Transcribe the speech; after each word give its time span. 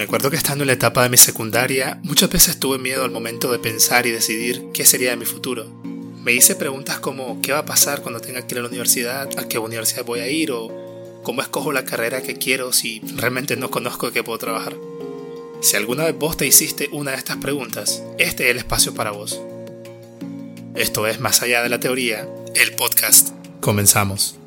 Me 0.00 0.04
acuerdo 0.04 0.30
que 0.30 0.36
estando 0.36 0.64
en 0.64 0.68
la 0.68 0.72
etapa 0.72 1.02
de 1.02 1.08
mi 1.08 1.16
secundaria, 1.16 2.00
muchas 2.02 2.30
veces 2.30 2.58
tuve 2.58 2.78
miedo 2.78 3.04
al 3.04 3.10
momento 3.10 3.52
de 3.52 3.58
pensar 3.58 4.06
y 4.06 4.10
decidir 4.10 4.64
qué 4.72 4.84
sería 4.84 5.10
de 5.10 5.16
mi 5.16 5.26
futuro. 5.26 5.66
Me 6.24 6.32
hice 6.32 6.54
preguntas 6.54 7.00
como 7.00 7.40
qué 7.42 7.52
va 7.52 7.58
a 7.58 7.66
pasar 7.66 8.02
cuando 8.02 8.20
tenga 8.20 8.46
que 8.46 8.54
ir 8.54 8.58
a 8.58 8.62
la 8.62 8.68
universidad, 8.68 9.28
a 9.38 9.48
qué 9.48 9.58
universidad 9.58 10.04
voy 10.04 10.20
a 10.20 10.28
ir 10.28 10.52
o 10.52 11.20
cómo 11.22 11.42
escojo 11.42 11.72
la 11.72 11.84
carrera 11.84 12.22
que 12.22 12.36
quiero 12.36 12.72
si 12.72 13.00
realmente 13.16 13.56
no 13.56 13.70
conozco 13.70 14.06
de 14.06 14.12
qué 14.12 14.24
puedo 14.24 14.38
trabajar. 14.38 14.76
Si 15.60 15.76
alguna 15.76 16.04
vez 16.04 16.16
vos 16.16 16.36
te 16.36 16.46
hiciste 16.46 16.88
una 16.92 17.10
de 17.10 17.18
estas 17.18 17.36
preguntas, 17.36 18.02
este 18.18 18.44
es 18.44 18.50
el 18.50 18.56
espacio 18.56 18.94
para 18.94 19.10
vos. 19.10 19.40
Esto 20.74 21.06
es 21.06 21.20
Más 21.20 21.42
allá 21.42 21.62
de 21.62 21.68
la 21.68 21.80
teoría, 21.80 22.26
el 22.54 22.74
podcast. 22.74 23.39
Comenzamos. 23.60 24.39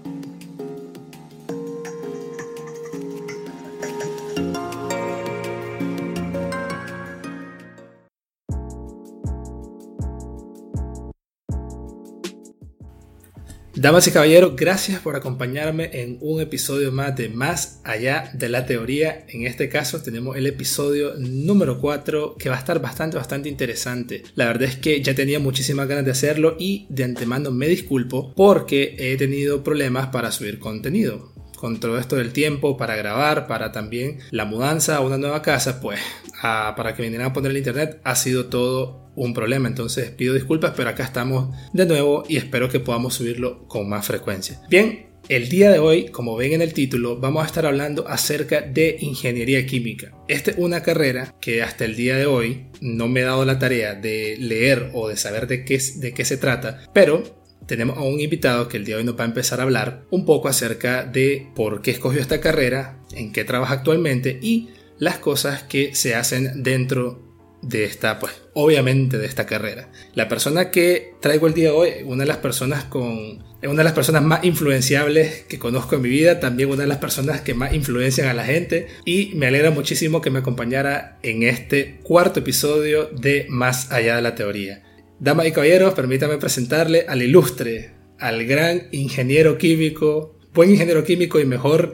Damas 13.84 14.08
y 14.08 14.12
caballeros, 14.12 14.56
gracias 14.56 15.02
por 15.02 15.18
acompañarme 15.18 15.90
en 15.92 16.18
un 16.22 16.40
episodio 16.40 16.94
más 16.94 17.18
de 17.18 17.28
Más 17.28 17.82
allá 17.84 18.32
de 18.34 18.48
la 18.48 18.66
teoría. 18.66 19.26
En 19.28 19.46
este 19.46 19.68
caso 19.68 20.02
tenemos 20.02 20.38
el 20.38 20.48
episodio 20.48 21.16
número 21.18 21.82
4 21.82 22.38
que 22.40 22.48
va 22.48 22.56
a 22.56 22.60
estar 22.60 22.80
bastante, 22.82 23.18
bastante 23.18 23.50
interesante. 23.50 24.24
La 24.36 24.46
verdad 24.46 24.70
es 24.70 24.78
que 24.78 25.04
ya 25.04 25.14
tenía 25.14 25.42
muchísimas 25.42 25.90
ganas 25.90 26.06
de 26.06 26.12
hacerlo 26.12 26.56
y 26.58 26.88
de 26.88 27.04
antemano 27.04 27.52
me 27.52 27.68
disculpo 27.68 28.34
porque 28.38 28.96
he 28.98 29.18
tenido 29.18 29.66
problemas 29.66 30.08
para 30.08 30.32
subir 30.32 30.60
contenido 30.60 31.33
con 31.64 31.80
todo 31.80 31.98
esto 31.98 32.18
del 32.18 32.34
tiempo 32.34 32.76
para 32.76 32.98
grabar, 32.98 33.48
para 33.48 33.72
también 33.72 34.20
la 34.32 34.44
mudanza 34.44 34.98
a 34.98 35.00
una 35.00 35.18
nueva 35.18 35.42
casa, 35.42 35.80
pues 35.80 35.98
para 36.42 36.94
que 36.94 37.04
vinieran 37.04 37.28
a 37.28 37.32
poner 37.32 37.52
el 37.52 37.58
internet 37.58 38.02
ha 38.04 38.18
sido 38.18 38.48
todo 38.48 39.10
un 39.16 39.34
problema. 39.34 39.70
Entonces 39.70 40.12
pido 40.12 40.34
disculpas, 40.34 40.74
pero 40.76 40.90
acá 40.90 41.06
estamos 41.06 41.56
de 41.72 41.86
nuevo 41.86 42.26
y 42.28 42.36
espero 42.36 42.68
que 42.68 42.82
podamos 42.82 43.14
subirlo 43.14 43.66
con 43.70 43.88
más 43.88 44.06
frecuencia. 44.06 44.60
Bien, 44.70 45.06
el 45.30 45.48
día 45.48 45.72
de 45.72 45.80
hoy, 45.80 46.10
como 46.10 46.36
ven 46.36 46.52
en 46.52 46.62
el 46.62 46.74
título, 46.74 47.18
vamos 47.18 47.44
a 47.44 47.46
estar 47.46 47.66
hablando 47.66 48.10
acerca 48.10 48.60
de 48.60 48.98
ingeniería 49.00 49.66
química. 49.66 50.12
Esta 50.28 50.52
es 50.52 50.58
una 50.58 50.84
carrera 50.84 51.34
que 51.40 51.64
hasta 51.64 51.86
el 51.86 51.96
día 51.96 52.18
de 52.18 52.26
hoy 52.26 52.66
no 52.82 53.08
me 53.08 53.22
he 53.22 53.24
dado 53.24 53.46
la 53.46 53.58
tarea 53.58 53.96
de 53.96 54.36
leer 54.38 54.90
o 54.94 55.08
de 55.08 55.16
saber 55.16 55.48
de 55.48 55.64
qué, 55.64 55.80
de 55.96 56.14
qué 56.14 56.26
se 56.26 56.36
trata, 56.36 56.82
pero 56.94 57.42
tenemos 57.66 57.98
a 57.98 58.02
un 58.02 58.20
invitado 58.20 58.68
que 58.68 58.78
el 58.78 58.86
día 58.86 58.96
de 58.96 59.02
hoy 59.02 59.06
nos 59.06 59.18
va 59.18 59.24
a 59.24 59.28
empezar 59.28 59.60
a 59.60 59.64
hablar 59.64 60.06
un 60.10 60.26
poco 60.26 60.48
acerca 60.48 61.04
de 61.04 61.48
por 61.56 61.82
qué 61.82 61.92
escogió 61.92 62.22
esta 62.22 62.42
carrera, 62.42 63.00
en 63.12 63.32
qué 63.32 63.44
trabaja 63.44 63.76
actualmente 63.76 64.40
y 64.42 64.70
las 65.00 65.18
cosas 65.18 65.64
que 65.64 65.96
se 65.96 66.16
hacen 66.16 66.64
dentro 66.64 67.34
de 67.62 67.86
esta, 67.86 68.20
pues 68.20 68.34
obviamente 68.54 69.18
de 69.18 69.26
esta 69.26 69.46
carrera. 69.46 69.90
La 70.14 70.28
persona 70.28 70.70
que 70.70 71.16
traigo 71.22 71.48
el 71.48 71.54
día 71.54 71.70
de 71.70 71.76
hoy, 71.76 71.90
una 72.06 72.24
de 72.24 72.28
las 72.28 72.38
personas 72.38 72.84
con, 72.84 73.44
una 73.64 73.78
de 73.78 73.84
las 73.84 73.94
personas 73.94 74.22
más 74.22 74.44
influenciables 74.44 75.44
que 75.48 75.60
conozco 75.60 75.96
en 75.96 76.02
mi 76.02 76.10
vida, 76.10 76.40
también 76.40 76.70
una 76.70 76.84
de 76.84 76.88
las 76.88 76.98
personas 76.98 77.42
que 77.42 77.54
más 77.54 77.74
influencian 77.74 78.28
a 78.28 78.34
la 78.34 78.44
gente 78.44 78.88
y 79.06 79.32
me 79.36 79.48
alegra 79.48 79.72
muchísimo 79.72 80.22
que 80.22 80.30
me 80.30 80.40
acompañara 80.40 81.18
en 81.24 81.44
este 81.44 82.00
cuarto 82.04 82.42
episodio 82.42 83.06
de 83.06 83.46
Más 83.50 83.92
allá 83.92 84.18
de 84.18 84.22
la 84.22 84.36
teoría. 84.36 84.84
Damas 85.24 85.48
y 85.48 85.54
caballeros, 85.54 85.94
permítame 85.94 86.38
presentarle 86.38 87.06
al 87.08 87.22
ilustre, 87.22 87.92
al 88.20 88.46
gran 88.46 88.90
ingeniero 88.92 89.58
químico, 89.58 90.38
buen 90.54 90.72
ingeniero 90.72 91.06
químico 91.06 91.40
y 91.40 91.46
mejor, 91.46 91.94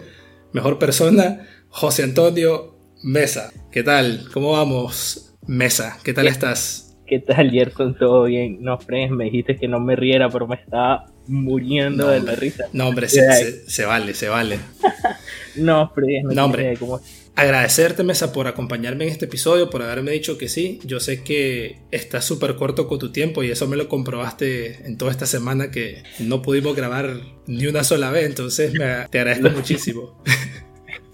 mejor 0.52 0.80
persona, 0.80 1.46
José 1.68 2.02
Antonio 2.02 2.76
Mesa. 3.04 3.52
¿Qué 3.72 3.84
tal? 3.84 4.22
¿Cómo 4.34 4.54
vamos, 4.54 5.36
Mesa? 5.46 6.00
¿Qué 6.04 6.12
tal 6.12 6.26
estás? 6.26 6.98
¿Qué 7.06 7.20
tal, 7.20 7.52
Gerson? 7.52 7.96
¿Todo 8.00 8.24
bien? 8.24 8.64
No, 8.64 8.80
Fred, 8.80 9.12
me 9.12 9.26
dijiste 9.26 9.58
que 9.58 9.68
no 9.68 9.80
me 9.80 9.96
riera, 9.96 10.28
pero 10.30 10.48
me 10.48 10.56
estaba 10.56 11.06
muriendo 11.28 12.08
de 12.08 12.22
la 12.22 12.34
risa. 12.34 12.66
No, 12.74 12.88
hombre, 12.88 13.08
se, 13.10 13.86
vale, 13.86 14.16
se 14.16 14.28
vale. 14.28 14.58
no, 15.56 15.88
Fred, 15.94 16.24
no, 16.24 16.46
hombre. 16.46 16.76
¿cómo? 16.80 17.00
Agradecerte, 17.40 18.04
Mesa, 18.04 18.34
por 18.34 18.48
acompañarme 18.48 19.06
en 19.06 19.12
este 19.12 19.24
episodio, 19.24 19.70
por 19.70 19.82
haberme 19.82 20.12
dicho 20.12 20.38
que 20.38 20.50
sí. 20.50 20.82
Yo 20.84 21.00
sé 21.00 21.24
que 21.24 21.78
estás 21.90 22.26
súper 22.26 22.58
corto 22.58 22.86
con 22.90 23.00
tu 23.00 23.14
tiempo 23.14 23.44
y 23.44 23.50
eso 23.50 23.66
me 23.66 23.78
lo 23.78 23.88
comprobaste 23.88 24.86
en 24.86 24.98
toda 24.98 25.12
esta 25.12 25.26
semana 25.26 25.72
que 25.72 26.04
no 26.20 26.42
pudimos 26.42 26.76
grabar 26.76 27.22
ni 27.48 27.66
una 27.68 27.86
sola 27.86 28.12
vez, 28.12 28.26
entonces 28.26 28.74
te 28.74 29.20
agradezco 29.20 29.50
muchísimo. 29.56 30.22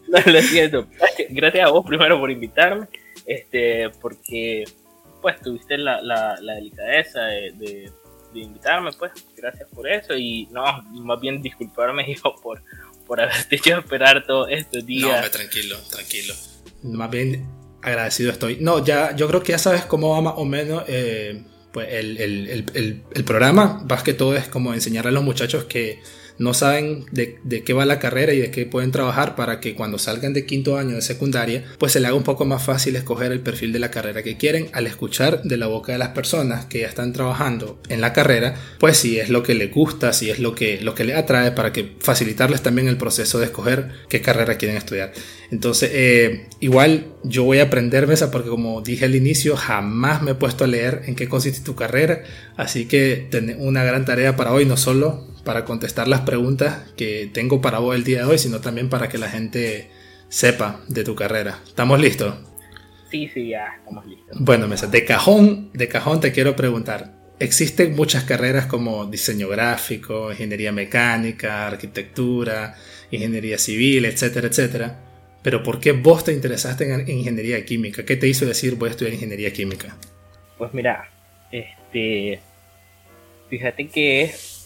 No, 0.07 0.17
lo 0.25 0.41
siento. 0.41 0.87
Gracias 1.29 1.67
a 1.67 1.69
vos 1.69 1.85
primero 1.85 2.19
por 2.19 2.31
invitarme, 2.31 2.87
este, 3.27 3.91
porque 4.01 4.63
pues 5.21 5.39
tuviste 5.41 5.77
la, 5.77 6.01
la, 6.01 6.55
delicadeza 6.55 7.21
de, 7.21 7.91
de, 8.33 8.39
invitarme, 8.39 8.89
pues 8.97 9.11
gracias 9.37 9.69
por 9.69 9.87
eso 9.87 10.15
y 10.17 10.47
no, 10.51 10.63
más 11.03 11.21
bien 11.21 11.39
disculparme 11.43 12.15
yo 12.23 12.33
por 12.41 12.63
por 13.05 13.21
haberte 13.21 13.55
hecho 13.55 13.77
esperar 13.77 14.25
todos 14.25 14.49
estos 14.51 14.85
días. 14.85 15.23
No, 15.23 15.31
tranquilo, 15.31 15.77
tranquilo. 15.89 16.33
Más 16.83 17.09
bien 17.09 17.47
agradecido 17.81 18.31
estoy. 18.31 18.57
No, 18.59 18.83
ya, 18.83 19.15
yo 19.15 19.27
creo 19.27 19.43
que 19.43 19.51
ya 19.51 19.59
sabes 19.59 19.83
cómo 19.85 20.09
va 20.09 20.21
más 20.21 20.33
o 20.37 20.45
menos 20.45 20.83
eh, 20.87 21.43
pues 21.71 21.87
el, 21.91 22.17
el, 22.17 22.49
el, 22.73 23.03
el, 23.13 23.23
programa. 23.23 23.85
Más 23.87 24.03
que 24.03 24.13
todo 24.13 24.35
es 24.35 24.47
como 24.47 24.73
enseñarle 24.73 25.09
a 25.09 25.13
los 25.13 25.23
muchachos 25.23 25.65
que 25.65 26.01
no 26.37 26.53
saben 26.53 27.05
de, 27.11 27.39
qué 27.63 27.73
va 27.73 27.85
la 27.85 27.99
carrera 27.99 28.33
y 28.33 28.39
de 28.39 28.51
qué 28.51 28.65
pueden 28.65 28.91
trabajar 28.91 29.35
para 29.35 29.59
que 29.59 29.75
cuando 29.75 29.97
salgan 29.97 30.33
de 30.33 30.45
quinto 30.45 30.77
año 30.77 30.95
de 30.95 31.01
secundaria, 31.01 31.63
pues 31.77 31.93
se 31.93 31.99
les 31.99 32.07
haga 32.07 32.17
un 32.17 32.23
poco 32.23 32.45
más 32.45 32.63
fácil 32.63 32.95
escoger 32.95 33.31
el 33.31 33.39
perfil 33.39 33.71
de 33.71 33.79
la 33.79 33.91
carrera 33.91 34.23
que 34.23 34.37
quieren 34.37 34.69
al 34.73 34.87
escuchar 34.87 35.43
de 35.43 35.57
la 35.57 35.67
boca 35.67 35.91
de 35.91 35.97
las 35.97 36.09
personas 36.09 36.65
que 36.65 36.81
ya 36.81 36.87
están 36.87 37.13
trabajando 37.13 37.79
en 37.89 38.01
la 38.01 38.13
carrera, 38.13 38.55
pues 38.79 38.97
si 38.97 39.19
es 39.19 39.29
lo 39.29 39.43
que 39.43 39.55
les 39.55 39.71
gusta, 39.71 40.13
si 40.13 40.29
es 40.29 40.39
lo 40.39 40.55
que, 40.55 40.81
lo 40.81 40.95
que 40.95 41.03
les 41.03 41.17
atrae 41.17 41.51
para 41.51 41.71
que 41.71 41.95
facilitarles 41.99 42.61
también 42.61 42.87
el 42.87 42.97
proceso 42.97 43.39
de 43.39 43.45
escoger 43.45 43.89
qué 44.09 44.21
carrera 44.21 44.57
quieren 44.57 44.77
estudiar. 44.77 45.13
Entonces, 45.51 45.91
eh, 45.93 46.47
igual 46.59 47.14
yo 47.27 47.43
voy 47.43 47.59
a 47.59 47.63
aprender 47.63 48.07
mesa 48.07 48.31
porque 48.31 48.49
como 48.49 48.81
dije 48.81 49.05
al 49.05 49.15
inicio, 49.15 49.55
jamás 49.55 50.21
me 50.21 50.31
he 50.31 50.35
puesto 50.35 50.63
a 50.63 50.67
leer 50.67 51.03
en 51.05 51.15
qué 51.15 51.27
consiste 51.27 51.63
tu 51.63 51.75
carrera, 51.75 52.23
así 52.57 52.85
que 52.85 53.27
tengo 53.29 53.63
una 53.63 53.83
gran 53.83 54.05
tarea 54.05 54.35
para 54.35 54.51
hoy, 54.51 54.65
no 54.65 54.77
solo 54.77 55.27
para 55.43 55.65
contestar 55.65 56.07
las 56.07 56.21
preguntas 56.21 56.91
que 56.97 57.29
tengo 57.31 57.61
para 57.61 57.79
vos 57.79 57.95
el 57.95 58.03
día 58.03 58.19
de 58.19 58.25
hoy, 58.25 58.37
sino 58.37 58.59
también 58.59 58.89
para 58.89 59.09
que 59.09 59.17
la 59.17 59.29
gente 59.29 59.89
sepa 60.27 60.81
de 60.87 61.03
tu 61.03 61.15
carrera. 61.15 61.59
¿Estamos 61.65 61.99
listos? 61.99 62.35
Sí, 63.09 63.29
sí, 63.33 63.49
ya 63.49 63.75
estamos 63.77 64.05
listos. 64.05 64.37
Bueno, 64.39 64.67
Mesa, 64.67 64.87
de 64.87 65.05
cajón, 65.05 65.69
de 65.73 65.87
cajón 65.87 66.19
te 66.19 66.31
quiero 66.31 66.55
preguntar. 66.55 67.13
Existen 67.37 67.95
muchas 67.95 68.23
carreras 68.23 68.65
como 68.65 69.05
diseño 69.05 69.47
gráfico, 69.47 70.31
ingeniería 70.31 70.71
mecánica, 70.71 71.67
arquitectura, 71.67 72.75
ingeniería 73.11 73.57
civil, 73.57 74.05
etcétera, 74.05 74.47
etcétera. 74.47 75.04
Pero 75.45 75.61
¿por 75.61 75.79
qué 75.79 75.91
vos 75.91 76.23
te 76.23 76.33
interesaste 76.33 76.91
en, 76.91 77.07
ingeniería 77.07 77.63
química? 77.63 78.03
¿Qué 78.03 78.15
te 78.15 78.27
hizo 78.27 78.47
decir 78.47 78.77
voy 78.77 78.87
a 78.87 78.91
estudiar 78.93 79.13
ingeniería 79.13 79.53
química? 79.53 79.95
Pues 80.57 80.73
mira, 80.73 81.07
este, 81.51 82.39
fíjate 83.47 83.87
que 83.87 84.23
es 84.23 84.65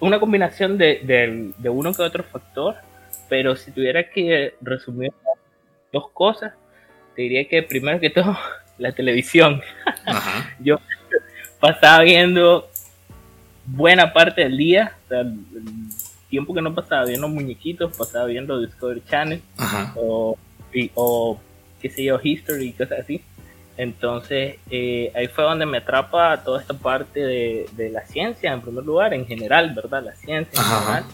una 0.00 0.20
combinación 0.20 0.76
de, 0.76 1.54
uno 1.64 1.94
que 1.94 2.02
otro 2.02 2.24
factor, 2.24 2.74
pero 3.30 3.56
si 3.56 3.70
tuviera 3.70 4.10
que 4.10 4.52
resumir 4.60 5.14
dos 5.90 6.10
cosas, 6.10 6.52
te 7.16 7.22
diría 7.22 7.48
que 7.48 7.62
primero 7.62 7.98
que 7.98 8.10
todo, 8.10 8.36
la 8.76 8.92
televisión. 8.92 9.62
Yo 10.60 10.78
pasaba 11.58 12.04
viendo 12.04 12.68
buena 13.64 14.12
parte 14.12 14.42
del 14.42 14.58
día, 14.58 14.94
o 15.06 15.08
sea, 15.08 15.20
el 15.20 15.38
tiempo 16.34 16.52
que 16.52 16.62
no 16.62 16.74
pasaba 16.74 17.04
viendo 17.04 17.28
muñequitos, 17.28 17.96
pasaba 17.96 18.24
viendo 18.24 18.60
Discovery 18.60 19.04
Channel 19.08 19.40
o, 19.94 20.36
o, 20.94 21.40
qué 21.80 21.88
sé 21.88 22.02
yo, 22.02 22.18
History 22.20 22.66
y 22.66 22.72
cosas 22.72 22.98
así. 23.02 23.22
Entonces, 23.76 24.56
eh, 24.68 25.12
ahí 25.14 25.28
fue 25.28 25.44
donde 25.44 25.64
me 25.64 25.78
atrapa 25.78 26.42
toda 26.42 26.60
esta 26.60 26.74
parte 26.74 27.20
de, 27.20 27.90
la 27.92 28.04
ciencia, 28.04 28.52
en 28.52 28.62
primer 28.62 28.84
lugar, 28.84 29.14
en 29.14 29.26
general, 29.26 29.72
¿verdad? 29.76 30.02
La 30.02 30.16
ciencia 30.16 30.60
en 30.60 30.66
general. 30.66 31.04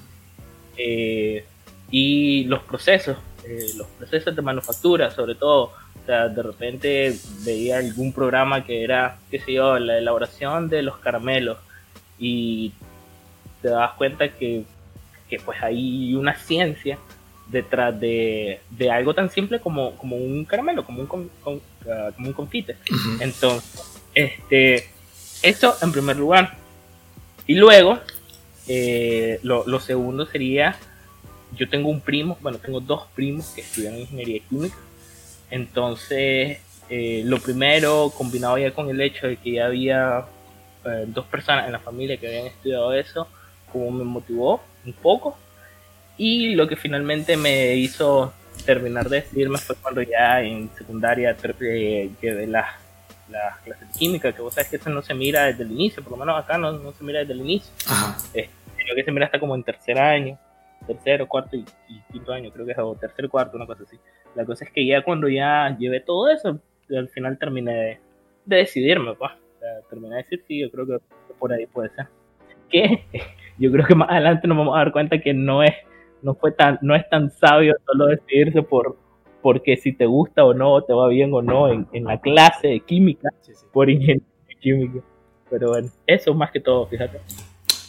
Eh, 0.79 1.45
y 1.91 2.45
los 2.45 2.63
procesos, 2.63 3.19
eh, 3.45 3.73
los 3.77 3.89
procesos 3.89 4.35
de 4.35 4.41
manufactura, 4.41 5.11
sobre 5.11 5.35
todo. 5.35 5.65
O 6.03 6.07
sea, 6.07 6.29
de 6.29 6.43
repente 6.43 7.15
veía 7.45 7.77
algún 7.77 8.15
programa 8.15 8.65
que 8.65 8.85
era, 8.85 9.19
qué 9.31 9.39
sé 9.39 9.53
yo, 9.53 9.79
la 9.79 9.99
elaboración 9.99 10.71
de 10.71 10.81
los 10.81 10.97
caramelos. 10.97 11.59
Y 12.19 12.73
te 13.61 13.69
das 13.69 13.93
cuenta 13.99 14.31
que, 14.31 14.65
que 15.31 15.39
pues 15.39 15.63
hay 15.63 16.15
una 16.15 16.35
ciencia 16.35 16.99
detrás 17.47 17.99
de, 17.99 18.61
algo 18.91 19.15
tan 19.15 19.31
simple 19.31 19.61
como, 19.61 19.97
como 19.97 20.17
un 20.17 20.45
caramelo, 20.45 20.85
como 20.85 21.03
un, 21.03 21.61
ah, 21.89 22.11
como 22.15 22.29
un 22.29 22.33
confite. 22.33 22.77
Entonces, 23.21 24.01
este, 24.15 24.89
eso 25.43 25.77
en 25.83 25.93
primer 25.93 26.17
lugar. 26.17 26.57
Y 27.47 27.55
luego, 27.55 27.99
eh, 28.69 29.41
lo, 29.43 29.67
lo, 29.67 29.81
segundo 29.81 30.27
sería, 30.27 30.77
yo 31.57 31.69
tengo 31.69 31.89
un 31.89 32.01
primo, 32.01 32.39
bueno, 32.41 32.59
tengo 32.59 32.81
dos 32.81 33.07
primos 33.15 33.47
que 33.55 33.63
estudian 33.63 33.99
ingeniería 33.99 34.41
química. 34.49 34.77
Entonces, 35.51 36.59
eh, 36.89 37.23
lo 37.25 37.39
primero, 37.39 38.13
combinado 38.17 38.59
ya 38.59 38.73
con 38.73 38.89
el 38.91 39.01
hecho 39.01 39.27
de 39.27 39.37
que 39.37 39.53
ya 39.53 39.67
había 39.67 40.25
eh, 40.85 41.05
dos 41.07 41.27
personas 41.27 41.67
en 41.67 41.73
la 41.73 41.79
familia 41.79 42.17
que 42.17 42.29
habían 42.29 42.47
estudiado 42.47 42.93
eso, 42.93 43.27
como 43.73 43.91
me 43.91 44.05
motivó 44.05 44.61
un 44.85 44.93
poco. 44.93 45.37
Y 46.17 46.55
lo 46.55 46.69
que 46.69 46.77
finalmente 46.77 47.37
me 47.37 47.75
hizo 47.77 48.33
terminar 48.65 49.09
de 49.09 49.23
decidirme 49.23 49.59
fue 49.59 49.77
cuando 49.77 50.03
ya 50.03 50.43
en 50.43 50.71
secundaria 50.77 51.37
eh, 51.61 52.11
llevé 52.21 52.47
las 52.47 52.67
la 53.31 53.59
clases 53.65 53.93
de 53.93 53.99
química, 53.99 54.33
que 54.33 54.43
vos 54.43 54.55
sabes 54.55 54.71
que 54.71 54.77
eso 54.77 54.91
no 54.91 55.03
se 55.03 55.15
mira 55.15 55.45
desde 55.45 55.63
el 55.63 55.71
inicio, 55.71 56.03
por 56.03 56.13
lo 56.13 56.19
menos 56.19 56.37
acá 56.37 56.59
no, 56.59 56.73
no 56.73 56.93
se 56.93 57.05
mira 57.05 57.21
desde 57.21 57.33
el 57.33 57.41
inicio. 57.41 57.73
sino 58.33 58.95
que 58.95 59.05
se 59.05 59.13
mira 59.13 59.27
hasta 59.27 59.39
como 59.39 59.55
en 59.55 59.63
tercer 59.63 59.99
año, 59.99 60.39
tercero, 60.87 61.29
cuarto 61.29 61.57
y, 61.57 61.65
quinto 62.13 62.33
año, 62.33 62.51
creo 62.51 62.67
que 62.67 62.73
es, 62.73 62.79
o 62.79 62.95
tercer, 62.95 63.29
cuarto, 63.29 63.57
una 63.57 63.67
cosa 63.67 63.85
así. 63.85 63.97
La 64.35 64.45
cosa 64.45 64.65
es 64.65 64.73
que 64.73 64.87
ya 64.87 65.03
cuando 65.03 65.29
ya 65.29 65.77
llevé 65.79 66.01
todo 66.01 66.29
eso, 66.29 66.59
al 66.91 67.09
final 67.09 67.39
terminé 67.39 67.73
de, 67.73 68.01
decidirme, 68.45 69.15
pues. 69.15 69.31
terminé 69.89 70.17
de 70.17 70.23
decir, 70.23 70.45
sí, 70.47 70.61
yo 70.61 70.71
creo 70.71 70.87
que 70.87 70.99
por 71.39 71.53
ahí 71.53 71.67
puede 71.67 71.91
ser. 71.91 72.07
Que 72.69 73.05
yo 73.61 73.71
creo 73.71 73.87
que 73.87 73.95
más 73.95 74.11
adelante 74.11 74.49
nos 74.49 74.59
vamos 74.59 74.75
a 74.75 74.79
dar 74.79 74.93
cuenta 74.93 75.21
que 75.21 75.35
no 75.35 75.63
es, 75.63 75.75
no 76.23 76.35
fue 76.35 76.53
tan, 76.53 76.79
no 76.83 76.97
es 76.97 77.09
tan 77.09 77.31
sabio 77.31 77.77
solo 77.87 78.07
decidirse 78.07 78.63
por, 78.63 78.97
porque 79.43 79.77
si 79.77 79.93
te 79.93 80.07
gusta 80.07 80.45
o 80.45 80.55
no, 80.55 80.83
te 80.83 80.93
va 80.93 81.09
bien 81.09 81.33
o 81.35 81.43
no 81.43 81.69
en, 81.69 81.87
en 81.93 82.05
la 82.05 82.21
clase 82.21 82.69
de 82.69 82.81
química 82.81 83.29
por 83.73 83.91
ingeniería 83.91 84.27
química. 84.61 85.01
Pero 85.51 85.69
bueno, 85.69 85.89
eso 86.07 86.35
más 86.35 86.51
que 86.51 86.61
todo, 86.61 86.87
fíjate. 86.87 87.19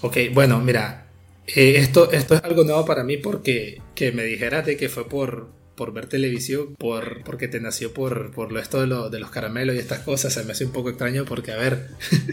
Ok, 0.01 0.18
bueno, 0.33 0.59
mira, 0.59 1.06
eh, 1.47 1.75
esto, 1.77 2.12
esto 2.12 2.35
es 2.35 2.44
algo 2.44 2.63
nuevo 2.63 2.85
para 2.85 3.03
mí 3.03 3.18
porque 3.18 3.81
que 3.95 4.12
me 4.12 4.23
dijeras 4.23 4.65
de 4.65 4.77
que 4.77 4.89
fue 4.89 5.07
por, 5.07 5.50
por 5.81 5.94
ver 5.94 6.06
televisión, 6.06 6.75
por, 6.78 7.24
porque 7.24 7.48
te 7.48 7.60
nació 7.60 7.92
por, 7.92 8.30
por 8.33 8.51
lo 8.51 8.60
esto 8.60 8.86
de, 8.86 9.10
de, 9.10 9.19
los 9.19 9.31
caramelos 9.31 9.75
y 9.75 9.80
estas 9.80 10.01
cosas, 10.01 10.31
se 10.31 10.44
me 10.44 10.51
hace 10.51 10.63
un 10.63 10.72
poco 10.72 10.89
extraño 10.89 11.25
porque, 11.25 11.54
a 11.54 11.56
ver, 11.56 11.88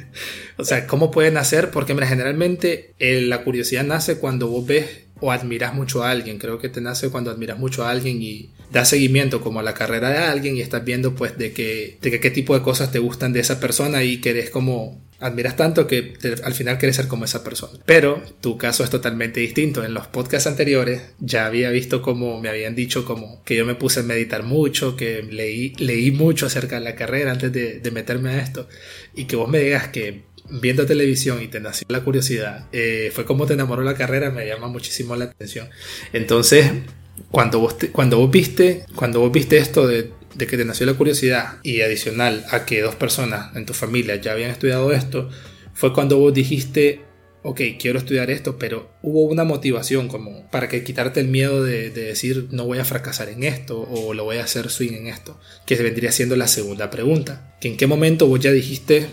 o 0.59 0.67
sea, 0.67 0.87
¿cómo 0.87 1.11
pueden 1.11 1.33
nacer? 1.33 1.71
Porque, 1.71 1.95
generalmente 1.95 2.93
eh, 2.99 3.23
la 3.23 3.45
curiosidad 3.45 3.85
nace 3.85 4.19
cuando 4.19 4.49
vos 4.49 4.67
ves 4.67 5.07
o 5.21 5.33
admiras 5.33 5.75
mucho 5.75 6.03
a 6.03 6.11
alguien, 6.11 6.39
creo 6.39 6.59
que 6.59 6.69
te 6.69 6.81
nace 6.81 7.11
cuando 7.11 7.31
admiras 7.31 7.59
mucho 7.59 7.85
a 7.85 7.91
alguien 7.91 8.23
y 8.23 8.51
das 8.73 8.89
seguimiento 8.89 9.41
como 9.41 9.61
a 9.61 9.63
la 9.63 9.75
carrera 9.75 10.11
de 10.11 10.19
alguien 10.19 10.57
y 10.57 10.61
estás 10.61 10.85
viendo 10.85 11.15
pues 11.15 11.39
de, 11.39 11.53
que, 11.53 11.99
de 12.01 12.21
qué 12.21 12.31
tipo 12.31 12.55
de 12.55 12.63
cosas 12.63 12.93
te 12.93 12.99
gustan 12.99 13.33
de 13.33 13.41
esa 13.41 13.61
persona 13.61 14.03
y 14.05 14.19
querés 14.19 14.51
como 14.51 15.09
admiras 15.21 15.57
tanto 15.57 15.87
que 15.87 16.15
al 16.45 16.55
final 16.55 16.79
quieres 16.79 16.97
ser 16.97 17.09
como 17.09 17.25
esa 17.25 17.43
persona. 17.43 17.79
Pero 17.85 18.23
tu 18.41 18.57
caso 18.57 18.85
es 18.85 18.91
totalmente 18.91 19.41
distinto. 19.41 19.85
En 19.85 19.95
los 19.95 20.07
podcasts 20.07 20.47
anteriores 20.47 21.03
ya 21.19 21.47
había 21.47 21.71
visto 21.71 22.03
como 22.03 22.41
me 22.41 22.49
habían 22.49 22.75
dicho 22.75 23.05
como 23.05 23.43
que 23.45 23.57
yo 23.57 23.67
me 23.67 23.75
puse 23.75 24.01
a 24.01 24.05
meditar 24.05 24.45
mucho, 24.45 24.97
que 24.97 25.23
leí, 25.23 25.75
leí 25.79 26.11
mucho 26.13 26.47
acerca 26.47 26.77
de 26.77 26.85
la 26.85 26.95
carrera 26.95 27.33
antes 27.33 27.53
de, 27.53 27.89
meterme 27.89 28.31
a 28.31 28.43
esto 28.43 28.69
y 29.15 29.25
que 29.25 29.35
vos 29.35 29.49
me 29.49 29.59
digas 29.61 29.89
que 29.89 30.23
viendo 30.51 30.87
televisión 30.87 31.43
y 31.43 31.49
te 31.49 31.61
nació 31.61 31.87
la 31.89 32.01
curiosidad, 32.01 32.67
eh, 32.73 33.11
fue 33.15 33.25
como 33.25 33.47
te 33.47 33.55
enamoró 33.55 33.83
la 33.83 33.95
carrera, 33.95 34.31
me 34.31 34.47
llama 34.47 34.69
muchísimo 34.69 35.17
la 35.17 35.27
atención. 35.27 35.69
Entonces, 36.13 36.71
cuando 37.31 37.61
vos, 37.61 37.77
cuando 37.93 38.19
vos 38.19 38.31
viste, 38.31 38.85
cuando 38.95 39.21
vos 39.21 39.33
viste 39.33 39.59
esto 39.59 39.87
de 39.87 40.19
de 40.39 40.47
que 40.47 40.57
te 40.57 40.65
nació 40.65 40.87
la 40.87 40.95
curiosidad 40.95 41.59
y 41.63 41.81
adicional 41.81 42.45
a 42.51 42.65
que 42.65 42.81
dos 42.81 42.95
personas 42.95 43.55
en 43.57 43.67
tu 43.67 43.75
familia 43.75 44.17
ya 44.17 44.33
habían 44.33 44.51
estudiado 44.51 44.93
esto, 44.93 45.29
fue 45.75 45.93
cuando 45.93 46.19
vos 46.19 46.33
dijiste, 46.33 47.01
ok, 47.43 47.61
quiero 47.79 47.99
estudiar 47.99 48.31
esto, 48.31 48.57
pero 48.57 48.91
hubo 49.03 49.23
una 49.23 49.45
motivación 49.45 50.09
como 50.09 50.49
para 50.51 50.69
que 50.69 50.85
quitarte 50.85 51.21
el 51.21 51.29
miedo 51.29 51.63
de, 51.63 51.91
decir 51.91 52.49
no 52.51 52.67
voy 52.67 52.79
a 52.79 52.85
fracasar 52.85 53.29
en 53.29 53.43
esto 53.43 53.81
o 53.81 54.15
lo 54.15 54.25
voy 54.25 54.37
a 54.37 54.45
hacer 54.45 54.71
swing 54.71 54.93
en 54.93 55.07
esto, 55.09 55.39
que 55.67 55.75
vendría 55.77 56.13
siendo 56.13 56.37
la 56.37 56.47
segunda 56.47 56.89
pregunta, 56.89 57.57
que 57.61 57.69
en 57.69 57.77
qué 57.77 57.87
momento 57.87 58.27
vos 58.27 58.41
ya 58.41 58.53
dijiste 58.53 59.09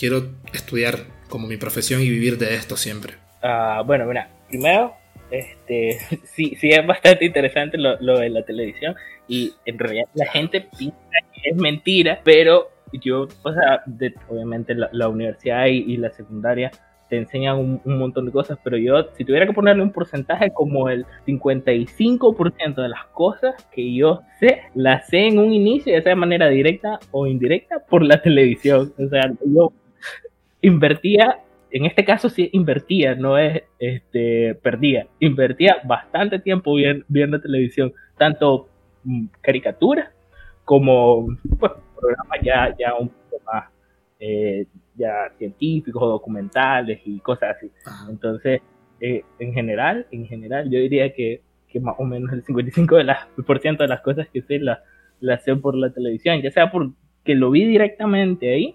quiero 0.00 0.22
estudiar 0.54 0.96
como 1.28 1.46
mi 1.46 1.58
profesión 1.58 2.00
y 2.00 2.08
vivir 2.08 2.38
de 2.38 2.54
esto 2.54 2.76
siempre. 2.76 3.14
Ah, 3.42 3.82
bueno, 3.86 4.06
mira, 4.06 4.30
primero 4.48 4.94
este, 5.30 5.98
sí, 6.24 6.56
sí 6.60 6.70
es 6.70 6.86
bastante 6.86 7.24
interesante 7.24 7.78
lo, 7.78 7.96
de 7.96 8.30
la 8.30 8.42
televisión 8.42 8.94
y 9.28 9.52
en 9.64 9.78
realidad 9.78 10.06
la 10.14 10.26
gente 10.26 10.66
piensa 10.76 10.98
que 11.32 11.50
es 11.50 11.56
mentira, 11.56 12.20
pero 12.24 12.70
yo, 12.92 13.28
o 13.42 13.52
sea, 13.52 13.84
obviamente 14.28 14.74
la, 14.74 15.08
universidad 15.08 15.66
y, 15.66 15.96
la 15.96 16.10
secundaria 16.10 16.72
te 17.08 17.16
enseñan 17.16 17.80
un, 17.84 17.98
montón 17.98 18.26
de 18.26 18.32
cosas, 18.32 18.58
pero 18.64 18.76
yo, 18.76 19.08
si 19.16 19.24
tuviera 19.24 19.46
que 19.46 19.52
ponerle 19.52 19.82
un 19.82 19.92
porcentaje 19.92 20.52
como 20.52 20.88
el 20.88 21.06
55% 21.26 22.74
de 22.74 22.88
las 22.88 23.06
cosas 23.12 23.54
que 23.72 23.94
yo 23.94 24.22
sé, 24.40 24.62
las 24.74 25.06
sé 25.08 25.28
en 25.28 25.38
un 25.38 25.52
inicio, 25.52 25.92
ya 25.92 26.02
sea 26.02 26.10
de 26.10 26.16
manera 26.16 26.48
directa 26.48 26.98
o 27.12 27.28
indirecta, 27.28 27.78
por 27.88 28.02
la 28.02 28.20
televisión. 28.22 28.92
O 28.98 29.08
sea, 29.08 29.32
yo 29.44 29.72
invertía 30.62 31.40
en 31.70 31.84
este 31.86 32.04
caso 32.04 32.28
sí 32.28 32.50
invertía, 32.52 33.14
no 33.14 33.38
es 33.38 33.62
este, 33.78 34.54
perdía. 34.56 35.06
Invertía 35.20 35.76
bastante 35.84 36.38
tiempo 36.38 36.74
viendo, 37.08 37.40
televisión, 37.40 37.92
tanto 38.18 38.68
mm, 39.04 39.26
caricaturas 39.40 40.10
como 40.64 41.28
pues, 41.58 41.72
programas 41.98 42.38
ya, 42.42 42.74
ya 42.78 42.94
un 42.94 43.08
poco 43.08 43.42
más 43.46 43.68
eh, 44.18 44.66
ya 44.96 45.32
científicos, 45.38 46.02
documentales 46.02 47.00
y 47.04 47.18
cosas 47.20 47.56
así. 47.56 47.70
Entonces, 48.08 48.60
eh, 49.00 49.24
en 49.38 49.52
general, 49.52 50.06
en 50.10 50.26
general, 50.26 50.70
yo 50.70 50.78
diría 50.78 51.14
que, 51.14 51.42
que 51.68 51.80
más 51.80 51.94
o 51.98 52.04
menos 52.04 52.32
el 52.32 52.44
55% 52.44 52.96
de, 52.96 53.04
las, 53.04 53.26
por 53.46 53.60
ciento 53.60 53.84
de 53.84 53.88
las 53.88 54.00
cosas 54.00 54.28
que 54.32 54.42
sé 54.42 54.58
las 54.58 54.80
la 55.20 55.38
sé 55.38 55.54
por 55.54 55.76
la 55.76 55.92
televisión, 55.92 56.40
ya 56.40 56.50
sea 56.50 56.70
porque 56.70 57.34
lo 57.34 57.50
vi 57.50 57.66
directamente 57.66 58.54
ahí 58.54 58.74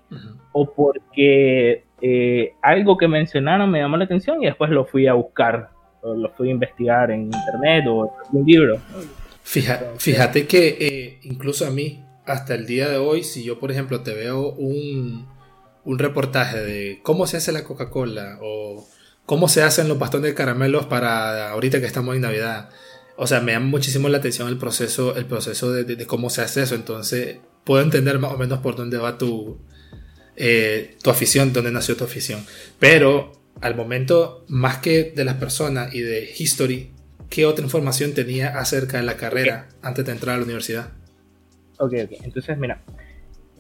o 0.58 0.72
porque 0.74 1.84
eh, 2.02 2.54
algo 2.62 2.98
que 2.98 3.10
mencionaron 3.10 3.70
me 3.70 3.80
llamó 3.80 3.98
la 3.98 4.06
atención 4.06 4.42
y 4.42 4.46
después 4.46 4.72
lo 4.72 4.86
fui 4.86 5.06
a 5.06 5.14
buscar, 5.14 5.70
lo 6.02 6.30
fui 6.30 6.48
a 6.48 6.52
investigar 6.52 7.12
en 7.12 7.24
internet 7.26 7.84
o 7.90 8.06
en 8.06 8.40
un 8.40 8.46
libro. 8.46 8.78
Fíjate, 9.44 9.86
fíjate 9.98 10.48
que 10.48 10.78
eh, 10.80 11.20
incluso 11.24 11.68
a 11.68 11.72
mí, 11.72 12.06
hasta 12.26 12.56
el 12.56 12.66
día 12.68 12.88
de 12.88 12.96
hoy, 12.96 13.24
si 13.24 13.44
yo 13.44 13.60
por 13.60 13.70
ejemplo 13.70 14.00
te 14.00 14.14
veo 14.14 14.54
un, 14.54 15.28
un 15.84 16.00
reportaje 16.00 16.62
de 16.62 17.00
cómo 17.04 17.28
se 17.28 17.36
hace 17.36 17.52
la 17.52 17.66
Coca-Cola 17.66 18.40
o 18.42 18.88
cómo 19.26 19.50
se 19.50 19.62
hacen 19.62 19.90
los 19.90 20.00
bastones 20.00 20.30
de 20.30 20.36
caramelos 20.36 20.86
para 20.86 21.52
ahorita 21.52 21.82
que 21.82 21.86
estamos 21.86 22.16
en 22.16 22.22
Navidad. 22.22 22.70
O 23.18 23.28
sea, 23.28 23.42
me 23.42 23.52
llama 23.52 23.66
muchísimo 23.66 24.08
la 24.08 24.20
atención 24.20 24.48
el 24.48 24.58
proceso, 24.58 25.18
el 25.18 25.26
proceso 25.26 25.74
de, 25.74 25.84
de 25.84 26.08
cómo 26.08 26.30
se 26.30 26.44
hace 26.44 26.64
eso. 26.64 26.76
Entonces, 26.76 27.40
puedo 27.66 27.84
entender 27.84 28.20
más 28.20 28.32
o 28.32 28.38
menos 28.38 28.60
por 28.60 28.78
dónde 28.78 28.98
va 28.98 29.18
tu, 29.18 29.60
eh, 30.38 30.98
tu 31.02 31.10
afición, 31.10 31.54
dónde 31.54 31.72
nació 31.72 31.96
tu 31.96 32.04
afición. 32.04 32.42
Pero 32.80 33.32
al 33.62 33.76
momento, 33.76 34.46
más 34.48 34.80
que 34.80 35.12
de 35.16 35.26
las 35.26 35.36
personas 35.36 35.94
y 35.94 36.02
de 36.02 36.30
history, 36.38 36.92
¿qué 37.30 37.46
otra 37.46 37.64
información 37.64 38.14
tenía 38.14 38.58
acerca 38.60 38.98
de 38.98 39.04
la 39.04 39.18
carrera 39.18 39.70
antes 39.82 40.06
de 40.06 40.12
entrar 40.12 40.36
a 40.36 40.38
la 40.40 40.44
universidad? 40.44 40.90
Ok, 41.80 41.94
ok. 42.04 42.12
Entonces, 42.24 42.58
mira, 42.58 42.82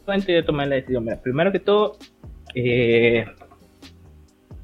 de 0.05 0.43
tomar 0.43 0.67
la 0.67 0.75
decisión, 0.75 1.03
mira, 1.03 1.21
primero 1.21 1.51
que 1.51 1.59
todo, 1.59 1.97
eh, 2.53 3.25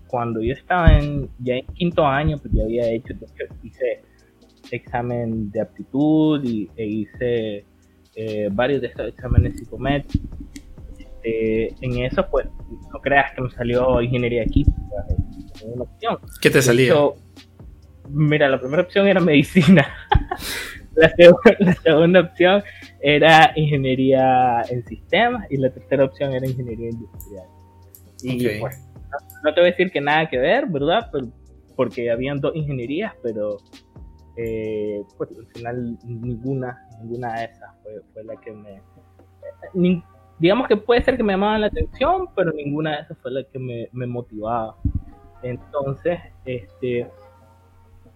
cuando 0.08 0.42
yo 0.42 0.54
estaba 0.54 0.98
en, 0.98 1.30
ya 1.40 1.56
en 1.56 1.66
quinto 1.68 2.06
año, 2.06 2.38
pues 2.38 2.54
ya 2.54 2.64
había 2.64 2.90
hecho, 2.90 3.14
hice 3.64 4.02
examen 4.72 5.52
de 5.52 5.62
aptitud 5.62 6.44
y, 6.44 6.70
e 6.76 6.86
hice 6.86 7.66
eh, 8.16 8.50
varios 8.52 8.82
de 8.82 8.88
estos 8.88 9.08
exámenes 9.08 9.58
psicométricos 9.58 10.41
este, 11.24 11.86
en 11.86 11.98
eso, 12.06 12.26
pues, 12.30 12.48
no 12.92 13.00
creas 13.00 13.34
que 13.34 13.42
me 13.42 13.52
salió 13.52 14.02
ingeniería 14.02 14.46
química, 14.46 15.06
una 15.66 15.84
opción. 15.84 16.18
¿Qué 16.42 16.50
te 16.50 16.62
salió? 16.62 17.16
mira, 18.10 18.50
la 18.50 18.60
primera 18.60 18.82
opción 18.82 19.08
era 19.08 19.20
medicina. 19.22 19.88
la, 20.96 21.74
segunda 21.84 22.20
opción 22.22 22.64
era 23.02 23.54
ingeniería 23.56 24.62
en 24.70 24.86
sistemas 24.86 25.48
y 25.50 25.58
la 25.58 25.72
tercera 25.72 26.06
opción 26.06 26.34
era 26.34 26.46
ingeniería 26.46 26.90
industrial. 26.90 27.46
Y 28.24 28.60
pues, 28.60 28.88
no, 29.44 29.54
te 29.54 29.62
voy 29.62 29.70
a 29.70 29.72
decir 29.72 29.92
que 29.92 30.02
nada 30.02 30.30
que 30.30 30.38
ver, 30.38 30.68
¿verdad? 30.68 31.10
porque 31.76 32.12
habían 32.12 32.40
dos 32.40 32.56
ingenierías, 32.56 33.14
pero 33.24 33.58
eh, 34.36 35.02
pues 35.18 35.30
al 35.32 35.48
final 35.48 35.98
ninguna, 36.04 36.78
ninguna 37.00 37.40
de 37.40 37.46
esas 37.46 37.70
fue, 37.82 38.02
fue 38.14 38.24
la 38.24 38.36
que 38.40 38.52
me... 38.52 38.76
Eh, 38.76 40.02
digamos 40.42 40.68
que 40.68 40.76
puede 40.76 41.04
ser 41.04 41.18
que 41.18 41.24
me 41.24 41.34
llamaban 41.34 41.62
la 41.62 41.68
atención, 41.68 42.28
pero 42.36 42.52
ninguna 42.52 42.96
de 42.96 43.02
esas 43.04 43.18
fue 43.20 43.30
la 43.30 43.44
que 43.44 43.60
me, 43.60 43.88
me 43.92 44.08
motivaba. 44.08 44.76
Entonces, 45.44 46.20
este, 46.46 47.08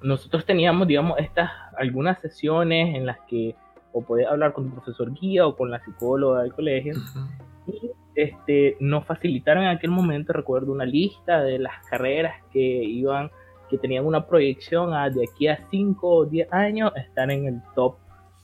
nosotros 0.02 0.44
teníamos, 0.44 0.88
digamos, 0.88 1.20
estas 1.20 1.52
algunas 1.78 2.20
sesiones 2.20 2.96
en 2.96 3.06
las 3.06 3.20
que 3.28 3.56
o 3.94 4.02
podías 4.02 4.32
hablar 4.32 4.54
con 4.54 4.66
tu 4.66 4.72
profesor 4.74 5.14
guía 5.14 5.46
o 5.46 5.56
con 5.56 5.70
la 5.70 5.80
psicóloga 5.86 6.42
del 6.42 6.54
colegio. 6.54 6.96
Y 7.68 7.92
este, 8.16 8.76
nos 8.80 9.06
facilitaron 9.06 9.64
en 9.64 9.70
aquel 9.70 9.92
momento, 9.92 10.34
recuerdo, 10.34 10.72
una 10.72 10.86
lista 10.86 11.44
de 11.44 11.60
las 11.60 11.86
carreras 11.88 12.44
que 12.52 12.60
iban 12.60 13.30
que 13.70 13.78
tenían 13.78 14.06
una 14.06 14.26
proyección 14.26 14.94
a 14.94 15.10
de 15.10 15.26
aquí 15.32 15.48
a 15.48 15.60
5 15.70 16.08
o 16.08 16.26
10 16.26 16.52
años 16.54 16.92
estar 16.96 17.30
en 17.30 17.46
el 17.46 17.62
top 17.76 17.98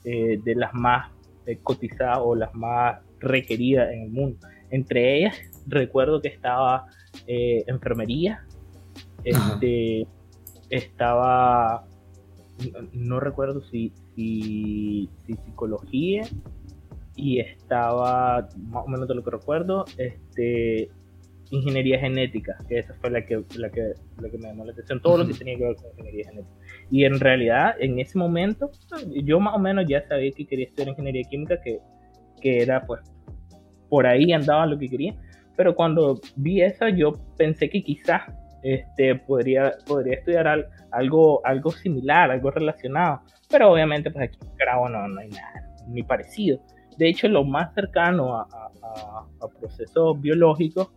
eh, 0.04 0.40
de 0.42 0.54
las 0.54 0.72
más 0.72 1.10
eh, 1.46 1.58
cotizadas 1.62 2.18
o 2.20 2.34
las 2.34 2.54
más 2.54 3.00
requeridas 3.22 3.92
en 3.92 4.02
el 4.02 4.10
mundo. 4.10 4.38
Entre 4.70 5.18
ellas, 5.18 5.36
recuerdo 5.66 6.20
que 6.20 6.28
estaba 6.28 6.86
eh, 7.26 7.64
enfermería, 7.66 8.44
este, 9.24 10.06
estaba, 10.70 11.84
no, 12.92 13.20
recuerdo 13.20 13.62
si, 13.70 13.92
si, 14.14 15.08
psicología, 15.26 16.22
y 17.14 17.40
estaba, 17.40 18.48
más 18.56 18.84
o 18.86 18.88
menos 18.88 19.06
de 19.08 19.14
lo 19.14 19.22
que 19.22 19.30
recuerdo, 19.30 19.84
este, 19.98 20.90
ingeniería 21.50 21.98
genética, 21.98 22.56
que 22.66 22.78
esa 22.78 22.94
fue 22.94 23.10
la 23.10 23.26
que, 23.26 23.44
la 23.56 23.70
que, 23.70 23.92
la 24.20 24.30
que 24.30 24.38
me 24.38 24.48
llamó 24.48 24.64
la 24.64 24.72
atención, 24.72 25.00
todo 25.02 25.18
lo 25.18 25.26
que 25.26 25.34
tenía 25.34 25.58
que 25.58 25.64
ver 25.64 25.76
con 25.76 25.90
ingeniería 25.90 26.30
genética. 26.30 26.54
Y 26.90 27.04
en 27.04 27.20
realidad, 27.20 27.74
en 27.78 27.98
ese 27.98 28.18
momento, 28.18 28.70
yo 29.22 29.38
más 29.38 29.54
o 29.54 29.58
menos 29.58 29.84
ya 29.86 30.06
sabía 30.08 30.30
que 30.32 30.46
quería 30.46 30.64
estudiar 30.64 30.88
ingeniería 30.88 31.24
química, 31.24 31.60
que, 31.60 31.78
que 32.40 32.62
era 32.62 32.86
pues, 32.86 33.02
por 33.92 34.06
ahí 34.06 34.32
andaba 34.32 34.64
lo 34.64 34.78
que 34.78 34.88
quería, 34.88 35.14
pero 35.54 35.74
cuando 35.74 36.18
vi 36.36 36.62
eso, 36.62 36.88
yo 36.88 37.12
pensé 37.36 37.68
que 37.68 37.82
quizás 37.82 38.22
este, 38.62 39.16
podría, 39.16 39.74
podría 39.86 40.14
estudiar 40.14 40.66
algo, 40.92 41.44
algo 41.44 41.70
similar, 41.72 42.30
algo 42.30 42.50
relacionado, 42.50 43.20
pero 43.50 43.70
obviamente 43.70 44.10
pues 44.10 44.30
aquí 44.30 44.38
en 44.40 44.48
Nicaragua 44.48 44.88
no, 44.88 45.08
no 45.08 45.20
hay 45.20 45.28
nada, 45.28 45.74
ni 45.88 46.02
parecido. 46.02 46.58
De 46.96 47.10
hecho, 47.10 47.28
lo 47.28 47.44
más 47.44 47.74
cercano 47.74 48.34
a, 48.34 48.48
a, 48.50 49.26
a 49.42 49.48
procesos 49.60 50.18
biológicos 50.18 50.88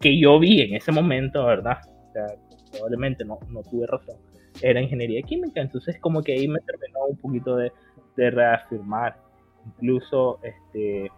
que 0.00 0.18
yo 0.18 0.38
vi 0.38 0.62
en 0.62 0.76
ese 0.76 0.92
momento, 0.92 1.44
¿verdad? 1.44 1.76
O 2.08 2.12
sea, 2.14 2.24
probablemente 2.72 3.26
no, 3.26 3.38
no 3.50 3.62
tuve 3.64 3.86
razón, 3.86 4.16
era 4.62 4.80
ingeniería 4.80 5.20
química, 5.20 5.60
entonces 5.60 6.00
como 6.00 6.22
que 6.22 6.32
ahí 6.32 6.48
me 6.48 6.60
terminó 6.60 7.00
un 7.06 7.18
poquito 7.18 7.56
de, 7.56 7.70
de 8.16 8.30
reafirmar, 8.30 9.18
incluso 9.66 10.40
este, 10.42 11.10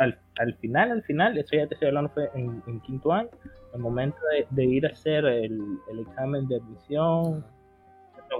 al, 0.00 0.18
al, 0.38 0.54
final, 0.54 0.90
al 0.90 1.02
final, 1.02 1.36
eso 1.36 1.56
ya 1.56 1.66
te 1.66 1.74
estoy 1.74 1.88
hablando 1.88 2.10
fue 2.10 2.30
en, 2.34 2.62
en 2.66 2.80
quinto 2.80 3.12
año, 3.12 3.28
el 3.74 3.80
momento 3.80 4.18
de, 4.32 4.46
de 4.50 4.64
ir 4.64 4.86
a 4.86 4.90
hacer 4.90 5.24
el, 5.26 5.60
el, 5.90 5.98
examen 6.00 6.48
de 6.48 6.56
admisión, 6.56 7.44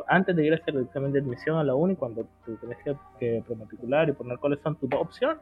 antes 0.09 0.35
de 0.35 0.47
ir 0.47 0.53
a 0.55 0.57
hacer 0.57 0.75
el 0.75 0.85
examen 0.85 1.13
de 1.13 1.21
admisión 1.21 1.59
a 1.59 1.65
la 1.65 1.75
uni, 1.75 1.97
cuando 1.97 2.27
tú 2.47 2.57
tienes 2.57 2.79
que, 2.83 2.97
que 3.19 3.43
prematricular 3.47 4.09
y 4.09 4.13
poner 4.13 4.39
cuáles 4.39 4.61
son 4.61 4.77
tus 4.77 4.89
dos 4.89 5.03
opciones, 5.03 5.39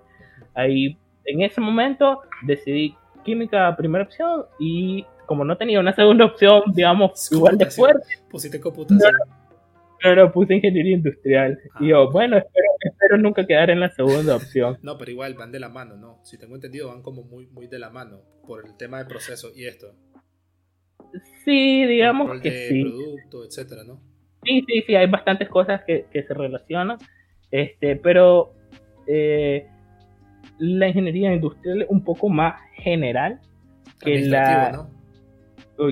ahí 0.55 0.99
en 1.25 1.43
ese 1.43 1.61
momento 1.61 2.23
decidí 2.43 2.97
química 3.23 3.77
primera 3.77 4.05
opción 4.05 4.45
y 4.59 5.07
como 5.27 5.45
no 5.45 5.57
tenía 5.57 5.79
una 5.79 5.93
segunda 5.93 6.25
opción, 6.25 6.63
digamos, 6.75 7.31
igual 7.31 7.59
de 7.59 7.67
fuerte. 7.67 8.07
Pusiste 8.31 8.59
computación. 8.61 9.13
Pero 10.03 10.33
puse 10.33 10.55
ingeniería 10.55 10.97
industrial. 10.97 11.59
y 11.81 11.89
yo, 11.89 12.03
ah. 12.03 12.11
bueno, 12.11 12.39
espero, 12.39 12.68
nunca 13.19 13.47
quedar 13.47 13.71
en 13.71 13.81
la 13.81 13.91
segunda 13.91 14.37
opción. 14.37 14.79
No, 14.83 14.99
pero 14.99 15.11
igual 15.11 15.35
van 15.35 15.53
de 15.53 15.61
la 15.61 15.69
mano, 15.69 15.97
¿no? 15.97 16.21
Si 16.25 16.39
tengo 16.39 16.55
entendido, 16.55 16.89
van 16.89 17.03
como 17.03 17.23
muy, 17.23 17.47
muy 17.47 17.67
de 17.67 17.79
la 17.79 17.91
mano 17.91 18.23
por 18.47 18.67
el 18.67 18.77
tema 18.77 18.99
de 18.99 19.07
proceso 19.07 19.51
y 19.55 19.67
esto. 19.67 19.95
Sí, 21.45 21.87
digamos 21.87 22.41
que 22.41 22.51
de 22.51 22.69
sí. 22.69 22.83
producto, 22.83 23.45
etcétera, 23.45 23.83
¿no? 23.85 24.01
Sí, 24.45 24.63
sí, 24.67 24.83
sí, 24.87 24.95
hay 24.95 25.09
bastantes 25.09 25.49
cosas 25.49 25.83
que, 25.87 26.07
que 26.11 26.23
se 26.23 26.35
relacionan. 26.35 26.99
Este, 27.51 27.97
pero 27.97 28.55
eh, 29.07 29.67
la 30.59 30.89
ingeniería 30.89 31.33
industrial 31.33 31.83
es 31.83 31.89
un 31.89 32.05
poco 32.05 32.29
más 32.29 32.61
general 32.75 33.41
que 34.01 34.21
la, 34.21 34.89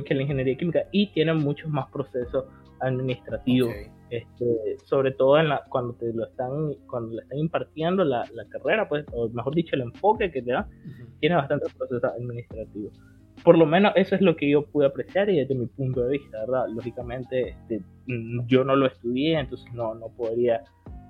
que 0.04 0.14
la 0.14 0.22
ingeniería 0.22 0.56
química 0.56 0.84
y 0.92 1.12
tiene 1.12 1.34
muchos 1.34 1.70
más 1.70 1.90
procesos 1.90 2.44
administrativos. 2.80 3.74
Este, 4.10 4.76
sobre 4.84 5.10
todo 5.12 5.38
en 5.38 5.48
la, 5.48 5.64
cuando 5.68 5.94
te 5.94 6.12
lo 6.12 6.26
están 6.26 6.74
cuando 6.88 7.16
le 7.16 7.22
están 7.22 7.38
impartiendo 7.38 8.04
la, 8.04 8.24
la, 8.34 8.44
carrera 8.48 8.88
pues 8.88 9.04
o 9.12 9.28
mejor 9.30 9.52
dicho 9.52 9.74
el 9.74 9.82
enfoque 9.82 10.30
que 10.30 10.42
te 10.42 10.52
da 10.52 10.68
tiene 11.18 11.34
bastantes 11.34 11.74
procesos 11.74 12.04
administrativos 12.04 12.92
por 13.42 13.58
lo 13.58 13.66
menos 13.66 13.92
eso 13.96 14.14
es 14.14 14.20
lo 14.20 14.36
que 14.36 14.48
yo 14.48 14.64
pude 14.64 14.86
apreciar 14.86 15.28
y 15.28 15.40
desde 15.40 15.56
mi 15.56 15.66
punto 15.66 16.04
de 16.04 16.18
vista 16.18 16.38
verdad 16.38 16.66
lógicamente 16.68 17.48
este, 17.48 17.82
yo 18.46 18.62
no 18.62 18.76
lo 18.76 18.86
estudié 18.86 19.40
entonces 19.40 19.72
no 19.74 19.96
no 19.96 20.08
podría 20.10 20.62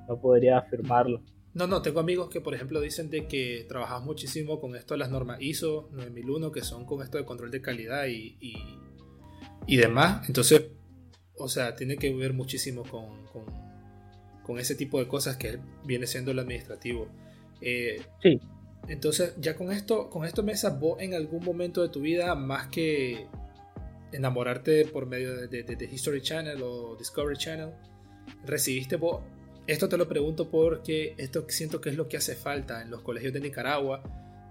no 0.08 0.20
podría 0.20 0.58
afirmarlo. 0.58 1.22
No, 1.54 1.66
no, 1.66 1.80
tengo 1.80 2.00
amigos 2.00 2.28
que, 2.28 2.40
por 2.40 2.54
ejemplo, 2.54 2.80
dicen 2.80 3.08
de 3.08 3.26
que 3.26 3.64
trabajas 3.68 4.02
muchísimo 4.02 4.60
con 4.60 4.76
esto 4.76 4.94
de 4.94 4.98
las 4.98 5.10
normas 5.10 5.40
ISO 5.40 5.88
9001, 5.92 6.52
que 6.52 6.60
son 6.60 6.84
con 6.84 7.02
esto 7.02 7.16
de 7.16 7.24
control 7.24 7.50
de 7.50 7.62
calidad 7.62 8.06
y, 8.06 8.36
y, 9.66 9.76
demás. 9.76 10.28
Entonces, 10.28 10.70
o 11.38 11.49
sea, 11.49 11.75
tiene 11.75 11.97
que 11.97 12.12
ver 12.12 12.33
muchísimo 12.33 12.83
con, 12.85 13.26
con, 14.45 14.59
ese 14.59 14.75
tipo 14.76 15.00
de 15.00 15.09
cosas 15.09 15.37
que 15.37 15.59
viene 15.85 16.07
siendo 16.07 16.31
el 16.31 16.38
administrativo. 16.38 17.09
Eh, 17.61 18.00
sí. 18.23 18.40
Entonces, 18.88 19.35
ya 19.38 19.57
con 19.57 19.73
esto, 19.73 20.09
con 20.09 20.25
esto, 20.25 20.43
Mesa, 20.45 20.71
vos 20.71 21.00
en 21.00 21.14
algún 21.14 21.45
momento 21.45 21.83
de 21.83 21.88
tu 21.88 22.00
vida, 22.00 22.35
más 22.37 22.69
que 22.69 23.26
enamorarte 24.12 24.85
por 24.87 25.07
medio 25.07 25.37
de, 25.37 25.49
de, 25.49 25.76
de 25.76 25.85
History 25.85 26.23
Channel 26.23 26.62
o 26.62 26.95
Discovery 26.97 27.37
Channel, 27.37 27.71
recibiste 28.45 28.97
vos 28.97 29.21
esto 29.66 29.88
te 29.88 29.97
lo 29.97 30.09
pregunto 30.09 30.49
porque 30.49 31.14
esto 31.19 31.45
siento 31.49 31.81
que 31.81 31.90
es 31.90 31.97
lo 31.97 32.09
que 32.09 32.16
hace 32.16 32.37
falta 32.37 32.83
en 32.83 32.90
los 32.90 33.02
colegios 33.02 33.33
de 33.33 33.40
Nicaragua, 33.40 34.02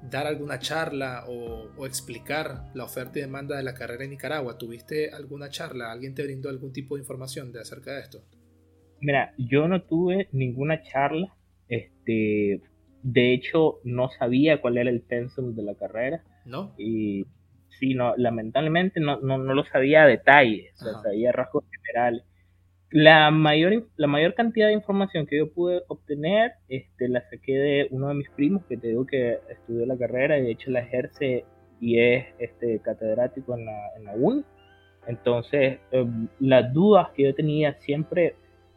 dar 0.10 0.28
alguna 0.28 0.60
charla 0.60 1.26
o, 1.28 1.86
explicar 1.86 2.72
la 2.74 2.84
oferta 2.84 3.20
y 3.20 3.22
demanda 3.22 3.58
de 3.58 3.64
la 3.64 3.74
carrera 3.74 4.04
en 4.04 4.12
Nicaragua. 4.12 4.58
¿Tuviste 4.58 5.12
alguna 5.12 5.50
charla? 5.50 5.92
¿Alguien 5.92 6.16
te 6.16 6.24
brindó 6.24 6.50
algún 6.50 6.74
tipo 6.74 6.96
de 6.96 7.02
información 7.02 7.52
de 7.52 7.62
acerca 7.62 7.94
de 7.94 8.02
esto? 8.02 8.24
Mira, 9.02 9.34
yo 9.38 9.68
no 9.68 9.84
tuve 9.84 10.30
ninguna 10.32 10.82
charla. 10.84 11.34
Este, 11.68 12.62
de 13.04 13.34
hecho, 13.34 13.80
no 13.84 14.10
sabía 14.18 14.62
cuál 14.62 14.78
era 14.78 14.90
el 14.90 15.02
pensum 15.02 15.56
de 15.56 15.64
la 15.64 15.76
carrera. 15.76 16.24
¿No? 16.46 16.74
Y 16.78 17.26
sí, 17.80 17.94
no, 17.94 18.16
lamentablemente 18.18 19.00
no, 19.00 19.20
no, 19.20 19.38
no 19.38 19.54
lo 19.54 19.66
sabía 19.66 20.04
a 20.04 20.08
detalle, 20.08 20.72
o 20.76 20.78
sea, 20.78 20.94
sabía 21.02 21.32
rasgos 21.32 21.66
generales 21.72 22.24
la 22.92 23.32
mayor, 23.32 23.88
la 23.98 24.08
mayor 24.08 24.34
cantidad 24.36 24.68
de 24.68 24.74
información 24.74 25.26
que 25.26 25.38
yo 25.38 25.52
pude 25.52 25.84
obtener 25.88 26.54
este, 26.70 27.10
la 27.10 27.22
saqué 27.30 27.54
de 27.54 27.88
uno 27.92 28.10
de 28.10 28.16
mis 28.16 28.30
primos 28.30 28.64
que 28.66 28.78
te 28.78 28.90
digo 28.90 29.06
que 29.06 29.40
estudió 29.50 29.86
la 29.86 29.98
carrera 29.98 30.38
y 30.38 30.44
de 30.44 30.52
hecho 30.52 30.72
la 30.72 30.82
ejerce 30.82 31.46
y 31.82 32.00
es 32.00 32.26
este, 32.40 32.80
catedrático 32.80 33.58
en 33.58 33.66
la, 33.66 33.96
en 33.98 34.06
la 34.06 34.14
uni. 34.14 34.44
Entonces, 35.08 35.80
em, 35.92 36.28
las 36.40 36.74
dudas 36.74 37.10
que 37.16 37.24
yo 37.24 37.36
tenía 37.36 37.74
siempre 37.82 38.36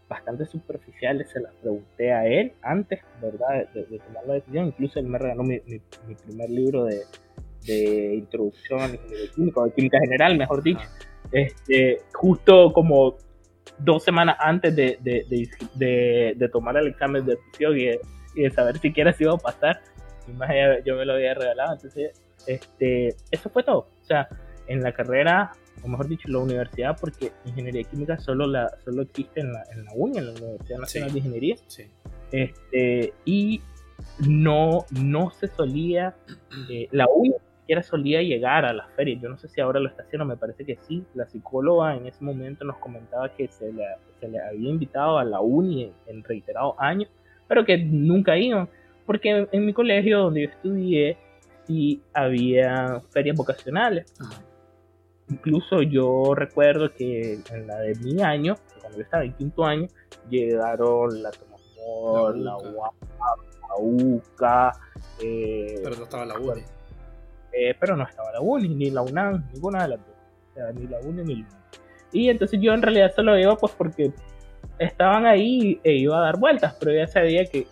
bastante 0.09 0.47
superficiales 0.47 1.31
se 1.31 1.41
las 1.41 1.53
pregunté 1.55 2.13
a 2.13 2.27
él 2.27 2.53
antes, 2.63 3.01
¿verdad?, 3.21 3.69
de, 3.75 3.99
tomar 3.99 4.27
la 4.27 4.35
decisión. 4.35 4.67
Incluso 4.67 4.99
él 4.99 5.07
me 5.07 5.19
regaló 5.19 5.43
mi, 5.43 5.61
mi, 5.67 6.15
primer 6.27 6.51
libro 6.51 6.85
de, 6.85 7.03
de 7.67 8.15
introducción 8.17 8.81
a 8.81 8.89
la 8.89 8.99
química, 9.35 9.61
o 9.61 9.65
de 9.67 9.73
química 9.73 9.99
general, 10.01 10.37
mejor 10.37 10.63
dicho. 10.63 10.87
Este, 11.31 11.99
justo 12.15 12.73
como 12.73 13.17
dos 13.79 14.05
semanas 14.05 14.37
antes 14.41 14.75
de, 14.75 14.99
de, 15.01 16.35
de, 16.37 16.49
tomar 16.49 16.77
el 16.77 16.89
examen 16.89 17.25
de 17.25 17.35
admisión 17.35 17.79
y, 17.79 18.43
de, 18.43 18.51
saber 18.51 18.79
siquiera 18.79 19.13
si 19.13 19.25
iba 19.25 19.35
a 19.35 19.39
pasar. 19.39 19.81
yo 20.85 20.97
me 20.97 21.05
lo 21.05 21.15
había 21.15 21.35
regalado. 21.35 21.75
Entonces, 21.75 22.13
este, 22.47 23.15
eso 23.31 23.51
fue 23.51 23.63
todo. 23.63 23.89
O 24.01 24.05
sea, 24.05 24.29
en 24.67 24.83
la 24.83 24.93
carrera, 24.93 25.53
o 25.83 25.89
mejor 25.89 26.09
dicho, 26.09 26.29
en 26.29 26.35
la 26.35 26.41
universidad, 26.41 26.97
porque 27.01 27.33
ingeniería 27.45 27.85
química 27.85 28.19
solo, 28.19 28.47
la, 28.47 28.71
solo 28.85 29.03
existe 29.03 29.41
en 29.41 29.53
la, 29.53 29.65
en 29.73 29.85
la 29.85 29.93
UNI, 29.95 30.19
en 30.19 30.27
la 30.27 30.33
Universidad 30.33 30.79
Nacional 30.79 31.13
de 31.13 31.19
Ingeniería. 31.19 31.57
Este, 32.31 33.15
y 33.25 33.63
no, 34.27 34.85
no 34.91 35.31
se 35.31 35.49
solía, 35.49 36.15
eh, 36.71 36.89
la 36.91 37.07
UNI 37.69 37.83
solía 37.83 38.23
llegar 38.23 38.65
a 38.65 38.73
las 38.73 38.91
ferias. 38.93 39.21
Yo 39.23 39.29
no 39.29 39.37
sé 39.37 39.47
si 39.47 39.61
ahora 39.61 39.79
lo 39.79 39.89
está 39.89 40.03
haciendo, 40.03 40.25
me 40.25 40.39
parece 40.39 40.65
que 40.65 40.77
sí. 40.77 41.05
La 41.15 41.27
psicóloga 41.27 41.95
en 41.95 42.07
ese 42.07 42.25
momento 42.25 42.65
nos 42.65 42.79
comentaba 42.79 43.29
que 43.35 43.47
se 43.49 43.71
le, 43.71 43.85
se 44.19 44.29
le 44.29 44.41
había 44.41 44.71
invitado 44.71 45.19
a 45.19 45.25
la 45.25 45.41
uni 45.41 45.93
en, 46.07 46.25
reiterados 46.25 46.75
años, 46.79 47.11
pero 47.47 47.67
que 47.67 47.77
nunca 47.77 48.39
iban. 48.39 48.69
Porque 49.05 49.47
en, 49.53 49.67
mi 49.67 49.75
colegio 49.75 50.21
donde 50.21 50.45
yo 50.45 50.49
estudié, 50.49 51.19
sí 51.67 52.03
había 52.15 53.03
ferias 53.11 53.37
vocacionales. 53.37 54.15
Incluso 55.29 55.83
yo 55.83 56.35
recuerdo 56.35 56.91
que 56.95 57.39
en 57.53 57.67
la 57.67 57.81
de 57.81 57.95
mi 57.97 58.23
año, 58.23 58.57
cuando 58.81 58.97
yo 58.97 59.05
estaba 59.05 59.25
en 59.25 59.35
quinto 59.35 59.65
año, 59.67 59.89
llegaron 60.31 61.23
la 61.23 61.31
Tomamor, 61.33 62.39
la 62.39 62.57
UCA, 62.57 62.91
la 63.69 63.77
UCA. 63.79 64.73
Eh, 65.23 65.81
pero 65.85 65.97
no 65.97 66.05
estaba 66.05 66.25
la 66.25 66.39
UNI. 66.39 66.63
Eh, 67.53 67.75
pero 67.79 67.97
no 67.97 68.05
estaba 68.05 68.33
la 68.33 68.41
UNI, 68.41 68.69
ni 68.69 68.91
la 68.91 69.03
UNAM, 69.03 69.45
ninguna 69.53 69.83
de 69.83 69.89
las 69.89 69.99
dos. 69.99 70.17
O 70.51 70.55
sea, 70.55 70.73
ni 70.73 70.87
la 70.87 70.99
UNI 71.01 71.23
ni 71.23 71.35
la 71.37 71.49
UNAM. 71.49 71.59
Y 72.13 72.29
entonces 72.29 72.61
yo 72.61 72.73
en 72.73 72.83
realidad 72.83 73.13
solo 73.15 73.39
iba 73.39 73.57
pues 73.57 73.73
porque 73.73 74.13
estaban 74.79 75.27
ahí 75.27 75.81
e 75.85 75.93
iba 75.93 76.19
a 76.19 76.23
dar 76.23 76.39
vueltas, 76.39 76.77
pero 76.79 76.93
ya 76.93 77.07
sabía 77.07 77.45
que, 77.47 77.67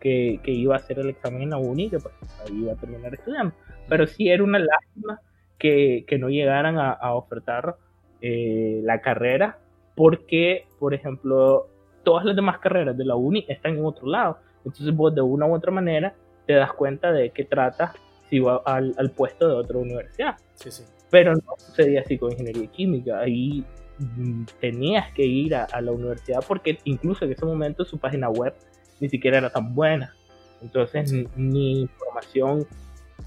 que, 0.00 0.40
que 0.42 0.50
iba 0.50 0.74
a 0.74 0.78
hacer 0.78 0.98
el 0.98 1.10
examen 1.10 1.42
en 1.42 1.50
la 1.50 1.58
UNI, 1.58 1.90
que 1.90 1.98
pues 1.98 2.14
ahí 2.44 2.62
iba 2.62 2.72
a 2.72 2.76
terminar 2.76 3.14
estudiando. 3.14 3.54
Pero 3.88 4.06
sí 4.06 4.28
era 4.28 4.42
una 4.42 4.58
lástima 4.58 5.20
que, 5.58 6.04
que 6.06 6.18
no 6.18 6.28
llegaran 6.28 6.78
a, 6.78 6.92
a, 6.92 7.14
ofertar 7.14 7.76
eh, 8.20 8.80
la 8.82 9.00
carrera 9.00 9.58
porque, 9.94 10.66
por 10.78 10.94
ejemplo, 10.94 11.68
todas 12.02 12.24
las 12.24 12.36
demás 12.36 12.58
carreras 12.58 12.96
de 12.96 13.04
la 13.04 13.14
uni 13.14 13.44
están 13.48 13.76
en 13.76 13.84
otro 13.84 14.06
lado. 14.06 14.38
Entonces 14.58 14.94
vos 14.94 15.14
de 15.14 15.22
una 15.22 15.46
u 15.46 15.54
otra 15.54 15.70
manera 15.70 16.14
te 16.46 16.54
das 16.54 16.72
cuenta 16.72 17.12
de 17.12 17.30
qué 17.30 17.44
trata 17.44 17.94
si 18.28 18.38
va 18.38 18.62
al, 18.64 18.94
al 18.98 19.10
puesto 19.10 19.48
de 19.48 19.54
otra 19.54 19.78
universidad. 19.78 20.36
Sí, 20.54 20.70
sí. 20.70 20.84
Pero 21.10 21.34
no 21.34 21.54
sucedía 21.58 22.00
así 22.00 22.18
con 22.18 22.32
ingeniería 22.32 22.66
química. 22.68 23.20
Ahí 23.20 23.64
mm, 23.98 24.44
tenías 24.60 25.12
que 25.12 25.24
ir 25.24 25.54
a, 25.54 25.64
a, 25.64 25.80
la 25.80 25.92
universidad 25.92 26.44
porque 26.46 26.78
incluso 26.84 27.24
en 27.24 27.32
ese 27.32 27.44
momento 27.44 27.84
su 27.84 27.98
página 27.98 28.28
web 28.28 28.54
ni 29.00 29.08
siquiera 29.08 29.38
era 29.38 29.50
tan 29.50 29.74
buena. 29.74 30.14
Entonces 30.62 31.12
ni, 31.12 31.26
ni 31.36 31.80
información 31.82 32.66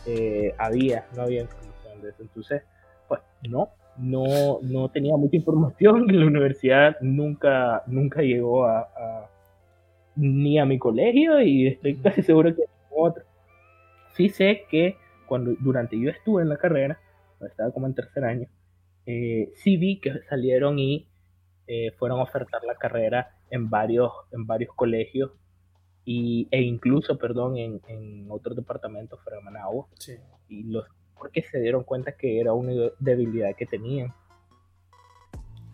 eh, 0.05 0.53
había, 0.57 1.05
no 1.15 1.23
había 1.23 1.41
información 1.41 2.01
de 2.01 2.09
eso. 2.09 2.21
Entonces, 2.21 2.63
pues 3.07 3.21
no, 3.47 3.69
no, 3.97 4.59
no 4.61 4.89
tenía 4.89 5.15
mucha 5.17 5.35
información 5.35 6.09
y 6.09 6.13
la 6.13 6.25
universidad 6.25 6.97
nunca, 7.01 7.83
nunca 7.87 8.21
llegó 8.21 8.65
a, 8.65 8.81
a 8.81 9.29
ni 10.15 10.59
a 10.59 10.65
mi 10.65 10.77
colegio 10.77 11.41
y 11.41 11.67
estoy 11.67 11.95
casi 11.97 12.21
seguro 12.21 12.53
que 12.53 12.63
otro. 12.89 13.23
Sí 14.15 14.29
sé 14.29 14.65
que 14.69 14.97
cuando 15.27 15.53
durante 15.59 15.99
yo 15.99 16.09
estuve 16.09 16.41
en 16.41 16.49
la 16.49 16.57
carrera, 16.57 16.99
estaba 17.47 17.71
como 17.71 17.87
en 17.87 17.95
tercer 17.95 18.23
año, 18.23 18.47
eh, 19.05 19.51
sí 19.55 19.77
vi 19.77 19.99
que 19.99 20.19
salieron 20.29 20.79
y 20.79 21.07
eh, 21.67 21.91
fueron 21.97 22.19
a 22.19 22.23
ofertar 22.23 22.63
la 22.63 22.75
carrera 22.75 23.37
en 23.49 23.69
varios, 23.69 24.11
en 24.31 24.45
varios 24.45 24.73
colegios 24.75 25.31
y, 26.03 26.47
e 26.51 26.61
incluso, 26.61 27.17
perdón, 27.17 27.57
en, 27.57 27.81
en 27.87 28.27
otros 28.29 28.55
departamentos 28.55 29.21
fuera 29.23 29.37
de 29.37 29.43
Managua. 29.43 29.87
Sí. 29.97 30.15
Y 30.47 30.63
los 30.63 30.85
porque 31.19 31.43
se 31.43 31.59
dieron 31.59 31.83
cuenta 31.83 32.13
que 32.13 32.39
era 32.39 32.53
una 32.53 32.71
debilidad 32.99 33.55
que 33.55 33.65
tenían. 33.65 34.13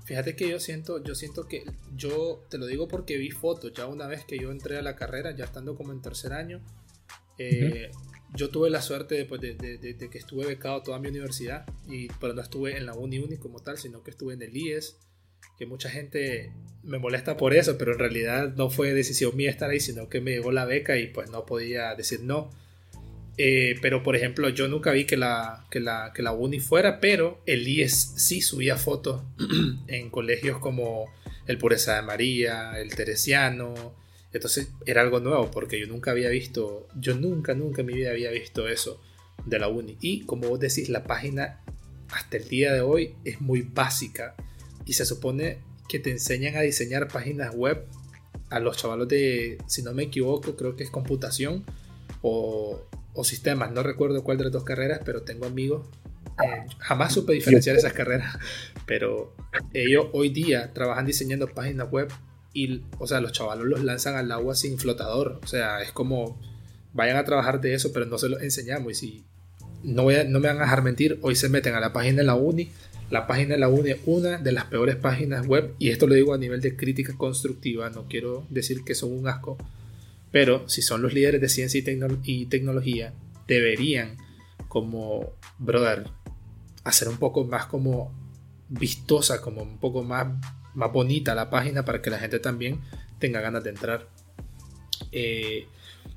Fíjate 0.05 0.35
que 0.35 0.49
yo 0.49 0.59
siento, 0.59 1.03
yo 1.03 1.15
siento 1.15 1.47
que 1.47 1.63
yo 1.95 2.43
te 2.49 2.57
lo 2.57 2.67
digo 2.67 2.87
porque 2.87 3.17
vi 3.17 3.31
fotos 3.31 3.73
ya 3.73 3.87
una 3.87 4.07
vez 4.07 4.25
que 4.25 4.37
yo 4.37 4.51
entré 4.51 4.77
a 4.77 4.81
la 4.81 4.95
carrera, 4.95 5.35
ya 5.35 5.45
estando 5.45 5.75
como 5.75 5.93
en 5.93 6.01
tercer 6.01 6.33
año, 6.33 6.61
eh, 7.37 7.89
uh 7.91 7.97
-huh. 7.97 8.14
Yo 8.35 8.49
tuve 8.49 8.69
la 8.69 8.81
suerte 8.81 9.15
de, 9.15 9.25
pues, 9.25 9.41
de, 9.41 9.55
de, 9.55 10.09
que 10.09 10.17
estuve 10.17 10.45
becado 10.45 10.81
toda 10.83 10.99
mi 10.99 11.07
universidad, 11.07 11.65
y, 11.87 12.07
pero 12.19 12.33
no 12.33 12.41
estuve 12.41 12.77
en 12.77 12.85
la 12.85 12.93
uni 12.93 13.19
uni 13.19 13.37
como 13.37 13.59
tal, 13.59 13.77
sino 13.77 14.03
que 14.03 14.11
estuve 14.11 14.33
en 14.33 14.41
el 14.41 14.55
IES, 14.55 14.97
que 15.57 15.65
mucha 15.65 15.89
gente 15.89 16.51
me 16.83 16.99
molesta 16.99 17.37
por 17.37 17.53
eso, 17.53 17.77
pero 17.77 17.93
en 17.93 17.99
realidad 17.99 18.53
no 18.55 18.69
fue 18.69 18.93
decisión 18.93 19.35
mía 19.35 19.49
estar 19.49 19.69
ahí, 19.69 19.79
sino 19.79 20.09
que 20.09 20.21
me 20.21 20.31
llegó 20.31 20.51
la 20.51 20.65
beca 20.65 20.97
y 20.97 21.07
pues 21.07 21.29
no 21.29 21.45
podía 21.45 21.95
decir 21.95 22.21
no. 22.21 22.51
Eh, 23.37 23.75
pero 23.81 24.01
por 24.03 24.15
ejemplo, 24.15 24.47
yo 24.49 24.67
nunca 24.67 24.91
vi 24.91 25.05
que 25.05 25.17
la, 25.17 25.65
que, 25.69 25.79
la, 25.79 26.11
que 26.13 26.21
la 26.21 26.31
uni 26.31 26.59
fuera, 26.59 26.99
pero 26.99 27.41
el 27.45 27.67
IES 27.67 28.13
sí 28.17 28.41
subía 28.41 28.77
fotos 28.77 29.23
en 29.87 30.09
colegios 30.09 30.59
como 30.59 31.11
el 31.47 31.57
Pureza 31.57 31.95
de 31.95 32.01
María, 32.01 32.79
el 32.79 32.95
Teresiano. 32.95 34.04
Entonces 34.35 34.69
era 34.85 35.01
algo 35.01 35.19
nuevo 35.19 35.49
porque 35.49 35.79
yo 35.79 35.87
nunca 35.87 36.11
había 36.11 36.29
visto, 36.29 36.87
yo 36.99 37.15
nunca, 37.15 37.53
nunca 37.53 37.81
en 37.81 37.87
mi 37.87 37.93
vida 37.93 38.11
había 38.11 38.31
visto 38.31 38.67
eso 38.67 39.01
de 39.45 39.59
la 39.59 39.69
uni. 39.69 39.97
Y 40.01 40.25
como 40.25 40.49
vos 40.49 40.59
decís, 40.59 40.89
la 40.89 41.03
página 41.03 41.61
hasta 42.11 42.37
el 42.37 42.47
día 42.47 42.73
de 42.73 42.81
hoy 42.81 43.15
es 43.23 43.39
muy 43.39 43.61
básica 43.61 44.35
y 44.85 44.93
se 44.93 45.05
supone 45.05 45.59
que 45.87 45.99
te 45.99 46.11
enseñan 46.11 46.57
a 46.57 46.61
diseñar 46.61 47.07
páginas 47.07 47.55
web 47.55 47.85
a 48.49 48.59
los 48.59 48.77
chavalos 48.77 49.07
de, 49.07 49.57
si 49.67 49.81
no 49.83 49.93
me 49.93 50.03
equivoco, 50.03 50.55
creo 50.55 50.75
que 50.75 50.83
es 50.83 50.89
computación 50.89 51.63
o, 52.21 52.81
o 53.13 53.23
sistemas, 53.23 53.71
no 53.71 53.83
recuerdo 53.83 54.23
cuál 54.23 54.37
de 54.37 54.43
las 54.45 54.53
dos 54.53 54.63
carreras, 54.63 54.99
pero 55.05 55.23
tengo 55.23 55.45
amigos. 55.45 55.87
Eh, 56.43 56.65
jamás 56.79 57.13
supe 57.13 57.31
diferenciar 57.31 57.77
esas 57.77 57.93
carreras, 57.93 58.37
pero 58.85 59.33
ellos 59.73 60.07
hoy 60.11 60.29
día 60.29 60.73
trabajan 60.73 61.05
diseñando 61.05 61.47
páginas 61.47 61.89
web 61.89 62.11
y, 62.55 62.83
o 62.99 63.05
sea, 63.05 63.19
los 63.19 63.33
chavalos 63.33 63.67
los 63.67 63.83
lanzan 63.83 64.15
al 64.15 64.31
agua 64.31 64.55
sin 64.55 64.79
flotador. 64.79 65.41
O 65.43 65.47
sea, 65.47 65.81
es 65.81 65.91
como 65.91 66.39
vayan 66.93 67.17
a 67.17 67.25
trabajar 67.25 67.59
de 67.59 67.73
eso, 67.73 67.91
pero 67.91 68.05
no 68.05 68.17
se 68.17 68.29
los 68.29 68.41
enseñamos. 68.41 68.93
Y 68.93 68.95
si 68.95 69.25
no, 69.83 70.03
voy 70.03 70.15
no 70.29 70.39
me 70.39 70.47
van 70.47 70.57
a 70.59 70.61
dejar 70.61 70.81
mentir, 70.81 71.19
hoy 71.21 71.35
se 71.35 71.49
meten 71.49 71.75
a 71.75 71.81
la 71.81 71.91
página 71.91 72.19
de 72.19 72.23
la 72.23 72.35
uni. 72.35 72.71
La 73.11 73.27
página 73.27 73.55
de 73.55 73.59
la 73.59 73.67
uni 73.67 73.91
es 73.91 73.99
una 74.05 74.37
de 74.37 74.53
las 74.53 74.65
peores 74.65 74.95
páginas 74.95 75.45
web, 75.45 75.75
y 75.77 75.89
esto 75.89 76.07
lo 76.07 76.15
digo 76.15 76.33
a 76.33 76.39
nivel 76.39 76.61
de 76.61 76.75
crítica 76.75 77.13
constructiva, 77.15 77.89
no 77.91 78.07
quiero 78.07 78.47
decir 78.49 78.83
que 78.83 78.95
son 78.95 79.11
un 79.11 79.27
asco, 79.27 79.57
pero 80.31 80.67
si 80.67 80.81
son 80.81 81.03
los 81.03 81.13
líderes 81.13 81.39
de 81.39 81.47
ciencia 81.47 81.79
y, 81.79 82.11
y, 82.23 82.45
tecnología, 82.47 83.13
deberían, 83.47 84.17
como, 84.69 85.33
brother, 85.59 86.09
hacer 86.83 87.09
un 87.09 87.17
poco 87.17 87.43
más 87.43 87.67
como 87.67 88.11
vistosa, 88.69 89.39
como 89.39 89.61
un 89.61 89.77
poco 89.77 90.01
más, 90.03 90.27
más 90.75 90.91
bonita 90.91 91.33
la 91.33 91.49
página 91.49 91.83
para 91.85 92.01
que 92.01 92.09
la 92.09 92.19
gente 92.19 92.39
también 92.39 92.81
tenga 93.19 93.41
ganas 93.41 93.63
de 93.63 93.69
entrar. 93.71 94.07
Eh, 95.11 95.67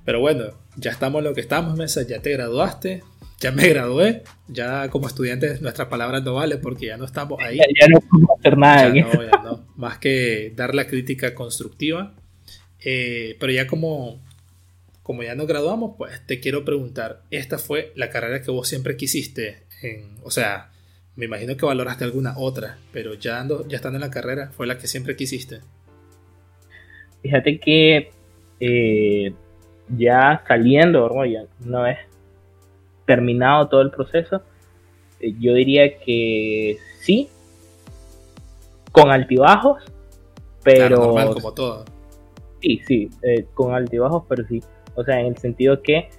pero 0.04 0.20
bueno, 0.20 0.44
ya 0.76 0.90
estamos 0.90 1.20
en 1.20 1.24
lo 1.24 1.34
que 1.34 1.40
estamos, 1.40 1.76
Mesa, 1.76 2.02
ya 2.02 2.20
te 2.20 2.32
graduaste, 2.32 3.02
ya 3.40 3.52
me 3.52 3.68
gradué, 3.68 4.22
ya 4.48 4.88
como 4.88 5.06
estudiantes 5.06 5.60
nuestras 5.60 5.88
palabras 5.88 6.22
no 6.24 6.34
valen 6.34 6.60
porque 6.60 6.86
ya 6.86 6.96
no 6.96 7.04
estamos 7.04 7.40
ahí. 7.40 7.58
Ya, 7.58 7.64
ya 7.80 7.88
no 7.88 8.00
podemos 8.00 8.38
hacer 8.38 8.58
nada. 8.58 8.94
Ya 8.94 9.02
no, 9.04 9.22
ya 9.22 9.42
no. 9.42 9.64
Más 9.76 9.98
que 9.98 10.52
dar 10.56 10.74
la 10.74 10.86
crítica 10.86 11.34
constructiva. 11.34 12.14
Eh, 12.80 13.36
pero 13.38 13.52
ya 13.52 13.66
como, 13.66 14.22
como 15.02 15.22
ya 15.22 15.34
nos 15.34 15.46
graduamos, 15.46 15.94
pues 15.96 16.24
te 16.26 16.40
quiero 16.40 16.64
preguntar, 16.64 17.22
¿esta 17.30 17.58
fue 17.58 17.92
la 17.96 18.10
carrera 18.10 18.42
que 18.42 18.50
vos 18.50 18.68
siempre 18.68 18.96
quisiste? 18.96 19.62
En, 19.82 20.16
o 20.22 20.30
sea, 20.30 20.70
me 21.18 21.24
imagino 21.24 21.56
que 21.56 21.66
valoraste 21.66 22.04
alguna 22.04 22.34
otra, 22.38 22.78
pero 22.92 23.14
ya, 23.14 23.40
ando, 23.40 23.66
ya 23.66 23.74
estando 23.74 23.96
en 23.96 24.02
la 24.02 24.10
carrera, 24.10 24.50
¿fue 24.52 24.68
la 24.68 24.78
que 24.78 24.86
siempre 24.86 25.16
quisiste? 25.16 25.62
Fíjate 27.22 27.58
que 27.58 28.12
eh, 28.60 29.34
ya 29.88 30.44
saliendo, 30.46 31.08
¿no? 31.08 31.26
ya 31.26 31.42
una 31.66 31.82
vez 31.82 31.98
terminado 33.04 33.66
todo 33.66 33.80
el 33.80 33.90
proceso, 33.90 34.42
eh, 35.18 35.34
yo 35.40 35.54
diría 35.54 35.98
que 35.98 36.78
sí, 37.00 37.28
con 38.92 39.10
altibajos, 39.10 39.82
pero... 40.62 40.86
Claro, 40.86 41.04
normal, 41.06 41.34
como 41.34 41.52
todo. 41.52 41.84
Sí, 42.62 42.80
sí, 42.86 43.10
eh, 43.22 43.44
con 43.54 43.74
altibajos, 43.74 44.22
pero 44.28 44.46
sí. 44.46 44.62
O 44.94 45.02
sea, 45.02 45.18
en 45.18 45.26
el 45.26 45.36
sentido 45.38 45.82
que 45.82 46.10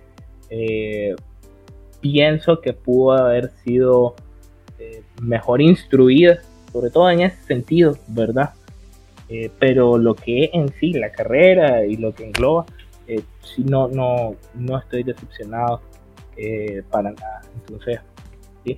pienso 2.01 2.59
que 2.59 2.73
pudo 2.73 3.13
haber 3.13 3.51
sido 3.63 4.15
eh, 4.79 5.03
mejor 5.21 5.61
instruida, 5.61 6.39
sobre 6.71 6.89
todo 6.89 7.09
en 7.09 7.21
ese 7.21 7.41
sentido, 7.43 7.97
¿verdad? 8.07 8.53
Eh, 9.29 9.51
pero 9.59 9.97
lo 9.97 10.15
que 10.15 10.49
en 10.53 10.73
sí, 10.79 10.93
la 10.93 11.11
carrera 11.11 11.85
y 11.85 11.97
lo 11.97 12.13
que 12.13 12.25
engloba, 12.25 12.65
sí, 13.07 13.63
no, 13.63 13.87
no, 13.87 14.35
no 14.53 14.77
estoy 14.77 15.03
decepcionado 15.03 15.81
para 16.89 17.11
nada. 17.11 17.41
Entonces, 17.55 17.99
sí. 18.63 18.77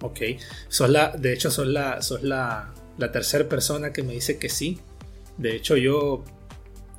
Ok, 0.00 0.20
sos 0.68 0.88
la, 0.88 1.10
de 1.10 1.32
hecho, 1.32 1.50
sos 1.50 1.66
la, 1.66 2.00
sos 2.00 2.22
la, 2.22 2.72
la 2.98 3.12
tercera 3.12 3.48
persona 3.48 3.92
que 3.92 4.02
me 4.02 4.14
dice 4.14 4.38
que 4.38 4.48
sí. 4.48 4.80
De 5.36 5.54
hecho, 5.54 5.76
yo 5.76 6.24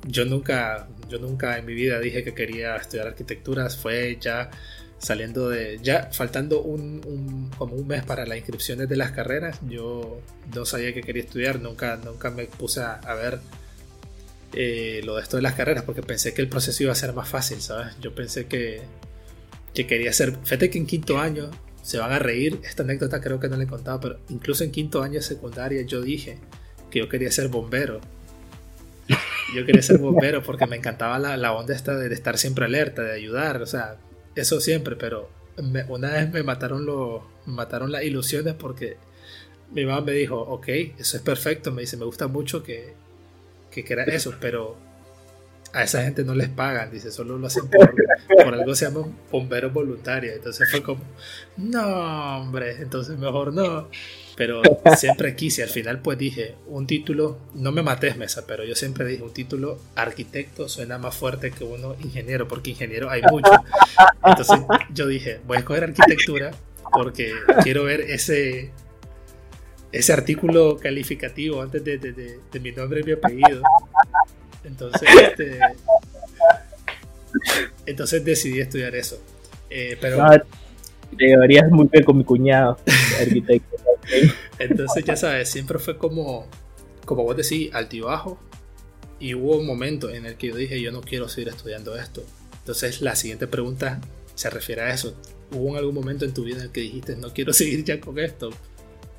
yo 0.06 0.24
nunca, 0.24 0.88
yo 1.08 1.18
nunca 1.18 1.58
en 1.58 1.66
mi 1.66 1.74
vida 1.74 1.98
dije 1.98 2.24
que 2.24 2.34
quería 2.34 2.76
estudiar 2.76 3.08
arquitectura, 3.08 3.68
fue 3.70 4.18
ya 4.20 4.50
saliendo 5.04 5.50
de, 5.50 5.78
ya 5.82 6.08
faltando 6.12 6.62
un, 6.62 7.02
un, 7.06 7.50
como 7.58 7.74
un 7.74 7.86
mes 7.86 8.02
para 8.04 8.24
las 8.24 8.38
inscripciones 8.38 8.88
de 8.88 8.96
las 8.96 9.12
carreras, 9.12 9.60
yo 9.68 10.20
no 10.54 10.64
sabía 10.64 10.94
que 10.94 11.02
quería 11.02 11.22
estudiar, 11.22 11.60
nunca, 11.60 11.96
nunca 12.02 12.30
me 12.30 12.46
puse 12.46 12.80
a, 12.80 13.14
ver 13.14 13.38
eh, 14.54 15.02
lo 15.04 15.16
de 15.16 15.22
esto 15.22 15.36
de 15.36 15.42
las 15.42 15.54
carreras, 15.54 15.84
porque 15.84 16.02
pensé 16.02 16.32
que 16.32 16.40
el 16.40 16.48
proceso 16.48 16.82
iba 16.84 16.92
a 16.92 16.96
ser 16.96 17.12
más 17.12 17.28
fácil, 17.28 17.60
¿sabes? 17.60 17.94
Yo 18.00 18.14
pensé 18.14 18.46
que, 18.46 18.80
que 19.74 19.86
quería 19.86 20.12
ser, 20.12 20.36
fíjate 20.42 20.70
que 20.70 20.78
en 20.78 20.86
quinto 20.86 21.18
año, 21.18 21.50
se 21.82 21.98
van 21.98 22.12
a 22.12 22.18
reír, 22.18 22.60
esta 22.64 22.82
anécdota 22.82 23.20
creo 23.20 23.38
que 23.38 23.48
no 23.48 23.58
le 23.58 23.64
he 23.64 23.68
contado, 23.68 24.00
pero 24.00 24.18
incluso 24.30 24.64
en 24.64 24.70
quinto 24.70 25.02
año 25.02 25.14
de 25.14 25.22
secundaria 25.22 25.82
yo 25.82 26.00
dije 26.00 26.38
que 26.90 27.00
yo 27.00 27.10
quería 27.10 27.30
ser 27.30 27.48
bombero 27.48 28.00
yo 29.54 29.64
quería 29.64 29.82
ser 29.82 29.98
bombero 29.98 30.42
porque 30.42 30.66
me 30.66 30.76
encantaba 30.76 31.18
la, 31.18 31.36
la 31.36 31.52
onda 31.52 31.74
esta 31.74 31.96
de, 31.96 32.12
estar 32.12 32.38
siempre 32.38 32.64
alerta, 32.64 33.02
de 33.02 33.12
ayudar, 33.12 33.62
o 33.62 33.66
sea, 33.66 33.96
eso 34.34 34.60
siempre, 34.60 34.96
pero 34.96 35.28
me, 35.62 35.84
una 35.84 36.10
vez 36.10 36.32
me 36.32 36.42
mataron, 36.42 36.84
lo, 36.84 37.26
me 37.46 37.54
mataron 37.54 37.92
las 37.92 38.04
ilusiones 38.04 38.54
porque 38.54 38.96
mi 39.72 39.84
mamá 39.84 40.00
me 40.00 40.12
dijo, 40.12 40.40
ok, 40.40 40.68
eso 40.98 41.16
es 41.16 41.22
perfecto, 41.22 41.72
me 41.72 41.82
dice, 41.82 41.96
me 41.96 42.04
gusta 42.04 42.26
mucho 42.26 42.62
que, 42.62 42.94
que 43.70 43.84
quiera 43.84 44.04
eso, 44.04 44.34
pero 44.40 44.76
a 45.72 45.82
esa 45.82 46.02
gente 46.02 46.24
no 46.24 46.34
les 46.34 46.48
pagan, 46.48 46.90
dice, 46.90 47.10
solo 47.10 47.36
lo 47.36 47.46
hacen 47.48 47.68
por, 47.68 47.94
por 48.28 48.54
algo 48.54 48.74
se 48.74 48.86
llama 48.86 49.06
bomberos 49.30 49.72
voluntarios, 49.72 50.36
entonces 50.36 50.70
fue 50.70 50.82
como, 50.82 51.02
no, 51.56 52.40
hombre, 52.42 52.76
entonces 52.80 53.18
mejor 53.18 53.52
no. 53.52 53.88
Pero 54.36 54.62
siempre 54.96 55.36
quise, 55.36 55.62
al 55.62 55.68
final 55.68 56.00
pues 56.00 56.18
dije, 56.18 56.56
un 56.66 56.86
título, 56.86 57.38
no 57.54 57.72
me 57.72 57.82
mates 57.82 58.16
mesa, 58.16 58.44
pero 58.46 58.64
yo 58.64 58.74
siempre 58.74 59.06
dije, 59.06 59.22
un 59.22 59.32
título 59.32 59.78
arquitecto 59.94 60.68
suena 60.68 60.98
más 60.98 61.14
fuerte 61.14 61.50
que 61.50 61.64
uno 61.64 61.94
ingeniero, 62.02 62.48
porque 62.48 62.70
ingeniero 62.70 63.10
hay 63.10 63.22
mucho. 63.30 63.52
Entonces 64.24 64.58
yo 64.92 65.06
dije, 65.06 65.40
voy 65.46 65.56
a 65.56 65.60
escoger 65.60 65.84
arquitectura 65.84 66.50
porque 66.92 67.32
quiero 67.62 67.84
ver 67.84 68.00
ese, 68.02 68.70
ese 69.92 70.12
artículo 70.12 70.76
calificativo 70.78 71.62
antes 71.62 71.84
de, 71.84 72.60
mi 72.60 72.72
nombre 72.72 73.00
y 73.00 73.04
mi 73.04 73.12
apellido. 73.12 73.62
Entonces, 74.64 75.08
este, 75.22 75.58
entonces 77.86 78.24
decidí 78.24 78.60
estudiar 78.60 78.94
eso. 78.96 79.20
Eh, 79.70 79.96
pero 80.00 80.26
te 81.16 81.26
llevarías 81.26 81.70
muy 81.70 81.88
bien 81.90 82.04
con 82.04 82.18
mi 82.18 82.24
cuñado, 82.24 82.78
arquitecto. 83.20 83.76
Entonces, 84.58 85.04
ya 85.04 85.16
sabes, 85.16 85.50
siempre 85.50 85.78
fue 85.78 85.98
como, 85.98 86.46
como 87.04 87.24
vos 87.24 87.36
decís, 87.36 87.74
altibajo. 87.74 88.38
Y 89.20 89.34
hubo 89.34 89.56
un 89.56 89.66
momento 89.66 90.10
en 90.10 90.26
el 90.26 90.36
que 90.36 90.48
yo 90.48 90.56
dije, 90.56 90.80
yo 90.80 90.92
no 90.92 91.00
quiero 91.00 91.28
seguir 91.28 91.48
estudiando 91.48 91.96
esto. 91.96 92.24
Entonces, 92.58 93.00
la 93.00 93.14
siguiente 93.14 93.46
pregunta 93.46 94.00
se 94.34 94.50
refiere 94.50 94.82
a 94.82 94.92
eso. 94.92 95.14
¿Hubo 95.52 95.76
algún 95.76 95.94
momento 95.94 96.24
en 96.24 96.34
tu 96.34 96.44
vida 96.44 96.56
en 96.56 96.62
el 96.64 96.70
que 96.70 96.80
dijiste, 96.80 97.16
no 97.16 97.32
quiero 97.32 97.52
seguir 97.52 97.84
ya 97.84 98.00
con 98.00 98.18
esto? 98.18 98.50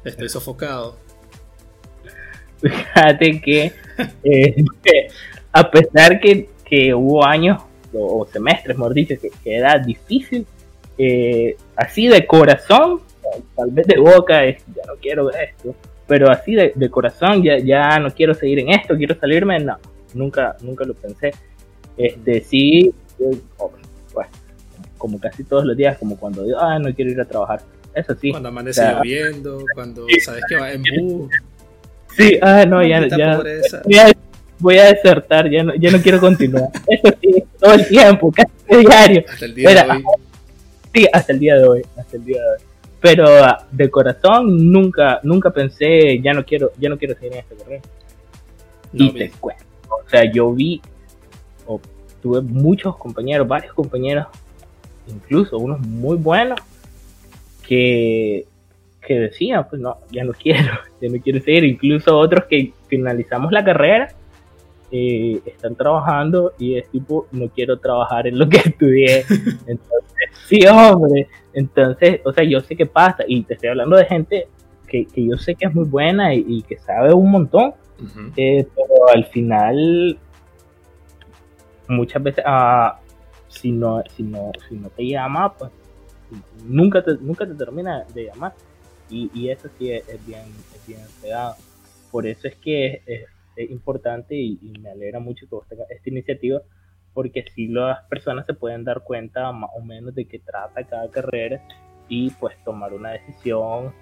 Estoy 0.03 0.29
sofocado. 0.29 0.97
Fíjate 2.61 3.41
que, 3.41 3.71
eh, 4.23 4.55
a 5.51 5.71
pesar 5.71 6.19
que, 6.19 6.49
que, 6.65 6.93
hubo 6.93 7.25
años 7.25 7.61
o, 7.93 8.27
semestres, 8.31 8.77
mejor 8.77 8.93
dicho, 8.93 9.15
que, 9.19 9.31
era 9.43 9.77
difícil, 9.79 10.45
eh, 10.97 11.55
así 11.75 12.07
de 12.07 12.25
corazón, 12.25 13.01
tal 13.55 13.71
vez 13.71 13.87
de 13.87 13.99
boca, 13.99 14.43
es, 14.45 14.63
ya 14.67 14.83
no 14.87 14.95
quiero 15.01 15.31
esto, 15.31 15.75
pero 16.07 16.29
así 16.29 16.53
de, 16.53 16.73
de, 16.75 16.89
corazón, 16.89 17.43
ya, 17.43 17.57
ya 17.57 17.99
no 17.99 18.11
quiero 18.11 18.33
seguir 18.33 18.59
en 18.59 18.69
esto, 18.69 18.95
quiero 18.95 19.15
salirme, 19.19 19.59
no, 19.59 19.77
nunca, 20.13 20.55
nunca 20.61 20.85
lo 20.85 20.93
pensé. 20.93 21.31
Este, 21.97 22.41
sí, 22.41 22.93
oh, 23.57 23.71
como 24.97 25.19
casi 25.19 25.43
todos 25.43 25.65
los 25.65 25.77
días, 25.77 25.97
como 25.97 26.17
cuando 26.17 26.43
digo, 26.43 26.57
ah, 26.59 26.79
no 26.79 26.93
quiero 26.93 27.11
ir 27.11 27.21
a 27.21 27.25
trabajar 27.25 27.61
eso 27.95 28.13
sí. 28.19 28.31
Cuando 28.31 28.49
amanece 28.49 28.83
lloviendo, 28.83 29.63
cuando 29.73 30.05
sabes 30.23 30.43
que 30.49 30.55
va 30.57 30.71
en 30.71 30.83
bus. 30.83 31.31
Sí, 32.15 32.37
ah, 32.41 32.65
no, 32.67 32.85
ya, 32.85 33.07
ya, 33.07 34.11
voy 34.59 34.77
a 34.77 34.85
desertar, 34.93 35.49
ya 35.49 35.63
no, 35.63 35.75
ya 35.75 35.91
no 35.91 36.01
quiero 36.01 36.19
continuar. 36.19 36.69
Eso 36.87 37.13
sí, 37.21 37.43
todo 37.59 37.73
el 37.73 37.87
tiempo, 37.87 38.31
casi 38.31 38.85
diario. 38.85 39.23
Hasta 39.27 39.45
el 39.45 39.55
día 39.55 39.69
de 39.69 39.91
hoy. 39.91 40.03
Sí, 40.93 41.07
hasta 41.11 41.33
el 41.33 41.39
día 41.39 41.55
de 41.55 41.67
hoy, 41.67 41.81
hasta 41.97 42.15
el 42.15 42.25
día 42.25 42.41
de 42.41 42.47
hoy. 42.47 42.57
Pero 43.01 43.25
ah, 43.27 43.65
de 43.71 43.89
corazón 43.89 44.71
nunca, 44.71 45.19
nunca 45.23 45.51
pensé, 45.51 46.19
ya 46.21 46.33
no 46.33 46.43
quiero, 46.43 46.71
ya 46.77 46.89
no 46.89 46.97
quiero 46.97 47.15
seguir 47.15 47.33
en 47.33 47.39
este 47.39 47.55
carrera. 47.55 47.81
y 48.93 49.11
te 49.11 49.31
cuento. 49.31 49.63
O 49.89 50.09
sea, 50.09 50.31
yo 50.31 50.51
vi, 50.53 50.81
o 51.67 51.79
tuve 52.21 52.41
muchos 52.41 52.97
compañeros, 52.97 53.47
varios 53.47 53.73
compañeros, 53.73 54.27
incluso 55.07 55.57
unos 55.57 55.79
muy 55.81 56.17
buenos, 56.17 56.59
que, 57.67 58.45
que 59.05 59.19
decían, 59.19 59.67
pues 59.69 59.81
no, 59.81 59.97
ya 60.11 60.23
no 60.23 60.33
quiero, 60.41 60.79
ya 61.01 61.09
no 61.09 61.21
quiero 61.21 61.41
seguir. 61.41 61.63
Incluso 61.65 62.17
otros 62.17 62.45
que 62.45 62.73
finalizamos 62.87 63.51
la 63.51 63.63
carrera 63.63 64.09
eh, 64.91 65.41
están 65.45 65.75
trabajando 65.75 66.53
y 66.57 66.77
es 66.77 66.89
tipo, 66.89 67.27
no 67.31 67.49
quiero 67.49 67.77
trabajar 67.77 68.27
en 68.27 68.39
lo 68.39 68.47
que 68.47 68.57
estudié. 68.65 69.25
Entonces, 69.67 70.29
sí, 70.47 70.65
hombre. 70.67 71.27
Entonces, 71.55 72.19
o 72.25 72.33
sea, 72.33 72.43
yo 72.43 72.59
sé 72.59 72.75
qué 72.75 72.85
pasa 72.85 73.23
y 73.25 73.41
te 73.43 73.53
estoy 73.53 73.69
hablando 73.69 73.95
de 73.95 74.05
gente 74.05 74.47
que, 74.87 75.05
que 75.05 75.25
yo 75.25 75.37
sé 75.37 75.55
que 75.55 75.65
es 75.65 75.73
muy 75.73 75.85
buena 75.85 76.35
y, 76.35 76.61
que 76.63 76.77
sabe 76.77 77.13
un 77.13 77.31
montón, 77.31 77.73
eh, 78.35 78.67
pero 78.75 79.09
al 79.13 79.25
final, 79.27 80.19
muchas 81.87 82.21
veces, 82.21 82.43
ah, 82.45 82.99
si, 83.47 83.71
no, 83.71 84.03
si, 84.13 84.23
no, 84.23 84.51
si 84.67 84.75
no 84.75 84.89
te 84.89 85.07
llama, 85.07 85.53
pues 85.53 85.71
nunca 86.65 87.01
te, 87.01 87.15
nunca 87.21 87.47
te 87.47 87.53
termina 87.53 88.03
de 88.13 88.25
llamar. 88.25 88.53
Y, 89.09 89.31
y 89.33 89.49
eso 89.49 89.69
sí 89.79 89.91
es, 89.91 90.03
bien, 90.27 90.43
es 90.75 90.85
bien 90.85 90.99
pegado. 91.21 91.55
Por 92.11 92.27
eso 92.27 92.49
es 92.49 92.55
que 92.57 93.01
es, 93.05 93.25
importante 93.69 94.35
y, 94.35 94.59
me 94.81 94.89
alegra 94.89 95.21
mucho 95.21 95.47
que 95.47 95.55
vos 95.55 95.65
tengas 95.69 95.89
esta 95.89 96.09
iniciativa, 96.09 96.61
porque 97.15 97.45
si 97.55 97.69
las 97.69 98.03
personas 98.03 98.45
se 98.45 98.53
pueden 98.53 98.83
dar 98.83 99.01
cuenta 99.01 99.51
más 99.53 99.71
o 99.75 99.81
menos 99.81 100.13
de 100.13 100.27
qué 100.27 100.37
trata 100.37 100.83
cada 100.83 101.09
carrera 101.09 101.65
y 102.09 102.29
pues 102.31 102.55
tomar 102.63 102.93
una 102.93 103.11
decisión 103.11 103.93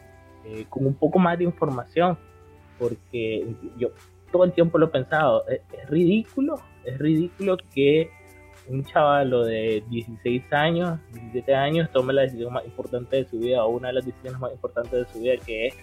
eh, 0.43 0.65
con 0.67 0.85
un 0.85 0.95
poco 0.95 1.19
más 1.19 1.37
de 1.37 1.45
información, 1.45 2.17
porque 2.79 3.55
yo 3.77 3.89
todo 4.31 4.43
el 4.43 4.51
tiempo 4.51 4.79
lo 4.79 4.87
he 4.87 4.89
pensado, 4.89 5.45
es 5.47 5.89
ridículo, 5.89 6.55
es 6.83 6.97
ridículo 6.97 7.55
que 7.73 8.09
un 8.67 8.83
chavalo 8.83 9.45
de 9.45 9.83
16 9.89 10.51
años, 10.51 10.99
17 11.13 11.53
años, 11.53 11.91
tome 11.91 12.13
la 12.13 12.23
decisión 12.23 12.51
más 12.51 12.65
importante 12.65 13.17
de 13.17 13.25
su 13.25 13.37
vida 13.37 13.63
o 13.63 13.69
una 13.69 13.89
de 13.89 13.93
las 13.93 14.05
decisiones 14.05 14.39
más 14.39 14.51
importantes 14.51 14.91
de 14.91 15.13
su 15.13 15.19
vida 15.19 15.35
que 15.45 15.67
es 15.67 15.75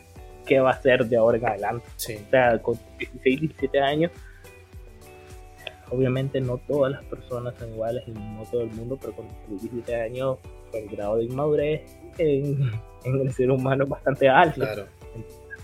qué 0.47 0.59
va 0.59 0.71
a 0.71 0.73
hacer 0.73 1.07
de 1.07 1.17
ahora 1.17 1.39
en 1.39 1.47
adelante. 1.47 1.87
O 1.95 2.31
sea, 2.31 2.61
con 2.61 2.77
16, 2.99 3.41
17 3.41 3.81
años, 3.81 4.11
obviamente 5.91 6.41
no 6.41 6.59
todas 6.59 6.93
las 6.93 7.05
personas 7.05 7.55
son 7.59 7.73
iguales 7.73 8.05
y 8.07 8.13
no 8.13 8.43
todo 8.51 8.63
el 8.63 8.71
mundo, 8.71 8.99
pero 9.01 9.15
con 9.15 9.27
17 9.49 9.95
años 9.95 10.39
el 10.73 10.89
grado 10.89 11.17
de 11.17 11.25
inmadurez 11.25 11.83
en, 12.19 12.71
el 13.05 13.33
ser 13.33 13.51
humano 13.51 13.85
es 13.85 13.91
bastante 13.91 14.29
alto. 14.29 14.61
Claro. 14.61 14.87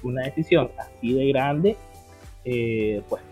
una 0.02 0.24
decisión 0.24 0.70
así 0.78 1.12
de 1.12 1.28
grande, 1.28 1.76
eh, 2.44 3.02
pues 3.08 3.22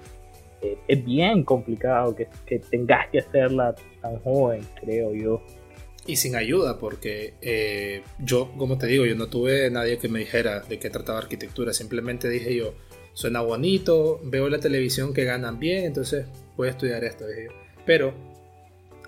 es 0.89 1.05
bien 1.05 1.45
complicado 1.45 2.15
que, 2.15 2.29
tengas 2.71 3.09
que 3.11 3.19
hacerla 3.19 3.75
tan 4.01 4.19
joven, 4.21 4.63
creo 4.81 5.15
yo. 5.15 5.43
Y 6.07 6.17
sin 6.17 6.37
ayuda, 6.37 6.79
porque 6.79 7.35
eh, 7.41 8.03
yo, 8.19 8.53
como 8.59 8.77
te 8.77 8.87
digo, 8.87 9.07
yo 9.07 9.15
no 9.15 9.29
tuve 9.29 9.71
nadie 9.71 9.99
que 9.99 10.09
me 10.09 10.21
dijera 10.21 10.61
de 10.61 10.79
qué 10.79 10.91
trataba 10.91 11.19
arquitectura, 11.19 11.73
simplemente 11.73 12.29
dije 12.29 12.55
yo, 12.55 12.75
suena 13.15 13.41
bonito, 13.41 14.21
veo 14.25 14.49
la 14.49 14.59
televisión 14.59 15.15
que 15.15 15.25
ganan 15.25 15.59
bien, 15.59 15.85
entonces 15.85 16.27
voy 16.57 16.69
a 16.69 16.73
estudiar 16.73 17.03
esto, 17.05 17.27
dije 17.27 17.47
yo. 17.47 17.53
Pero 17.87 18.15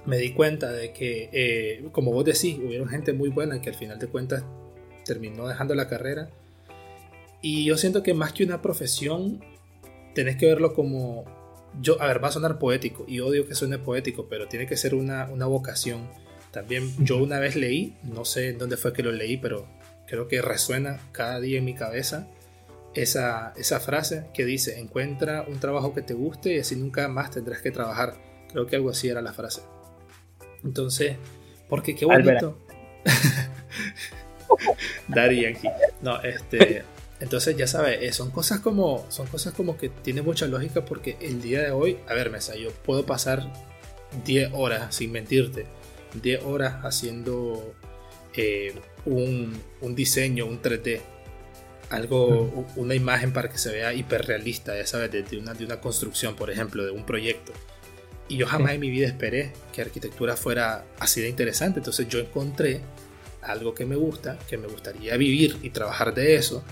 me 0.06 0.16
di 0.18 0.32
cuenta 0.32 0.72
de 0.72 0.92
que, 0.92 1.28
eh, 1.32 1.84
como 1.92 2.12
vos 2.12 2.24
decís, 2.24 2.58
hubieron 2.58 2.88
gente 2.88 3.12
muy 3.12 3.28
buena 3.28 3.60
que 3.60 3.70
al 3.70 3.74
final 3.74 3.98
de 3.98 4.06
cuentas 4.06 4.44
terminó 5.04 5.46
dejando 5.46 5.74
la 5.74 5.88
carrera. 5.88 6.30
Y 7.42 7.64
yo 7.64 7.76
siento 7.76 8.02
que 8.02 8.14
más 8.14 8.32
que 8.32 8.44
una 8.44 8.62
profesión, 8.62 9.44
tenés 10.14 10.36
que 10.36 10.46
verlo 10.46 10.72
como 10.72 11.24
yo, 11.80 12.00
a 12.00 12.06
ver, 12.06 12.22
va 12.22 12.28
a 12.28 12.32
sonar 12.32 12.58
poético 12.58 13.04
y 13.06 13.20
odio 13.20 13.46
que 13.46 13.54
suene 13.54 13.78
poético, 13.78 14.28
pero 14.28 14.48
tiene 14.48 14.66
que 14.66 14.76
ser 14.76 14.94
una, 14.94 15.26
vocación. 15.46 16.08
También 16.50 16.90
yo 17.04 17.18
una 17.18 17.38
vez 17.38 17.56
leí, 17.56 17.96
no 18.02 18.24
sé 18.24 18.52
dónde 18.52 18.76
fue 18.76 18.92
que 18.92 19.02
lo 19.02 19.12
leí, 19.12 19.36
pero 19.36 19.66
creo 20.06 20.28
que 20.28 20.40
resuena 20.40 21.00
cada 21.12 21.40
día 21.40 21.58
en 21.58 21.64
mi 21.64 21.74
cabeza 21.74 22.28
esa, 22.96 23.52
esa 23.56 23.80
frase 23.80 24.26
que 24.34 24.44
dice, 24.44 24.78
encuentra 24.78 25.42
un 25.42 25.60
trabajo 25.60 25.94
que 25.94 26.02
te 26.02 26.14
guste 26.14 26.54
y 26.54 26.58
así 26.58 26.76
nunca 26.76 27.08
más 27.08 27.30
tendrás 27.30 27.62
que 27.62 27.70
trabajar. 27.70 28.14
Creo 28.50 28.66
que 28.66 28.76
algo 28.76 28.90
así 28.90 29.08
era 29.08 29.22
la 29.22 29.32
frase. 29.32 29.62
Entonces, 30.64 31.16
porque 31.68 31.94
qué 31.94 32.06
bonito. 32.06 32.58
Daddy 35.08 35.42
Yankee. 35.42 35.68
No, 36.02 36.20
este... 36.22 36.84
Entonces, 37.18 37.56
ya 37.56 37.66
sabes, 37.66 38.02
eh, 38.02 38.12
son 38.12 38.30
cosas 38.30 38.60
como 38.60 39.06
son 39.08 39.26
cosas 39.28 39.54
como 39.54 39.78
que 39.78 39.88
tiene 39.88 40.20
mucha 40.20 40.46
lógica 40.46 40.84
porque 40.84 41.16
el 41.22 41.40
día 41.40 41.62
de 41.62 41.70
hoy, 41.70 41.96
a 42.06 42.12
ver, 42.12 42.30
Mesa, 42.30 42.56
yo 42.56 42.70
puedo 42.70 43.06
pasar 43.06 43.50
10 44.24 44.50
horas, 44.52 44.94
sin 44.94 45.12
mentirte, 45.12 45.66
10 46.22 46.44
horas 46.44 46.84
haciendo 46.84 47.74
eh, 48.34 48.74
un, 49.06 49.94
diseño, 49.94 50.46
un 50.46 50.60
3D, 50.60 51.00
algo, 51.90 52.66
una 52.76 52.94
imagen 52.94 53.32
para 53.32 53.48
que 53.50 53.58
se 53.58 53.72
vea 53.72 53.92
hiperrealista, 53.94 54.76
ya 54.76 54.86
sabes, 54.86 55.10
de, 55.10 55.38
una, 55.38 55.54
de 55.54 55.64
una 55.64 55.80
construcción, 55.80 56.34
por 56.36 56.50
ejemplo, 56.50 56.84
de 56.84 56.90
un 56.90 57.04
proyecto. 57.04 57.52
Y 58.28 58.36
yo 58.36 58.46
jamás 58.46 58.72
en 58.72 58.80
mi 58.80 58.90
vida 58.90 59.06
esperé 59.06 59.52
que 59.72 59.82
arquitectura 59.82 60.36
fuera 60.36 60.84
así 60.98 61.20
de 61.20 61.28
interesante. 61.28 61.78
Entonces 61.78 62.08
yo 62.08 62.18
encontré 62.18 62.80
algo 63.40 63.74
que 63.74 63.86
me 63.86 63.94
gusta, 63.94 64.36
que 64.48 64.58
me 64.58 64.66
gustaría 64.66 65.16
vivir 65.16 65.58
y 65.62 65.70
trabajar 65.70 66.12
de 66.12 66.34
eso 66.34 66.64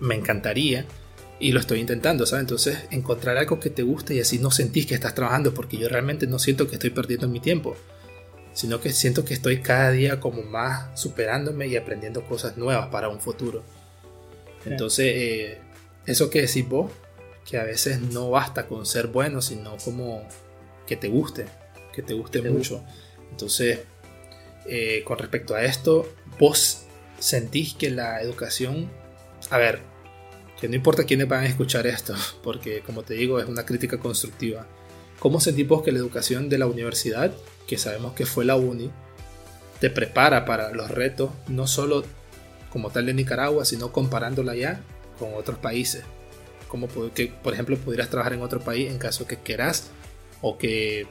me 0.00 0.14
encantaría 0.14 0.84
y 1.40 1.52
lo 1.52 1.60
estoy 1.60 1.80
intentando, 1.80 2.26
¿sabes? 2.26 2.42
Entonces, 2.42 2.78
encontrar 2.90 3.36
algo 3.36 3.60
que 3.60 3.70
te 3.70 3.82
guste 3.82 4.14
y 4.14 4.20
así 4.20 4.38
no 4.38 4.50
sentís 4.50 4.86
que 4.86 4.94
estás 4.94 5.14
trabajando, 5.14 5.54
porque 5.54 5.76
yo 5.76 5.88
realmente 5.88 6.26
no 6.26 6.38
siento 6.38 6.66
que 6.66 6.74
estoy 6.74 6.90
perdiendo 6.90 7.28
mi 7.28 7.40
tiempo, 7.40 7.76
sino 8.58 8.80
que 8.80 8.92
siento 8.92 9.24
que 9.24 9.34
estoy 9.34 9.62
cada 9.62 9.92
día 9.92 10.18
como 10.18 10.42
más 10.42 11.00
superándome 11.00 11.68
y 11.68 11.76
aprendiendo 11.76 12.24
cosas 12.24 12.56
nuevas 12.56 12.88
para 12.88 13.08
un 13.08 13.20
futuro. 13.20 13.62
Entonces, 14.66 15.06
eh, 15.14 15.60
eso 16.06 16.28
que 16.28 16.40
decís 16.40 16.68
vos, 16.68 16.90
que 17.48 17.56
a 17.56 17.62
veces 17.62 18.00
no 18.00 18.30
basta 18.30 18.66
con 18.66 18.84
ser 18.84 19.06
bueno, 19.06 19.42
sino 19.42 19.76
como 19.76 20.26
que 20.88 20.96
te 20.96 21.06
guste, 21.06 21.46
que 21.92 22.02
te 22.02 22.14
guste 22.14 22.42
mucho. 22.42 22.82
Entonces, 23.30 23.78
eh, 24.66 25.04
con 25.04 25.18
respecto 25.18 25.54
a 25.54 25.62
esto, 25.62 26.12
vos 26.40 26.82
sentís 27.20 27.74
que 27.74 27.90
la 27.90 28.20
educación 28.20 28.90
a 29.50 29.58
ver, 29.58 29.78
que 30.60 30.68
no 30.68 30.74
importa 30.74 31.04
quiénes 31.04 31.28
van 31.28 31.44
a 31.44 31.46
escuchar 31.46 31.86
esto, 31.86 32.12
porque 32.42 32.80
como 32.80 33.04
te 33.04 33.14
digo, 33.14 33.38
es 33.38 33.46
una 33.46 33.64
crítica 33.64 33.98
constructiva. 33.98 34.66
¿Cómo 35.18 35.40
sentimos 35.40 35.82
que 35.82 35.92
la 35.92 35.98
educación 35.98 36.48
de 36.48 36.58
la 36.58 36.66
universidad, 36.66 37.32
que 37.66 37.78
sabemos 37.78 38.12
que 38.12 38.26
fue 38.26 38.44
la 38.44 38.56
uni, 38.56 38.90
te 39.80 39.90
prepara 39.90 40.44
para 40.44 40.72
los 40.72 40.90
retos, 40.90 41.30
no 41.48 41.66
solo 41.66 42.04
como 42.70 42.90
tal 42.90 43.06
de 43.06 43.14
Nicaragua, 43.14 43.64
sino 43.64 43.92
comparándola 43.92 44.54
ya 44.54 44.80
con 45.18 45.34
otros 45.34 45.58
países. 45.58 46.04
Como 46.68 46.88
que, 47.14 47.32
por 47.42 47.52
ejemplo, 47.52 47.76
pudieras 47.76 48.10
trabajar 48.10 48.34
en 48.34 48.42
otro 48.42 48.60
país 48.60 48.90
en 48.90 48.98
caso 48.98 49.26
que 49.26 49.36
quieras 49.36 49.90
o 50.42 50.58
que 50.58 51.06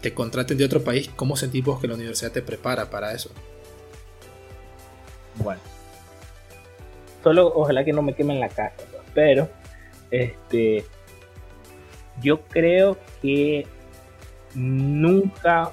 te 0.00 0.14
contraten 0.14 0.56
de 0.56 0.64
otro 0.64 0.82
país. 0.82 1.10
¿Cómo 1.16 1.36
sentís 1.36 1.64
vos 1.64 1.80
que 1.80 1.88
la 1.88 1.94
universidad 1.94 2.32
te 2.32 2.42
prepara 2.42 2.88
para 2.88 3.12
eso? 3.12 3.30
Bueno, 5.36 5.60
solo 7.22 7.52
ojalá 7.54 7.84
que 7.84 7.92
no 7.92 8.00
me 8.00 8.14
quemen 8.14 8.40
la 8.40 8.48
casa, 8.48 8.84
pero 9.14 9.50
este, 10.10 10.84
yo 12.22 12.40
creo 12.42 12.96
que 13.20 13.66
nunca 14.54 15.72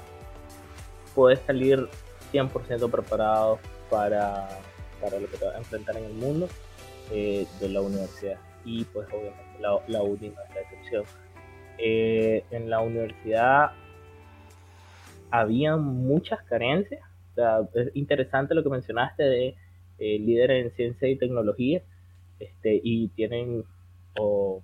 puedes 1.14 1.40
salir 1.40 1.88
100% 2.32 2.90
preparado 2.90 3.58
para, 3.90 4.48
para 5.00 5.18
lo 5.18 5.28
que 5.28 5.36
te 5.36 5.44
vas 5.44 5.54
a 5.54 5.58
enfrentar 5.58 5.96
en 5.96 6.04
el 6.04 6.14
mundo 6.14 6.48
eh, 7.10 7.46
de 7.60 7.68
la 7.68 7.80
universidad. 7.80 8.38
Y 8.64 8.84
pues 8.84 9.06
obviamente 9.08 9.60
la, 9.60 9.78
la 9.86 10.02
última 10.02 10.42
es 10.48 10.54
la 10.54 10.60
excepción. 10.60 11.04
Eh, 11.78 12.44
en 12.50 12.70
la 12.70 12.80
universidad 12.80 13.72
había 15.30 15.76
muchas 15.76 16.42
carencias. 16.44 17.02
es 17.74 17.90
interesante 17.94 18.54
lo 18.54 18.62
que 18.62 18.70
mencionaste 18.70 19.22
de 19.22 19.54
eh, 19.98 20.18
líderes 20.18 20.66
en 20.66 20.76
ciencia 20.76 21.08
y 21.08 21.16
tecnología. 21.16 21.82
Este, 22.38 22.80
y 22.82 23.08
tienen 23.08 23.64
o 24.18 24.62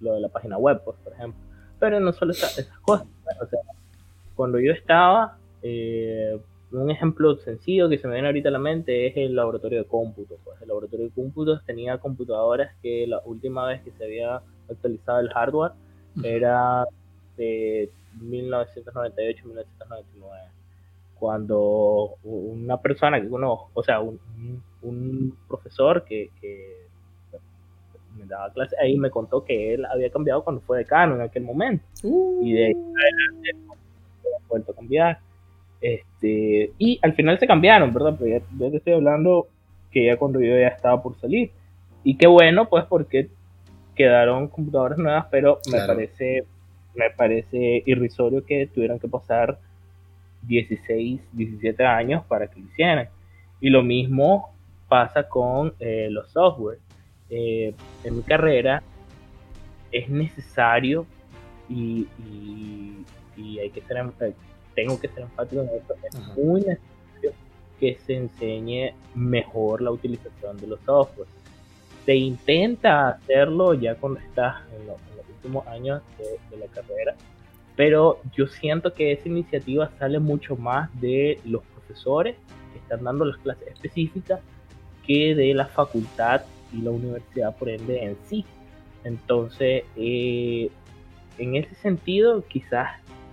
lo 0.00 0.14
de 0.14 0.20
la 0.20 0.28
página 0.28 0.58
web, 0.58 0.82
pues, 0.84 0.96
por 1.02 1.12
ejemplo. 1.12 1.40
Pero 1.78 2.00
no 2.00 2.12
solo 2.12 2.32
esas, 2.32 2.68
cosas. 2.82 3.06
O 3.40 3.46
sea, 3.46 3.60
cuando 4.34 4.58
yo 4.58 4.72
estaba, 4.72 5.38
eh, 5.62 6.40
un 6.72 6.90
ejemplo 6.90 7.36
sencillo 7.36 7.88
que 7.88 7.98
se 7.98 8.08
me 8.08 8.14
viene 8.14 8.26
ahorita 8.28 8.48
a 8.48 8.52
la 8.52 8.58
mente 8.58 9.06
es 9.06 9.16
el 9.16 9.36
laboratorio 9.36 9.78
de 9.78 9.84
cómputo. 9.86 10.36
Pues 10.44 10.60
el 10.62 10.68
laboratorio 10.68 11.06
de 11.06 11.12
cómputos 11.12 11.64
tenía 11.64 11.98
computadoras 11.98 12.74
que 12.82 13.06
la 13.06 13.20
última 13.24 13.66
vez 13.66 13.82
que 13.82 13.92
se 13.92 14.04
había 14.04 14.42
actualizado 14.68 15.20
el 15.20 15.30
hardware 15.30 15.72
era 16.22 16.84
de 17.36 17.90
1998-1999. 18.20 20.50
Cuando 21.18 22.16
una 22.24 22.80
persona 22.80 23.20
que 23.20 23.28
uno, 23.28 23.70
o 23.72 23.82
sea, 23.82 24.00
un, 24.00 24.20
un 24.82 25.36
profesor 25.48 26.04
que, 26.04 26.30
que 26.40 26.85
me 28.26 28.34
daba 28.34 28.52
clase 28.52 28.76
ahí 28.80 28.96
me 28.98 29.10
contó 29.10 29.44
que 29.44 29.74
él 29.74 29.84
había 29.86 30.10
cambiado 30.10 30.42
cuando 30.42 30.60
fue 30.62 30.78
decano 30.78 31.14
en 31.14 31.22
aquel 31.22 31.44
momento. 31.44 31.84
Y 32.42 32.52
de 32.52 32.66
ahí 32.66 32.72
ha 32.74 34.48
vuelto 34.48 34.72
a 34.72 34.74
cambiar. 34.74 35.18
Este, 35.80 36.72
y 36.78 36.98
al 37.02 37.14
final 37.14 37.38
se 37.38 37.46
cambiaron, 37.46 37.92
¿verdad? 37.92 38.16
Pero 38.18 38.38
ya, 38.38 38.70
te 38.70 38.76
estoy 38.76 38.94
hablando 38.94 39.46
que 39.90 40.06
ya 40.06 40.16
cuando 40.16 40.40
yo 40.40 40.58
ya 40.58 40.68
estaba 40.68 41.02
por 41.02 41.18
salir. 41.20 41.50
Y 42.02 42.16
qué 42.16 42.26
bueno, 42.26 42.68
pues 42.68 42.84
porque 42.84 43.28
quedaron 43.94 44.48
computadoras 44.48 44.98
nuevas, 44.98 45.26
pero 45.30 45.60
me 45.70 45.78
parece 45.86 46.44
me 46.94 47.10
parece 47.10 47.82
irrisorio 47.84 48.44
que 48.44 48.66
tuvieran 48.66 48.98
que 48.98 49.06
pasar 49.06 49.58
16, 50.42 51.20
17 51.32 51.84
años 51.84 52.24
para 52.26 52.48
que 52.48 52.58
lo 52.58 52.66
hicieran. 52.66 53.08
Y 53.60 53.70
lo 53.70 53.82
mismo 53.82 54.50
pasa 54.88 55.28
con 55.28 55.74
eh, 55.78 56.08
los 56.10 56.30
software. 56.30 56.78
Eh, 57.28 57.74
en 58.04 58.16
mi 58.16 58.22
carrera 58.22 58.82
es 59.90 60.08
necesario 60.08 61.06
y, 61.68 62.06
hay 63.60 63.70
que 63.70 63.82
ser, 63.82 63.96
tengo 64.74 65.00
que 65.00 65.08
ser 65.08 65.24
enfático 65.24 65.62
en 65.62 65.68
esto, 65.68 65.94
es 66.04 66.36
muy 66.36 66.60
necesario 66.60 67.32
que 67.80 67.98
se 68.06 68.16
enseñe 68.16 68.94
mejor 69.14 69.82
la 69.82 69.90
utilización 69.90 70.56
de 70.56 70.66
los 70.66 70.80
software. 70.80 71.28
Se 72.04 72.14
intenta 72.14 73.08
hacerlo 73.08 73.74
ya 73.74 73.96
cuando 73.96 74.20
estás 74.20 74.56
en, 74.72 74.86
los 74.86 74.96
últimos 75.28 75.66
años 75.66 76.02
de, 76.18 76.56
la 76.56 76.66
carrera, 76.66 77.14
pero 77.74 78.20
yo 78.34 78.46
siento 78.46 78.94
que 78.94 79.12
esa 79.12 79.28
iniciativa 79.28 79.90
sale 79.98 80.18
mucho 80.18 80.56
más 80.56 80.88
de 81.00 81.40
los 81.44 81.62
profesores 81.64 82.36
que 82.72 82.78
están 82.78 83.04
dando 83.04 83.24
las 83.24 83.36
clases 83.38 83.68
específicas 83.68 84.40
que 85.06 85.34
de 85.34 85.52
la 85.52 85.66
facultad 85.66 86.42
y 86.72 86.82
la 86.82 86.90
universidad 86.90 87.56
por 87.56 87.68
en 87.68 88.16
sí. 88.24 88.44
Entonces, 89.04 89.84
eh, 89.96 90.70
en 91.38 91.56
ese 91.56 91.74
sentido, 91.76 92.44
quizás 92.48 92.88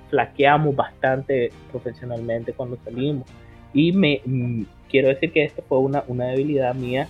flaqueamos 0.09 0.75
bastante 0.75 1.51
profesionalmente 1.71 2.53
cuando 2.53 2.77
salimos. 2.83 3.27
Y 3.73 3.91
me 3.91 4.21
mm, 4.23 4.63
quiero 4.89 5.07
decir 5.07 5.31
que 5.31 5.43
esto 5.43 5.63
fue 5.67 5.79
una, 5.79 6.03
una 6.07 6.27
debilidad 6.27 6.75
mía 6.75 7.07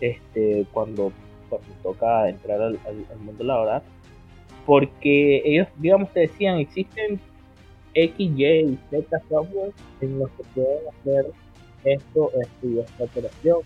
este, 0.00 0.66
cuando, 0.72 1.12
cuando 1.48 1.68
toca 1.82 2.28
entrar 2.28 2.60
al, 2.60 2.78
al, 2.86 3.18
mundo 3.20 3.44
laboral. 3.44 3.82
Porque 4.66 5.42
ellos, 5.44 5.68
digamos, 5.78 6.12
te 6.12 6.20
decían, 6.20 6.58
existen 6.58 7.18
X, 7.94 8.30
y 8.38 8.78
Z 8.90 9.22
software 9.28 9.72
en 10.02 10.18
los 10.18 10.30
que 10.32 10.42
pueden 10.54 10.88
hacer 10.88 11.32
esto, 11.84 12.30
esto 12.38 12.66
y 12.68 12.78
esta 12.78 13.04
operación. 13.04 13.58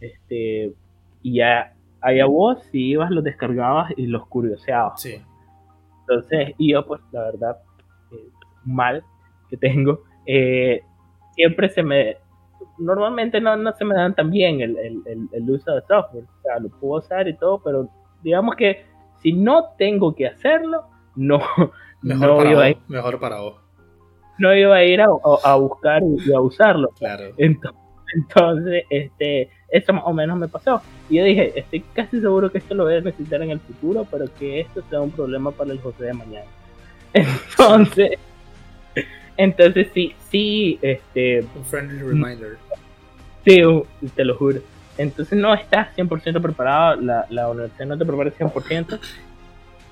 Este, 0.00 0.72
y 1.22 1.36
ya 1.36 1.74
allá 2.00 2.26
vos 2.26 2.62
si 2.70 2.90
ibas 2.90 3.10
los 3.10 3.24
descargabas 3.24 3.92
y 3.96 4.06
los 4.06 4.26
curioseabas. 4.26 5.00
Sí. 5.00 5.20
Entonces, 6.00 6.54
y 6.58 6.72
yo 6.72 6.86
pues 6.86 7.00
la 7.12 7.24
verdad, 7.24 7.58
eh, 8.12 8.28
mal 8.64 9.02
que 9.48 9.56
tengo, 9.56 10.00
eh, 10.26 10.82
siempre 11.32 11.68
se 11.68 11.82
me, 11.82 12.16
normalmente 12.78 13.40
no, 13.40 13.56
no 13.56 13.72
se 13.72 13.84
me 13.84 13.94
dan 13.94 14.14
tan 14.14 14.30
bien 14.30 14.60
el, 14.60 14.76
el, 14.78 15.28
el, 15.32 15.50
uso 15.50 15.74
de 15.74 15.82
software, 15.82 16.24
o 16.24 16.42
sea, 16.42 16.58
lo 16.60 16.68
puedo 16.68 16.94
usar 17.04 17.28
y 17.28 17.36
todo, 17.36 17.60
pero 17.62 17.88
digamos 18.22 18.56
que 18.56 18.84
si 19.16 19.32
no 19.32 19.70
tengo 19.76 20.14
que 20.14 20.26
hacerlo, 20.26 20.84
no, 21.16 21.40
mejor 22.02 22.44
no 22.44 22.50
iba 22.50 22.64
a 22.64 22.70
ir. 22.70 22.78
Mejor 22.88 23.18
para 23.18 23.40
vos. 23.40 23.56
No 24.38 24.54
iba 24.54 24.76
a 24.76 24.84
ir 24.84 25.00
a, 25.00 25.08
a 25.44 25.56
buscar 25.56 26.00
y 26.04 26.32
a 26.32 26.40
usarlo. 26.40 26.90
Claro. 26.96 27.24
Entonces, 27.38 27.82
entonces, 28.14 28.84
este, 28.90 29.50
eso 29.68 29.92
más 29.92 30.04
o 30.06 30.12
menos 30.12 30.38
me 30.38 30.48
pasó. 30.48 30.80
Y 31.08 31.16
yo 31.16 31.24
dije, 31.24 31.58
estoy 31.58 31.80
casi 31.94 32.20
seguro 32.20 32.50
que 32.50 32.58
esto 32.58 32.74
lo 32.74 32.84
voy 32.84 32.96
a 32.96 33.00
necesitar 33.00 33.42
en 33.42 33.50
el 33.50 33.60
futuro, 33.60 34.06
pero 34.10 34.26
que 34.38 34.60
esto 34.60 34.82
sea 34.88 35.00
un 35.00 35.10
problema 35.10 35.50
para 35.50 35.72
el 35.72 35.80
José 35.80 36.04
de 36.04 36.14
mañana. 36.14 36.46
Entonces, 37.12 38.18
entonces 39.38 39.88
sí, 39.94 40.14
sí, 40.30 40.78
este... 40.82 41.46
Un 41.54 41.64
friendly 41.64 42.02
reminder. 42.02 42.58
Sí, 43.46 43.62
te 44.14 44.24
lo 44.24 44.36
juro. 44.36 44.60
Entonces 44.98 45.38
no 45.38 45.54
estás 45.54 45.96
100% 45.96 46.42
preparado, 46.42 47.00
la, 47.00 47.24
la 47.30 47.48
universidad 47.48 47.86
no 47.86 47.96
te 47.96 48.04
prepara 48.04 48.32
100%. 48.32 48.98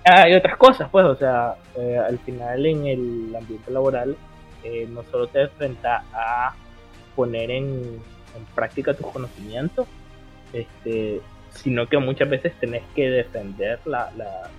Hay 0.04 0.34
otras 0.34 0.56
cosas, 0.56 0.88
pues, 0.90 1.04
o 1.06 1.14
sea, 1.14 1.54
eh, 1.76 1.96
al 1.96 2.18
final 2.18 2.66
en 2.66 2.86
el 2.86 3.36
ambiente 3.36 3.70
laboral 3.70 4.16
eh, 4.64 4.88
no 4.90 5.04
solo 5.04 5.28
te 5.28 5.42
enfrentas 5.42 6.04
a 6.12 6.54
poner 7.14 7.50
en, 7.50 8.00
práctica 8.54 8.94
tus 8.94 9.06
conocimientos, 9.06 9.86
este, 10.52 11.20
sino 11.50 11.88
que 11.88 11.98
muchas 11.98 12.28
veces 12.28 12.52
tenés 12.60 12.82
que 12.94 13.10
defender 13.10 13.80
la, 13.84 14.10
la, 14.16 14.50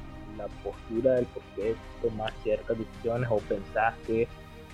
postura 0.63 1.15
del 1.15 1.25
por 1.25 1.43
qué 1.55 1.75
tomar 2.01 2.31
ciertas 2.43 2.77
decisiones 2.77 3.27
o 3.29 3.39
pensar 3.39 3.95
que 4.05 4.27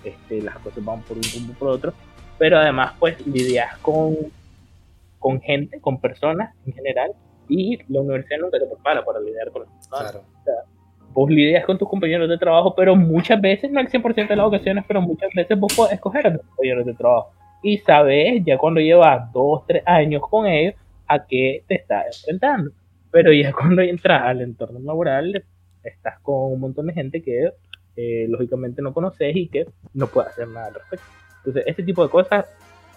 este, 0.04 0.42
las 0.42 0.58
cosas 0.60 0.84
van 0.84 1.02
por 1.02 1.18
un 1.18 1.24
rumbo 1.24 1.54
por 1.54 1.70
otro, 1.70 1.94
pero 2.38 2.58
además 2.58 2.94
pues 3.00 3.26
lidias 3.26 3.78
con, 3.78 4.16
con 5.20 5.42
gente, 5.42 5.80
con 5.80 6.00
personas 6.00 6.54
en 6.68 6.74
general, 6.74 7.13
y 7.48 7.78
la 7.92 8.02
universidad 8.02 8.39
nunca 8.39 8.60
te 8.60 8.66
prepara 8.66 9.04
para 9.04 9.20
lidiar 9.20 9.52
con 9.52 9.63
las 9.63 9.72
personas. 9.72 10.24
vos 11.13 11.30
lidias 11.30 11.66
con 11.66 11.78
tus 11.78 11.88
compañeros 11.89 12.30
de 12.30 12.38
trabajo, 12.38 12.76
pero 12.76 12.96
muchas 12.96 13.39
veces, 13.39 13.72
no 13.72 13.80
el 13.80 13.89
100% 13.89 14.28
de 14.28 14.36
las 14.36 14.46
ocasiones, 14.46 14.84
pero 14.88 15.02
muchas 15.02 15.30
veces 15.34 15.58
vos 15.58 15.74
podés 15.74 15.94
escoger 15.94 16.28
a 16.28 16.34
tus 16.34 16.46
compañeros 16.46 16.86
de 16.86 16.94
trabajo 16.94 17.32
y 17.63 17.78
sabes 17.80 18.43
ya 18.45 18.58
cuando 18.58 18.82
llevas 18.82 19.32
dos, 19.32 19.65
tres 19.65 19.82
años 19.86 20.21
con 20.30 20.45
ellos 20.45 20.76
a 21.08 21.26
qué 21.26 21.63
te 21.67 21.76
estás 21.76 22.17
enfrentando. 22.17 22.71
Pero 23.10 23.32
ya 23.32 23.52
cuando 23.54 23.82
entras 23.82 24.21
al 24.23 24.41
entorno 24.41 24.80
laboral, 24.80 25.43
estás 25.84 26.19
con 26.19 26.52
un 26.52 26.60
montón 26.60 26.88
de 26.88 26.93
gente 26.93 27.23
que 27.23 27.52
eh, 27.95 28.26
lógicamente 28.30 28.82
no 28.82 28.93
conoces 28.93 29.36
y 29.36 29.47
que 29.47 29.65
no 29.93 30.08
puedes 30.08 30.32
hacer 30.32 30.47
nada 30.47 30.67
al 30.67 30.73
respecto. 30.76 31.06
Entonces, 31.38 31.63
ese 31.67 31.84
tipo 31.84 32.04
de 32.04 32.10
cosas 32.10 32.45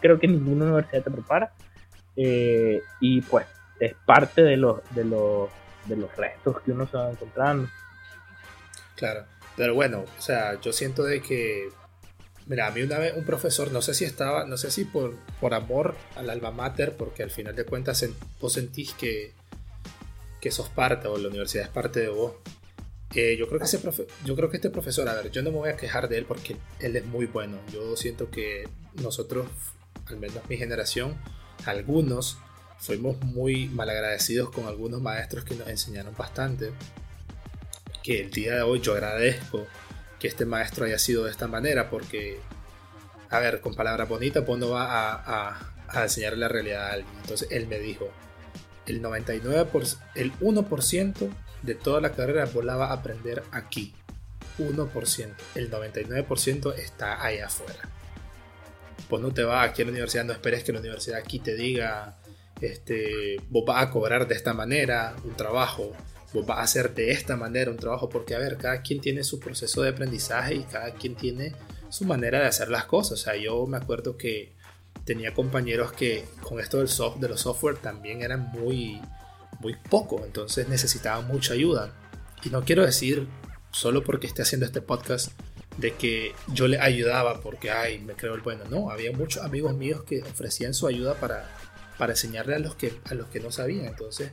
creo 0.01 0.19
que 0.19 0.29
ninguna 0.29 0.67
universidad 0.67 1.03
te 1.05 1.11
prepara 1.11 1.53
eh, 2.17 2.81
y 3.01 3.21
pues 3.23 3.47
es 3.79 3.95
parte 4.07 4.43
de 4.43 4.57
los, 4.57 4.81
de, 4.95 5.05
los, 5.05 5.51
de 5.87 5.97
los 5.97 6.15
restos 6.17 6.61
que 6.61 6.73
uno 6.73 6.87
se 6.87 6.97
va 6.97 7.11
encontrando. 7.11 7.69
Claro, 8.95 9.25
pero 9.57 9.75
bueno, 9.75 10.01
o 10.01 10.21
sea, 10.21 10.59
yo 10.61 10.73
siento 10.73 11.03
de 11.03 11.21
que 11.21 11.69
Mira, 12.47 12.69
a 12.69 12.71
mí 12.71 12.83
una 12.83 12.99
vez 12.99 13.15
un 13.17 13.25
profesor, 13.25 13.73
no 13.73 13.83
sé 13.83 13.93
si 13.93 14.05
estaba, 14.05 14.47
no 14.47 14.57
sé 14.57 14.71
si 14.71 14.85
por, 14.85 15.17
por 15.41 15.53
amor 15.53 15.97
al 16.15 16.31
alma 16.31 16.53
mater, 16.53 16.97
porque 16.97 17.25
al 17.25 17.31
final 17.31 17.57
de 17.57 17.65
cuentas 17.65 18.07
vos 18.41 18.53
sentís 18.53 18.95
que, 18.95 19.33
que 20.41 20.53
sos 20.53 20.69
parte 20.69 21.09
o 21.09 21.19
la 21.19 21.29
universidad 21.29 21.65
es 21.65 21.71
parte 21.71 22.01
de 22.01 22.09
vos. 22.09 22.35
Eh, 23.15 23.37
yo, 23.37 23.49
creo 23.49 23.59
que 23.59 23.67
ese 23.67 23.81
yo 24.25 24.37
creo 24.37 24.49
que 24.49 24.59
este 24.59 24.71
profesor, 24.71 25.09
a 25.09 25.15
ver, 25.15 25.31
yo 25.31 25.43
no 25.43 25.51
me 25.51 25.59
voy 25.59 25.71
a 25.71 25.77
quejar 25.77 26.09
de 26.09 26.19
él 26.19 26.25
porque 26.25 26.57
él 26.79 26.95
es 26.95 27.05
muy 27.05 27.27
bueno. 27.27 27.59
Yo 27.73 27.97
siento 27.97 28.31
que 28.31 28.69
nosotros, 29.03 29.47
al 30.07 30.19
menos 30.19 30.49
mi 30.49 30.57
generación, 30.57 31.17
algunos 31.65 32.39
fuimos 32.79 33.19
muy 33.23 33.69
malagradecidos 33.69 34.51
con 34.51 34.67
algunos 34.67 35.01
maestros 35.01 35.45
que 35.45 35.57
nos 35.57 35.67
enseñaron 35.67 36.15
bastante. 36.17 36.71
Que 38.05 38.21
el 38.21 38.31
día 38.31 38.55
de 38.55 38.63
hoy 38.63 38.81
yo 38.81 38.93
agradezco 38.93 39.67
este 40.27 40.47
maestro 40.47 40.87
haya 40.87 40.99
sido 40.99 41.25
de 41.25 41.31
esta 41.31 41.47
manera 41.47 41.91
porque, 41.91 42.41
a 43.31 43.39
ver, 43.39 43.61
con 43.61 43.75
palabras 43.75 44.09
bonitas, 44.09 44.45
pues 44.45 44.59
no 44.59 44.71
va 44.71 44.85
a, 44.85 45.59
a, 45.89 46.03
enseñarle 46.03 46.39
la 46.39 46.49
realidad 46.49 46.89
a 46.89 46.93
alguien. 46.93 47.15
Entonces 47.23 47.49
él 47.51 47.67
me 47.67 47.79
dijo, 47.79 48.09
el 48.87 49.03
99%, 49.03 49.99
el 50.15 50.33
1% 50.35 51.31
de 51.63 51.75
toda 51.75 52.01
la 52.01 52.13
carrera 52.13 52.47
vos 52.47 52.65
la 52.65 52.77
vas 52.77 52.91
a 52.91 52.95
aprender 52.95 53.43
aquí. 53.53 53.95
1%. 54.59 55.35
El 55.55 55.71
99% 55.71 56.75
está 56.77 57.23
allá 57.25 57.47
afuera. 57.47 57.89
Pues 59.09 59.23
no 59.23 59.33
te 59.33 59.45
vas 59.45 59.69
aquí 59.69 59.83
a 59.83 59.85
la 59.85 59.91
universidad, 59.91 60.25
no 60.25 60.33
esperes 60.33 60.65
que 60.65 60.73
la 60.73 60.81
universidad 60.81 61.19
aquí 61.19 61.39
te 61.39 61.55
diga, 61.55 62.19
este, 62.61 63.37
vos 63.49 63.65
vas 63.67 63.83
a 63.83 63.91
cobrar 63.91 64.27
de 64.27 64.35
esta 64.35 64.53
manera 64.55 65.15
un 65.25 65.37
trabajo, 65.37 65.93
vos 66.43 66.57
a 66.57 66.63
hacer 66.63 66.95
de 66.95 67.13
esta 67.13 67.37
manera 67.37 67.71
un 67.71 67.77
trabajo, 67.77 68.09
porque 68.09 68.35
a 68.35 68.39
ver, 68.39 68.57
cada 68.57 68.83
quien 68.83 69.01
tiene 69.01 69.25
su 69.25 69.41
proceso 69.41 69.83
de 69.83 69.91
aprendizaje 69.91 70.55
y 70.55 70.63
cada 70.65 70.93
quien 70.93 71.15
tiene 71.15 71.55
su 71.89 72.05
manera 72.05 72.41
de 72.41 72.47
hacer 72.47 72.69
las 72.69 72.85
cosas. 72.85 73.13
O 73.13 73.23
sea, 73.23 73.37
yo 73.37 73.67
me 73.67 73.77
acuerdo 73.77 74.17
que 74.17 74.53
tenía 75.05 75.35
compañeros 75.35 75.93
que 75.93 76.25
con 76.43 76.61
esto 76.61 76.79
del 76.79 76.89
soft, 76.89 77.19
de 77.19 77.29
los 77.29 77.41
software 77.41 77.77
también 77.77 78.23
eran 78.23 78.51
muy, 78.51 79.01
muy 79.61 79.77
poco, 79.89 80.25
entonces 80.25 80.69
necesitaban 80.69 81.27
mucha 81.27 81.55
ayuda. 81.55 81.93
Y 82.45 82.51
no 82.51 82.65
quiero 82.65 82.85
decir, 82.85 83.29
solo 83.71 84.03
porque 84.03 84.27
esté 84.27 84.43
haciendo 84.43 84.67
este 84.67 84.81
podcast, 84.81 85.33
de 85.79 85.93
que 85.95 86.35
yo 86.53 86.69
le 86.69 86.81
ayudaba 86.81 87.41
porque, 87.41 87.71
ay, 87.71 87.99
me 87.99 88.15
creo 88.15 88.35
el 88.35 88.41
bueno. 88.41 88.65
No, 88.71 88.91
había 88.91 89.13
muchos 89.13 89.43
amigos 89.43 89.75
míos 89.75 90.03
que 90.05 90.23
ofrecían 90.23 90.75
su 90.75 90.87
ayuda 90.87 91.15
para, 91.15 91.49
para 91.99 92.13
enseñarle 92.13 92.55
a 92.55 92.59
los, 92.59 92.75
que, 92.75 92.95
a 93.05 93.15
los 93.15 93.29
que 93.29 93.41
no 93.41 93.51
sabían. 93.53 93.87
Entonces, 93.87 94.33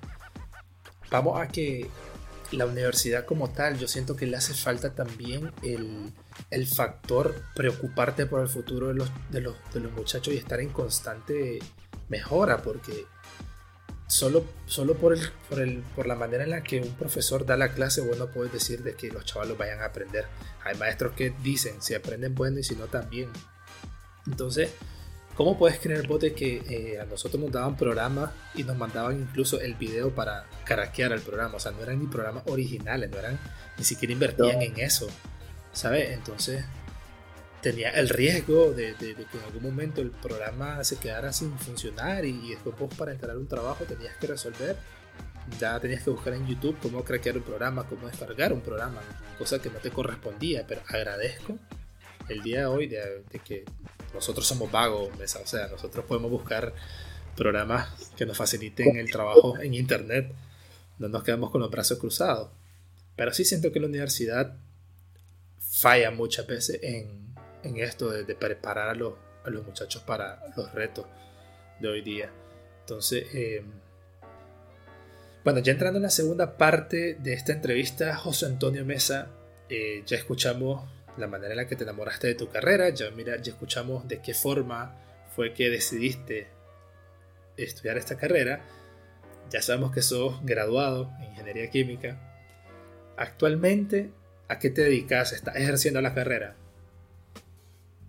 vamos 1.14 1.40
a 1.40 1.48
que 1.48 1.88
la 2.52 2.66
universidad 2.66 3.26
como 3.26 3.52
tal, 3.52 3.78
yo 3.78 3.88
siento 3.88 4.16
que 4.16 4.26
le 4.26 4.36
hace 4.36 4.56
falta 4.56 4.96
también 4.96 5.52
el, 5.62 6.12
el 6.50 6.66
factor 6.66 7.36
preocuparte 7.56 8.26
por 8.26 8.42
el 8.42 8.48
futuro 8.48 8.88
de 8.88 8.96
los, 8.96 9.12
de, 9.30 9.42
los, 9.42 9.56
de 9.74 9.80
los 9.80 9.92
muchachos 9.92 10.34
y 10.34 10.38
estar 10.38 10.60
en 10.60 10.70
constante 10.70 11.60
mejora, 12.10 12.64
porque 12.64 13.06
solo, 14.08 14.44
solo 14.66 14.96
por, 14.96 15.14
el, 15.14 15.22
por, 15.50 15.62
el, 15.62 15.84
por 15.96 16.08
la 16.08 16.16
manera 16.16 16.46
en 16.46 16.50
la 16.50 16.64
que 16.64 16.82
un 16.82 16.96
profesor 16.96 17.46
da 17.46 17.58
la 17.58 17.74
clase, 17.74 18.02
vos 18.02 18.18
puedes 18.34 18.52
decir 18.52 18.82
de 18.82 18.96
que 18.96 19.12
los 19.12 19.24
chavalos 19.24 19.56
vayan 19.56 19.82
a 19.82 19.86
aprender. 19.86 20.26
Hay 20.64 20.76
maestros 20.78 21.14
que 21.14 21.32
dicen, 21.44 21.80
si 21.80 21.94
aprenden 21.94 22.34
bueno 22.34 22.58
y 22.58 22.64
si 22.64 22.76
no 22.76 22.88
también. 22.88 23.30
Entonces, 24.26 24.72
¿cómo 25.36 25.58
puedes 25.58 25.80
creer 25.80 26.08
de 26.08 26.34
que 26.34 26.62
eh, 26.70 27.00
a 27.00 27.06
nosotros 27.06 27.42
nos 27.42 27.52
daban 27.52 27.76
programas 27.76 28.32
y 28.56 28.64
nos 28.64 28.78
mandaban 28.78 29.20
incluso 29.20 29.60
el 29.60 29.76
video 29.76 30.14
para 30.14 30.46
caraquear 30.66 31.12
el 31.12 31.22
programa? 31.22 31.56
O 31.56 31.60
sea, 31.60 31.72
no 31.72 31.82
eran 31.82 32.00
ni 32.00 32.08
programas 32.08 32.44
originales, 32.48 33.10
no 33.10 33.18
eran, 33.18 33.40
ni 33.78 33.84
siquiera 33.84 34.14
invertían 34.14 34.62
en 34.62 34.80
eso, 34.80 35.08
¿sabes? 35.72 36.12
Entonces, 36.12 36.64
tenía 37.64 37.90
el 37.92 38.10
riesgo 38.10 38.74
de, 38.74 38.94
que 38.96 39.12
en 39.12 39.44
algún 39.46 39.64
momento 39.64 40.02
el 40.02 40.12
programa 40.12 40.84
se 40.84 40.98
quedara 40.98 41.32
sin 41.32 41.58
funcionar 41.58 42.26
y, 42.26 42.50
después 42.50 42.78
vos 42.78 42.94
para 42.96 43.14
entrar 43.14 43.38
un 43.38 43.48
trabajo 43.48 43.86
tenías 43.86 44.16
que 44.18 44.28
resolver. 44.28 44.76
Ya 45.60 45.80
tenías 45.80 46.04
que 46.04 46.10
buscar 46.10 46.34
en 46.34 46.48
YouTube 46.48 46.78
cómo 46.82 47.04
craquear 47.04 47.38
un 47.38 47.44
programa, 47.44 47.86
cómo 47.88 48.08
descargar 48.08 48.54
un 48.54 48.62
programa, 48.62 49.02
cosa 49.38 49.60
que 49.60 49.70
no 49.70 49.80
te 49.80 49.92
correspondía, 49.92 50.66
pero 50.68 50.82
agradezco 50.88 51.58
el 52.30 52.42
día 52.44 52.62
de 52.62 52.66
hoy 52.66 52.88
de, 52.88 53.24
que 53.44 53.66
nosotros 54.14 54.46
somos 54.46 54.72
vagos, 54.72 55.10
o 55.10 55.48
sea, 55.48 55.68
nosotros 55.68 56.06
podemos 56.06 56.32
buscar 56.32 56.74
programas 57.36 58.12
que 58.16 58.26
nos 58.26 58.38
faciliten 58.38 58.96
el 58.98 59.12
trabajo 59.12 59.58
en 59.60 59.74
Internet, 59.74 60.32
no 61.00 61.10
nos 61.10 61.24
quedamos 61.24 61.52
con 61.52 61.62
los 61.62 61.72
brazos 61.72 61.98
cruzados. 61.98 62.50
Pero 63.16 63.34
sí 63.34 63.46
siento 63.46 63.72
que 63.72 63.80
la 63.80 63.88
universidad 63.88 64.56
falla 65.60 66.12
muchas 66.12 66.48
veces 66.48 66.80
en 66.84 67.78
esto 67.78 68.10
de, 68.10 68.36
preparar 68.36 68.90
a 68.90 68.94
los, 68.94 69.14
a 69.44 69.50
los, 69.50 69.66
muchachos 69.66 70.04
para 70.04 70.42
los 70.56 70.72
retos 70.74 71.06
de 71.80 71.88
hoy 71.88 72.02
día. 72.02 72.32
Entonces, 72.82 73.26
eh, 73.34 73.64
bueno, 75.44 75.60
ya 75.60 75.72
entrando 75.72 75.98
en 75.98 76.04
la 76.04 76.10
segunda 76.10 76.58
parte 76.58 77.16
de 77.16 77.34
esta 77.34 77.54
entrevista, 77.54 78.16
José 78.16 78.46
Antonio 78.46 78.86
Mesa, 78.86 79.30
eh, 79.70 80.04
ya 80.06 80.18
escuchamos 80.18 80.90
la 81.18 81.28
manera 81.28 81.52
en 81.52 81.58
la 81.58 81.68
que 81.68 81.76
te 81.76 81.84
enamoraste 81.84 82.28
de 82.28 82.36
tu 82.36 82.50
carrera, 82.50 82.90
ya, 82.90 83.10
mira, 83.12 83.38
ya 83.42 83.52
escuchamos 83.52 84.08
de 84.08 84.22
qué 84.22 84.34
forma 84.34 84.96
fue 85.36 85.54
que 85.54 85.70
decidiste 85.70 86.48
estudiar 87.58 87.98
esta 87.98 88.18
carrera, 88.18 88.62
ya 89.50 89.62
sabemos 89.62 89.92
que 89.92 90.02
sos 90.02 90.44
graduado 90.44 91.12
en 91.20 91.32
ingeniería 91.32 91.70
química. 91.70 92.18
Actualmente, 93.18 94.10
¿a 94.48 94.58
qué 94.58 94.70
te 94.70 94.84
dedicas? 94.84 95.34
¿Estás 95.34 95.56
ejerciendo 95.56 96.02
la 96.02 96.14
carrera? 96.14 96.56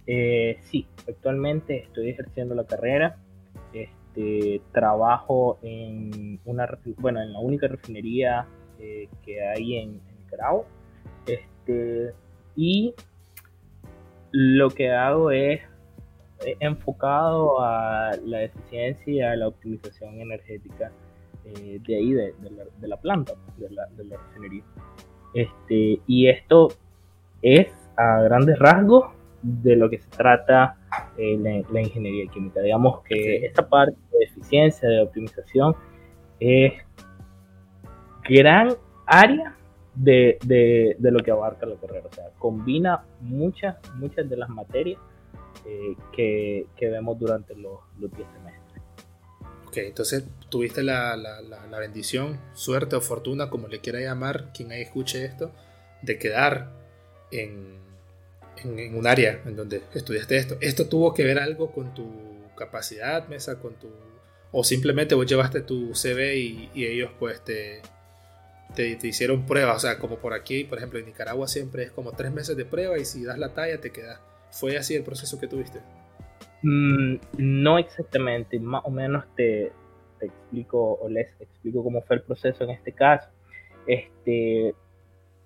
Eh, 0.06 0.58
sí, 0.70 0.86
actualmente 1.08 1.84
estoy 1.84 2.10
ejerciendo 2.10 2.54
la 2.54 2.64
carrera. 2.64 3.16
Este, 3.72 4.62
trabajo 4.72 5.58
en 5.62 6.40
una, 6.44 6.78
bueno, 6.98 7.20
en 7.20 7.32
la 7.32 7.40
única 7.40 7.68
refinería 7.68 8.46
eh, 8.78 9.08
que 9.24 9.42
hay 9.42 9.76
en, 9.78 10.00
Nicaragua. 10.24 10.64
Este, 11.26 12.12
y 12.56 12.94
lo 14.32 14.70
que 14.70 14.90
hago 14.90 15.30
es 15.30 15.60
enfocado 16.60 17.60
a 17.60 18.10
la 18.24 18.42
eficiencia 18.42 19.12
y 19.12 19.20
a 19.20 19.36
la 19.36 19.48
optimización 19.48 20.20
energética 20.20 20.90
eh, 21.44 21.78
de 21.86 21.96
ahí, 21.96 22.12
de, 22.12 22.34
la, 22.82 22.96
planta, 22.96 23.34
de 23.58 23.70
la, 23.70 23.86
de 23.96 24.04
la 24.04 24.16
refinería. 24.16 24.64
Este, 25.34 26.00
y 26.06 26.28
esto 26.28 26.68
es 27.42 27.68
a 27.96 28.22
grandes 28.22 28.58
rasgos 28.58 29.06
de 29.42 29.76
lo 29.76 29.90
que 29.90 29.98
se 29.98 30.08
trata 30.08 30.76
eh, 31.18 31.64
la, 31.70 31.80
ingeniería 31.80 32.30
química. 32.30 32.60
Digamos 32.60 33.02
que 33.02 33.44
esta 33.44 33.68
parte 33.68 33.96
de 34.12 34.24
eficiencia, 34.24 34.88
de 34.88 35.02
optimización, 35.02 35.76
es 36.40 36.72
gran 38.28 38.70
área 39.06 39.54
de, 39.94 40.96
lo 41.00 41.22
que 41.22 41.30
abarca 41.30 41.66
la 41.66 41.76
carrera. 41.76 42.08
O 42.10 42.14
sea, 42.14 42.24
combina 42.38 43.04
muchas, 43.20 43.76
muchas 43.94 44.28
de 44.28 44.36
las 44.36 44.48
materias 44.48 45.00
eh, 45.66 45.96
que, 46.12 46.66
vemos 46.80 47.18
durante 47.18 47.54
los, 47.54 47.80
los 47.98 48.10
10 48.10 48.28
semestres. 48.32 48.82
Ok, 49.66 49.76
entonces 49.78 50.24
tuviste 50.48 50.82
la, 50.82 51.16
la, 51.16 51.78
bendición, 51.78 52.38
suerte 52.52 52.96
o 52.96 53.00
fortuna, 53.00 53.50
como 53.50 53.68
le 53.68 53.80
quiera 53.80 54.00
llamar 54.00 54.52
quien 54.52 54.70
ahí 54.70 54.82
escuche 54.82 55.24
esto, 55.24 55.50
de 56.02 56.18
quedar 56.18 56.70
en 57.32 57.84
en, 58.62 58.94
un 58.94 59.06
área 59.06 59.42
en 59.44 59.56
donde 59.56 59.82
estudiaste 59.94 60.36
esto. 60.36 60.56
¿Esto 60.60 60.86
tuvo 60.86 61.14
que 61.14 61.24
ver 61.24 61.38
algo 61.38 61.72
con 61.72 61.94
tu 61.94 62.10
capacidad, 62.56 63.26
Mesa, 63.28 63.58
con 63.58 63.74
tu... 63.74 63.88
o 64.52 64.64
simplemente 64.64 65.14
vos 65.14 65.26
llevaste 65.26 65.60
tu 65.60 65.94
CV 65.94 66.36
y, 66.36 66.70
ellos 66.84 67.10
pues 67.18 67.42
te, 67.42 67.82
te, 68.74 68.98
hicieron 69.06 69.46
pruebas? 69.46 69.76
O 69.76 69.80
sea, 69.80 69.98
como 69.98 70.16
por 70.16 70.34
aquí, 70.34 70.64
por 70.64 70.78
ejemplo, 70.78 70.98
en 70.98 71.06
Nicaragua 71.06 71.48
siempre 71.48 71.84
es 71.84 71.90
como 71.90 72.12
tres 72.12 72.32
meses 72.32 72.56
de 72.56 72.64
prueba 72.64 72.98
y 72.98 73.04
si 73.04 73.24
das 73.24 73.38
la 73.38 73.54
talla 73.54 73.80
te 73.80 73.90
quedas. 73.90 74.20
¿Fue 74.50 74.76
así 74.76 74.94
el 74.94 75.02
proceso 75.02 75.40
que 75.40 75.48
tuviste? 75.48 75.80
Mm, 76.62 77.16
no 77.38 77.78
exactamente, 77.78 78.58
más 78.58 78.82
o 78.84 78.90
menos 78.90 79.24
te, 79.36 79.72
explico 80.20 80.94
o 80.94 81.08
les 81.08 81.28
explico 81.40 81.82
cómo 81.82 82.00
fue 82.02 82.16
el 82.16 82.22
proceso 82.22 82.64
en 82.64 82.70
este 82.70 82.92
caso. 82.92 83.28
Este, 83.86 84.74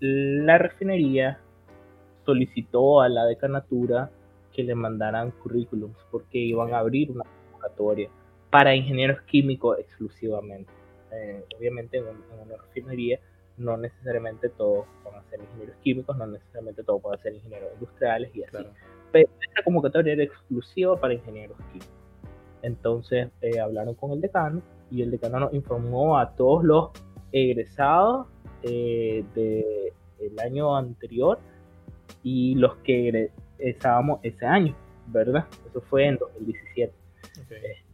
la 0.00 0.58
refinería 0.58 1.40
solicitó 2.24 3.00
a 3.00 3.08
la 3.08 3.24
decanatura 3.24 4.10
que 4.52 4.62
le 4.62 4.74
mandaran 4.74 5.30
currículums 5.30 5.96
porque 6.10 6.38
iban 6.38 6.72
a 6.74 6.78
abrir 6.78 7.10
una 7.10 7.24
convocatoria 7.24 8.10
para 8.50 8.74
ingenieros 8.74 9.20
químicos 9.22 9.78
exclusivamente. 9.78 10.77
Eh, 11.12 11.44
obviamente 11.56 11.98
en, 11.98 12.06
una 12.06 12.56
refinería 12.56 13.18
no 13.56 13.76
necesariamente 13.76 14.48
todos 14.50 14.86
van 15.04 15.16
a 15.16 15.30
ser 15.30 15.40
ingenieros 15.40 15.76
químicos, 15.82 16.16
no 16.16 16.26
necesariamente 16.26 16.84
todos 16.84 17.02
van 17.02 17.18
a 17.18 17.22
ser 17.22 17.34
ingenieros 17.34 17.70
industriales 17.74 18.30
y 18.34 18.44
así. 18.44 18.56
Pero 19.10 19.30
esta 19.40 19.62
convocatoria 19.64 20.12
era 20.12 20.22
exclusiva 20.22 20.98
para 21.00 21.14
ingenieros 21.14 21.56
químicos. 21.72 21.92
Entonces 22.62 23.28
eh, 23.40 23.58
hablaron 23.58 23.94
con 23.94 24.12
el 24.12 24.20
decano 24.20 24.62
y 24.90 25.02
el 25.02 25.10
decano 25.10 25.40
nos 25.40 25.54
informó 25.54 26.18
a 26.18 26.34
todos 26.36 26.64
los 26.64 26.90
egresados 27.32 28.26
eh, 28.62 29.24
del 29.34 30.40
año 30.40 30.76
anterior 30.76 31.38
y 32.22 32.54
los 32.54 32.76
que 32.78 33.30
estábamos 33.58 34.20
ese 34.22 34.46
año, 34.46 34.74
¿verdad? 35.08 35.46
Eso 35.68 35.80
fue 35.80 36.06
en 36.06 36.16
2017. 36.16 36.92
Este, 37.22 37.87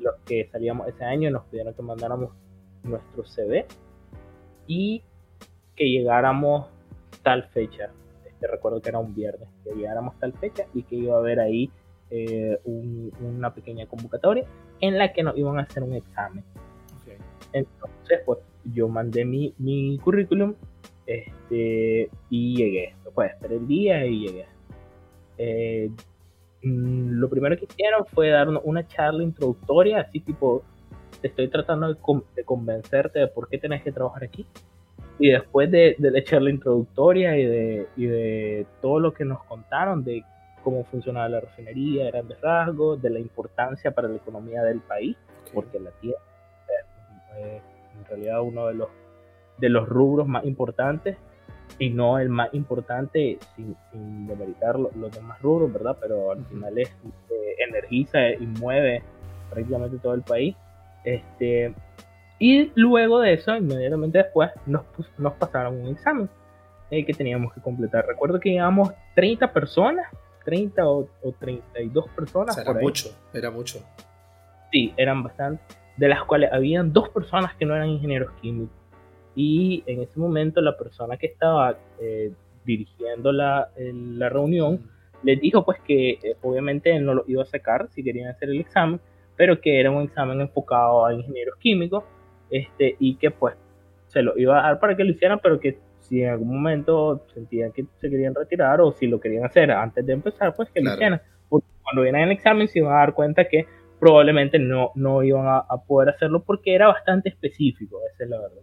los 0.00 0.14
que 0.26 0.48
salíamos 0.50 0.88
ese 0.88 1.04
año 1.04 1.30
nos 1.30 1.44
pidieron 1.44 1.74
que 1.74 1.82
mandáramos 1.82 2.30
nuestro 2.82 3.24
CV 3.24 3.66
y 4.66 5.02
que 5.76 5.90
llegáramos 5.90 6.68
tal 7.22 7.44
fecha. 7.48 7.90
Este, 8.26 8.46
recuerdo 8.46 8.80
que 8.80 8.88
era 8.88 8.98
un 8.98 9.14
viernes, 9.14 9.48
que 9.64 9.74
llegáramos 9.74 10.18
tal 10.18 10.32
fecha 10.32 10.64
y 10.74 10.82
que 10.82 10.96
iba 10.96 11.16
a 11.16 11.18
haber 11.18 11.40
ahí 11.40 11.70
eh, 12.10 12.58
una 12.64 13.54
pequeña 13.54 13.86
convocatoria 13.86 14.44
en 14.80 14.98
la 14.98 15.12
que 15.12 15.22
nos 15.22 15.36
iban 15.36 15.58
a 15.58 15.62
hacer 15.62 15.82
un 15.82 15.94
examen. 15.94 16.44
Entonces, 17.52 18.20
pues 18.24 18.38
yo 18.64 18.88
mandé 18.88 19.24
mi, 19.24 19.54
mi 19.58 19.98
currículum 19.98 20.54
este, 21.06 22.10
y 22.30 22.56
llegué. 22.56 22.94
Pues 23.14 23.32
esperé 23.32 23.56
el 23.56 23.66
día 23.66 24.06
y 24.06 24.20
llegué. 24.20 24.46
Eh, 25.38 25.90
lo 26.62 27.28
primero 27.28 27.56
que 27.56 27.64
hicieron 27.64 28.04
fue 28.06 28.28
darnos 28.28 28.62
una 28.64 28.86
charla 28.86 29.22
introductoria, 29.22 30.00
así 30.00 30.20
tipo, 30.20 30.62
te 31.20 31.28
estoy 31.28 31.48
tratando 31.48 31.88
de, 31.88 32.44
convencerte 32.44 33.20
de 33.20 33.28
por 33.28 33.48
qué 33.48 33.58
tenés 33.58 33.82
que 33.82 33.92
trabajar 33.92 34.24
aquí. 34.24 34.46
Y 35.18 35.30
después 35.30 35.70
de, 35.70 35.96
de 35.98 36.10
la 36.10 36.22
charla 36.24 36.50
introductoria 36.50 37.36
y 37.36 37.44
de, 37.44 37.86
y 37.96 38.06
de 38.06 38.66
todo 38.80 39.00
lo 39.00 39.12
que 39.12 39.24
nos 39.24 39.42
contaron 39.44 40.02
de 40.02 40.24
cómo 40.62 40.84
funcionaba 40.84 41.28
la 41.28 41.40
refinería, 41.40 42.10
grandes 42.10 42.40
rasgos, 42.40 43.00
de 43.00 43.10
la 43.10 43.18
importancia 43.18 43.90
para 43.90 44.08
la 44.08 44.16
economía 44.16 44.62
del 44.62 44.80
país, 44.80 45.16
porque 45.52 45.78
la 45.78 45.90
tierra 45.92 46.18
es 47.38 47.62
en 47.98 48.04
realidad 48.06 48.42
uno 48.42 48.66
de 48.66 48.74
los, 48.74 48.88
de 49.58 49.68
los 49.68 49.88
rubros 49.88 50.26
más 50.26 50.44
importantes 50.44 51.16
y 51.78 51.90
no 51.90 52.18
el 52.18 52.28
más 52.28 52.52
importante 52.52 53.38
sin, 53.54 53.76
sin 53.90 54.26
demeritar 54.26 54.78
los, 54.78 54.92
demás 55.12 55.40
rubros, 55.40 55.72
¿verdad? 55.72 55.96
Pero 56.00 56.32
al 56.32 56.44
final 56.46 56.78
es, 56.78 56.88
eh, 56.88 57.54
energiza 57.66 58.30
y 58.30 58.46
mueve 58.46 59.02
prácticamente 59.50 59.98
todo 59.98 60.14
el 60.14 60.22
país. 60.22 60.56
Este, 61.04 61.74
y 62.38 62.72
luego 62.74 63.20
de 63.20 63.34
eso, 63.34 63.56
inmediatamente 63.56 64.18
después, 64.18 64.50
nos, 64.66 64.82
nos 65.18 65.34
pasaron 65.34 65.80
un 65.80 65.88
examen 65.88 66.28
eh, 66.90 67.04
que 67.04 67.14
teníamos 67.14 67.52
que 67.52 67.60
completar. 67.60 68.06
Recuerdo 68.06 68.40
que 68.40 68.50
llevamos 68.50 68.92
30 69.14 69.52
personas 69.52 70.06
30 70.44 70.88
o, 70.88 71.08
32 71.38 72.08
personas. 72.10 72.58
era 72.58 72.72
mucho, 72.74 73.10
era 73.32 73.50
mucho. 73.50 73.78
Sí, 74.72 74.92
eran 74.96 75.22
bastantes, 75.22 75.64
de 75.96 76.08
las 76.08 76.24
cuales 76.24 76.50
habían 76.52 76.92
dos 76.92 77.08
personas 77.10 77.54
que 77.54 77.66
no 77.66 77.74
eran 77.74 77.88
ingenieros 77.88 78.32
químicos. 78.40 78.76
Y 79.34 79.82
en 79.86 80.02
ese 80.02 80.18
momento 80.18 80.60
la 80.60 80.76
persona 80.76 81.16
que 81.16 81.26
estaba 81.26 81.78
eh, 82.00 82.32
dirigiendo 82.64 83.32
la, 83.32 83.68
la 83.76 84.28
reunión 84.28 84.80
les 85.22 85.40
dijo 85.40 85.64
pues 85.64 85.78
que 85.80 86.12
eh, 86.12 86.36
obviamente 86.42 86.94
él 86.94 87.04
no 87.04 87.14
lo 87.14 87.24
iba 87.26 87.42
a 87.42 87.46
sacar 87.46 87.88
si 87.90 88.02
querían 88.02 88.28
hacer 88.30 88.50
el 88.50 88.60
examen, 88.60 89.00
pero 89.36 89.60
que 89.60 89.80
era 89.80 89.90
un 89.90 90.02
examen 90.02 90.40
enfocado 90.40 91.06
a 91.06 91.14
ingenieros 91.14 91.56
químicos 91.58 92.04
este, 92.50 92.96
y 92.98 93.16
que 93.16 93.30
pues 93.30 93.56
se 94.06 94.22
lo 94.22 94.36
iba 94.36 94.58
a 94.58 94.62
dar 94.62 94.80
para 94.80 94.96
que 94.96 95.04
lo 95.04 95.10
hicieran, 95.10 95.38
pero 95.42 95.60
que 95.60 95.78
si 96.00 96.22
en 96.22 96.30
algún 96.30 96.48
momento 96.48 97.24
sentían 97.32 97.72
que 97.72 97.84
se 98.00 98.10
querían 98.10 98.34
retirar 98.34 98.80
o 98.80 98.92
si 98.92 99.06
lo 99.06 99.20
querían 99.20 99.44
hacer 99.44 99.70
antes 99.70 100.04
de 100.04 100.12
empezar, 100.12 100.54
pues 100.54 100.68
que 100.70 100.80
lo 100.80 100.92
hicieran. 100.92 101.20
Porque 101.48 101.68
cuando 101.82 102.02
vienen 102.02 102.22
el 102.22 102.32
examen 102.32 102.66
se 102.66 102.80
iban 102.80 102.92
a 102.92 102.96
dar 102.96 103.14
cuenta 103.14 103.44
que 103.44 103.66
probablemente 104.00 104.58
no, 104.58 104.90
no 104.94 105.22
iban 105.22 105.46
a, 105.46 105.64
poder 105.86 106.08
hacerlo 106.08 106.42
porque 106.42 106.74
era 106.74 106.88
bastante 106.88 107.28
específico, 107.28 108.00
esa 108.12 108.24
es 108.24 108.30
la 108.30 108.40
verdad. 108.40 108.62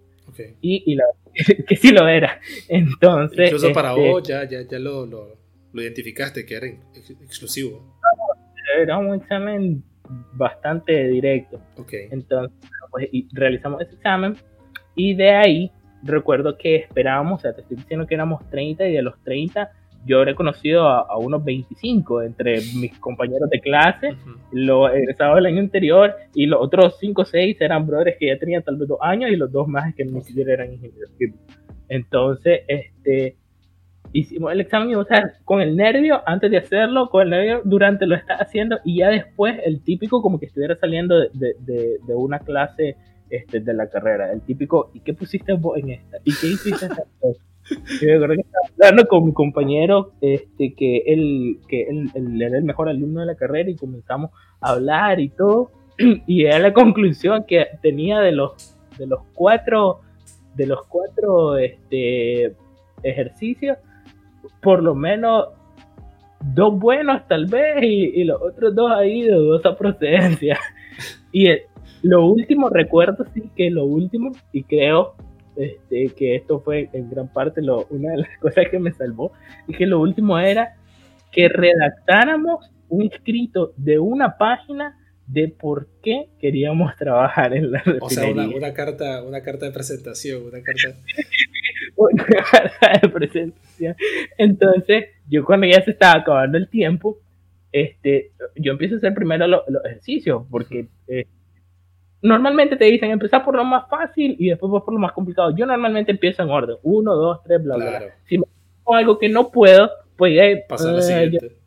Y, 0.61 0.83
y 0.91 0.95
la, 0.95 1.05
que 1.67 1.75
sí 1.75 1.91
lo 1.91 2.07
era. 2.07 2.39
Entonces. 2.67 3.47
Incluso 3.47 3.73
para 3.73 3.91
este, 3.91 4.09
vos 4.09 4.23
ya, 4.27 4.47
ya, 4.47 4.61
ya 4.61 4.79
lo, 4.79 5.05
lo, 5.05 5.37
lo, 5.73 5.81
identificaste, 5.81 6.45
que 6.45 6.55
era 6.55 6.67
exclusivo. 7.23 7.95
Era 8.79 8.97
un 8.97 9.15
examen 9.15 9.83
bastante 10.33 11.07
directo. 11.07 11.61
Okay. 11.77 12.07
Entonces, 12.11 12.57
pues, 12.91 13.09
realizamos 13.33 13.81
ese 13.81 13.95
examen 13.95 14.35
y 14.95 15.15
de 15.15 15.31
ahí 15.31 15.71
recuerdo 16.03 16.57
que 16.57 16.75
esperábamos, 16.75 17.39
o 17.39 17.41
sea, 17.41 17.53
te 17.53 17.61
estoy 17.61 17.77
diciendo 17.77 18.07
que 18.07 18.15
éramos 18.15 18.47
30 18.49 18.87
y 18.87 18.93
de 18.93 19.01
los 19.01 19.21
30 19.23 19.71
yo 20.05 20.19
habré 20.19 20.35
conocido 20.35 20.87
a, 20.87 21.17
unos 21.17 21.43
25 21.43 22.21
entre 22.21 22.57
mis 22.75 22.97
compañeros 22.99 23.49
de 23.49 23.59
clase, 23.59 24.15
los 24.51 24.91
egresados 24.93 25.35
del 25.35 25.47
año 25.47 25.59
anterior, 25.59 26.15
y 26.33 26.45
los 26.45 26.61
otros 26.61 26.97
5 26.99 27.21
o 27.21 27.25
6 27.25 27.57
eran 27.59 27.85
brothers 27.85 28.17
que 28.19 28.27
ya 28.27 28.37
tenían 28.37 28.63
tal 28.63 28.77
vez 28.77 28.87
dos 28.87 28.99
años 29.01 29.31
y 29.31 29.35
los 29.35 29.51
dos 29.51 29.67
más 29.67 29.93
que 29.95 30.05
ni 30.05 30.21
siquiera 30.21 30.53
eran 30.53 30.73
ingenieros 30.73 31.11
Entonces, 31.89 32.61
este, 32.67 33.35
hicimos 34.13 34.51
el 34.51 34.61
examen, 34.61 34.95
o 34.95 35.03
sea, 35.03 35.33
con 35.43 35.61
el 35.61 35.75
nervio 35.75 36.21
antes 36.25 36.51
de 36.51 36.57
hacerlo, 36.57 37.09
con 37.09 37.23
el 37.23 37.29
nervio 37.29 37.61
durante 37.65 38.05
lo 38.05 38.15
está 38.15 38.35
haciendo, 38.35 38.79
y 38.85 38.99
ya 38.99 39.09
después 39.09 39.59
el 39.65 39.83
típico 39.83 40.21
como 40.21 40.39
que 40.39 40.45
estuviera 40.45 40.75
saliendo 40.75 41.19
de, 41.19 41.29
de, 41.33 41.97
de 42.05 42.15
una 42.15 42.39
clase 42.39 42.95
este, 43.29 43.59
de 43.59 43.73
la 43.73 43.89
carrera, 43.89 44.31
el 44.31 44.41
típico, 44.41 44.89
¿y 44.93 45.01
qué 45.01 45.13
pusiste 45.13 45.53
vos 45.53 45.77
en 45.77 45.91
esta? 45.91 46.17
¿Y 46.23 46.33
qué 46.33 46.47
hiciste 46.47 46.85
en 46.85 46.91
esta? 46.91 47.03
Yo 47.69 48.07
me 48.07 48.15
acuerdo 48.15 48.35
que 48.35 48.41
estaba 48.41 48.67
hablando 48.73 49.07
con 49.07 49.25
mi 49.25 49.33
compañero, 49.33 50.11
este, 50.21 50.73
que 50.73 51.03
él, 51.05 51.59
que 51.67 51.83
él, 51.83 52.41
era 52.41 52.57
el 52.57 52.63
mejor 52.63 52.89
alumno 52.89 53.21
de 53.21 53.25
la 53.25 53.35
carrera 53.35 53.69
y 53.69 53.75
comenzamos 53.75 54.31
a 54.61 54.71
hablar 54.71 55.19
y 55.19 55.29
todo, 55.29 55.71
y 56.27 56.45
era 56.45 56.59
la 56.59 56.73
conclusión 56.73 57.45
que 57.47 57.65
tenía 57.81 58.19
de 58.19 58.31
los, 58.31 58.77
de 58.97 59.07
los 59.07 59.21
cuatro, 59.33 60.01
de 60.55 60.67
los 60.67 60.85
cuatro, 60.87 61.57
este, 61.57 62.55
ejercicios, 63.03 63.77
por 64.61 64.81
lo 64.81 64.95
menos 64.95 65.49
dos 66.53 66.77
buenos 66.79 67.27
tal 67.27 67.47
vez 67.47 67.83
y, 67.83 68.23
los 68.23 68.41
otros 68.41 68.75
dos 68.75 68.91
ahí 68.91 69.23
de 69.23 69.33
dudosa 69.33 69.75
procedencia. 69.75 70.57
Y, 71.31 71.45
lo 72.01 72.25
último, 72.25 72.69
recuerdo 72.69 73.25
sí 73.33 73.51
que 73.55 73.69
lo 73.69 73.85
último, 73.85 74.31
y 74.51 74.63
creo 74.63 75.15
este, 75.57 76.09
que 76.15 76.35
esto 76.35 76.59
fue 76.59 76.89
en 76.93 77.09
gran 77.09 77.27
parte 77.31 77.61
lo, 77.61 77.85
una 77.89 78.11
de 78.11 78.17
las 78.17 78.37
cosas 78.39 78.65
que 78.69 78.79
me 78.79 78.91
salvó, 78.91 79.31
y 79.67 79.73
que 79.73 79.85
lo 79.85 79.99
último 79.99 80.37
era 80.39 80.75
que 81.31 81.49
redactáramos 81.49 82.71
un 82.89 83.03
escrito 83.11 83.73
de 83.75 83.99
una 83.99 84.37
página 84.37 84.97
de 85.27 85.49
por 85.49 85.87
qué 86.01 86.29
queríamos 86.39 86.95
trabajar 86.97 87.53
en 87.53 87.71
la 87.71 87.83
O 88.01 88.09
sea, 88.09 88.29
una, 88.29 88.73
carta, 88.73 89.23
una 89.23 89.41
carta 89.41 89.65
de 89.65 89.71
presentación, 89.71 90.43
una 90.43 90.61
carta... 90.61 90.97
una 91.95 92.23
carta 92.23 92.99
de 93.01 93.09
presentación. 93.09 93.95
Entonces, 94.37 95.05
yo 95.27 95.43
cuando 95.43 95.67
ya 95.67 95.81
se 95.81 95.91
estaba 95.91 96.21
acabando 96.21 96.57
el 96.57 96.69
tiempo, 96.69 97.19
este, 97.71 98.31
yo 98.55 98.71
empiezo 98.71 98.95
a 98.95 98.97
hacer 98.97 99.13
primero 99.13 99.47
los, 99.47 99.61
ejercicios, 99.85 100.43
porque 100.49 100.87
normalmente 102.21 102.75
te 102.75 102.85
dicen 102.85 103.11
empezar 103.11 103.43
por 103.43 103.55
lo 103.55 103.63
más 103.63 103.87
fácil 103.89 104.35
y 104.39 104.49
después 104.49 104.83
por 104.83 104.93
lo 104.93 104.99
más 104.99 105.11
complicado. 105.11 105.55
Yo 105.55 105.65
normalmente 105.65 106.11
empiezo 106.11 106.43
en 106.43 106.49
orden, 106.49 106.77
uno, 106.83 107.15
dos, 107.15 107.43
tres, 107.43 107.63
bla, 107.63 107.75
bla, 107.75 107.89
bla. 107.89 108.01
Si 108.25 108.37
me 108.37 108.45
algo 108.87 109.17
que 109.19 109.29
no 109.29 109.49
puedo, 109.51 109.89
pues 110.15 110.35
ya 110.35 110.43
pasa 110.67 110.89
al 110.89 111.03
siguiente. 111.03 111.57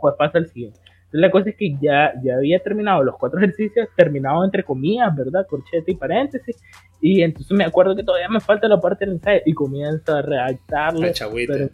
pues 0.00 0.14
pasa 0.18 0.38
el 0.38 0.48
siguiente. 0.48 0.78
Entonces, 0.78 1.20
la 1.20 1.30
cosa 1.30 1.50
es 1.50 1.56
que 1.56 1.76
ya, 1.80 2.12
ya 2.22 2.36
había 2.36 2.58
terminado 2.60 3.02
los 3.02 3.16
cuatro 3.18 3.38
ejercicios, 3.40 3.88
terminado 3.96 4.44
entre 4.44 4.64
comillas, 4.64 5.14
¿verdad? 5.14 5.46
Corchete 5.48 5.92
y 5.92 5.96
paréntesis. 5.96 6.56
Y 7.00 7.22
entonces 7.22 7.56
me 7.56 7.64
acuerdo 7.64 7.96
que 7.96 8.04
todavía 8.04 8.28
me 8.28 8.40
falta 8.40 8.68
la 8.68 8.80
parte 8.80 9.04
del 9.04 9.14
ensayo 9.14 9.40
y 9.44 9.52
comienzo 9.52 10.14
a 10.14 10.22
redactarlo. 10.22 11.08
Pero, 11.34 11.68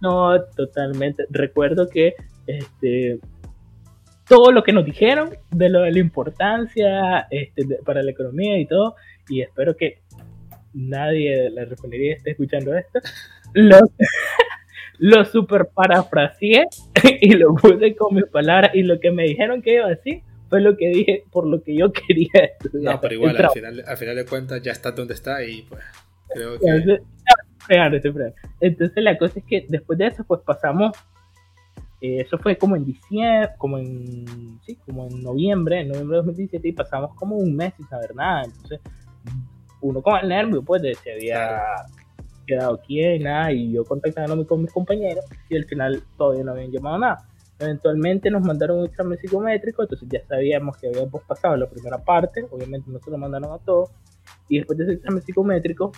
no, 0.00 0.42
totalmente. 0.56 1.26
Recuerdo 1.30 1.88
que 1.88 2.14
este, 2.46 3.18
todo 4.28 4.50
lo 4.52 4.62
que 4.62 4.72
nos 4.72 4.84
dijeron 4.84 5.30
de 5.50 5.68
lo 5.68 5.82
de 5.82 5.92
la 5.92 5.98
importancia 5.98 7.26
este, 7.30 7.64
para 7.84 8.02
la 8.02 8.10
economía 8.10 8.58
y 8.58 8.66
todo. 8.66 8.96
Y 9.28 9.42
espero 9.42 9.76
que 9.76 10.00
nadie 10.74 11.42
de 11.42 11.50
la 11.50 11.64
refinería 11.64 12.14
esté 12.14 12.32
escuchando 12.32 12.76
esto. 12.76 13.00
Lo, 13.54 13.78
lo 14.98 15.24
super 15.24 15.68
parafraseé 15.72 16.66
y 17.20 17.34
lo 17.34 17.54
puse 17.54 17.94
con 17.94 18.14
mis 18.14 18.26
palabras. 18.26 18.74
Y 18.74 18.82
lo 18.82 19.00
que 19.00 19.10
me 19.10 19.24
dijeron 19.24 19.62
que 19.62 19.74
iba 19.74 19.86
a 19.86 19.90
decir 19.90 20.22
fue 20.48 20.60
lo 20.60 20.76
que 20.76 20.88
dije 20.88 21.24
por 21.30 21.46
lo 21.46 21.62
que 21.62 21.76
yo 21.76 21.92
quería 22.08 22.50
estudiar. 22.60 22.94
No, 22.94 23.00
pero 23.00 23.14
igual, 23.14 23.36
al 23.36 23.50
final, 23.50 23.84
al 23.86 23.96
final 23.96 24.16
de 24.16 24.24
cuentas 24.24 24.62
ya 24.62 24.72
está 24.72 24.92
donde 24.92 25.14
está 25.14 25.44
y 25.44 25.62
pues 25.62 25.82
creo 26.28 26.58
que... 26.58 27.00
Entonces 28.60 29.02
la 29.02 29.18
cosa 29.18 29.40
es 29.40 29.44
que 29.44 29.66
después 29.68 29.98
de 29.98 30.06
eso 30.06 30.24
pues 30.24 30.40
pasamos 30.42 30.92
eh, 32.00 32.20
eso 32.20 32.38
fue 32.38 32.58
como 32.58 32.76
en 32.76 32.84
diciembre, 32.84 33.50
como 33.56 33.78
en, 33.78 34.60
sí, 34.66 34.76
como 34.84 35.06
en 35.08 35.22
noviembre, 35.22 35.80
en 35.80 35.88
noviembre 35.88 36.18
de 36.18 36.22
2017 36.24 36.68
y 36.68 36.72
pasamos 36.72 37.14
como 37.14 37.36
un 37.36 37.56
mes 37.56 37.72
sin 37.76 37.88
saber 37.88 38.14
nada. 38.14 38.44
Entonces, 38.44 38.80
uno 39.80 40.02
con 40.02 40.18
el 40.18 40.28
nervio, 40.28 40.62
pues, 40.62 40.82
de 40.82 40.94
se 40.94 41.12
había 41.12 41.62
quedado 42.46 42.80
quién, 42.86 43.24
nada, 43.24 43.50
y 43.50 43.72
yo 43.72 43.84
contactándome 43.84 44.46
con 44.46 44.62
mis 44.62 44.72
compañeros 44.72 45.24
y 45.48 45.56
al 45.56 45.64
final 45.64 46.02
todavía 46.16 46.44
no 46.44 46.52
habían 46.52 46.70
llamado 46.70 46.98
nada. 46.98 47.28
Eventualmente 47.58 48.30
nos 48.30 48.42
mandaron 48.42 48.80
un 48.80 48.84
examen 48.84 49.18
psicométrico, 49.18 49.82
entonces 49.82 50.06
ya 50.10 50.24
sabíamos 50.26 50.76
que 50.76 50.88
habíamos 50.88 51.22
pasado 51.22 51.56
la 51.56 51.68
primera 51.68 51.98
parte, 51.98 52.46
obviamente 52.50 52.90
no 52.90 52.98
se 53.00 53.10
lo 53.10 53.16
mandaron 53.16 53.52
a 53.52 53.58
todos, 53.58 53.90
y 54.48 54.58
después 54.58 54.78
de 54.78 54.84
ese 54.84 54.92
examen 54.94 55.22
psicométrico 55.22 55.92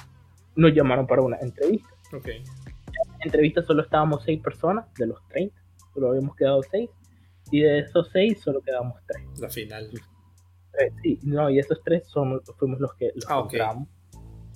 nos 0.54 0.72
llamaron 0.72 1.06
para 1.06 1.22
una 1.22 1.36
entrevista. 1.38 1.88
Okay. 2.16 2.36
En 2.36 3.18
la 3.18 3.24
entrevista 3.24 3.62
solo 3.62 3.82
estábamos 3.82 4.22
seis 4.24 4.40
personas 4.40 4.86
de 4.94 5.08
los 5.08 5.26
30 5.28 5.67
solo 5.98 6.10
habíamos 6.10 6.36
quedado 6.36 6.62
seis, 6.62 6.90
y 7.50 7.60
de 7.60 7.80
esos 7.80 8.08
seis 8.12 8.40
solo 8.40 8.60
quedamos 8.60 8.94
tres. 9.06 9.22
La 9.40 9.48
final. 9.48 9.90
sí, 11.02 11.18
no, 11.22 11.50
y 11.50 11.58
esos 11.58 11.82
tres 11.84 12.06
somos, 12.06 12.42
fuimos 12.58 12.80
los 12.80 12.94
que 12.94 13.10
los 13.14 13.24
ah, 13.28 13.40
entramos. 13.42 13.88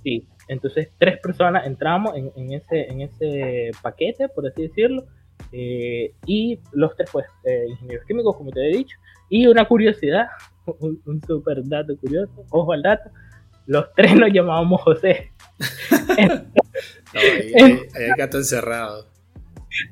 Sí, 0.02 0.26
entonces 0.48 0.90
tres 0.98 1.18
personas 1.20 1.66
entramos 1.66 2.14
en, 2.16 2.52
ese, 2.52 2.90
en 2.90 3.02
ese 3.02 3.70
paquete, 3.82 4.28
por 4.28 4.46
así 4.46 4.62
decirlo, 4.62 5.06
Eh, 5.50 6.14
y 6.24 6.60
los 6.72 6.94
tres, 6.94 7.10
pues, 7.12 7.26
eh, 7.44 7.66
ingenieros 7.68 8.06
químicos, 8.06 8.36
como 8.36 8.50
te 8.50 8.60
he 8.60 8.76
dicho. 8.76 8.96
Y 9.28 9.46
una 9.46 9.66
curiosidad, 9.66 10.28
un, 10.78 11.02
un 11.04 11.20
super 11.22 11.62
dato 11.64 11.96
curioso, 11.96 12.44
ojo 12.50 12.72
al 12.72 12.82
dato, 12.82 13.10
los 13.66 13.92
tres 13.94 14.14
nos 14.14 14.32
llamábamos 14.32 14.80
José. 14.82 15.32
no, 16.18 17.20
hay, 17.20 18.10
gato 18.16 18.38
encerrado. 18.38 19.06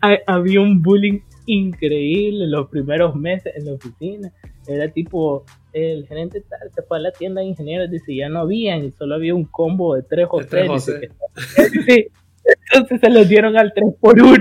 Había 0.26 0.60
un 0.60 0.82
bullying 0.82 1.20
increíble 1.52 2.46
los 2.46 2.68
primeros 2.68 3.14
meses 3.14 3.54
en 3.56 3.66
la 3.66 3.72
oficina. 3.72 4.32
Era 4.66 4.88
tipo, 4.88 5.44
el 5.72 6.06
gerente 6.06 6.42
tal 6.42 6.70
se 6.74 6.82
fue 6.82 6.98
a 6.98 7.00
la 7.00 7.12
tienda 7.12 7.40
de 7.40 7.48
ingenieros, 7.48 7.90
dice, 7.90 8.14
ya 8.14 8.28
no 8.28 8.40
habían, 8.40 8.84
y 8.84 8.90
solo 8.92 9.14
había 9.14 9.34
un 9.34 9.44
combo 9.44 9.94
de 9.94 10.02
tres 10.02 10.26
José. 10.28 10.66
José. 10.66 11.10
sí, 11.86 12.08
entonces 12.44 13.00
se 13.00 13.10
los 13.10 13.28
dieron 13.28 13.56
al 13.56 13.72
3 13.72 13.94
por 14.00 14.20
1 14.20 14.38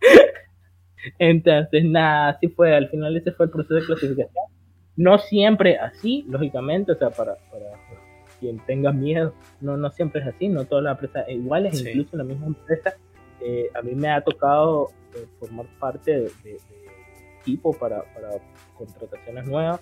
Entonces, 1.18 1.84
nada, 1.84 2.30
así 2.30 2.48
fue. 2.48 2.74
Al 2.74 2.88
final 2.88 3.16
ese 3.16 3.32
fue 3.32 3.46
el 3.46 3.52
proceso 3.52 3.74
de 3.74 3.84
clasificación. 3.84 4.44
No 4.96 5.18
siempre 5.18 5.76
así, 5.78 6.24
lógicamente, 6.28 6.92
o 6.92 6.94
sea, 6.94 7.10
para, 7.10 7.34
para 7.50 7.66
quien 8.40 8.58
tenga 8.66 8.92
miedo, 8.92 9.34
no, 9.60 9.76
no 9.76 9.90
siempre 9.90 10.22
es 10.22 10.28
así, 10.28 10.48
no 10.48 10.64
todas 10.64 10.84
las 10.84 10.92
empresas 10.92 11.28
iguales, 11.28 11.80
incluso 11.80 12.10
en 12.12 12.18
la 12.18 12.24
misma 12.24 12.46
empresa. 12.46 12.94
Eh, 13.46 13.70
a 13.74 13.82
mí 13.82 13.94
me 13.94 14.10
ha 14.10 14.22
tocado 14.22 14.88
eh, 15.14 15.26
formar 15.38 15.66
parte 15.78 16.12
de, 16.12 16.30
de, 16.42 16.58
equipo 17.40 17.74
para, 17.74 18.02
para, 18.14 18.30
contrataciones 18.74 19.44
nuevas 19.44 19.80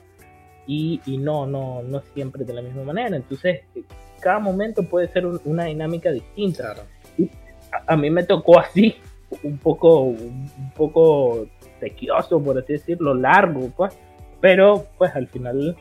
y, 0.67 1.01
y, 1.07 1.17
no, 1.17 1.47
no, 1.47 1.81
no 1.81 2.01
siempre 2.13 2.45
de 2.45 2.55
la 2.55 2.61
misma 2.61 2.83
manera. 2.83 3.17
Entonces, 3.17 3.61
eh, 3.77 3.85
cada 4.21 4.41
momento 4.41 4.83
puede 4.83 5.07
ser 5.09 5.27
una 5.27 5.67
dinámica 5.67 6.11
distinta. 6.11 6.75
Y 7.17 7.31
a, 7.71 7.93
a, 7.93 7.97
mí 7.97 8.11
me 8.11 8.25
tocó 8.25 8.59
así, 8.59 8.97
un 9.45 9.59
poco, 9.59 10.01
un 10.01 10.73
poco 10.77 11.47
tequioso, 11.79 12.43
por 12.43 12.59
así 12.59 12.73
decirlo, 12.73 13.15
largo, 13.15 13.71
pues. 13.77 13.97
Pero, 14.41 14.87
pues 14.99 15.15
al 15.15 15.29
final, 15.29 15.77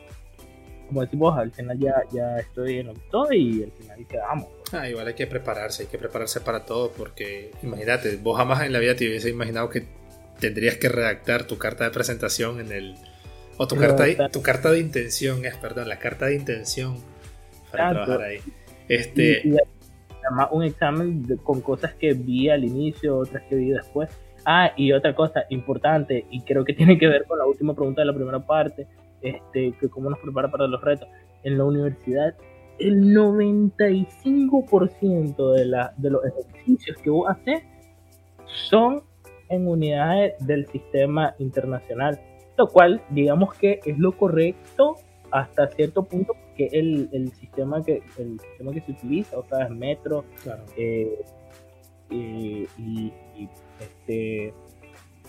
como 0.86 1.00
decimos, 1.00 1.36
al 1.36 1.50
final 1.50 1.76
ya, 1.80 1.96
ya 2.12 2.36
estoy 2.36 2.78
en 2.78 2.86
lo 2.86 2.94
que 2.94 3.36
y 3.36 3.64
al 3.64 3.72
final 3.72 4.06
quedamos. 4.06 4.61
Ah, 4.72 4.88
igual 4.88 5.06
hay 5.06 5.14
que 5.14 5.26
prepararse, 5.26 5.82
hay 5.82 5.88
que 5.88 5.98
prepararse 5.98 6.40
para 6.40 6.64
todo, 6.64 6.92
porque 6.92 7.50
imagínate, 7.62 8.16
vos 8.16 8.36
jamás 8.36 8.62
en 8.64 8.72
la 8.72 8.78
vida 8.78 8.96
te 8.96 9.06
hubiese 9.06 9.28
imaginado 9.28 9.68
que 9.68 9.84
tendrías 10.40 10.76
que 10.76 10.88
redactar 10.88 11.46
tu 11.46 11.58
carta 11.58 11.84
de 11.84 11.90
presentación 11.90 12.60
en 12.60 12.72
el. 12.72 12.94
O 13.58 13.68
tu, 13.68 13.76
carta 13.76 14.04
de, 14.04 14.16
tu 14.32 14.42
carta 14.42 14.72
de 14.72 14.80
intención, 14.80 15.44
es, 15.44 15.56
perdón, 15.56 15.88
la 15.88 15.98
carta 15.98 16.26
de 16.26 16.36
intención 16.36 16.96
para 17.70 17.90
trabajar 17.90 18.22
ahí. 18.22 18.40
Este 18.88 19.42
además 20.24 20.48
un 20.52 20.62
examen 20.62 21.38
con 21.42 21.60
cosas 21.60 21.94
que 21.94 22.14
vi 22.14 22.48
al 22.48 22.64
inicio, 22.64 23.18
otras 23.18 23.42
que 23.44 23.56
vi 23.56 23.70
después. 23.70 24.10
Ah, 24.44 24.72
y 24.76 24.92
otra 24.92 25.14
cosa 25.14 25.44
importante, 25.50 26.24
y 26.30 26.42
creo 26.42 26.64
que 26.64 26.72
tiene 26.74 26.98
que 26.98 27.06
ver 27.06 27.24
con 27.24 27.38
la 27.38 27.46
última 27.46 27.74
pregunta 27.74 28.02
de 28.02 28.06
la 28.06 28.14
primera 28.14 28.40
parte, 28.40 28.86
este, 29.20 29.72
que 29.78 29.88
cómo 29.88 30.10
nos 30.10 30.18
prepara 30.18 30.50
para 30.50 30.66
los 30.66 30.80
retos. 30.80 31.08
En 31.44 31.58
la 31.58 31.64
universidad, 31.64 32.34
el 32.78 33.14
95% 33.14 35.52
de, 35.54 35.66
la, 35.66 35.92
de 35.96 36.10
los 36.10 36.24
ejercicios 36.24 36.96
que 36.98 37.10
vos 37.10 37.28
haces 37.28 37.64
son 38.46 39.02
en 39.48 39.66
unidades 39.68 40.34
del 40.46 40.66
sistema 40.66 41.34
internacional, 41.38 42.20
lo 42.56 42.68
cual 42.68 43.02
digamos 43.10 43.54
que 43.54 43.80
es 43.84 43.98
lo 43.98 44.16
correcto 44.16 44.96
hasta 45.30 45.68
cierto 45.68 46.04
punto 46.04 46.34
que 46.56 46.68
el, 46.72 47.10
el 47.12 47.32
sistema 47.32 47.82
que 47.82 48.02
el 48.18 48.40
sistema 48.40 48.72
que 48.72 48.80
se 48.82 48.92
utiliza, 48.92 49.38
o 49.38 49.44
sea, 49.44 49.64
es 49.64 49.70
metro, 49.70 50.24
eh, 50.76 51.18
y, 52.10 52.68
este 53.80 54.54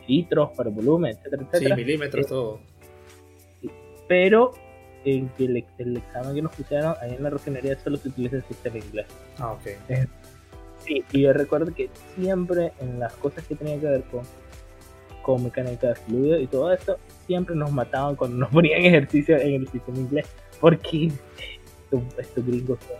litros 0.07 0.51
por 0.51 0.69
volumen, 0.69 1.11
etcétera, 1.11 1.43
etcétera. 1.43 1.75
Sí, 1.75 1.81
milímetros, 1.81 2.27
todo. 2.27 2.59
Pero 4.07 4.51
en 5.05 5.29
que 5.29 5.45
el, 5.45 5.65
el, 5.77 5.97
examen 5.97 6.35
que 6.35 6.41
nos 6.41 6.55
pusieron 6.55 6.95
ahí 7.01 7.15
en 7.15 7.23
la 7.23 7.29
refinería 7.29 7.77
solo 7.79 7.97
se 7.97 8.09
utiliza 8.09 8.37
el 8.37 8.43
sistema 8.43 8.77
inglés. 8.77 9.07
Ah, 9.37 9.51
ok. 9.51 9.65
Eh, 9.89 10.07
sí, 10.79 11.03
y 11.11 11.21
yo 11.21 11.33
recuerdo 11.33 11.73
que 11.73 11.89
siempre 12.15 12.73
en 12.79 12.99
las 12.99 13.13
cosas 13.13 13.45
que 13.45 13.55
tenían 13.55 13.79
que 13.79 13.87
ver 13.87 14.03
con 14.03 14.21
con 15.23 15.43
mecánica 15.43 15.87
de 15.87 15.95
fluido 15.95 16.39
y 16.39 16.45
todo 16.45 16.71
esto, 16.71 16.99
siempre 17.25 17.55
nos 17.55 17.71
mataban 17.71 18.15
cuando 18.15 18.37
nos 18.37 18.49
ponían 18.53 18.81
ejercicio 18.81 19.37
en 19.37 19.61
el 19.61 19.67
sistema 19.69 19.97
inglés, 19.97 20.27
porque 20.59 21.11
estos, 22.19 22.45
gringos 22.45 22.77
son 22.81 22.97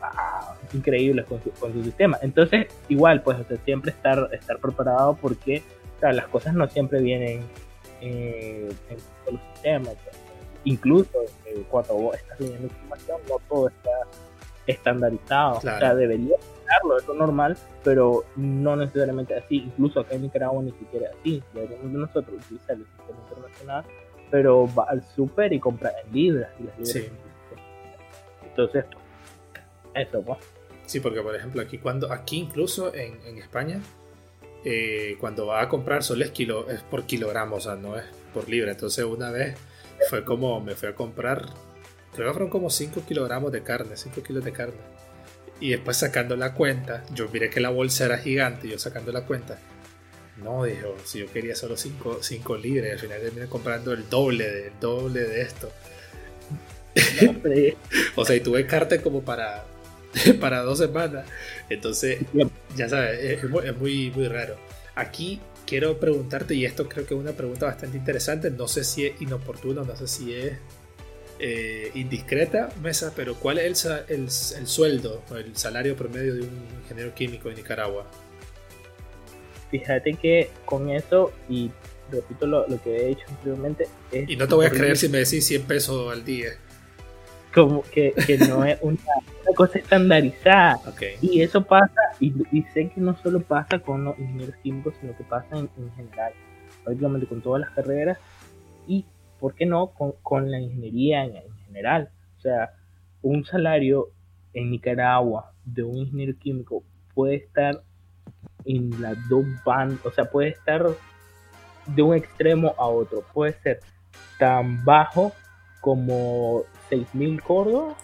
ah, 0.00 0.56
increíbles 0.72 1.26
con 1.26 1.40
su, 1.42 1.82
sistema. 1.84 2.18
Entonces, 2.22 2.66
igual, 2.88 3.22
pues, 3.22 3.36
siempre 3.64 3.92
estar, 3.92 4.28
estar 4.32 4.58
preparado 4.58 5.16
porque 5.20 5.62
las 6.00 6.26
cosas 6.26 6.52
no 6.54 6.68
siempre 6.68 7.00
vienen 7.00 7.42
eh, 8.00 8.68
en 8.90 8.96
todos 8.96 9.34
los 9.34 9.54
sistemas. 9.54 9.94
Pues. 10.02 10.21
Incluso 10.64 11.22
eh, 11.46 11.64
cuando 11.68 11.94
vos 11.94 12.16
estás 12.16 12.38
leyendo 12.40 12.66
información, 12.66 13.20
no 13.28 13.36
todo 13.48 13.68
está 13.68 13.90
estandarizado. 14.66 15.58
O 15.58 15.60
sea, 15.60 15.94
debería 15.94 16.36
eso 16.98 17.12
es 17.12 17.18
normal, 17.18 17.56
pero 17.84 18.24
no 18.36 18.76
necesariamente 18.76 19.34
así. 19.34 19.56
Incluso 19.56 20.00
acá 20.00 20.14
en 20.14 20.22
Nicaragua 20.22 20.62
ni 20.62 20.72
siquiera 20.72 21.10
así. 21.18 21.42
Deberíamos 21.52 21.92
de 21.92 21.98
nosotros 21.98 22.36
utilizar 22.44 22.76
el 22.76 22.86
sistema 22.86 23.18
internacional, 23.28 23.84
pero 24.30 24.68
va 24.74 24.84
al 24.84 25.02
super 25.14 25.52
y 25.52 25.60
compra 25.60 25.92
en 26.04 26.12
libras. 26.12 26.50
Y 26.58 26.64
las 26.64 26.78
libras 26.78 27.12
Entonces, 28.44 28.84
eso, 29.94 30.22
pues. 30.22 30.38
Sí, 30.86 31.00
porque 31.00 31.22
por 31.22 31.34
ejemplo 31.34 31.62
aquí 31.62 31.78
cuando 31.78 32.12
aquí 32.12 32.38
incluso 32.38 32.92
en, 32.92 33.18
en 33.24 33.38
España 33.38 33.80
eh, 34.64 35.16
cuando 35.18 35.46
va 35.46 35.62
a 35.62 35.68
comprar 35.68 36.02
solo 36.02 36.24
es 36.24 36.32
kilo 36.32 36.68
es 36.68 36.82
por 36.82 37.04
kilogramos, 37.04 37.66
o 37.66 37.70
sea, 37.70 37.80
no 37.80 37.96
es 37.96 38.04
por 38.34 38.48
libra. 38.48 38.72
Entonces 38.72 39.04
una 39.04 39.30
vez 39.30 39.56
fue 40.08 40.24
como 40.24 40.60
me 40.60 40.74
fui 40.74 40.88
a 40.88 40.94
comprar 40.94 41.46
creo 42.14 42.28
que 42.28 42.32
fueron 42.32 42.50
como 42.50 42.70
5 42.70 43.04
kilogramos 43.06 43.52
de 43.52 43.62
carne, 43.62 43.96
5 43.96 44.22
kilos 44.22 44.44
de 44.44 44.52
carne. 44.52 44.74
Y 45.60 45.70
después 45.70 45.96
sacando 45.96 46.36
la 46.36 46.54
cuenta, 46.54 47.04
yo 47.14 47.28
miré 47.28 47.48
que 47.48 47.60
la 47.60 47.70
bolsa 47.70 48.04
era 48.04 48.18
gigante, 48.18 48.68
yo 48.68 48.78
sacando 48.78 49.12
la 49.12 49.24
cuenta, 49.24 49.58
no, 50.42 50.64
dijo, 50.64 50.96
si 51.04 51.20
yo 51.20 51.26
quería 51.26 51.54
solo 51.54 51.76
5 51.76 52.56
libras, 52.56 52.92
al 52.92 52.98
final 52.98 53.20
terminé 53.20 53.46
comprando 53.46 53.92
el 53.92 54.08
doble 54.08 54.50
del 54.50 54.72
doble 54.80 55.20
de 55.20 55.42
esto. 55.42 55.70
o 58.16 58.24
sea, 58.24 58.36
y 58.36 58.40
tuve 58.40 58.66
carta 58.66 59.00
como 59.00 59.22
para, 59.22 59.64
para 60.40 60.62
dos 60.62 60.78
semanas. 60.78 61.26
Entonces, 61.68 62.18
ya 62.76 62.88
sabes, 62.88 63.20
es, 63.44 63.76
muy, 63.78 64.10
muy 64.10 64.28
raro. 64.28 64.56
Aquí 64.94 65.40
quiero 65.72 65.98
preguntarte, 65.98 66.54
y 66.54 66.66
esto 66.66 66.86
creo 66.86 67.06
que 67.06 67.14
es 67.14 67.20
una 67.20 67.32
pregunta 67.32 67.64
bastante 67.64 67.96
interesante, 67.96 68.50
no 68.50 68.68
sé 68.68 68.84
si 68.84 69.06
es 69.06 69.22
inoportuno, 69.22 69.84
no 69.84 69.96
sé 69.96 70.06
si 70.06 70.34
es 70.34 70.52
eh, 71.38 71.90
indiscreta, 71.94 72.68
Mesa, 72.82 73.14
pero 73.16 73.36
¿cuál 73.36 73.56
es 73.56 73.86
el, 73.86 73.92
el, 74.08 74.20
el 74.24 74.66
sueldo 74.66 75.22
o 75.30 75.36
el 75.36 75.56
salario 75.56 75.96
promedio 75.96 76.34
de 76.34 76.40
un 76.42 76.62
ingeniero 76.82 77.14
químico 77.14 77.48
en 77.48 77.56
Nicaragua? 77.56 78.06
Fíjate 79.70 80.12
que 80.12 80.50
con 80.66 80.90
eso, 80.90 81.32
y 81.48 81.70
repito 82.10 82.46
lo, 82.46 82.66
que 82.82 82.94
he 82.94 83.06
dicho 83.06 83.24
anteriormente, 83.30 83.88
y 84.28 84.36
no 84.36 84.46
te 84.46 84.54
voy 84.54 84.66
a 84.66 84.70
creer 84.70 84.98
si 84.98 85.08
me 85.08 85.20
decís 85.20 85.46
100 85.46 85.62
pesos 85.62 86.12
al 86.12 86.22
día. 86.22 86.50
Como 87.54 87.82
que, 87.82 88.14
no 88.48 88.64
es 88.64 88.78
una, 88.82 88.98
cosa 89.54 89.78
estandarizada. 89.78 90.80
Y 91.20 91.42
eso 91.42 91.62
pasa, 91.62 92.00
y, 92.20 92.32
sé 92.72 92.88
que 92.88 93.00
no 93.00 93.16
solo 93.16 93.40
pasa 93.40 93.78
con 93.78 94.04
los 94.04 94.18
ingenieros 94.18 94.56
químicos, 94.62 94.94
sino 95.00 95.16
que 95.16 95.24
pasa 95.24 95.58
en, 95.58 95.68
en 95.76 95.92
general, 95.92 96.32
prácticamente 96.84 97.26
con 97.26 97.42
todas 97.42 97.60
las 97.60 97.70
carreras. 97.70 98.18
Y 98.86 99.04
¿por 99.42 99.56
qué 99.56 99.66
no 99.66 99.88
con, 100.22 100.50
la 100.52 100.60
ingeniería 100.60 101.24
en, 101.24 101.34
general? 101.66 102.10
O 102.38 102.40
sea, 102.40 102.70
un 103.22 103.44
salario 103.44 104.10
en 104.54 104.70
Nicaragua 104.70 105.52
de 105.64 105.82
un 105.82 105.96
ingeniero 105.96 106.38
químico 106.38 106.84
puede 107.12 107.34
estar 107.34 107.82
en 108.64 109.02
las 109.02 109.16
dos 109.28 109.44
bandas, 109.66 110.06
o 110.06 110.12
sea, 110.12 110.26
puede 110.26 110.50
estar 110.50 110.86
de 111.86 112.02
un 112.02 112.14
extremo 112.14 112.72
a 112.78 112.86
otro. 112.86 113.24
Puede 113.34 113.54
ser 113.54 113.80
tan 114.38 114.84
bajo 114.84 115.32
como 115.80 116.62
6.000 116.92 117.42
córdobas. 117.42 117.96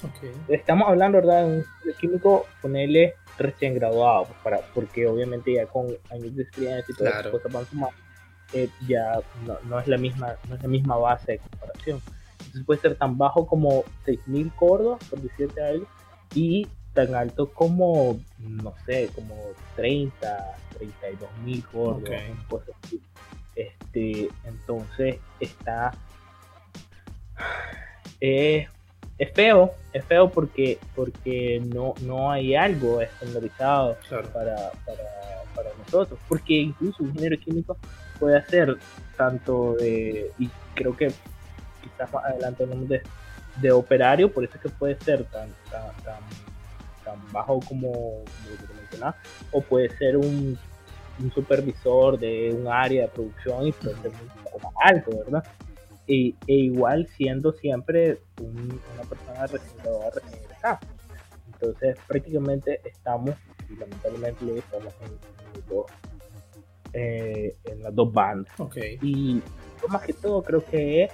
Estamos 0.49 0.89
hablando, 0.89 1.19
¿verdad? 1.19 1.47
De 1.47 1.65
un 1.85 1.95
químico, 2.01 2.47
ponerle 2.63 3.15
recién 3.37 3.75
graduado, 3.75 4.25
pues, 4.25 4.39
para, 4.43 4.61
porque 4.75 5.07
obviamente 5.07 5.53
ya 5.53 5.67
con 5.67 5.87
años 6.11 6.35
de 6.35 6.43
experiencia 6.43 6.85
y 6.89 6.97
todas 6.97 7.15
las 7.25 7.27
cosas 7.29 7.53
van 7.53 7.67
sumando 7.67 7.97
eh, 8.55 8.71
ya 8.87 9.21
no, 9.69 9.79
es 9.79 9.87
la 9.87 9.99
misma, 9.99 10.37
no 10.49 10.55
es 10.55 10.63
la 10.63 10.69
misma 10.69 10.97
base 10.97 11.33
de 11.33 11.39
comparación. 11.39 12.01
Entonces 12.39 12.65
puede 12.65 12.81
ser 12.81 12.95
tan 12.97 13.19
bajo 13.19 13.47
como 13.47 13.85
6.000 14.07 14.55
cordos, 14.55 15.05
por 15.11 15.21
decirte 15.21 15.63
algo, 15.63 15.87
y 16.35 16.67
tan 16.95 17.15
alto 17.15 17.53
como, 17.53 18.19
no 18.39 18.75
sé, 18.87 19.11
como 19.15 19.35
30, 19.77 20.57
32.000 21.45 21.65
cordos, 21.71 22.11
Este, 23.55 24.31
entonces 24.45 25.19
está... 25.41 25.93
es 28.21 28.69
feo, 29.35 29.75
es 29.93 30.05
feo 30.05 30.31
porque, 30.31 30.79
porque 30.95 31.61
no, 31.75 31.95
no 32.03 32.31
hay 32.31 32.55
algo 32.55 33.01
estandarizado 33.01 33.97
para, 34.33 34.71
para, 34.85 35.13
para 35.55 35.71
nosotros, 35.77 36.19
porque 36.29 36.55
incluso 36.55 37.03
un 37.03 37.11
ingeniero 37.11 37.39
químico 37.39 37.77
puede 38.19 38.37
hacer 38.37 38.77
tanto 39.17 39.75
de, 39.75 40.31
y 40.39 40.49
creo 40.75 40.97
que 40.97 41.09
quizás 41.83 42.13
más 42.13 42.25
adelante 42.25 42.63
hablamos 42.63 42.89
de, 42.89 43.03
de 43.61 43.73
operario, 43.73 44.33
por 44.33 44.45
eso 44.45 44.55
es 44.55 44.63
que 44.63 44.69
puede 44.69 44.97
ser 45.01 45.25
tan, 45.25 45.51
tan, 45.71 45.93
tan, 46.05 46.21
tan 47.05 47.33
bajo 47.33 47.61
como, 47.61 47.91
como 47.93 48.25
lo 48.51 48.89
que 48.91 49.19
o 49.51 49.61
puede 49.61 49.91
ser 49.97 50.17
un, 50.17 50.59
un, 51.21 51.33
supervisor 51.33 52.19
de 52.19 52.53
un 52.53 52.69
área 52.69 53.03
de 53.03 53.09
producción 53.09 53.67
y 53.67 53.73
puede 53.73 53.97
ser 53.97 54.11
un 54.11 54.45
poco 54.45 54.59
más 54.61 54.75
alto, 54.81 55.11
¿verdad? 55.19 55.45
E, 56.09 56.35
e 56.47 56.55
igual 56.55 57.07
siendo 57.07 57.53
siempre 57.53 58.19
un, 58.41 58.81
una 58.95 59.03
persona 59.09 59.47
recién 59.47 60.43
ingresada. 60.43 60.81
Entonces 61.53 61.99
prácticamente 62.07 62.81
estamos, 62.85 63.35
y 63.69 63.77
lamentablemente 63.77 64.59
estamos 64.59 64.95
en, 65.03 65.19
eh, 66.95 67.57
en 67.65 67.83
las 67.83 67.95
dos 67.95 68.13
bandas. 68.13 68.59
Okay. 68.59 68.99
Y 69.03 69.43
más 69.89 70.03
que 70.03 70.15
todo 70.15 70.43
creo 70.43 70.65
que 70.65 71.05
es 71.05 71.13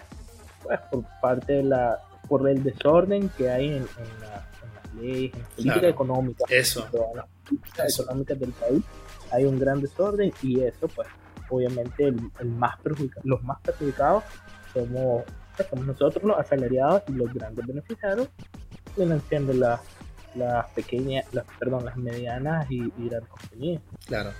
pues, 0.62 0.80
por 0.90 1.04
parte 1.20 1.54
de 1.54 1.64
la 1.64 1.98
por 2.28 2.48
el 2.48 2.62
desorden 2.62 3.28
que 3.36 3.50
hay 3.50 3.66
en, 3.66 3.74
en, 3.76 4.20
la, 4.20 4.48
las 4.74 4.94
leyes, 4.94 5.34
en 5.34 5.40
la 5.40 5.48
política 5.48 5.88
económica, 5.88 6.44
eso. 6.48 6.86
en 6.86 7.16
las 7.16 7.26
políticas 7.44 8.00
económicas 8.00 8.40
del 8.40 8.52
país, 8.52 8.82
hay 9.30 9.44
un 9.44 9.58
gran 9.58 9.80
desorden 9.80 10.32
y 10.42 10.60
eso 10.60 10.88
pues 10.88 11.08
obviamente 11.50 12.04
el, 12.04 12.18
el 12.40 12.48
más 12.48 12.76
los 13.24 13.42
más 13.42 13.60
perjudicados 13.60 14.24
somos, 14.74 15.24
pues, 15.56 15.68
somos 15.68 15.86
nosotros 15.86 16.24
los 16.24 16.38
asalariados 16.38 17.02
y 17.08 17.12
los 17.12 17.32
grandes 17.32 17.66
beneficiarios 17.66 18.28
vienen 18.96 19.22
siendo 19.28 19.52
las 19.54 19.80
las 20.34 20.66
pequeñas, 20.70 21.24
las, 21.32 21.44
perdón, 21.60 21.84
las 21.84 21.96
medianas 21.96 22.68
y, 22.68 22.78
y 22.98 23.08
grandes 23.08 23.30
compañías. 23.30 23.82
Claro 24.06 24.32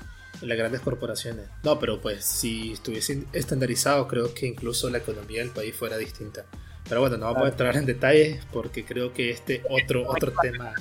las 0.42 0.58
grandes 0.58 0.80
corporaciones. 0.80 1.46
No, 1.62 1.78
pero 1.78 2.00
pues 2.00 2.24
si 2.24 2.72
estuviese 2.72 3.24
estandarizado, 3.32 4.08
creo 4.08 4.34
que 4.34 4.46
incluso 4.46 4.90
la 4.90 4.98
economía 4.98 5.40
del 5.40 5.50
país 5.50 5.74
fuera 5.74 5.96
distinta. 5.96 6.44
Pero 6.88 7.00
bueno, 7.00 7.16
no 7.16 7.26
vamos 7.26 7.46
a 7.46 7.50
entrar 7.50 7.76
en 7.76 7.86
detalles 7.86 8.44
porque 8.52 8.84
creo 8.84 9.12
que 9.12 9.30
este 9.30 9.62
otro, 9.70 10.06
otro 10.06 10.32
tema 10.40 10.74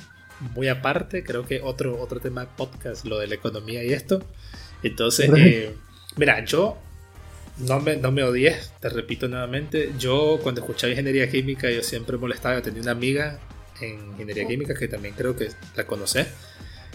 muy 0.54 0.68
aparte, 0.68 1.24
creo 1.24 1.46
que 1.46 1.62
otro, 1.62 1.98
otro 1.98 2.20
tema 2.20 2.46
podcast, 2.56 3.04
lo 3.06 3.18
de 3.18 3.28
la 3.28 3.36
economía 3.36 3.82
y 3.84 3.92
esto. 3.92 4.22
Entonces, 4.82 5.30
eh, 5.36 5.74
mira, 6.16 6.44
yo 6.44 6.76
no 7.58 7.80
me, 7.80 7.96
no 7.96 8.12
me 8.12 8.22
odies, 8.22 8.72
te 8.80 8.88
repito 8.88 9.28
nuevamente, 9.28 9.92
yo 9.98 10.38
cuando 10.42 10.60
escuchaba 10.60 10.90
ingeniería 10.90 11.28
química 11.28 11.70
yo 11.70 11.82
siempre 11.82 12.16
molestaba, 12.16 12.62
tenía 12.62 12.82
una 12.82 12.92
amiga 12.92 13.38
en 13.80 14.10
ingeniería 14.12 14.46
química 14.46 14.74
que 14.74 14.88
también 14.88 15.14
creo 15.16 15.36
que 15.36 15.48
la 15.76 15.86
conoces 15.86 16.28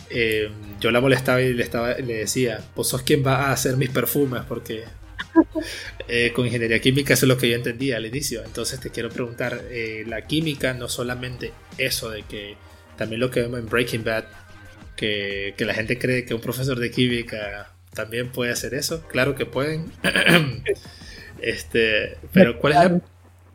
eh, 0.09 0.49
yo 0.79 0.91
la 0.91 1.01
molestaba 1.01 1.41
y 1.41 1.53
le, 1.53 1.63
estaba, 1.63 1.93
le 1.93 2.15
decía, 2.15 2.63
pues 2.75 2.87
sos 2.87 3.03
quien 3.03 3.25
va 3.25 3.47
a 3.47 3.51
hacer 3.51 3.77
mis 3.77 3.89
perfumes, 3.89 4.41
porque 4.47 4.83
eh, 6.07 6.31
con 6.33 6.45
ingeniería 6.45 6.79
química 6.79 7.13
eso 7.13 7.25
es 7.25 7.29
lo 7.29 7.37
que 7.37 7.49
yo 7.49 7.55
entendía 7.55 7.97
al 7.97 8.05
inicio. 8.05 8.43
Entonces 8.43 8.79
te 8.79 8.89
quiero 8.89 9.09
preguntar, 9.09 9.61
eh, 9.69 10.03
la 10.07 10.25
química 10.25 10.73
no 10.73 10.89
solamente 10.89 11.53
eso 11.77 12.09
de 12.09 12.23
que 12.23 12.55
también 12.97 13.19
lo 13.19 13.29
que 13.29 13.41
vemos 13.41 13.59
en 13.59 13.67
Breaking 13.67 14.03
Bad, 14.03 14.25
que, 14.95 15.53
que 15.57 15.65
la 15.65 15.73
gente 15.73 15.97
cree 15.97 16.25
que 16.25 16.33
un 16.33 16.41
profesor 16.41 16.79
de 16.79 16.91
química 16.91 17.73
también 17.93 18.31
puede 18.31 18.51
hacer 18.51 18.73
eso, 18.73 19.01
claro 19.07 19.35
que 19.35 19.45
pueden. 19.45 19.91
este, 21.41 22.17
pero 22.33 22.59
¿cuál 22.59 22.73
es 22.73 22.79
la, 22.79 23.01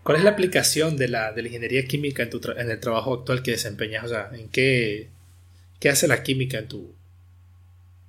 ¿Cuál 0.02 0.18
es 0.18 0.24
la 0.24 0.30
aplicación 0.30 0.96
de 0.96 1.08
la, 1.08 1.32
de 1.32 1.42
la 1.42 1.48
ingeniería 1.48 1.86
química 1.86 2.22
en, 2.22 2.30
tu 2.30 2.40
en 2.56 2.70
el 2.70 2.80
trabajo 2.80 3.14
actual 3.14 3.42
que 3.42 3.52
desempeñas? 3.52 4.04
O 4.04 4.08
sea, 4.08 4.30
¿en 4.34 4.48
qué, 4.48 5.08
¿Qué 5.84 5.90
hace 5.90 6.08
la 6.08 6.22
química 6.22 6.58
en 6.58 6.68
tu, 6.68 6.94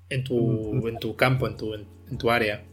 en 0.10 0.24
tu, 0.24 0.88
en 0.88 0.98
tu 0.98 1.16
campo, 1.18 1.46
en 1.46 1.58
tu, 1.58 1.74
en, 1.74 2.18
tu 2.18 2.30
área? 2.30 2.64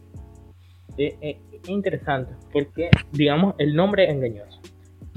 Eh, 0.97 1.17
eh, 1.21 1.37
interesante, 1.67 2.33
porque, 2.53 2.89
digamos, 3.11 3.55
el 3.57 3.75
nombre 3.75 4.05
es 4.05 4.11
engañoso. 4.11 4.61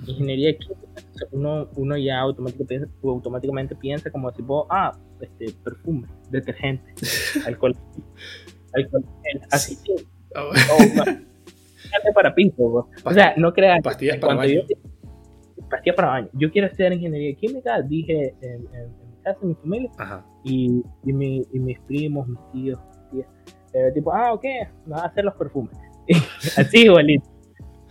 Ingeniería 0.06 0.58
química, 0.58 0.85
uno, 1.32 1.68
uno 1.76 1.96
ya 1.96 2.20
automáticamente, 2.20 2.88
automáticamente 3.02 3.74
piensa 3.74 4.10
como 4.10 4.30
si 4.32 4.42
vos, 4.42 4.66
ah, 4.70 4.96
este, 5.20 5.52
perfume, 5.64 6.06
detergente, 6.30 6.94
alcohol, 7.46 7.76
alcohol, 8.74 9.04
así 9.50 9.76
que, 9.82 9.94
oh. 10.36 10.50
oh, 10.50 12.12
para 12.14 12.34
pinto, 12.34 12.62
o 13.04 13.12
sea, 13.12 13.34
no 13.36 13.52
creas. 13.52 13.80
Pastillas 13.82 14.18
para 14.18 14.34
baño. 14.34 14.62
pastillas 15.70 15.96
para 15.96 16.08
baño. 16.08 16.28
Yo 16.32 16.50
quiero 16.50 16.68
estudiar 16.68 16.92
ingeniería 16.92 17.34
química, 17.36 17.82
dije 17.82 18.34
en, 18.40 18.66
en 18.74 19.22
casa, 19.22 19.38
mi 19.42 19.54
familia, 19.54 19.90
Y, 20.44 20.82
y, 21.04 21.12
mi, 21.12 21.42
y, 21.52 21.58
mis 21.58 21.78
primos, 21.80 22.28
mis 22.28 22.40
tíos, 22.52 22.78
tías, 23.10 23.28
eh, 23.72 23.92
tipo, 23.92 24.12
ah, 24.12 24.32
ok, 24.32 24.44
vas 24.86 25.02
a 25.02 25.06
hacer 25.06 25.24
los 25.24 25.34
perfumes. 25.34 25.76
Así 26.56 26.84
igualito. 26.84 27.28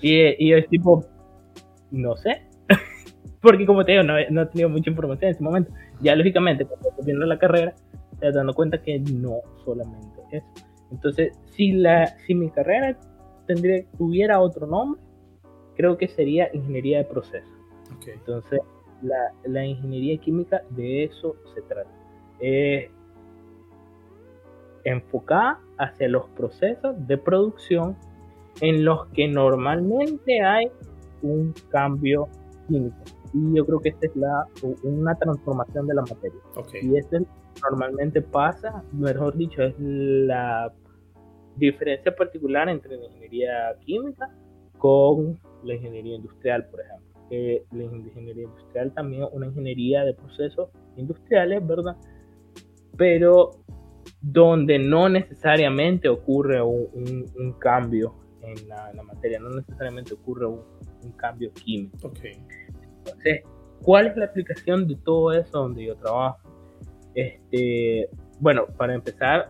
Y, 0.01 0.47
y 0.47 0.53
es 0.53 0.67
tipo, 0.69 1.05
no 1.91 2.15
sé. 2.15 2.41
Porque 3.45 3.63
como 3.67 3.85
te 3.85 3.91
digo, 3.91 4.03
no, 4.03 4.15
no, 4.31 4.41
he 4.41 4.45
tenido 4.47 4.69
mucha 4.69 4.89
información 4.89 5.29
en 5.29 5.35
ese 5.35 5.43
momento. 5.43 5.71
Ya 6.01 6.15
lógicamente, 6.15 6.65
cuando 6.65 6.89
estoy 6.89 7.05
viendo 7.05 7.27
la 7.27 7.37
carrera, 7.37 7.75
te 8.19 8.31
dando 8.31 8.55
cuenta 8.55 8.81
que 8.81 8.99
no 8.99 9.41
solamente 9.63 10.19
eso. 10.31 10.47
Entonces, 10.91 11.37
si, 11.51 11.73
la, 11.73 12.07
si 12.25 12.33
mi 12.33 12.49
carrera 12.49 12.97
tendría, 13.45 13.85
tuviera 13.99 14.39
otro 14.39 14.65
nombre, 14.65 14.99
creo 15.75 15.95
que 15.95 16.07
sería 16.07 16.49
ingeniería 16.53 16.97
de 16.97 17.03
proceso. 17.03 17.47
Okay. 17.97 18.15
Entonces, 18.15 18.61
la, 19.03 19.31
la 19.43 19.63
ingeniería 19.63 20.17
química 20.17 20.63
de 20.71 21.03
eso 21.03 21.35
se 21.53 21.61
trata. 21.61 21.89
Es 22.39 22.89
enfocada 24.85 25.59
hacia 25.77 26.07
los 26.07 26.27
procesos 26.29 26.95
de 27.07 27.19
producción 27.19 27.95
en 28.61 28.85
los 28.85 29.05
que 29.09 29.27
normalmente 29.27 30.41
hay 30.41 30.71
un 31.21 31.53
cambio 31.69 32.27
químico. 32.67 32.95
Y 33.33 33.55
yo 33.55 33.65
creo 33.65 33.79
que 33.79 33.89
esta 33.89 34.07
es 34.07 34.15
la, 34.15 34.45
una 34.83 35.15
transformación 35.15 35.87
de 35.87 35.95
la 35.95 36.01
materia. 36.01 36.39
Y 36.81 36.97
esto 36.97 37.17
normalmente 37.61 38.21
pasa, 38.21 38.83
mejor 38.93 39.35
dicho, 39.35 39.61
es 39.63 39.75
la 39.79 40.71
diferencia 41.55 42.15
particular 42.15 42.69
entre 42.69 42.97
la 42.97 43.05
ingeniería 43.05 43.75
química 43.85 44.29
con 44.77 45.39
la 45.63 45.73
ingeniería 45.73 46.15
industrial, 46.15 46.67
por 46.69 46.81
ejemplo 46.81 47.15
la 47.29 47.83
ingeniería 47.83 48.43
industrial 48.43 48.93
también 48.93 49.23
es 49.23 49.29
una 49.31 49.47
ingeniería 49.47 50.03
de 50.03 50.13
procesos 50.13 50.69
industriales, 50.95 51.65
¿verdad? 51.65 51.95
Pero 52.97 53.51
donde 54.21 54.79
no 54.79 55.09
necesariamente 55.09 56.07
ocurre 56.09 56.61
un, 56.61 57.25
un, 57.37 57.53
cambio 57.53 58.15
en 58.41 58.67
la, 58.67 58.91
materia, 59.03 59.39
no 59.39 59.49
necesariamente 59.49 60.13
ocurre 60.13 60.45
un, 60.45 60.61
un 61.05 61.11
cambio 61.13 61.51
químico. 61.53 62.07
Okay. 62.07 62.41
Entonces, 62.97 63.41
¿cuál 63.81 64.07
es 64.07 64.17
la 64.17 64.25
aplicación 64.25 64.87
de 64.87 64.95
todo 64.95 65.31
eso 65.33 65.59
donde 65.59 65.85
yo 65.85 65.95
trabajo? 65.95 66.39
Este, 67.13 68.09
bueno, 68.39 68.67
para 68.77 68.95
empezar, 68.95 69.49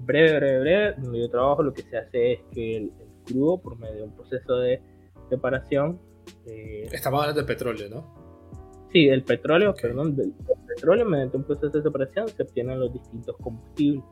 breve, 0.00 0.36
breve, 0.36 0.60
breve, 0.60 0.94
donde 0.98 1.20
yo 1.20 1.30
trabajo 1.30 1.62
lo 1.62 1.72
que 1.72 1.82
se 1.82 1.98
hace 1.98 2.32
es 2.32 2.40
que 2.52 2.76
el, 2.76 2.84
el 3.00 3.24
crudo, 3.24 3.58
por 3.60 3.78
medio 3.78 3.96
de 3.96 4.02
un 4.04 4.14
proceso 4.14 4.56
de 4.56 4.80
separación, 5.28 5.98
eh, 6.46 6.88
Estamos 6.92 7.20
hablando 7.20 7.40
de 7.40 7.46
petróleo, 7.46 7.88
¿no? 7.88 8.88
Sí, 8.92 9.08
el 9.08 9.22
petróleo, 9.24 9.74
perdón, 9.74 10.16
del, 10.16 10.32
petróleo 10.66 11.04
mediante 11.04 11.36
un 11.36 11.44
proceso 11.44 11.76
de 11.78 11.82
separación 11.82 12.28
se 12.28 12.42
obtienen 12.42 12.80
los 12.80 12.92
distintos 12.92 13.36
combustibles, 13.40 14.04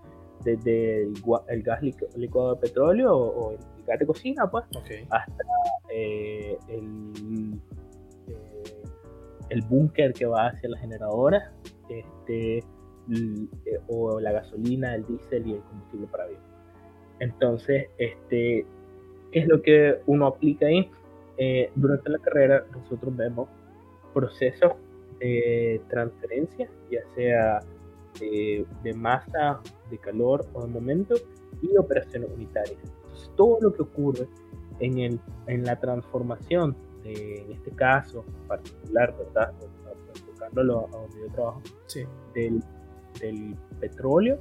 desde 0.43 1.03
el, 1.03 1.63
gas 1.63 1.81
licuado 2.17 2.55
de 2.55 2.61
petróleo 2.61 3.17
o, 3.17 3.53
el 3.53 3.85
gas 3.87 3.99
de 3.99 4.07
cocina, 4.07 4.51
pues, 4.51 4.65
hasta 5.11 5.45
eh, 5.91 6.59
el, 6.69 7.61
eh, 8.29 8.83
el 9.51 9.63
búnker 9.63 10.13
que 10.13 10.27
va 10.27 10.49
hacia 10.49 10.69
la 10.69 10.79
generadora, 10.79 11.53
este, 11.89 12.65
o 13.89 14.19
la 14.21 14.33
gasolina, 14.33 14.95
el 14.95 15.07
diésel 15.07 15.47
y 15.47 15.53
el 15.55 15.61
combustible 15.61 16.07
para 16.07 16.25
avión. 16.25 16.41
Entonces, 17.21 17.89
este, 17.99 18.67
¿qué 19.31 19.39
es 19.41 19.47
lo 19.47 19.63
que 19.63 20.01
uno 20.07 20.27
aplica 20.27 20.67
ahí? 20.67 20.91
Eh, 21.37 21.71
durante 21.75 22.11
la 22.11 22.19
carrera 22.19 22.65
nosotros 22.73 23.17
vemos 23.17 23.49
procesos 24.13 24.73
de 25.19 25.81
transferencia, 25.89 26.69
ya 26.91 27.01
sea 27.15 27.61
de, 28.21 28.95
masa, 28.95 29.61
de 29.91 29.99
calor 29.99 30.47
o 30.53 30.63
de 30.63 30.69
momento, 30.69 31.15
y 31.63 31.77
operaciones 31.77 32.31
unitarias. 32.35 32.79
Entonces, 32.83 33.31
todo 33.37 33.59
lo 33.61 33.73
que 33.73 33.83
ocurre 33.83 34.29
en, 34.81 34.99
el, 34.99 35.21
en 35.47 35.65
la 35.65 35.79
transformación, 35.79 36.77
de, 37.03 37.43
en 37.43 37.53
este 37.53 37.71
caso 37.73 38.25
particular, 38.49 39.15
¿verdad? 39.17 39.53
Enfocándolo 40.15 40.89
a 40.89 40.97
donde 40.97 41.21
yo 41.21 41.33
trabajo, 41.35 41.63
del, 42.35 42.63
del, 43.21 43.57
petróleo, 43.81 44.39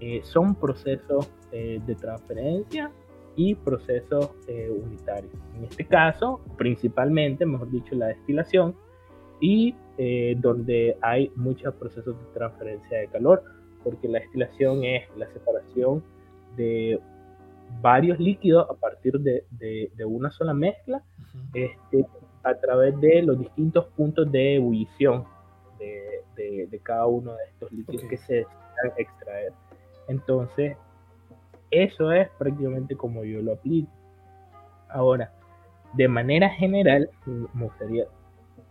eh, 0.00 0.20
son 0.22 0.54
procesos 0.54 1.30
eh, 1.52 1.80
de 1.86 1.94
transferencia 1.94 2.90
y 3.36 3.54
procesos 3.54 4.30
eh, 4.48 4.70
unitarios. 4.70 5.32
En 5.56 5.64
este 5.64 5.86
caso, 5.86 6.40
principalmente, 6.56 7.46
mejor 7.46 7.70
dicho, 7.70 7.94
la 7.94 8.08
destilación 8.08 8.74
y 9.40 9.74
eh, 10.02 10.34
donde 10.38 10.96
hay 11.02 11.30
muchos 11.36 11.74
procesos 11.74 12.18
de 12.18 12.24
transferencia 12.32 13.00
de 13.00 13.08
calor, 13.08 13.44
porque 13.84 14.08
la 14.08 14.18
destilación 14.20 14.82
es 14.82 15.02
la 15.18 15.26
separación 15.26 16.02
de 16.56 16.98
varios 17.82 18.18
líquidos 18.18 18.66
a 18.70 18.72
partir 18.72 19.20
de, 19.20 19.44
una 20.06 20.30
sola 20.30 20.54
mezcla 20.54 21.02
este, 21.52 22.06
a 22.42 22.54
través 22.54 22.98
de 22.98 23.20
los 23.20 23.38
distintos 23.40 23.88
puntos 23.88 24.32
de 24.32 24.54
ebullición 24.54 25.24
de, 25.78 26.80
cada 26.82 27.04
uno 27.04 27.34
de 27.34 27.44
estos 27.52 27.70
líquidos 27.70 28.04
que 28.04 28.16
se 28.16 28.36
necesitan 28.36 28.92
extraer. 28.96 29.52
Entonces, 30.08 30.78
eso 31.70 32.10
es 32.10 32.26
prácticamente 32.38 32.96
como 32.96 33.22
yo 33.22 33.42
lo 33.42 33.52
aplico. 33.52 33.90
Ahora, 34.88 35.30
de 35.92 36.08
manera 36.08 36.48
general, 36.48 37.10
me 37.26 37.64
gustaría 37.64 38.06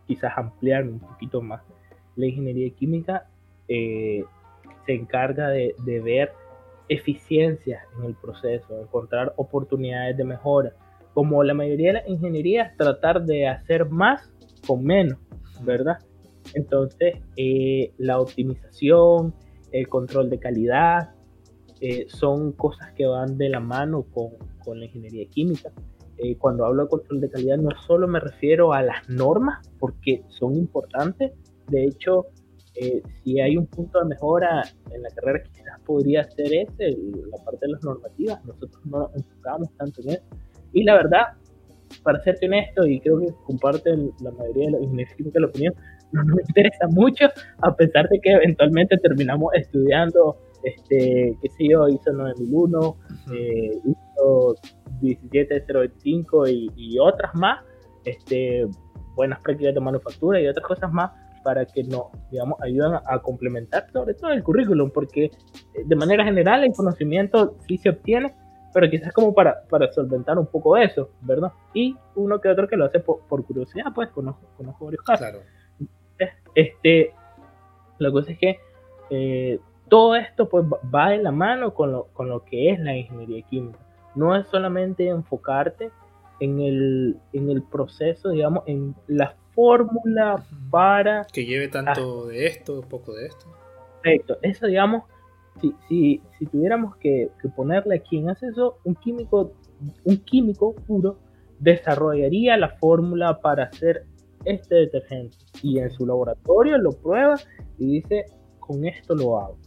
quizás 0.09 0.33
ampliar 0.35 0.83
un 0.85 0.99
poquito 0.99 1.39
más. 1.39 1.61
La 2.15 2.25
ingeniería 2.25 2.67
química 2.71 3.27
eh, 3.67 4.23
se 4.87 4.93
encarga 4.95 5.49
de, 5.49 5.75
ver 6.03 6.31
eficiencias 6.89 7.83
en 7.95 8.05
el 8.05 8.15
proceso, 8.15 8.81
encontrar 8.81 9.33
oportunidades 9.37 10.17
de 10.17 10.23
mejora. 10.23 10.73
Como 11.13 11.43
la 11.43 11.53
mayoría 11.53 11.89
de 11.89 11.93
las 11.99 12.09
ingenierías, 12.09 12.75
tratar 12.75 13.23
de 13.23 13.47
hacer 13.47 13.87
más 13.87 14.33
con 14.65 14.83
menos, 14.83 15.19
¿verdad? 15.61 15.99
Entonces, 16.55 17.17
eh, 17.37 17.93
la 17.99 18.19
optimización, 18.19 19.35
el 19.71 19.87
control 19.87 20.31
de 20.31 20.39
calidad, 20.39 21.11
eh, 21.81 22.07
son 22.09 22.53
cosas 22.53 22.91
que 22.93 23.05
van 23.05 23.37
de 23.37 23.49
la 23.49 23.59
mano 23.59 24.07
con, 24.11 24.31
con 24.63 24.79
la 24.79 24.85
ingeniería 24.85 25.27
química. 25.29 25.71
Eh, 26.21 26.35
cuando 26.37 26.65
hablo 26.65 26.83
de 26.83 26.89
control 26.89 27.21
de 27.21 27.29
calidad 27.29 27.57
no 27.57 27.69
solo 27.87 28.07
me 28.07 28.19
refiero 28.19 28.73
a 28.73 28.81
las 28.81 29.07
normas, 29.09 29.69
porque 29.79 30.23
son 30.27 30.55
importantes, 30.55 31.31
de 31.69 31.85
hecho, 31.85 32.27
eh, 32.75 33.01
si 33.23 33.39
hay 33.39 33.57
un 33.57 33.67
punto 33.67 33.99
de 33.99 34.05
mejora 34.05 34.63
en 34.91 35.01
la 35.01 35.09
carrera 35.09 35.43
que 35.43 35.49
quizás 35.51 35.79
podría 35.85 36.23
ser 36.31 36.53
ese, 36.53 36.97
la 37.31 37.43
parte 37.43 37.59
de 37.61 37.73
las 37.73 37.83
normativas, 37.83 38.43
nosotros 38.45 38.85
no 38.85 38.99
nos 38.99 39.15
enfocamos 39.15 39.69
tanto 39.77 40.01
en 40.01 40.09
eso. 40.09 40.23
Y 40.73 40.83
la 40.83 40.95
verdad, 40.95 41.23
para 42.03 42.21
serte 42.23 42.47
honesto, 42.47 42.85
y 42.85 42.99
creo 42.99 43.19
que 43.19 43.27
comparten 43.45 44.11
la 44.21 44.31
mayoría 44.31 44.65
de 44.65 44.71
los 44.71 45.15
químicos 45.15 45.41
la 45.41 45.47
opinión, 45.47 45.73
no 46.11 46.23
nos 46.23 46.39
interesa 46.39 46.87
mucho, 46.89 47.25
a 47.61 47.75
pesar 47.75 48.07
de 48.09 48.19
que 48.19 48.31
eventualmente 48.31 48.97
terminamos 48.97 49.53
estudiando, 49.53 50.37
este, 50.63 51.37
qué 51.41 51.49
sé 51.49 51.67
yo, 51.69 51.87
ISO 51.87 52.11
9001, 52.11 52.95
eh, 53.33 53.71
ISO 53.85 54.55
17025 55.01 56.47
y, 56.49 56.71
y 56.75 56.99
otras 56.99 57.33
más, 57.35 57.63
este, 58.05 58.67
buenas 59.15 59.39
prácticas 59.41 59.73
de 59.73 59.81
manufactura 59.81 60.39
y 60.39 60.47
otras 60.47 60.65
cosas 60.65 60.91
más 60.91 61.11
para 61.43 61.65
que 61.65 61.83
nos, 61.83 62.05
digamos, 62.31 62.61
ayuden 62.61 62.93
a, 63.05 63.19
complementar 63.19 63.89
sobre 63.91 64.13
todo 64.13 64.31
el 64.31 64.43
currículum, 64.43 64.91
porque 64.91 65.25
eh, 65.25 65.31
de 65.85 65.95
manera 65.95 66.23
general 66.23 66.63
el 66.63 66.73
conocimiento 66.73 67.55
sí 67.67 67.77
se 67.77 67.89
obtiene, 67.89 68.33
pero 68.73 68.89
quizás 68.89 69.13
como 69.13 69.33
para, 69.33 69.63
para 69.69 69.91
solventar 69.91 70.37
un 70.37 70.47
poco 70.47 70.77
eso, 70.77 71.09
¿verdad? 71.21 71.51
Y 71.73 71.95
uno 72.15 72.39
que 72.39 72.49
otro 72.49 72.67
que 72.67 72.75
lo 72.75 72.85
hace 72.85 72.99
por, 72.99 73.45
curiosidad, 73.45 73.85
pues 73.93 74.09
conozco, 74.09 74.41
conozco 74.57 74.85
varios 74.85 75.03
casos. 75.03 75.27
Claro. 75.27 75.39
Este, 76.53 77.13
la 77.97 78.11
cosa 78.11 78.31
es 78.31 78.37
que 78.37 78.59
eh, 79.09 79.59
todo 79.87 80.15
esto 80.15 80.49
pues 80.49 80.65
va 80.65 81.09
de 81.09 81.17
la 81.17 81.31
mano 81.31 81.73
con 81.73 81.91
lo, 81.91 82.05
con 82.13 82.29
lo 82.29 82.43
que 82.43 82.71
es 82.71 82.79
la 82.79 82.95
ingeniería 82.95 83.41
química 83.43 83.79
no 84.15 84.35
es 84.35 84.47
solamente 84.47 85.07
enfocarte 85.07 85.91
en 86.39 86.59
el, 86.59 87.17
en 87.33 87.49
el 87.49 87.61
proceso, 87.63 88.29
digamos, 88.29 88.63
en 88.65 88.95
la 89.07 89.35
fórmula 89.53 90.43
para... 90.69 91.25
Que 91.25 91.45
lleve 91.45 91.67
tanto 91.67 92.27
de 92.27 92.47
esto, 92.47 92.81
poco 92.81 93.13
de 93.13 93.27
esto. 93.27 93.45
Perfecto, 94.01 94.37
eso 94.41 94.67
digamos, 94.67 95.03
si, 95.59 95.73
si, 95.87 96.21
si 96.37 96.45
tuviéramos 96.45 96.95
que, 96.97 97.29
ponerle 97.55 97.95
aquí 97.95 98.17
en 98.17 98.29
eso, 98.29 98.77
un 98.85 98.95
químico, 98.95 99.51
un 100.05 100.17
químico 100.17 100.75
puro 100.87 101.17
desarrollaría 101.59 102.55
la 102.57 102.69
fórmula 102.77 103.39
para 103.41 103.65
hacer 103.65 104.05
este 104.45 104.75
detergente. 104.75 105.37
Y 105.61 105.79
en 105.79 105.91
su 105.91 106.05
laboratorio 106.05 106.77
lo 106.77 106.91
prueba 106.91 107.35
y 107.77 108.01
dice, 108.01 108.25
con 108.59 108.85
esto 108.85 109.13
lo 109.13 109.39
hago. 109.39 109.57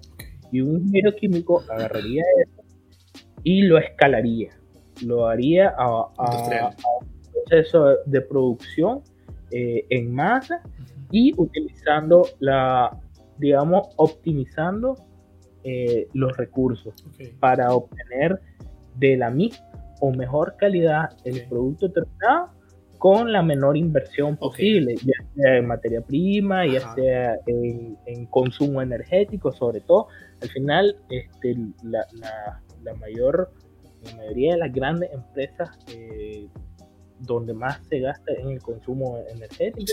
Y 0.51 0.61
un 0.63 0.79
ingeniero 0.79 1.15
químico 1.15 1.63
agarraría 1.69 2.23
eso 2.43 2.62
y 3.45 3.63
lo 3.63 3.79
escalaría. 3.79 4.51
Lo 5.05 5.27
haría 5.27 5.75
a, 5.77 6.07
un 6.07 7.33
proceso 7.33 7.97
de 8.07 8.21
producción 8.21 9.03
eh, 9.51 9.85
en 9.91 10.15
masa 10.15 10.63
y 11.11 11.33
utilizando 11.37 12.27
la, 12.41 12.99
digamos, 13.39 13.89
optimizando 13.97 14.97
eh, 15.65 16.09
los 16.13 16.37
recursos 16.37 16.95
para 17.39 17.73
obtener 17.75 18.41
de 18.97 19.17
la 19.17 19.31
misma 19.31 19.67
o 20.01 20.11
mejor 20.11 20.57
calidad 20.59 21.11
el 21.25 21.47
producto 21.49 21.91
terminado 21.91 22.51
con 22.99 23.33
la 23.33 23.43
menor 23.43 23.77
inversión 23.77 24.37
posible, 24.37 24.95
ya 24.97 25.25
sea 25.35 25.57
en 25.57 25.67
materia 25.67 26.01
prima, 26.03 26.65
ya 26.67 26.95
sea 26.95 27.37
en, 27.47 28.27
consumo 28.27 28.81
energético, 28.81 29.53
sobre 29.53 29.81
todo. 29.81 30.07
Al 30.41 30.49
final, 30.51 30.97
este, 31.11 31.57
la, 31.83 32.07
la 32.13 32.63
mayor, 32.95 33.53
la 34.05 34.17
mayoría 34.17 34.53
de 34.53 34.59
las 34.59 34.73
grandes 34.73 35.11
empresas 35.13 35.71
eh, 35.89 36.49
donde 37.21 37.55
más 37.55 37.81
se 37.89 38.01
gasta 38.01 38.33
en 38.33 38.51
el 38.51 38.61
consumo 38.61 39.19
energético 39.29 39.93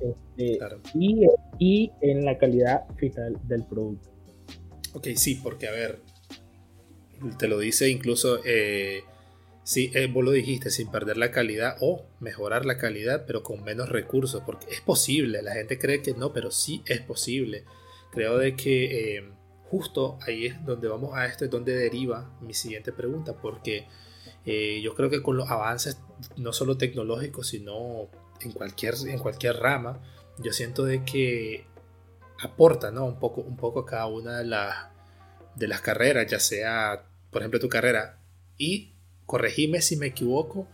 este, 0.00 0.58
y, 1.58 1.92
en 2.00 2.24
la 2.24 2.36
calidad 2.36 2.84
final 2.96 3.38
del 3.44 3.64
producto. 3.64 4.10
Ok, 4.92 5.08
sí, 5.14 5.40
porque 5.42 5.68
a 5.68 5.72
ver, 5.72 6.00
te 7.38 7.48
lo 7.48 7.58
dice 7.58 7.88
incluso, 7.88 8.40
eh, 8.44 9.02
sí, 9.62 9.90
eh, 9.94 10.08
vos 10.12 10.24
lo 10.24 10.32
dijiste, 10.32 10.70
sin 10.70 10.90
perder 10.90 11.16
la 11.16 11.30
calidad 11.30 11.76
o 11.80 12.04
mejorar 12.20 12.66
la 12.66 12.76
calidad, 12.76 13.24
pero 13.26 13.42
con 13.42 13.62
menos 13.62 13.88
recursos, 13.88 14.42
porque 14.44 14.66
es 14.72 14.80
posible, 14.80 15.42
la 15.42 15.54
gente 15.54 15.78
cree 15.78 16.02
que 16.02 16.12
no, 16.14 16.32
pero 16.32 16.50
sí 16.50 16.82
es 16.86 17.00
posible. 17.00 17.64
Creo 18.12 18.38
de 18.38 18.54
que 18.54 19.16
eh, 19.16 19.24
justo 19.74 20.18
ahí 20.24 20.46
es 20.46 20.64
donde 20.64 20.86
vamos 20.86 21.16
a 21.16 21.26
esto, 21.26 21.44
es 21.44 21.50
donde 21.50 21.74
deriva 21.74 22.30
mi 22.40 22.54
siguiente 22.54 22.92
pregunta, 22.92 23.34
porque 23.34 23.88
eh, 24.46 24.80
yo 24.80 24.94
creo 24.94 25.10
que 25.10 25.20
con 25.20 25.36
los 25.36 25.50
avances, 25.50 25.98
no 26.36 26.52
solo 26.52 26.76
tecnológicos, 26.76 27.48
sino 27.48 28.08
en 28.40 28.52
cualquier, 28.52 28.94
en 29.08 29.18
cualquier 29.18 29.56
rama, 29.56 30.00
yo 30.38 30.52
siento 30.52 30.84
de 30.84 31.04
que 31.04 31.66
aporta 32.40 32.92
¿no? 32.92 33.04
un, 33.04 33.18
poco, 33.18 33.40
un 33.40 33.56
poco 33.56 33.80
a 33.80 33.86
cada 33.86 34.06
una 34.06 34.38
de, 34.38 34.44
las 34.44 34.76
de 35.56 35.66
las 35.66 35.80
carreras, 35.80 36.30
ya 36.30 36.38
sea, 36.38 37.06
por 37.32 37.42
ejemplo, 37.42 37.58
tu 37.58 37.68
carrera. 37.68 38.20
Y 38.56 38.92
corregime 39.26 39.82
si 39.82 39.96
me 39.96 40.06
equivoco, 40.06 40.68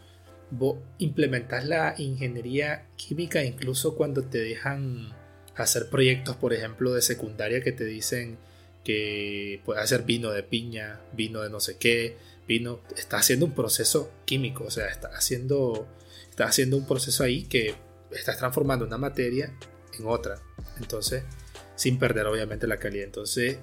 vos 0.50 0.76
implementas 0.98 1.64
la 1.64 1.94
ingeniería 1.96 2.86
química 2.96 3.44
incluso 3.44 3.96
cuando 3.96 4.24
te 4.24 4.38
dejan 4.38 5.14
hacer 5.56 5.88
proyectos, 5.88 6.36
por 6.36 6.52
ejemplo, 6.52 6.92
de 6.92 7.00
secundaria 7.00 7.62
que 7.62 7.72
te 7.72 7.84
dicen 7.84 8.38
que 8.84 9.60
puede 9.64 9.80
hacer 9.80 10.02
vino 10.02 10.30
de 10.30 10.42
piña, 10.42 11.00
vino 11.12 11.42
de 11.42 11.50
no 11.50 11.60
sé 11.60 11.76
qué, 11.78 12.16
vino, 12.46 12.80
está 12.96 13.18
haciendo 13.18 13.46
un 13.46 13.52
proceso 13.52 14.10
químico, 14.24 14.64
o 14.64 14.70
sea, 14.70 14.88
está 14.88 15.08
haciendo, 15.08 15.86
está 16.28 16.46
haciendo 16.46 16.76
un 16.76 16.86
proceso 16.86 17.22
ahí 17.22 17.44
que 17.44 17.74
está 18.10 18.36
transformando 18.36 18.84
una 18.84 18.98
materia 18.98 19.54
en 19.98 20.06
otra, 20.06 20.40
entonces, 20.78 21.24
sin 21.76 21.98
perder 21.98 22.26
obviamente 22.26 22.66
la 22.66 22.78
calidad. 22.78 23.04
Entonces, 23.04 23.58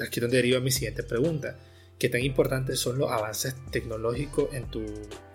aquí 0.00 0.18
es 0.18 0.22
donde 0.22 0.36
deriva 0.36 0.60
mi 0.60 0.70
siguiente 0.70 1.02
pregunta. 1.02 1.56
¿Qué 1.98 2.08
tan 2.08 2.22
importantes 2.22 2.80
son 2.80 2.98
los 2.98 3.10
avances 3.10 3.54
tecnológicos 3.70 4.52
en 4.54 4.64
tu, 4.70 4.84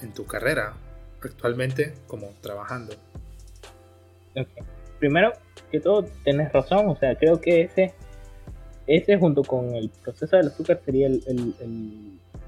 en 0.02 0.14
tu 0.14 0.26
carrera 0.26 0.76
actualmente 1.22 1.94
como 2.08 2.34
trabajando? 2.42 2.96
Primero 5.00 5.34
que 5.72 5.80
todo, 5.80 6.04
tienes 6.24 6.52
razón, 6.52 6.90
o 6.90 6.98
sea, 6.98 7.16
creo 7.16 7.40
que 7.40 7.62
ese 7.62 7.94
ese 8.88 9.18
junto 9.18 9.44
con 9.44 9.76
el 9.76 9.90
proceso 9.90 10.38
del 10.38 10.48
azúcar 10.48 10.80
sería 10.84 11.08
el, 11.08 11.20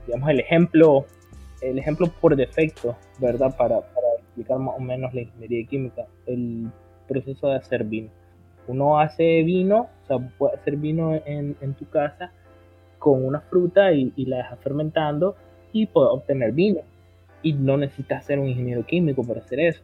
digamos, 0.07 0.29
el 0.29 0.39
ejemplo, 0.39 1.05
el 1.61 1.77
ejemplo 1.77 2.07
por 2.21 2.35
defecto, 2.35 2.97
¿verdad? 3.19 3.55
Para, 3.55 3.81
para, 3.81 4.07
explicar 4.19 4.59
más 4.59 4.75
o 4.77 4.79
menos 4.79 5.13
la 5.13 5.21
ingeniería 5.21 5.67
química, 5.67 6.05
el 6.25 6.69
proceso 7.07 7.47
de 7.49 7.55
hacer 7.55 7.83
vino. 7.83 8.09
Uno 8.67 8.99
hace 8.99 9.43
vino, 9.43 9.89
o 10.03 10.07
sea, 10.07 10.17
puede 10.37 10.55
hacer 10.55 10.77
vino 10.77 11.13
en, 11.25 11.57
en 11.59 11.73
tu 11.73 11.89
casa 11.89 12.31
con 12.99 13.25
una 13.25 13.41
fruta 13.41 13.91
y, 13.91 14.13
y, 14.15 14.25
la 14.25 14.37
deja 14.37 14.55
fermentando 14.57 15.35
y 15.73 15.87
puede 15.87 16.09
obtener 16.09 16.53
vino. 16.53 16.81
Y 17.41 17.53
no 17.53 17.77
necesitas 17.77 18.25
ser 18.25 18.39
un 18.39 18.47
ingeniero 18.47 18.85
químico 18.85 19.25
para 19.25 19.41
hacer 19.41 19.59
eso. 19.59 19.81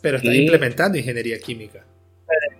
Pero 0.00 0.16
estás 0.16 0.34
implementando 0.34 0.96
ingeniería 0.96 1.38
química 1.38 1.84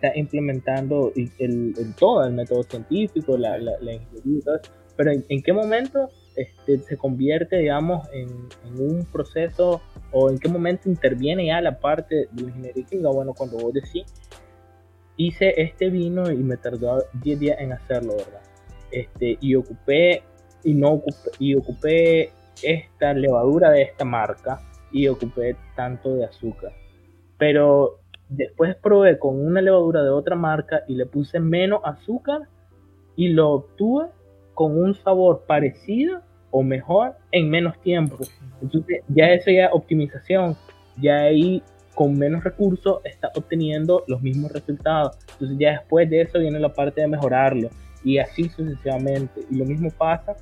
está 0.00 0.16
implementando 0.18 1.12
el, 1.14 1.74
todo, 1.98 2.24
el 2.24 2.32
método 2.32 2.62
científico, 2.62 3.36
la, 3.36 3.58
ingeniería 3.58 4.00
y 4.24 4.40
todo 4.40 4.56
eso. 4.56 4.72
Pero 4.96 5.12
¿en, 5.12 5.42
qué 5.42 5.52
momento 5.52 6.08
este, 6.36 6.78
se 6.78 6.96
convierte, 6.96 7.58
digamos, 7.58 8.08
en, 8.12 8.28
un 8.78 9.06
proceso 9.06 9.80
o 10.12 10.30
en 10.30 10.38
qué 10.38 10.48
momento 10.48 10.88
interviene 10.88 11.46
ya 11.46 11.60
la 11.60 11.78
parte 11.78 12.28
de 12.32 12.42
la 12.42 12.48
ingeniería 12.48 12.84
química? 12.84 13.10
Bueno, 13.10 13.34
cuando 13.34 13.58
vos 13.58 13.72
decís, 13.72 14.04
hice 15.16 15.54
este 15.60 15.90
vino 15.90 16.30
y 16.30 16.36
me 16.36 16.56
tardó 16.56 17.04
10 17.22 17.40
días 17.40 17.60
en 17.60 17.72
hacerlo, 17.72 18.16
¿verdad? 18.16 18.42
Este, 18.90 19.38
y 19.40 19.54
ocupé 19.54 20.22
y 20.64 20.74
no 20.74 20.92
ocupé, 20.92 21.30
y 21.38 21.54
ocupé 21.54 22.32
esta 22.62 23.14
levadura 23.14 23.70
de 23.70 23.82
esta 23.82 24.04
marca 24.04 24.60
y 24.92 25.08
ocupé 25.08 25.56
tanto 25.76 26.14
de 26.14 26.24
azúcar. 26.24 26.72
Pero 27.38 28.00
después 28.30 28.76
probé 28.76 29.18
con 29.18 29.44
una 29.44 29.60
levadura 29.60 30.02
de 30.02 30.10
otra 30.10 30.36
marca 30.36 30.82
y 30.88 30.94
le 30.94 31.04
puse 31.04 31.40
menos 31.40 31.80
azúcar 31.84 32.42
y 33.16 33.28
lo 33.28 33.50
obtuve 33.50 34.06
con 34.54 34.78
un 34.78 34.94
sabor 34.94 35.44
parecido 35.46 36.22
o 36.50 36.62
mejor 36.62 37.16
en 37.32 37.50
menos 37.50 37.78
tiempo. 37.80 38.18
Entonces 38.62 39.02
ya 39.08 39.26
eso 39.30 39.50
ya 39.50 39.70
optimización, 39.72 40.56
ya 41.00 41.22
ahí 41.22 41.62
con 41.94 42.16
menos 42.16 42.44
recursos 42.44 43.00
está 43.04 43.30
obteniendo 43.34 44.04
los 44.06 44.22
mismos 44.22 44.52
resultados. 44.52 45.18
Entonces 45.32 45.58
ya 45.58 45.72
después 45.72 46.08
de 46.08 46.22
eso 46.22 46.38
viene 46.38 46.58
la 46.60 46.72
parte 46.72 47.00
de 47.00 47.08
mejorarlo 47.08 47.68
y 48.04 48.18
así 48.18 48.48
sucesivamente. 48.48 49.42
Y 49.50 49.56
lo 49.56 49.64
mismo 49.64 49.90
pasa 49.90 50.36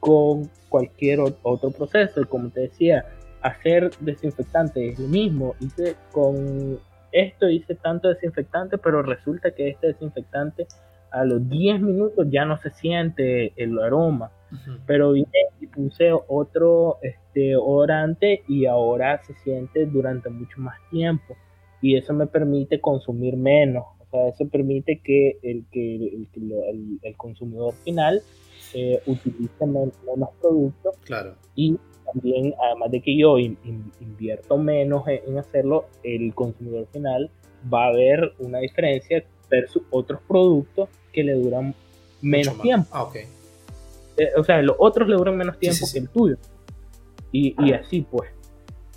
con 0.00 0.48
cualquier 0.68 1.20
otro 1.20 1.70
proceso. 1.70 2.26
Como 2.28 2.50
te 2.50 2.60
decía, 2.60 3.04
hacer 3.42 3.90
desinfectante 4.00 4.88
es 4.88 4.98
lo 4.98 5.08
mismo. 5.08 5.54
Hice 5.60 5.96
con 6.12 6.78
esto 7.20 7.48
hice 7.48 7.74
tanto 7.74 8.08
desinfectante, 8.08 8.78
pero 8.78 9.02
resulta 9.02 9.50
que 9.50 9.70
este 9.70 9.88
desinfectante 9.88 10.66
a 11.10 11.24
los 11.24 11.48
10 11.48 11.80
minutos 11.80 12.26
ya 12.30 12.44
no 12.44 12.58
se 12.58 12.70
siente 12.70 13.52
el 13.56 13.78
aroma. 13.78 14.30
Pero 14.86 15.12
vine 15.12 15.28
y 15.60 15.66
puse 15.66 16.12
otro 16.28 16.98
este, 17.02 17.56
odorante 17.56 18.42
y 18.46 18.66
ahora 18.66 19.20
se 19.24 19.34
siente 19.34 19.86
durante 19.86 20.30
mucho 20.30 20.60
más 20.60 20.76
tiempo. 20.90 21.36
Y 21.82 21.96
eso 21.96 22.14
me 22.14 22.26
permite 22.26 22.80
consumir 22.80 23.36
menos. 23.36 23.84
O 23.98 24.06
sea, 24.10 24.28
eso 24.28 24.48
permite 24.48 25.00
que 25.02 25.38
el, 25.42 25.66
que 25.72 25.96
el, 25.96 26.98
el, 27.02 27.16
consumidor 27.16 27.74
final 27.84 28.22
eh, 28.72 29.00
utilice 29.06 29.66
menos, 29.66 29.94
productos. 30.40 30.96
Claro. 31.04 31.34
Y 31.54 31.76
también, 32.12 32.54
además 32.62 32.90
de 32.90 33.00
que 33.00 33.16
yo 33.16 33.38
invierto 33.38 34.56
menos 34.56 35.04
en, 35.06 35.38
hacerlo, 35.38 35.86
el 36.02 36.34
consumidor 36.34 36.86
final 36.92 37.30
va 37.72 37.86
a 37.86 37.92
ver 37.92 38.32
una 38.38 38.58
diferencia 38.58 39.24
versus 39.50 39.82
otros 39.90 40.20
productos 40.26 40.88
que 41.12 41.24
le 41.24 41.34
duran 41.34 41.74
menos 42.22 42.60
tiempo. 42.60 42.88
Ah, 42.92 43.04
okay. 43.04 43.24
Eh, 44.16 44.30
o 44.36 44.44
sea, 44.44 44.62
los 44.62 44.76
otros 44.78 45.08
le 45.08 45.16
duran 45.16 45.36
menos 45.36 45.58
tiempo 45.58 45.86
que 45.92 45.98
el 45.98 46.08
tuyo. 46.08 46.36
Y, 47.32 47.54
y, 47.62 47.72
así 47.72 48.06
pues. 48.08 48.30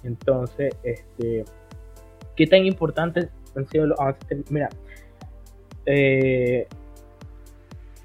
Entonces, 0.04 0.76
este, 0.84 1.44
¿qué 2.36 2.48
tan 2.48 2.66
importantes 2.66 3.28
han 3.56 3.68
sido 3.68 3.88
los 3.88 4.00
avances? 4.00 4.50
Mira, 4.50 4.70
eh, 5.86 6.68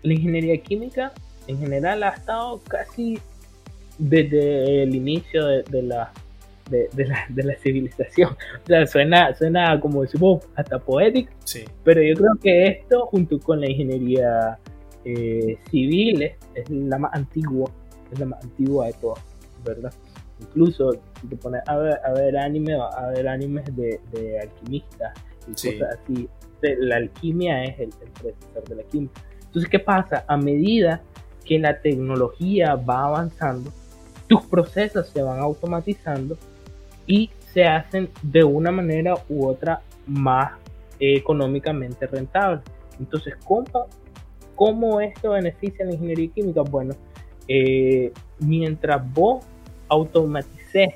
la 0.03 0.13
ingeniería 0.13 0.57
química 0.59 1.13
en 1.47 1.59
general 1.59 2.03
ha 2.03 2.11
estado 2.11 2.61
casi 2.67 3.21
desde 3.99 4.83
el 4.83 4.95
inicio 4.95 5.47
de, 5.47 5.83
la, 5.83 6.13
de, 6.71 6.89
la, 7.07 7.27
de, 7.29 7.43
la, 7.43 7.55
civilización. 7.57 8.33
O 8.33 8.67
sea, 8.67 8.87
suena, 8.87 9.35
suena 9.35 9.81
como 9.81 10.03
decimos, 10.03 10.45
hasta 10.57 10.79
poético. 10.79 11.33
Sí. 11.45 11.65
Pero 11.85 12.03
yo 12.03 12.15
creo 12.15 12.35
que 12.43 12.67
esto, 12.67 13.07
junto 13.07 13.39
con 13.39 13.61
la 13.61 13.71
ingeniería 13.71 14.59
eh, 15.05 15.59
civil, 15.71 16.23
es, 16.23 16.71
la 16.71 16.99
más 16.99 17.15
antigua, 17.15 17.71
es 18.13 18.19
la 18.19 18.27
más 18.27 18.43
antigua 18.43 18.87
de 18.87 18.93
todas, 18.95 19.23
¿verdad? 19.65 19.93
Incluso 20.41 20.93
si 21.21 21.29
te 21.29 21.37
pones 21.37 21.63
a 21.67 21.77
ver, 21.77 22.01
a 22.05 22.13
ver 22.13 22.37
anime, 22.37 22.75
a 22.75 23.07
ver 23.11 23.29
animes 23.29 23.65
de, 23.77 24.01
de 24.13 24.41
alquimistas 24.41 25.13
y 25.47 25.53
cosas 25.53 25.99
así. 26.01 26.29
La 26.79 26.97
alquimia 26.97 27.63
es 27.65 27.79
el, 27.79 27.91
el 28.03 28.11
predecesor 28.21 28.65
de 28.69 28.75
la 28.77 28.83
química. 28.85 29.21
Entonces, 29.47 29.71
¿qué 29.71 29.79
pasa? 29.79 30.25
A 30.27 30.37
medida 30.37 31.03
que 31.45 31.59
la 31.59 31.81
tecnología 31.81 32.75
va 32.75 33.05
avanzando, 33.05 33.71
tus 34.29 34.43
procesos 34.47 35.09
se 35.09 35.23
van 35.23 35.41
automatizando 35.41 36.37
y 37.07 37.31
se 37.53 37.65
hacen 37.65 38.09
de 38.23 38.45
una 38.45 38.71
manera 38.71 39.15
u 39.29 39.47
otra 39.47 39.83
más 40.07 40.53
económicamente 40.99 42.07
rentable. 42.07 42.63
Entonces, 42.99 43.35
¿cómo, 43.45 45.01
esto 45.01 45.31
beneficia 45.31 45.85
a 45.85 45.89
la 45.89 45.95
ingeniería 45.95 46.29
química? 46.29 46.63
Bueno, 46.63 46.95
eh, 47.49 48.13
mientras 48.39 49.13
vos 49.13 49.45
automatices 49.89 50.95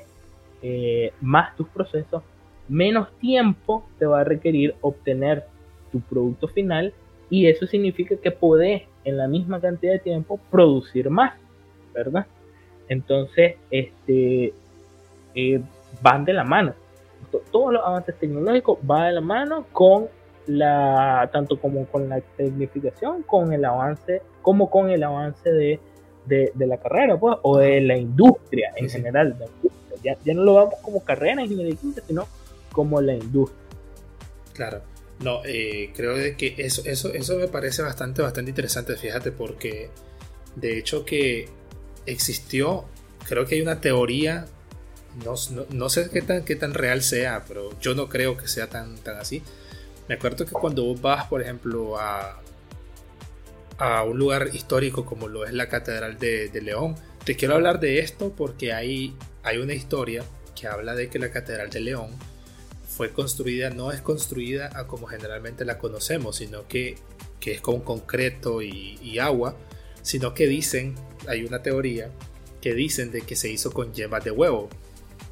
eh, 0.61 1.13
más 1.21 1.55
tus 1.55 1.67
procesos, 1.69 2.23
menos 2.67 3.11
tiempo 3.19 3.85
te 3.97 4.05
va 4.05 4.21
a 4.21 4.23
requerir 4.23 4.75
obtener 4.81 5.45
tu 5.91 5.99
producto 6.01 6.47
final 6.47 6.93
y 7.29 7.47
eso 7.47 7.65
significa 7.67 8.15
que 8.17 8.31
podés 8.31 8.83
en 9.03 9.17
la 9.17 9.27
misma 9.27 9.59
cantidad 9.59 9.93
de 9.93 9.99
tiempo 9.99 10.39
producir 10.51 11.09
más, 11.09 11.33
¿verdad? 11.93 12.27
Entonces, 12.89 13.55
este, 13.69 14.53
eh, 15.35 15.61
van 16.01 16.25
de 16.25 16.33
la 16.33 16.43
mano. 16.43 16.73
Todos 17.51 17.73
los 17.73 17.85
avances 17.85 18.15
tecnológicos 18.19 18.79
van 18.81 19.07
de 19.07 19.13
la 19.13 19.21
mano 19.21 19.65
con 19.71 20.07
la, 20.47 21.29
tanto 21.31 21.59
como 21.59 21.85
con 21.85 22.09
la 22.09 22.19
tecnificación, 22.19 23.21
con 23.23 23.53
el 23.53 23.63
avance, 23.63 24.23
como 24.41 24.69
con 24.69 24.89
el 24.89 25.03
avance 25.03 25.51
de, 25.51 25.79
la 26.57 26.77
carrera, 26.77 27.19
pues, 27.19 27.37
o 27.43 27.59
de 27.59 27.81
la 27.81 27.95
industria 27.95 28.73
en 28.75 28.89
general. 28.89 29.35
Ya, 30.03 30.17
ya, 30.23 30.33
no 30.33 30.43
lo 30.43 30.55
vemos 30.55 30.75
como 30.81 31.03
carrera 31.03 31.33
en 31.33 31.51
ingeniería 31.51 31.77
sino 32.07 32.27
como 32.71 32.99
la 33.01 33.13
industria. 33.13 33.59
Claro. 34.53 34.81
No, 35.19 35.41
eh, 35.45 35.91
creo 35.93 36.15
que 36.37 36.55
eso, 36.57 36.81
eso, 36.85 37.13
eso 37.13 37.35
me 37.35 37.49
parece 37.49 37.81
bastante, 37.81 38.21
bastante 38.21 38.51
interesante, 38.51 38.95
fíjate, 38.95 39.33
porque 39.33 39.89
de 40.55 40.77
hecho 40.77 41.03
que 41.03 41.49
existió, 42.05 42.85
creo 43.27 43.45
que 43.45 43.55
hay 43.55 43.61
una 43.61 43.81
teoría, 43.81 44.47
no, 45.23 45.89
sé 45.89 46.09
qué 46.09 46.21
tan, 46.21 46.43
qué 46.43 46.55
tan 46.55 46.73
real 46.73 47.01
sea, 47.01 47.43
pero 47.47 47.77
yo 47.79 47.95
no 47.95 48.09
creo 48.09 48.37
que 48.37 48.47
sea 48.47 48.67
tan, 48.67 48.97
tan 48.97 49.17
así. 49.17 49.41
Me 50.07 50.15
acuerdo 50.15 50.45
que 50.45 50.51
cuando 50.51 50.83
vos 50.83 51.01
vas, 51.01 51.27
por 51.27 51.41
ejemplo, 51.41 51.99
a, 51.99 52.41
a 53.77 54.03
un 54.03 54.17
lugar 54.17 54.49
histórico 54.53 55.05
como 55.05 55.27
lo 55.27 55.45
es 55.45 55.53
la 55.53 55.69
Catedral 55.69 56.17
de, 56.17 56.49
León, 56.61 56.95
te 57.23 57.35
quiero 57.35 57.55
hablar 57.55 57.79
de 57.79 57.99
esto 57.99 58.33
porque 58.35 58.73
hay, 58.73 59.15
hay 59.43 59.57
una 59.57 59.73
historia 59.73 60.23
que 60.59 60.67
habla 60.67 60.95
de 60.95 61.09
que 61.09 61.19
la 61.19 61.31
Catedral 61.31 61.69
de 61.69 61.79
León 61.81 62.09
fue 62.87 63.11
construida, 63.11 63.69
no 63.69 63.91
es 63.91 64.01
construida 64.01 64.69
a 64.73 64.87
como 64.87 65.07
generalmente 65.07 65.63
la 65.63 65.77
conocemos, 65.77 66.37
sino 66.37 66.67
que, 66.67 66.97
que 67.39 67.53
es 67.53 67.61
con 67.61 67.81
concreto 67.81 68.61
y 68.61 69.19
agua, 69.19 69.55
sino 70.01 70.33
que 70.33 70.47
dicen 70.47 70.95
hay 71.29 71.43
una 71.43 71.61
teoría 71.61 72.11
que 72.61 72.73
dicen 72.73 73.11
de 73.11 73.21
que 73.21 73.35
se 73.35 73.49
hizo 73.49 73.71
con 73.71 73.93
yemas 73.93 74.23
de 74.23 74.31
huevo, 74.31 74.69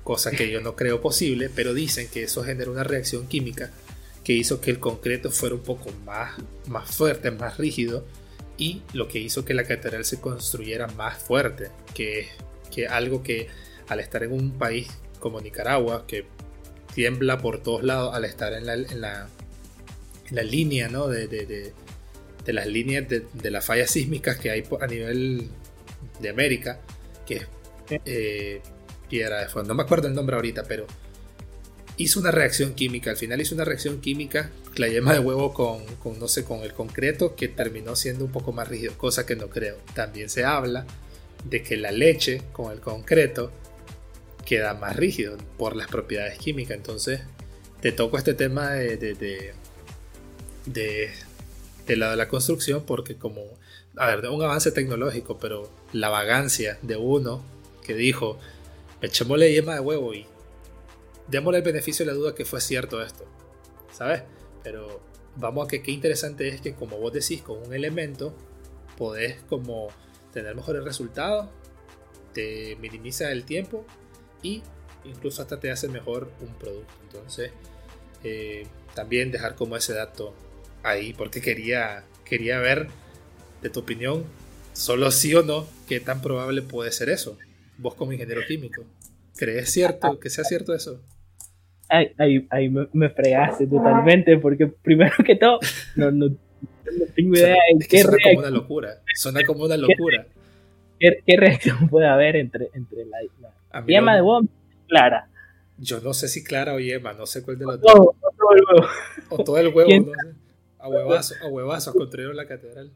cosa 0.03 0.31
que 0.31 0.49
yo 0.49 0.61
no 0.61 0.75
creo 0.75 1.01
posible, 1.01 1.49
pero 1.53 1.73
dicen 1.73 2.07
que 2.07 2.23
eso 2.23 2.43
generó 2.43 2.71
una 2.71 2.83
reacción 2.83 3.27
química 3.27 3.71
que 4.23 4.33
hizo 4.33 4.61
que 4.61 4.71
el 4.71 4.79
concreto 4.79 5.31
fuera 5.31 5.55
un 5.55 5.61
poco 5.61 5.91
más, 6.05 6.37
más 6.67 6.89
fuerte, 6.93 7.31
más 7.31 7.57
rígido, 7.57 8.05
y 8.57 8.81
lo 8.93 9.07
que 9.07 9.19
hizo 9.19 9.45
que 9.45 9.53
la 9.53 9.63
catedral 9.63 10.03
se 10.03 10.19
construyera 10.19 10.87
más 10.87 11.17
fuerte, 11.21 11.69
que, 11.93 12.27
que 12.73 12.87
algo 12.87 13.23
que 13.23 13.47
al 13.87 13.99
estar 13.99 14.23
en 14.23 14.33
un 14.33 14.51
país 14.51 14.87
como 15.19 15.39
Nicaragua, 15.41 16.05
que 16.07 16.25
tiembla 16.93 17.37
por 17.37 17.61
todos 17.61 17.83
lados 17.83 18.15
al 18.15 18.25
estar 18.25 18.53
en 18.53 18.65
la, 18.65 18.73
en 18.73 19.01
la, 19.01 19.29
la 20.31 20.43
línea 20.43 20.89
¿no? 20.89 21.07
de, 21.07 21.27
de, 21.27 21.45
de, 21.45 21.73
de, 22.45 22.53
las 22.53 22.67
líneas 22.67 23.05
de, 23.07 23.51
las 23.51 23.65
fallas 23.65 23.91
sísmicas 23.91 24.37
que 24.37 24.51
hay 24.51 24.63
a 24.81 24.87
nivel 24.87 25.49
de 26.19 26.29
América, 26.29 26.79
que 27.25 27.35
es 27.35 27.47
eh, 28.05 28.61
Piedra 29.09 29.41
de 29.41 29.47
Fuego. 29.49 29.67
No 29.67 29.75
me 29.75 29.83
acuerdo 29.83 30.07
el 30.07 30.13
nombre 30.13 30.35
ahorita, 30.35 30.63
pero 30.63 30.85
hizo 31.97 32.19
una 32.19 32.31
reacción 32.31 32.73
química. 32.73 33.11
Al 33.11 33.17
final 33.17 33.41
hizo 33.41 33.55
una 33.55 33.65
reacción 33.65 34.01
química, 34.01 34.51
la 34.75 34.87
yema 34.87 35.13
de 35.13 35.19
huevo 35.19 35.53
con, 35.53 35.83
con, 35.97 36.19
no 36.19 36.27
sé, 36.27 36.43
con 36.43 36.61
el 36.61 36.73
concreto, 36.73 37.35
que 37.35 37.47
terminó 37.47 37.95
siendo 37.95 38.25
un 38.25 38.31
poco 38.31 38.51
más 38.51 38.67
rígido, 38.67 38.97
cosa 38.97 39.25
que 39.25 39.35
no 39.35 39.49
creo. 39.49 39.77
También 39.93 40.29
se 40.29 40.43
habla 40.43 40.85
de 41.43 41.63
que 41.63 41.77
la 41.77 41.91
leche 41.91 42.41
con 42.51 42.71
el 42.71 42.79
concreto 42.79 43.51
queda 44.45 44.73
más 44.73 44.95
rígido 44.95 45.37
por 45.57 45.75
las 45.75 45.87
propiedades 45.87 46.37
químicas. 46.37 46.77
Entonces, 46.77 47.21
te 47.81 47.91
toco 47.91 48.17
este 48.17 48.33
tema 48.33 48.71
de, 48.71 48.97
de, 48.97 49.13
de, 49.13 49.53
de, 50.65 51.09
de 51.85 51.95
la, 51.95 52.11
de 52.11 52.15
la 52.15 52.27
construcción 52.27 52.83
porque 52.85 53.15
como 53.15 53.43
a 53.97 54.15
ver, 54.15 54.29
un 54.29 54.43
avance 54.43 54.71
tecnológico, 54.71 55.37
pero 55.39 55.69
la 55.93 56.09
vagancia 56.09 56.77
de 56.81 56.97
uno 56.97 57.43
que 57.83 57.93
dijo, 57.93 58.37
echémosle 59.01 59.51
yema 59.51 59.75
de 59.75 59.79
huevo 59.79 60.13
y 60.13 60.25
démosle 61.27 61.59
el 61.59 61.63
beneficio 61.63 62.05
de 62.05 62.11
la 62.11 62.17
duda 62.17 62.35
que 62.35 62.45
fue 62.45 62.61
cierto 62.61 63.01
esto, 63.01 63.25
¿sabes? 63.91 64.23
Pero 64.63 65.01
vamos 65.35 65.65
a 65.65 65.67
que 65.69 65.81
qué 65.81 65.91
interesante 65.91 66.47
es 66.49 66.61
que 66.61 66.73
como 66.73 66.97
vos 66.97 67.13
decís, 67.13 67.41
con 67.41 67.57
un 67.65 67.73
elemento 67.73 68.33
podés 68.97 69.41
como 69.43 69.87
tener 70.33 70.55
mejores 70.55 70.83
resultados, 70.83 71.47
te 72.33 72.75
minimiza 72.77 73.31
el 73.31 73.45
tiempo 73.45 73.85
y 74.41 74.61
incluso 75.05 75.41
hasta 75.41 75.59
te 75.59 75.71
hace 75.71 75.87
mejor 75.87 76.29
un 76.41 76.53
producto. 76.55 76.93
Entonces, 77.03 77.51
eh, 78.23 78.67
también 78.93 79.31
dejar 79.31 79.55
como 79.55 79.77
ese 79.77 79.93
dato 79.93 80.33
ahí, 80.83 81.13
porque 81.13 81.41
quería, 81.41 82.03
quería 82.25 82.59
ver 82.59 82.87
de 83.61 83.69
tu 83.69 83.79
opinión 83.79 84.25
Solo 84.77 85.09
sí 85.09 85.33
o 85.33 85.41
no, 85.41 85.65
¿qué 85.87 85.99
tan 85.99 86.21
probable 86.21 86.61
puede 86.61 86.91
ser 86.91 87.09
eso? 87.09 87.35
Vos 87.79 87.95
como 87.95 88.13
ingeniero 88.13 88.41
químico, 88.47 88.83
¿crees 89.35 89.71
cierto 89.71 90.19
que 90.19 90.29
sea 90.29 90.43
cierto 90.43 90.75
eso? 90.75 91.01
Ahí, 91.89 92.45
me, 92.93 93.09
fregaste 93.09 93.65
totalmente, 93.65 94.37
porque 94.37 94.67
primero 94.67 95.15
que 95.25 95.35
todo, 95.35 95.57
no, 95.95 96.11
no, 96.11 96.27
tengo 97.15 97.35
idea 97.35 97.55
de 97.75 97.87
qué 97.87 98.03
suena 98.03 98.17
como 98.23 98.39
una 98.39 98.49
locura. 98.51 99.01
Suena 99.15 99.43
como 99.43 99.65
una 99.65 99.77
locura. 99.77 100.27
¿Qué, 100.99 101.23
reacción 101.35 101.89
puede 101.89 102.07
haber 102.07 102.35
entre, 102.35 102.69
entre 102.75 103.03
la, 103.05 103.83
yema 103.83 104.13
de 104.13 104.21
bomba 104.21 104.51
y 104.69 104.87
Clara? 104.89 105.27
Yo 105.79 106.01
no 106.01 106.13
sé 106.13 106.27
si 106.27 106.43
Clara 106.43 106.75
o 106.75 106.79
yema, 106.79 107.13
no 107.13 107.25
sé 107.25 107.41
cuál 107.41 107.57
de 107.57 107.65
los 107.65 107.81
dos. 107.81 107.93
O 107.93 108.15
todo 108.37 108.53
el 108.53 108.63
huevo. 108.63 108.87
O 109.29 109.43
todo 109.43 109.57
el 109.57 109.67
huevo, 109.69 109.89
no 109.89 110.13
sé. 110.13 110.35
A 110.77 110.87
huevazos, 110.87 111.41
a 111.41 111.47
huevazos 111.47 111.95
construyeron 111.95 112.37
la 112.37 112.45
catedral. 112.45 112.91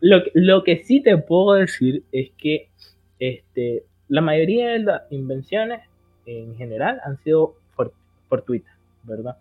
Lo, 0.00 0.22
lo 0.34 0.64
que 0.64 0.78
sí 0.84 1.02
te 1.02 1.16
puedo 1.18 1.54
decir 1.54 2.04
es 2.12 2.30
que 2.38 2.68
este, 3.18 3.84
la 4.08 4.20
mayoría 4.20 4.70
de 4.70 4.78
las 4.80 5.02
invenciones 5.10 5.82
en 6.26 6.56
general 6.56 7.00
han 7.04 7.18
sido 7.18 7.54
fortuitas, 8.28 8.74
¿verdad? 9.02 9.36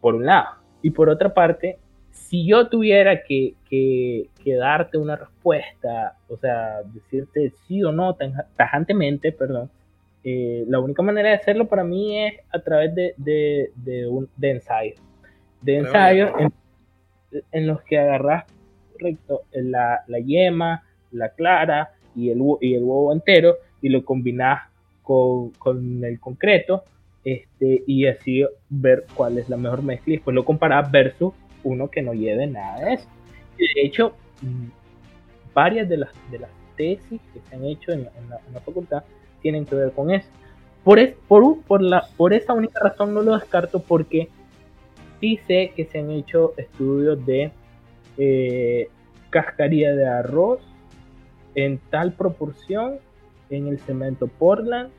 Por 0.00 0.14
un 0.14 0.26
lado. 0.26 0.56
Y 0.82 0.90
por 0.90 1.08
otra 1.08 1.32
parte, 1.32 1.78
si 2.10 2.46
yo 2.46 2.68
tuviera 2.68 3.22
que, 3.22 3.54
que, 3.68 4.28
darte 4.54 4.98
una 4.98 5.16
respuesta, 5.16 6.16
o 6.28 6.36
sea, 6.36 6.82
decirte 6.84 7.52
sí 7.66 7.82
o 7.84 7.92
no 7.92 8.16
tajantemente, 8.56 9.32
perdón, 9.32 9.70
eh, 10.24 10.64
la 10.66 10.80
única 10.80 11.02
manera 11.02 11.28
de 11.28 11.36
hacerlo 11.36 11.68
para 11.68 11.84
mí 11.84 12.18
es 12.26 12.34
a 12.52 12.58
través 12.60 12.94
de, 12.94 13.14
de, 13.16 13.70
de, 13.76 14.08
un, 14.08 14.28
de 14.36 14.50
ensayos. 14.50 15.00
De 15.60 15.76
ensayos 15.76 16.32
en, 17.52 17.66
los 17.66 17.82
que 17.82 17.98
agarras 17.98 18.44
recto, 18.98 19.42
la, 19.52 20.02
la, 20.06 20.18
yema, 20.18 20.84
la 21.12 21.30
clara 21.30 21.90
y 22.14 22.30
el, 22.30 22.40
y 22.60 22.74
el 22.74 22.84
huevo 22.84 23.12
entero 23.12 23.56
y 23.82 23.88
lo 23.88 24.04
combinas 24.04 24.62
con, 25.02 25.50
con, 25.50 26.04
el 26.04 26.18
concreto 26.18 26.84
este, 27.24 27.82
y 27.86 28.06
así 28.06 28.44
ver 28.68 29.04
cuál 29.14 29.38
es 29.38 29.48
la 29.48 29.56
mejor 29.56 29.82
mezcla 29.82 30.12
y 30.12 30.16
después 30.16 30.34
lo 30.34 30.44
comparas 30.44 30.90
versus 30.90 31.32
uno 31.64 31.90
que 31.90 32.02
no 32.02 32.14
lleve 32.14 32.46
nada 32.46 32.84
de 32.84 32.94
eso. 32.94 33.08
De 33.58 33.66
hecho, 33.82 34.14
mm, 34.42 34.66
varias 35.52 35.88
de 35.88 35.96
las, 35.96 36.10
de 36.30 36.38
las 36.38 36.50
tesis 36.76 37.20
que 37.32 37.40
se 37.40 37.56
han 37.56 37.64
hecho 37.64 37.92
en, 37.92 38.04
la, 38.04 38.60
facultad 38.60 39.02
tienen 39.42 39.64
que 39.64 39.74
ver 39.74 39.92
con 39.92 40.10
eso. 40.10 40.28
Por, 40.84 40.98
es, 40.98 41.14
por, 41.26 41.60
por, 41.62 41.82
la, 41.82 42.06
por 42.16 42.32
esa 42.32 42.52
única 42.52 42.78
razón 42.80 43.12
no 43.12 43.22
lo 43.22 43.34
descarto 43.34 43.80
porque 43.80 44.28
sí 45.20 45.40
sé 45.46 45.72
que 45.74 45.86
se 45.86 45.98
han 45.98 46.10
hecho 46.10 46.54
estudios 46.56 47.24
de 47.26 47.50
eh, 48.18 48.88
cascarilla 49.30 49.94
de 49.94 50.06
arroz 50.06 50.60
en 51.54 51.78
tal 51.90 52.12
proporción 52.12 52.98
en 53.50 53.68
el 53.68 53.78
cemento 53.80 54.26
Portland 54.26 54.90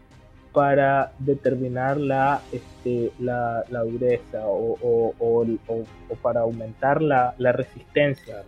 para 0.53 1.11
determinar 1.19 1.97
la, 1.97 2.41
este, 2.51 3.11
la, 3.19 3.63
dureza 3.83 4.47
o, 4.47 5.13
o, 5.19 5.45
o, 5.67 6.15
para 6.21 6.41
aumentar 6.41 7.01
la, 7.01 7.35
la 7.37 7.51
resistencia. 7.51 8.43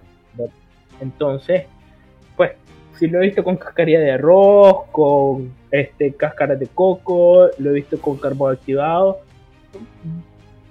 Entonces, 1.01 1.65
pues, 2.35 2.53
si 2.97 3.07
lo 3.07 3.21
he 3.21 3.27
visto 3.27 3.43
con 3.43 3.57
cascarilla 3.57 3.99
de 3.99 4.11
arroz, 4.11 4.87
con 4.91 5.53
este, 5.71 6.13
cáscaras 6.13 6.59
de 6.59 6.67
coco, 6.67 7.47
lo 7.57 7.69
he 7.69 7.73
visto 7.73 7.99
con 8.01 8.17
carbón 8.17 8.53
activado. 8.55 9.19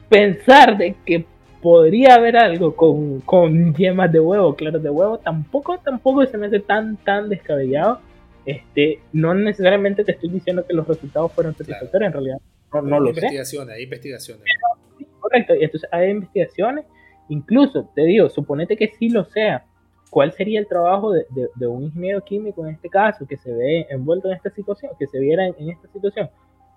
Pensar 0.08 0.76
de 0.76 0.94
que 1.06 1.24
podría 1.60 2.14
haber 2.14 2.36
algo 2.36 2.74
con, 2.74 3.20
con 3.20 3.74
yemas 3.76 4.12
de 4.12 4.20
huevo, 4.20 4.54
claras 4.54 4.82
de 4.82 4.90
huevo, 4.90 5.18
tampoco, 5.18 5.78
tampoco 5.78 6.24
se 6.26 6.38
me 6.38 6.46
hace 6.46 6.60
tan, 6.60 6.96
tan 6.98 7.28
descabellado. 7.28 8.00
Este, 8.44 9.00
no 9.12 9.34
necesariamente 9.34 10.04
te 10.04 10.12
estoy 10.12 10.30
diciendo 10.30 10.64
que 10.66 10.72
los 10.72 10.88
resultados 10.88 11.32
fueron 11.32 11.54
satisfactorios, 11.54 12.06
en 12.06 12.12
realidad. 12.12 12.38
No, 12.72 12.82
no 12.82 13.00
lo 13.00 13.08
investigaciones, 13.10 13.76
Hay 13.76 13.82
investigaciones, 13.82 14.44
correcto, 15.20 15.54
y 15.54 15.64
entonces 15.64 15.88
hay 15.92 16.10
investigaciones, 16.10 16.86
incluso 17.28 17.90
te 17.94 18.02
digo, 18.02 18.28
suponete 18.30 18.76
que 18.76 18.88
sí 18.98 19.10
lo 19.10 19.24
sea, 19.26 19.64
¿cuál 20.10 20.32
sería 20.32 20.60
el 20.60 20.66
trabajo 20.66 21.12
de, 21.12 21.26
de, 21.54 21.66
un 21.66 21.84
ingeniero 21.84 22.22
químico 22.24 22.64
en 22.66 22.74
este 22.74 22.88
caso 22.88 23.26
que 23.26 23.36
se 23.36 23.52
ve 23.52 23.86
envuelto 23.90 24.28
en 24.28 24.36
esta 24.36 24.50
situación, 24.50 24.92
que 24.98 25.06
se 25.06 25.18
viera 25.18 25.46
en, 25.46 25.70
esta 25.70 25.88
situación? 25.88 26.30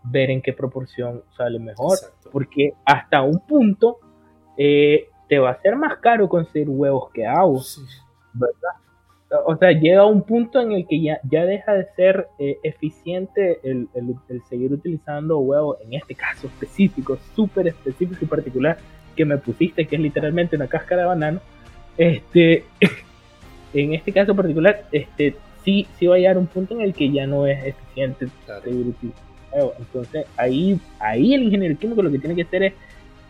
Ver 0.04 0.30
en 0.32 0.42
qué 0.42 0.54
proporción 0.54 1.24
sale 1.38 1.60
mejor, 1.60 1.98
porque 2.32 2.74
hasta 2.86 3.22
un 3.22 3.40
punto 3.46 4.00
eh, 4.64 5.10
te 5.28 5.40
va 5.40 5.50
a 5.50 5.62
ser 5.62 5.76
más 5.76 5.98
caro 5.98 6.30
conseguir 6.30 6.70
huevos 6.70 7.10
que 7.12 7.26
agua, 7.26 7.64
¿verdad? 8.32 8.74
o 9.48 9.56
sea, 9.56 9.72
llega 9.72 10.02
a 10.02 10.06
un 10.06 10.22
punto 10.22 10.62
en 10.62 10.72
el 10.74 10.86
que 10.86 11.02
ya, 11.02 11.20
ya 11.24 11.46
deja 11.46 11.74
de 11.74 11.88
ser 11.96 12.28
eh, 12.38 12.60
eficiente 12.62 13.60
el, 13.64 13.88
el, 13.96 14.44
seguir 14.50 14.72
utilizando 14.72 15.40
huevos, 15.40 15.78
en 15.84 15.96
este 15.96 16.14
caso 16.14 16.46
específico, 16.46 17.18
súper 17.36 17.70
específico 17.70 18.24
y 18.24 18.28
particular, 18.28 18.78
que 19.16 19.26
me 19.26 19.40
pusiste, 19.40 19.88
que 19.88 19.96
es 19.96 20.02
literalmente 20.02 20.58
una 20.58 20.68
cáscara 20.68 21.02
de 21.02 21.08
banano. 21.08 21.40
Este, 21.98 22.66
en 23.74 23.96
este 23.96 24.12
caso 24.12 24.36
particular, 24.36 24.86
este, 24.92 25.38
sí, 25.66 25.88
sí 25.98 26.06
va 26.06 26.16
a 26.16 26.20
llegar 26.20 26.38
un 26.38 26.46
punto 26.48 26.76
en 26.76 26.82
el 26.82 26.94
que 26.94 27.10
ya 27.10 27.26
no 27.26 27.48
es 27.48 27.66
eficiente 27.66 28.28
seguir 28.64 28.88
utilizando 28.90 29.32
huevos. 29.54 29.74
Entonces, 29.80 30.26
ahí, 30.38 30.80
ahí 31.00 31.34
el 31.34 31.44
ingeniero 31.44 31.80
químico 31.80 32.04
lo 32.04 32.12
que 32.12 32.20
tiene 32.20 32.36
que 32.36 32.44
hacer 32.44 32.64
es 32.64 32.74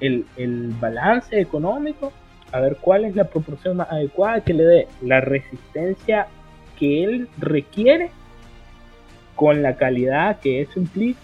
el, 0.01 0.25
el 0.35 0.73
balance 0.79 1.39
económico 1.39 2.11
a 2.51 2.59
ver 2.59 2.77
cuál 2.77 3.05
es 3.05 3.15
la 3.15 3.25
proporción 3.25 3.77
más 3.77 3.89
adecuada 3.89 4.43
que 4.43 4.53
le 4.53 4.63
dé 4.63 4.87
la 5.01 5.21
resistencia 5.21 6.27
que 6.77 7.03
él 7.03 7.29
requiere 7.37 8.11
con 9.35 9.61
la 9.61 9.77
calidad 9.77 10.39
que 10.39 10.61
es 10.61 10.75
un 10.75 10.85
clip 10.85 11.15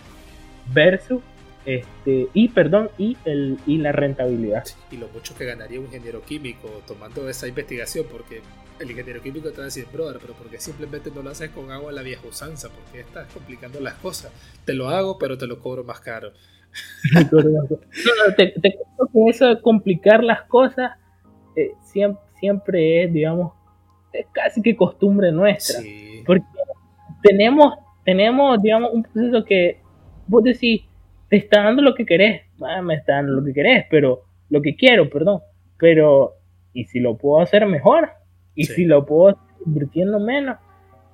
versus 0.73 1.21
este 1.65 2.30
y 2.34 2.47
perdón 2.47 2.89
y 2.97 3.17
el 3.25 3.59
y 3.67 3.78
la 3.80 3.91
rentabilidad. 3.91 4.63
Y 4.89 4.95
lo 4.95 5.09
mucho 5.09 5.36
que 5.36 5.43
ganaría 5.43 5.80
un 5.80 5.88
ingeniero 5.88 6.21
químico 6.21 6.82
tomando 6.88 7.28
esa 7.28 7.45
investigación 7.45 8.05
porque 8.09 8.41
el 8.80 8.89
ingeniero 8.89 9.21
químico 9.21 9.49
te 9.49 9.57
va 9.57 9.63
a 9.63 9.65
decir 9.65 9.86
brother 9.91 10.19
pero 10.21 10.34
porque 10.34 10.61
simplemente 10.61 11.11
no 11.13 11.21
lo 11.21 11.32
haces 11.32 11.49
con 11.49 11.69
agua 11.71 11.91
a 11.91 11.93
la 11.93 12.03
vieja 12.03 12.25
usanza 12.25 12.69
porque 12.69 13.01
estás 13.01 13.32
complicando 13.34 13.82
las 13.82 13.95
cosas. 13.95 14.32
Te 14.63 14.73
lo 14.73 14.88
hago 14.88 15.17
pero 15.17 15.38
te 15.38 15.45
lo 15.45 15.59
cobro 15.59 15.84
más 15.84 15.99
caro 15.99 16.32
te, 18.38 18.47
te 18.61 18.78
que 19.13 19.30
eso 19.30 19.47
de 19.47 19.61
complicar 19.61 20.23
las 20.23 20.43
cosas 20.43 20.91
eh, 21.55 21.71
siempre, 21.84 22.21
siempre 22.39 23.03
es, 23.03 23.13
digamos, 23.13 23.53
es 24.13 24.25
casi 24.32 24.61
que 24.61 24.75
costumbre 24.75 25.32
nuestra. 25.32 25.82
Porque 26.25 26.45
tenemos, 27.21 27.73
tenemos, 28.03 28.61
digamos, 28.61 28.91
un 28.93 29.03
proceso 29.03 29.43
que 29.43 29.80
vos 30.28 30.43
decís, 30.43 30.82
te 31.30 31.38
está 31.38 31.63
dando 31.63 31.82
lo 31.82 31.93
que 31.93 32.05
querés, 32.05 32.43
ah, 32.61 32.82
me 32.82 32.95
está 32.95 33.15
dando 33.15 33.34
lo 33.34 33.43
que 33.43 33.53
querés, 33.53 33.86
pero 33.89 34.23
lo 34.49 34.61
que 34.61 34.75
quiero, 34.75 35.09
perdón, 35.09 35.41
pero 35.78 36.36
¿y 36.73 36.86
si 36.86 36.99
lo 36.99 37.17
puedo 37.17 37.41
hacer 37.41 37.65
mejor? 37.65 38.09
¿Y 38.55 38.65
si 38.65 38.86
lo 38.86 39.05
puedo 39.05 39.30
hacer 39.30 39.43
invirtiendo 39.65 40.19
menos? 40.19 40.57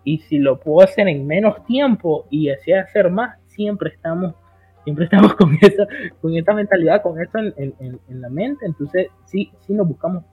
¿Y 0.04 0.20
si 0.20 0.38
lo 0.38 0.60
puedo 0.60 0.86
hacer 0.86 1.08
en 1.08 1.26
menos 1.26 1.66
tiempo 1.66 2.28
y 2.30 2.50
así 2.50 2.74
hacer 2.74 3.10
más? 3.10 3.40
Siempre 3.48 3.90
estamos 3.90 4.36
siempre 4.84 5.06
estamos 5.06 5.36
con 5.36 5.58
esa, 5.62 5.88
con 6.22 6.36
esta 6.36 6.54
mentalidad, 6.54 7.02
con 7.02 7.20
eso 7.22 7.38
en, 7.38 7.74
en, 7.80 8.00
en, 8.08 8.22
la 8.22 8.30
mente, 8.30 8.66
entonces 8.66 9.08
sí, 9.26 9.52
sí 9.66 9.74
nos 9.74 9.88
buscamos 9.88 10.24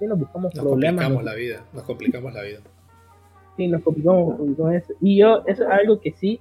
nos 0.00 0.18
buscamos 0.18 0.54
problemas. 0.54 1.04
Complicamos 1.04 1.24
la 1.24 1.34
vida, 1.34 1.64
nos 1.74 1.82
complicamos 1.82 2.32
la 2.32 2.42
vida. 2.42 2.60
Sí, 3.58 3.68
nos 3.68 3.82
complicamos 3.82 4.38
con 4.56 4.74
eso. 4.74 4.94
Y 4.98 5.18
yo, 5.18 5.42
eso 5.46 5.64
es 5.64 5.70
algo 5.70 6.00
que 6.00 6.12
sí 6.12 6.40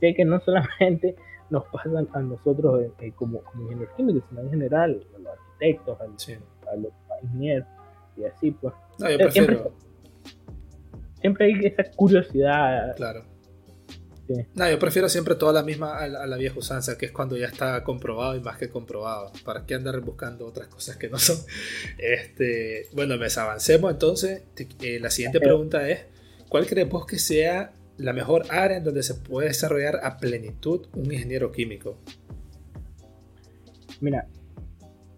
sé 0.00 0.12
que 0.12 0.24
no 0.24 0.40
solamente 0.40 1.14
nos 1.50 1.64
pasa 1.66 1.90
a 2.12 2.20
nosotros 2.20 2.82
eh, 2.82 2.90
eh, 2.98 3.12
como, 3.14 3.42
como, 3.42 3.62
ingenieros 3.62 3.94
químicos, 3.96 4.24
sino 4.28 4.40
en 4.40 4.50
general, 4.50 5.06
a 5.14 5.18
los 5.18 5.32
arquitectos, 5.32 6.00
a, 6.00 6.76
los 6.76 6.92
ingenieros, 7.22 7.68
y 8.16 8.24
así, 8.24 8.50
pues. 8.50 8.74
siempre, 9.30 9.60
siempre 11.20 11.44
hay 11.46 11.66
esa 11.66 11.84
curiosidad. 11.94 12.96
Claro 12.96 13.35
no, 14.54 14.68
yo 14.68 14.78
prefiero 14.78 15.08
siempre 15.08 15.36
toda 15.36 15.52
la 15.52 15.62
misma 15.62 15.98
a 15.98 16.08
la, 16.08 16.36
vieja 16.36 16.58
usanza, 16.58 16.98
que 16.98 17.06
es 17.06 17.12
cuando 17.12 17.36
ya 17.36 17.46
está 17.46 17.82
comprobado 17.84 18.36
y 18.36 18.40
más 18.40 18.58
que 18.58 18.68
comprobado. 18.68 19.30
¿Para 19.44 19.66
qué 19.66 19.74
andar 19.74 20.00
buscando 20.00 20.46
otras 20.46 20.68
cosas 20.68 20.96
que 20.96 21.08
no 21.08 21.18
son? 21.18 21.36
Este, 21.98 22.88
bueno, 22.92 23.16
mes 23.18 23.38
avancemos 23.38 23.90
entonces. 23.92 24.42
Eh, 24.80 24.98
la 25.00 25.10
siguiente 25.10 25.38
pregunta 25.40 25.88
es: 25.88 26.06
¿Cuál 26.48 26.66
crees 26.66 26.88
vos 26.88 27.06
que 27.06 27.18
sea 27.18 27.72
la 27.98 28.12
mejor 28.12 28.44
área 28.50 28.78
en 28.78 28.84
donde 28.84 29.02
se 29.02 29.14
puede 29.14 29.48
desarrollar 29.48 30.00
a 30.02 30.18
plenitud 30.18 30.86
un 30.94 31.12
ingeniero 31.12 31.52
químico? 31.52 31.96
Mira, 34.00 34.26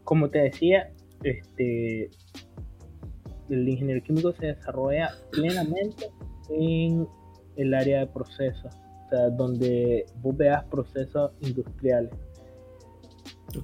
como 0.05 0.29
te 0.29 0.39
decía, 0.41 0.93
este, 1.23 2.11
el 3.49 3.69
ingeniero 3.69 4.03
químico 4.05 4.33
se 4.33 4.47
desarrolla 4.47 5.11
plenamente 5.31 6.11
en 6.51 7.09
el 7.57 7.75
área 7.75 8.01
de 8.01 8.07
procesos 8.07 8.75
donde 9.17 10.07
vos 10.21 10.37
veas 10.37 10.65
procesos 10.65 11.33
industriales. 11.41 12.11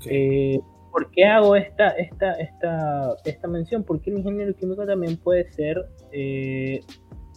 Eh, 0.06 0.58
¿Por 0.90 1.10
qué 1.10 1.24
hago 1.24 1.56
esta, 1.56 1.88
esta, 1.90 2.32
esta, 2.32 3.14
esta 3.24 3.48
mención? 3.48 3.82
Porque 3.82 4.10
el 4.10 4.18
ingeniero 4.18 4.54
químico 4.54 4.86
también 4.86 5.16
puede 5.16 5.50
ser 5.52 5.84
eh, 6.12 6.80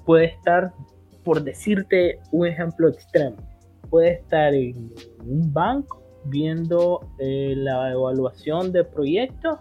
puede 0.08 0.26
estar, 0.26 0.74
por 1.24 1.44
decirte 1.44 2.20
un 2.32 2.48
ejemplo 2.48 2.88
extremo, 2.88 3.36
puede 3.90 4.14
estar 4.14 4.54
en 4.54 4.90
un 5.26 5.54
banco 5.54 6.02
viendo 6.26 7.02
eh, 7.20 7.54
la 7.58 7.92
evaluación 7.92 8.72
de 8.72 8.86
proyectos, 8.86 9.60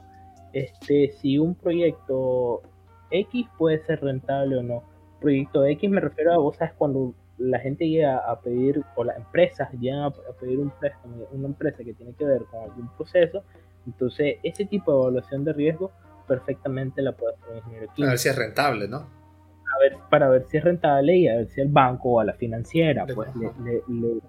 este, 0.52 1.12
si 1.20 1.38
un 1.38 1.54
proyecto 1.54 2.62
X 3.10 3.46
puede 3.58 3.84
ser 3.86 4.00
rentable 4.02 4.56
o 4.58 4.62
no. 4.62 4.82
Proyecto 5.20 5.64
X 5.64 5.90
me 5.90 6.00
refiero 6.00 6.32
a, 6.32 6.38
vos 6.38 6.56
sabes, 6.56 6.74
cuando 6.74 7.14
la 7.38 7.58
gente 7.58 7.88
llega 7.88 8.18
a 8.18 8.40
pedir, 8.40 8.82
o 8.94 9.04
las 9.04 9.16
empresas 9.16 9.70
llegan 9.72 10.02
a, 10.02 10.10
pedir 10.40 10.58
un 10.58 10.70
préstamo, 10.70 11.16
una 11.32 11.48
empresa 11.48 11.84
que 11.84 11.92
tiene 11.94 12.12
que 12.14 12.24
ver 12.24 12.42
con 12.50 12.62
algún 12.62 12.88
proceso, 12.96 13.44
entonces 13.86 14.36
ese 14.42 14.64
tipo 14.64 14.92
de 14.92 15.00
evaluación 15.02 15.44
de 15.44 15.52
riesgo 15.52 15.92
perfectamente 16.26 17.02
la 17.02 17.12
puede 17.12 17.34
hacer 17.34 17.50
un 17.50 17.56
ingeniero 17.58 17.86
químico. 17.94 18.08
A 18.08 18.10
ver 18.10 18.18
si 18.18 18.28
es 18.28 18.36
rentable, 18.36 18.88
¿no? 18.88 18.96
A 18.98 19.78
ver, 19.80 19.96
para 20.10 20.28
ver 20.28 20.44
si 20.46 20.56
es 20.56 20.64
rentable 20.64 21.16
y 21.16 21.28
a 21.28 21.36
ver 21.36 21.48
si 21.48 21.60
el 21.60 21.68
banco 21.68 22.10
o 22.10 22.20
a 22.20 22.24
la 22.24 22.32
financiera 22.32 23.06
pues 23.06 23.28
le, 23.36 23.82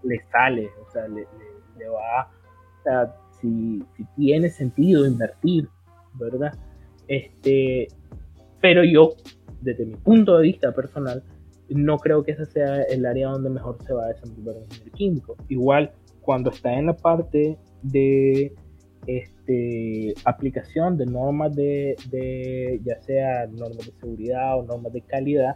le, 0.04 0.22
sale, 0.32 0.70
o 0.86 0.92
sea, 0.92 1.08
le, 1.08 1.26
va, 1.88 2.30
o 2.80 2.84
sea, 2.84 3.16
si, 3.40 3.84
si 3.96 4.04
tiene 4.16 4.50
sentido 4.50 5.06
invertir, 5.06 5.70
¿verdad? 6.14 6.54
Este, 7.08 7.88
pero 8.60 8.84
yo, 8.84 9.14
desde 9.62 9.86
mi 9.86 9.96
punto 9.96 10.38
de 10.38 10.44
vista 10.44 10.72
personal, 10.74 11.24
no 11.70 11.98
creo 11.98 12.24
que 12.24 12.32
ese 12.32 12.46
sea 12.46 12.84
el 12.84 13.06
área 13.06 13.30
donde 13.30 13.50
mejor 13.50 13.78
se 13.86 13.94
va 13.94 14.06
a 14.06 14.08
desenvolver 14.10 14.64
ingeniero 14.64 14.92
químico. 14.94 15.36
Igual, 15.50 15.92
cuando 16.22 16.50
está 16.50 16.74
en 16.74 16.88
la 16.88 16.98
parte 16.98 17.58
de 17.84 18.54
este, 19.08 20.14
aplicación 20.26 20.98
de 20.98 21.06
normas 21.06 21.56
de, 21.56 21.96
ya 22.84 23.00
sea 23.02 23.48
normas 23.48 23.86
de 23.86 23.94
seguridad 24.00 24.60
o 24.60 24.64
normas 24.64 24.94
de 24.94 25.02
calidad, 25.02 25.56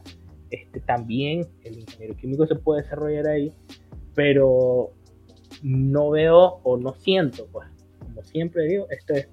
este, 0.49 0.79
también 0.81 1.45
el 1.63 1.79
ingeniero 1.79 2.15
químico 2.15 2.47
se 2.47 2.55
puede 2.55 2.83
desarrollar 2.83 3.27
ahí, 3.27 3.53
pero 4.15 4.91
no 5.63 6.09
veo 6.09 6.59
o 6.63 6.77
no 6.77 6.93
siento, 6.93 7.47
pues, 7.51 7.67
como 7.99 8.23
siempre 8.23 8.65
digo, 8.65 8.87
esto 8.89 9.13
es 9.13 9.29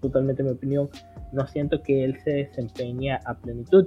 totalmente 0.00 0.42
mi 0.42 0.50
opinión, 0.50 0.88
no 1.32 1.46
siento 1.46 1.82
que 1.82 2.04
él 2.04 2.18
se 2.24 2.30
desempeña 2.30 3.20
a 3.24 3.34
plenitud, 3.38 3.86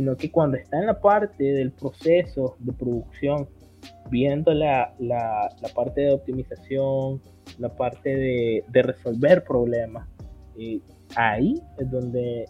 sino 0.00 0.16
que 0.16 0.30
cuando 0.30 0.56
está 0.56 0.78
en 0.78 0.86
la 0.86 0.98
parte 0.98 1.44
del 1.44 1.72
proceso 1.72 2.56
de 2.58 2.72
producción, 2.72 3.46
viendo 4.10 4.54
la, 4.54 4.94
la, 4.98 5.50
parte 5.74 6.00
de 6.00 6.12
optimización, 6.12 7.20
la 7.58 7.68
parte 7.76 8.08
de, 8.08 8.64
de 8.66 8.82
resolver 8.82 9.44
problemas, 9.44 10.08
eh, 10.58 10.80
ahí 11.16 11.62
es 11.78 11.90
donde 11.90 12.46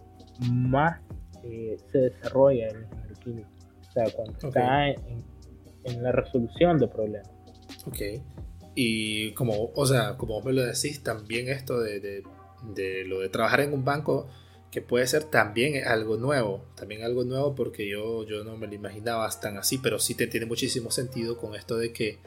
más 0.48 1.00
eh, 1.42 1.76
se 1.90 1.98
desarrolla 1.98 2.68
el 2.68 2.82
ingeniero 2.84 3.14
químico. 3.20 3.50
O 3.80 3.92
sea, 3.92 4.04
cuando 4.14 4.38
está 4.46 4.88
en, 4.90 5.24
en, 5.86 6.02
la 6.04 6.12
resolución 6.12 6.78
de 6.78 6.86
problemas. 6.86 7.32
Ok. 7.84 8.22
Y 8.76 9.32
como, 9.32 9.72
o 9.74 9.86
sea, 9.86 10.16
como 10.16 10.34
vos 10.34 10.44
me 10.44 10.52
lo 10.52 10.62
decís, 10.62 11.02
también 11.02 11.48
esto 11.48 11.80
de, 11.80 11.98
de, 11.98 12.22
de 12.76 13.04
lo 13.06 13.18
de 13.18 13.28
trabajar 13.28 13.62
en 13.62 13.72
un 13.72 13.84
banco 13.84 14.28
que 14.70 14.82
puede 14.82 15.06
ser 15.06 15.24
también 15.24 15.86
algo 15.86 16.16
nuevo, 16.16 16.64
también 16.76 17.02
algo 17.02 17.24
nuevo 17.24 17.54
porque 17.54 17.88
yo, 17.88 18.24
yo 18.24 18.44
no 18.44 18.56
me 18.56 18.68
lo 18.68 18.74
imaginaba 18.74 19.28
tan 19.40 19.58
así, 19.58 19.78
pero 19.78 19.98
sí 19.98 20.14
te 20.14 20.28
tiene 20.28 20.46
muchísimo 20.46 20.90
sentido 20.90 21.36
con 21.38 21.54
esto 21.56 21.76
de 21.76 21.92
que, 21.92 22.18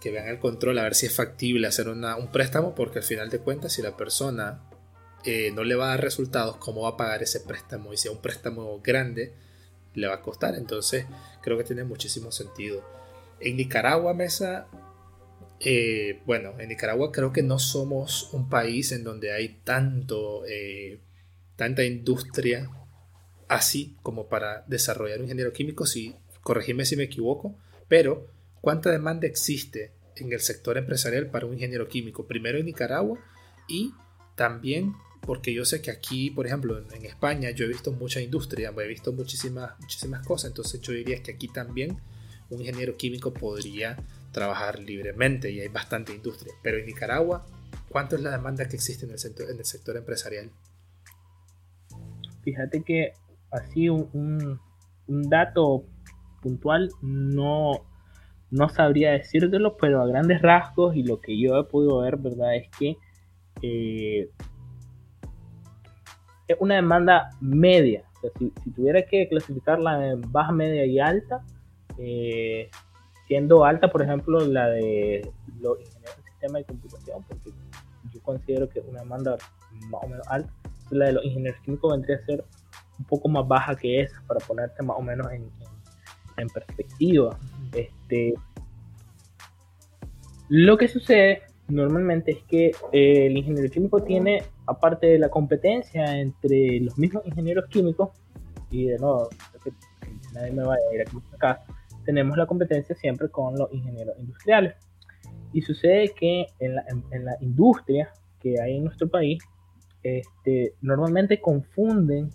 que 0.00 0.10
vean 0.10 0.28
el 0.28 0.38
control, 0.38 0.78
a 0.78 0.82
ver 0.82 0.94
si 0.94 1.06
es 1.06 1.14
factible 1.14 1.66
hacer 1.66 1.88
un 1.88 2.04
préstamo, 2.30 2.74
porque 2.74 2.98
al 2.98 3.04
final 3.04 3.30
de 3.30 3.38
cuentas 3.38 3.72
si 3.72 3.82
la 3.82 3.96
persona 3.96 4.68
eh, 5.24 5.50
no 5.54 5.64
le 5.64 5.74
va 5.74 5.86
a 5.86 5.88
dar 5.90 6.02
resultados, 6.02 6.56
¿cómo 6.56 6.82
va 6.82 6.90
a 6.90 6.96
pagar 6.96 7.22
ese 7.22 7.40
préstamo? 7.40 7.92
Y 7.94 7.96
si 7.96 8.08
es 8.08 8.14
un 8.14 8.20
préstamo 8.20 8.80
grande, 8.82 9.32
le 9.94 10.08
va 10.08 10.14
a 10.14 10.22
costar, 10.22 10.54
entonces 10.56 11.06
creo 11.40 11.56
que 11.56 11.64
tiene 11.64 11.84
muchísimo 11.84 12.32
sentido. 12.32 12.84
En 13.40 13.56
Nicaragua, 13.56 14.12
Mesa, 14.12 14.66
eh, 15.58 16.20
bueno, 16.26 16.52
en 16.58 16.68
Nicaragua 16.68 17.12
creo 17.12 17.32
que 17.32 17.42
no 17.42 17.58
somos 17.58 18.30
un 18.34 18.50
país 18.50 18.92
en 18.92 19.04
donde 19.04 19.32
hay 19.32 19.60
tanto... 19.64 20.44
Eh, 20.46 21.00
tanta 21.56 21.84
industria 21.84 22.70
así 23.48 23.96
como 24.02 24.28
para 24.28 24.64
desarrollar 24.66 25.18
un 25.18 25.24
ingeniero 25.24 25.52
químico, 25.52 25.86
si 25.86 26.16
corregime 26.42 26.84
si 26.84 26.96
me 26.96 27.04
equivoco, 27.04 27.54
pero 27.88 28.28
¿cuánta 28.60 28.90
demanda 28.90 29.26
existe 29.26 29.92
en 30.16 30.32
el 30.32 30.40
sector 30.40 30.78
empresarial 30.78 31.30
para 31.30 31.46
un 31.46 31.54
ingeniero 31.54 31.88
químico? 31.88 32.26
Primero 32.26 32.58
en 32.58 32.66
Nicaragua 32.66 33.18
y 33.68 33.92
también 34.34 34.94
porque 35.20 35.54
yo 35.54 35.64
sé 35.64 35.80
que 35.80 35.90
aquí, 35.90 36.30
por 36.30 36.46
ejemplo, 36.46 36.78
en, 36.78 37.06
España 37.06 37.50
yo 37.50 37.64
he 37.64 37.68
visto 37.68 37.92
mucha 37.92 38.20
industria, 38.20 38.72
he 38.76 38.88
visto 38.88 39.12
muchísimas, 39.12 39.78
muchísimas 39.78 40.26
cosas, 40.26 40.50
entonces 40.50 40.80
yo 40.80 40.92
diría 40.92 41.22
que 41.22 41.32
aquí 41.32 41.48
también 41.48 41.98
un 42.50 42.60
ingeniero 42.60 42.96
químico 42.96 43.32
podría 43.32 43.96
trabajar 44.32 44.80
libremente 44.80 45.50
y 45.50 45.60
hay 45.60 45.68
bastante 45.68 46.12
industria, 46.12 46.54
pero 46.62 46.78
en 46.78 46.86
Nicaragua, 46.86 47.46
¿cuánto 47.88 48.16
es 48.16 48.22
la 48.22 48.30
demanda 48.30 48.66
que 48.66 48.76
existe 48.76 49.04
en 49.04 49.12
el 49.12 49.18
sector, 49.18 49.48
en 49.50 49.58
el 49.58 49.64
sector 49.64 49.96
empresarial? 49.96 50.50
Fíjate 52.42 52.82
que 52.82 53.12
así 53.50 53.88
un, 53.88 54.60
dato 55.06 55.84
puntual 56.40 56.90
no, 57.02 57.72
no 58.50 58.68
sabría 58.68 59.12
decírtelo, 59.12 59.76
pero 59.76 60.02
a 60.02 60.06
grandes 60.06 60.42
rasgos 60.42 60.96
y 60.96 61.02
lo 61.02 61.20
que 61.20 61.38
yo 61.38 61.58
he 61.58 61.64
podido 61.64 62.00
ver, 62.00 62.16
¿verdad? 62.16 62.56
Es 62.56 62.68
que 62.76 62.96
eh, 63.62 64.30
es 66.48 66.56
una 66.58 66.76
demanda 66.76 67.30
media. 67.40 68.04
si, 68.38 68.50
tuviera 68.72 69.02
que 69.02 69.28
clasificarla 69.28 70.10
en 70.10 70.20
baja, 70.32 70.52
media 70.52 70.84
y 70.84 70.98
alta, 70.98 71.44
eh, 71.98 72.70
siendo 73.28 73.64
alta, 73.64 73.90
por 73.90 74.02
ejemplo, 74.02 74.40
la 74.40 74.68
de 74.68 75.30
los 75.60 75.78
ingenieros 75.78 76.16
de 76.16 76.30
sistema 76.30 76.58
de 76.58 76.64
computación, 76.64 77.22
porque 77.28 77.50
yo 78.12 78.22
considero 78.22 78.68
que 78.68 78.80
es 78.80 78.86
una 78.88 79.00
demanda 79.00 79.36
más 79.90 80.02
o 80.02 80.08
menos 80.08 80.26
alta 80.28 80.52
la 80.92 81.06
de 81.06 81.12
los 81.12 81.24
ingenieros 81.24 81.60
químicos 81.62 81.92
vendría 81.92 82.16
a 82.16 82.24
ser 82.24 82.44
un 82.98 83.04
poco 83.04 83.28
más 83.28 83.46
baja 83.46 83.74
que 83.74 84.00
esa, 84.00 84.22
para 84.26 84.40
ponerte 84.46 84.82
más 84.82 84.96
o 84.98 85.02
menos 85.02 85.26
en, 85.32 85.50
perspectiva. 86.52 87.38
Este, 87.72 88.34
lo 90.48 90.76
que 90.76 90.88
sucede 90.88 91.42
normalmente 91.68 92.32
es 92.32 92.42
que 92.44 92.72
eh, 92.92 93.26
el 93.26 93.36
ingeniero 93.36 93.70
químico 93.70 94.02
tiene, 94.02 94.42
aparte 94.66 95.06
de 95.06 95.18
la 95.20 95.28
competencia 95.28 96.18
entre 96.18 96.80
los 96.80 96.98
mismos 96.98 97.24
ingenieros 97.26 97.66
químicos, 97.68 98.10
y 98.70 98.86
de 98.86 98.98
nuevo, 98.98 99.28
que 99.62 99.72
nadie 100.32 100.50
me 100.50 100.64
vaya 100.64 100.82
a 100.90 100.94
ir 100.94 101.00
aquí 101.02 101.16
acá, 101.32 101.62
tenemos 102.04 102.36
la 102.36 102.46
competencia 102.46 102.96
siempre 102.96 103.28
con 103.28 103.56
los 103.56 103.72
ingenieros 103.72 104.18
industriales. 104.18 104.74
Y 105.52 105.62
sucede 105.62 106.08
que 106.08 106.46
en 106.58 106.74
la, 106.74 106.84
en 107.10 107.24
la 107.24 107.36
industria 107.40 108.10
que 108.40 108.60
hay 108.60 108.78
en 108.78 108.84
nuestro 108.84 109.08
país, 109.08 109.38
este, 110.02 110.74
normalmente 110.80 111.40
confunden 111.40 112.30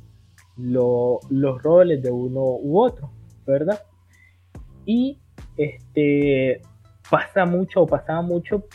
los 0.58 1.62
roles 1.62 2.02
de 2.02 2.10
uno 2.12 2.42
u 2.42 2.80
otro, 2.80 3.12
¿verdad? 3.46 3.82
Y 4.86 5.20
este, 5.56 6.62
pasa 7.10 7.46
mucho 7.46 7.82
o 7.82 7.88
pasaba 7.88 8.22
mucho, 8.22 8.66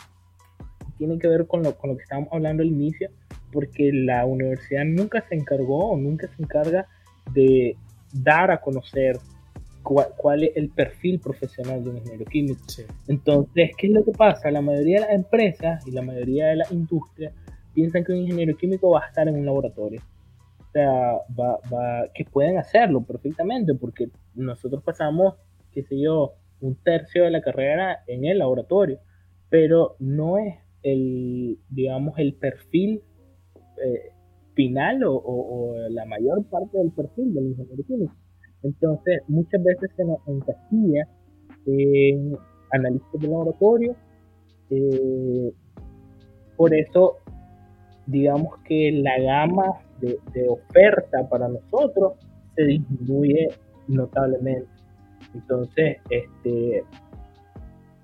tiene 0.97 1.19
que 1.19 1.27
ver 1.27 1.47
con 1.47 1.63
lo, 1.63 1.75
con 1.75 1.89
lo 1.89 1.97
que 1.97 2.03
estábamos 2.03 2.29
hablando 2.31 2.63
al 2.63 2.69
inicio, 2.69 3.09
porque 3.51 3.91
la 3.91 4.25
universidad 4.25 4.85
nunca 4.85 5.23
se 5.27 5.35
encargó 5.35 5.91
o 5.91 5.97
nunca 5.97 6.27
se 6.27 6.41
encarga 6.41 6.87
de 7.33 7.77
dar 8.13 8.51
a 8.51 8.61
conocer 8.61 9.17
cuál, 9.83 10.43
es 10.43 10.55
el 10.55 10.69
perfil 10.69 11.19
profesional 11.19 11.83
de 11.83 11.89
un 11.89 11.97
ingeniero 11.97 12.25
químico. 12.25 12.61
Entonces, 13.07 13.71
¿qué 13.77 13.87
es 13.87 13.93
lo 13.93 14.03
que 14.03 14.11
pasa? 14.11 14.49
La 14.49 14.61
mayoría 14.61 15.01
de 15.01 15.07
las 15.07 15.15
empresas 15.15 15.85
y 15.85 15.91
la 15.91 16.01
mayoría 16.01 16.47
de 16.47 16.55
las 16.57 16.71
industrias 16.71 17.33
piensan 17.73 18.03
que 18.03 18.11
un 18.11 18.19
ingeniero 18.19 18.55
químico 18.57 18.91
va 18.91 19.03
a 19.03 19.07
estar 19.07 19.27
en 19.27 19.35
un 19.35 19.45
laboratorio. 19.45 20.01
O 20.59 20.71
sea, 20.71 21.13
va, 21.39 21.59
va, 21.71 22.07
que 22.13 22.25
pueden 22.25 22.57
hacerlo 22.57 23.03
perfectamente, 23.03 23.73
porque 23.75 24.09
nosotros 24.35 24.83
pasamos, 24.83 25.35
qué 25.71 25.83
sé 25.83 25.99
yo, 25.99 26.33
un 26.61 26.75
tercio 26.75 27.25
de 27.25 27.31
la 27.31 27.41
carrera 27.41 27.99
en 28.07 28.25
el 28.25 28.39
laboratorio, 28.39 28.99
pero 29.49 29.95
no 29.99 30.37
es 30.37 30.55
el, 30.81 31.59
digamos, 31.69 32.17
el 32.17 32.33
perfil 32.35 33.01
eh, 33.83 34.11
final 34.53 35.03
o, 35.03 35.15
o, 35.15 35.75
la 35.89 36.05
mayor 36.05 36.45
parte 36.45 36.77
del 36.77 36.91
perfil 36.91 37.33
del 37.33 37.47
ingeniero 37.47 37.83
químico. 37.83 38.15
Entonces, 38.63 39.21
muchas 39.27 39.63
veces 39.63 39.91
se 39.95 40.05
nos 40.05 40.19
encasilla 40.27 41.07
en 41.65 42.35
analistas 42.71 43.21
de 43.21 43.27
laboratorio. 43.27 43.95
Eh, 44.69 45.51
por 46.55 46.73
eso 46.73 47.17
digamos 48.05 48.57
que 48.65 48.91
la 48.91 49.19
gama 49.19 49.79
de, 49.99 50.19
oferta 50.49 51.27
para 51.29 51.47
nosotros 51.47 52.13
se 52.55 52.63
disminuye 52.63 53.47
notablemente. 53.87 54.67
Entonces, 55.33 55.97
este, 56.09 56.83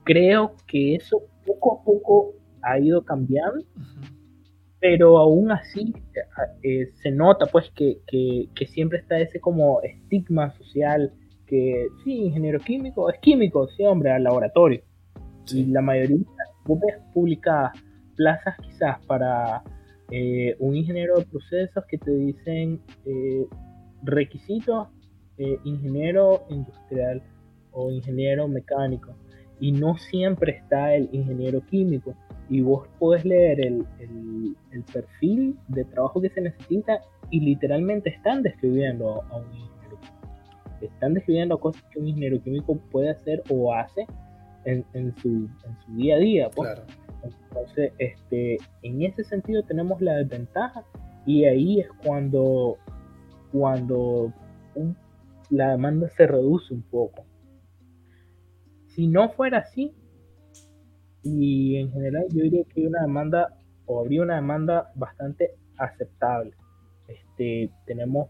creo 0.04 0.54
que 0.66 0.96
eso 0.96 1.22
poco 1.46 1.80
a 1.80 1.84
poco 1.84 2.34
ha 2.62 2.80
ido 2.80 3.04
cambiando, 3.04 3.64
pero 4.80 5.18
aún 5.18 5.52
así 5.52 5.94
eh, 6.64 6.90
se 7.02 7.12
nota 7.12 7.46
pues 7.46 7.70
que, 7.76 8.00
que, 8.08 8.66
siempre 8.68 9.00
está 9.00 9.20
ese 9.20 9.40
como 9.40 9.82
estigma 9.82 10.52
social 10.52 11.14
que 11.46 11.88
sí, 12.04 12.26
ingeniero 12.26 12.60
químico, 12.60 13.10
es 13.10 13.20
químico, 13.20 13.68
sí, 13.76 13.84
hombre, 13.84 14.12
al 14.12 14.24
laboratorio. 14.24 14.82
Y 15.52 15.66
la 15.66 15.82
mayoría, 15.82 16.20
ves 16.66 16.96
publicadas 17.14 17.74
plazas 18.16 18.56
quizás 18.62 19.04
para 19.06 19.64
eh, 20.12 20.56
un 20.60 20.76
ingeniero 20.76 21.18
de 21.18 21.26
procesos 21.26 21.86
que 21.86 21.98
te 21.98 22.12
dicen 22.12 22.82
eh, 23.06 23.46
requisitos 24.04 24.88
eh, 25.38 25.60
ingeniero 25.64 26.46
industrial 26.50 27.22
o 27.72 27.92
ingeniero 27.92 28.48
mecánico 28.48 29.16
y 29.60 29.72
no 29.72 29.98
siempre 29.98 30.54
está 30.54 30.96
el 30.96 31.10
ingeniero 31.12 31.62
químico 31.66 32.16
y 32.50 32.62
vos 32.62 32.88
podés 32.98 33.24
leer 33.24 33.66
el, 33.66 33.86
el, 34.00 34.84
perfil 34.92 35.56
de 35.68 35.86
trabajo 35.86 36.20
que 36.20 36.30
se 36.30 36.42
necesita 36.42 37.02
y 37.30 37.42
literalmente 37.42 38.10
están 38.10 38.42
describiendo 38.42 39.22
a 39.30 39.38
un 39.38 39.46
ingeniero 39.54 40.00
químico. 40.00 40.78
Están 40.82 41.14
describiendo 41.14 41.60
cosas 41.60 41.84
que 41.92 42.00
un 42.00 42.08
ingeniero 42.08 42.42
químico 42.42 42.78
puede 42.92 43.12
hacer 43.12 43.44
o 43.50 43.74
hace 43.74 44.08
en, 44.66 44.84
en, 44.94 45.16
su, 45.18 45.30
en 45.30 45.78
su, 45.86 45.96
día 45.96 46.16
a 46.16 46.20
día. 46.20 46.50
Pues. 46.50 46.70
Entonces, 47.24 47.94
este, 47.98 48.58
en 48.82 49.02
ese 49.02 49.24
sentido 49.24 49.64
tenemos 49.64 50.02
la 50.02 50.16
desventaja 50.16 50.84
y 51.26 51.46
ahí 51.46 51.80
es 51.82 51.88
cuando, 52.06 52.78
cuando 53.52 54.34
la 55.50 55.72
demanda 55.72 56.10
se 56.10 56.28
reduce 56.28 56.74
un 56.74 56.84
poco. 56.84 57.26
Si 58.88 59.08
no 59.08 59.30
fuera 59.30 59.60
así, 59.60 59.94
y 61.24 61.76
en 61.76 61.92
general 61.92 62.26
yo 62.30 62.44
diría 62.44 62.64
que 62.64 62.82
hay 62.82 62.88
una 62.88 63.02
demanda 63.02 63.58
o 63.86 64.00
habría 64.00 64.22
una 64.22 64.36
demanda 64.36 64.92
bastante 64.96 65.52
aceptable. 65.78 66.54
Este, 67.08 67.72
tenemos 67.86 68.30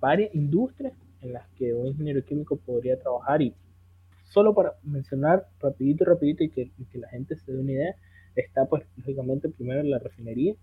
varias 0.00 0.34
industrias 0.34 0.94
en 1.20 1.32
las 1.32 1.48
que 1.50 1.74
un 1.74 1.88
ingeniero 1.88 2.24
químico 2.24 2.56
podría 2.56 2.98
trabajar 2.98 3.42
y 3.42 3.54
solo 4.24 4.54
para 4.54 4.74
mencionar 4.82 5.46
rapidito, 5.60 6.04
rapidito 6.04 6.44
y 6.44 6.50
que, 6.50 6.70
que 6.90 6.98
la 6.98 7.08
gente 7.08 7.36
se 7.36 7.52
dé 7.52 7.58
una 7.58 7.72
idea, 7.72 7.96
está 8.42 8.66
pues 8.66 8.84
lógicamente 8.96 9.48
primero 9.48 9.82
la 9.82 9.98
refinería, 9.98 10.54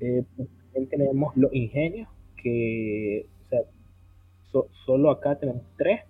eh, 0.00 0.24
pues, 0.36 0.48
también 0.72 0.88
tenemos 0.88 1.36
los 1.36 1.52
ingenios, 1.54 2.08
que 2.42 3.26
o 3.44 3.48
sea, 3.48 3.60
solo 4.84 5.10
acá 5.10 5.38
tenemos 5.38 5.62
tres, 5.76 6.00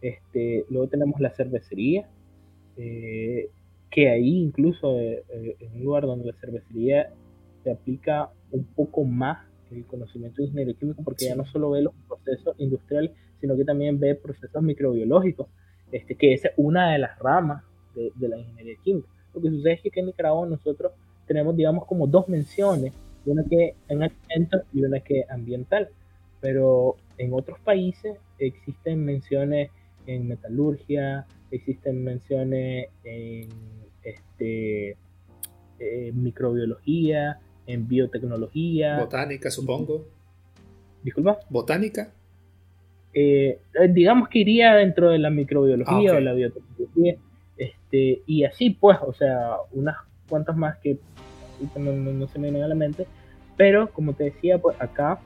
este, 0.00 0.64
luego 0.70 0.88
tenemos 0.88 1.20
la 1.20 1.30
cervecería, 1.30 2.08
eh, 2.76 3.50
que 3.90 4.10
ahí 4.10 4.38
incluso 4.38 4.98
eh, 4.98 5.22
en 5.60 5.76
un 5.76 5.84
lugar 5.84 6.04
donde 6.04 6.26
la 6.26 6.38
cervecería 6.40 7.10
se 7.62 7.70
aplica 7.70 8.30
un 8.50 8.64
poco 8.64 9.04
más 9.04 9.46
el 9.70 9.86
conocimiento 9.86 10.36
de 10.38 10.48
ingeniería 10.48 10.74
química, 10.74 11.02
porque 11.02 11.26
ya 11.26 11.34
no 11.34 11.44
solo 11.46 11.70
ve 11.70 11.82
los 11.82 11.94
procesos 12.06 12.54
industriales, 12.58 13.12
sino 13.40 13.56
que 13.56 13.64
también 13.64 13.98
ve 13.98 14.14
procesos 14.14 14.62
microbiológicos, 14.62 15.48
este, 15.90 16.16
que 16.16 16.34
es 16.34 16.42
una 16.56 16.92
de 16.92 16.98
las 16.98 17.18
ramas 17.18 17.64
de, 17.94 18.12
de 18.14 18.28
la 18.28 18.38
ingeniería 18.38 18.76
química. 18.82 19.08
Lo 19.34 19.42
que 19.42 19.50
sucede 19.50 19.80
es 19.82 19.92
que 19.92 20.00
en 20.00 20.06
Nicaragua 20.06 20.46
nosotros 20.46 20.92
tenemos, 21.26 21.56
digamos, 21.56 21.86
como 21.86 22.06
dos 22.06 22.28
menciones, 22.28 22.92
una 23.26 23.44
que 23.44 23.74
en 23.88 24.02
alimentos 24.02 24.62
y 24.72 24.84
una 24.84 25.00
que 25.00 25.24
ambiental, 25.28 25.88
pero 26.40 26.96
en 27.16 27.32
otros 27.32 27.58
países 27.60 28.18
existen 28.38 29.04
menciones 29.04 29.70
en 30.06 30.28
metalurgia, 30.28 31.26
existen 31.50 32.04
menciones 32.04 32.88
en 33.04 33.48
este, 34.02 34.96
microbiología, 36.12 37.40
en 37.66 37.88
biotecnología. 37.88 38.98
Botánica, 38.98 39.50
supongo. 39.50 40.04
Disculpa. 41.02 41.38
Botánica. 41.48 42.12
Eh, 43.12 43.60
digamos 43.90 44.28
que 44.28 44.40
iría 44.40 44.74
dentro 44.74 45.10
de 45.10 45.18
la 45.18 45.30
microbiología 45.30 46.12
ah, 46.12 46.16
o 46.16 46.20
la 46.20 46.32
biotecnología. 46.32 47.16
Este, 47.56 48.22
y 48.26 48.44
así 48.44 48.70
pues, 48.70 48.98
o 49.00 49.12
sea, 49.12 49.56
unas 49.72 49.96
cuantas 50.28 50.56
más 50.56 50.76
que 50.78 50.98
no, 51.76 52.26
se 52.26 52.38
me 52.38 52.50
vienen 52.50 52.64
a 52.64 52.68
la 52.68 52.74
mente, 52.74 53.06
pero 53.56 53.88
como 53.90 54.12
te 54.12 54.24
decía, 54.24 54.58
pues 54.58 54.80
acá 54.80 55.20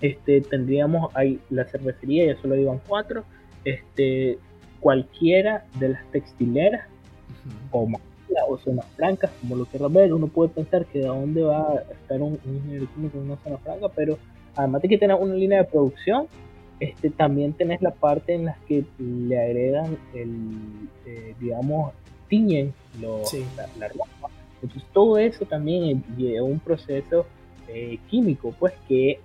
este, 0.00 0.40
tendríamos 0.40 1.14
ahí 1.14 1.38
la 1.50 1.64
cervecería, 1.64 2.26
ya 2.26 2.40
solo 2.40 2.56
iban 2.56 2.80
cuatro, 2.86 3.24
este, 3.64 4.38
cualquiera 4.80 5.64
de 5.78 5.90
las 5.90 6.10
textileras 6.10 6.86
o 7.70 7.86
o 8.48 8.56
zonas 8.58 8.86
francas, 8.96 9.30
como 9.40 9.56
lo 9.56 9.66
quieras 9.66 9.92
ver, 9.92 10.12
uno 10.12 10.26
puede 10.26 10.48
pensar 10.48 10.86
que 10.86 11.00
de 11.00 11.06
dónde 11.06 11.42
va 11.42 11.72
a 11.72 11.92
estar 11.92 12.20
un, 12.20 12.38
ingeniero 12.44 12.86
químico 12.94 13.18
en 13.18 13.24
una 13.24 13.36
zona 13.38 13.58
franca, 13.58 13.88
pero 13.94 14.18
además 14.56 14.82
de 14.82 14.88
que 14.88 14.98
tener 14.98 15.16
una 15.16 15.34
línea 15.34 15.58
de 15.58 15.64
producción, 15.64 16.26
este, 16.82 17.10
también 17.10 17.52
tenés 17.52 17.80
la 17.80 17.92
parte 17.92 18.34
en 18.34 18.46
la 18.46 18.56
que 18.66 18.84
le 18.98 19.40
agregan 19.40 19.96
el, 20.14 20.88
eh, 21.06 21.32
digamos, 21.38 21.92
tiñen 22.28 22.74
la, 23.00 23.88
ropa. 23.88 24.28
Entonces 24.60 24.88
todo 24.92 25.16
eso 25.16 25.44
también 25.44 26.02
lleva 26.16 26.42
un 26.42 26.58
proceso 26.58 27.24
eh, 27.68 28.00
químico, 28.10 28.52
pues 28.58 28.72
que 28.88 29.20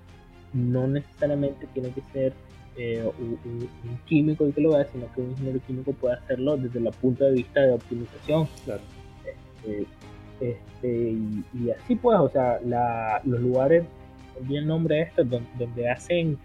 no 0.54 0.88
necesariamente 0.88 1.66
tiene 1.74 1.90
que 1.90 2.02
ser 2.14 2.34
eh, 2.78 3.10
un, 3.18 3.68
químico 4.06 4.46
el 4.46 4.54
que 4.54 4.62
lo 4.62 4.76
haga, 4.76 4.86
sino 4.92 5.12
que 5.16 5.22
un 5.22 5.32
ingeniero 5.32 5.60
químico 5.66 5.94
puede 5.94 6.14
hacerlo 6.14 6.58
desde 6.58 6.78
el 6.78 6.92
punto 7.02 7.26
de 7.26 7.32
vista 7.32 7.62
de 7.62 7.74
optimización. 7.74 8.48
Este, 9.26 9.88
este, 10.42 11.16
y, 11.56 11.72
así 11.72 11.96
pues, 11.96 12.20
o 12.20 12.30
sea, 12.30 12.60
los 13.24 13.42
lugares, 13.42 13.84
bien 14.42 14.62
el 14.62 14.68
nombre 14.68 14.98
de 14.98 15.02
esto, 15.02 15.24
donde 15.24 15.90
hacen 15.90 16.38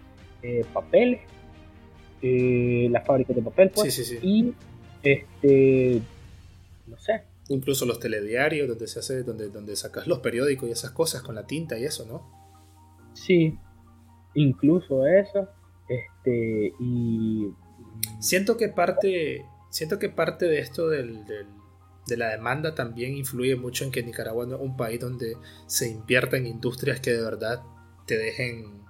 eh, 0.43 0.65
papeles, 0.73 1.21
eh, 2.21 2.87
las 2.91 3.05
fábricas 3.05 3.35
de 3.35 3.41
papel, 3.41 3.71
pues, 3.73 4.13
y 4.21 4.53
este, 5.01 6.01
no 6.87 6.97
sé. 6.97 7.23
Incluso 7.49 7.85
los 7.85 7.99
telediarios, 7.99 8.67
donde 8.67 8.87
se 8.87 8.99
hace, 8.99 9.23
donde, 9.23 9.49
donde 9.49 9.75
sacas 9.75 10.07
los 10.07 10.19
periódicos 10.19 10.69
y 10.69 10.71
esas 10.71 10.91
cosas 10.91 11.21
con 11.21 11.35
la 11.35 11.45
tinta 11.45 11.77
y 11.77 11.83
eso, 11.83 12.05
¿no? 12.05 12.29
Sí, 13.13 13.57
incluso 14.35 15.05
eso, 15.07 15.49
este, 15.87 16.73
y... 16.79 17.47
Siento 18.19 18.57
que 18.57 18.69
parte, 18.69 19.45
siento 19.69 19.99
que 19.99 20.09
parte 20.09 20.45
de 20.45 20.59
esto 20.59 20.89
del, 20.89 21.23
de 21.25 22.17
la 22.17 22.29
demanda 22.29 22.75
también 22.75 23.15
influye 23.15 23.55
mucho 23.55 23.85
en 23.85 23.91
que 23.91 24.03
Nicaragua 24.03 24.45
no 24.45 24.55
es 24.55 24.61
un 24.61 24.75
país 24.75 24.99
donde 24.99 25.37
se 25.67 25.89
invierta 25.89 26.37
en 26.37 26.47
industrias 26.47 26.99
que 26.99 27.11
de 27.11 27.21
verdad 27.21 27.61
te 28.05 28.17
dejen 28.17 28.82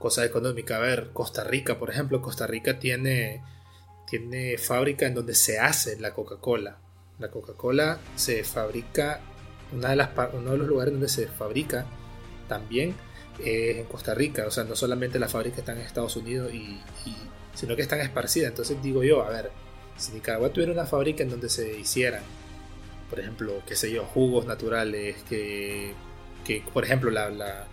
cosa 0.00 0.24
económica. 0.24 0.78
A 0.78 0.80
ver, 0.80 1.10
Costa 1.12 1.44
Rica, 1.44 1.78
por 1.78 1.90
ejemplo, 1.90 2.22
Costa 2.22 2.46
Rica 2.46 2.78
tiene, 2.80 3.44
tiene 4.08 4.56
fábrica 4.56 5.06
en 5.06 5.14
donde 5.14 5.34
se 5.34 5.60
hace 5.60 6.00
la 6.00 6.14
Coca-Cola. 6.14 6.78
La 7.18 7.30
Coca-Cola 7.30 7.98
se 8.16 8.42
fabrica, 8.42 9.20
una 9.72 9.90
de 9.90 9.96
las, 9.96 10.08
uno 10.32 10.52
de 10.52 10.58
los 10.58 10.66
lugares 10.66 10.94
donde 10.94 11.10
se 11.10 11.28
fabrica 11.28 11.84
también 12.48 12.96
es 13.44 13.76
en 13.76 13.84
Costa 13.84 14.14
Rica. 14.14 14.46
O 14.46 14.50
sea, 14.50 14.64
no 14.64 14.74
solamente 14.74 15.18
la 15.18 15.28
fábrica 15.28 15.58
está 15.58 15.72
en 15.72 15.78
Estados 15.80 16.16
Unidos, 16.16 16.52
y, 16.54 16.80
sino 17.54 17.76
que 17.76 17.82
están 17.82 18.00
esparcidas. 18.00 18.48
Entonces 18.48 18.82
digo 18.82 19.04
yo, 19.04 19.22
a 19.22 19.28
ver, 19.28 19.50
si 19.98 20.12
Nicaragua 20.12 20.50
tuviera 20.50 20.72
una 20.72 20.86
fábrica 20.86 21.22
en 21.22 21.28
donde 21.28 21.50
se 21.50 21.78
hicieran, 21.78 22.22
por 23.10 23.20
ejemplo, 23.20 23.62
qué 23.66 23.76
sé 23.76 23.92
yo, 23.92 24.06
jugos 24.06 24.46
naturales, 24.46 25.22
que, 25.28 25.92
que 26.42 26.64
por 26.72 26.84
ejemplo, 26.84 27.10
la 27.10 27.68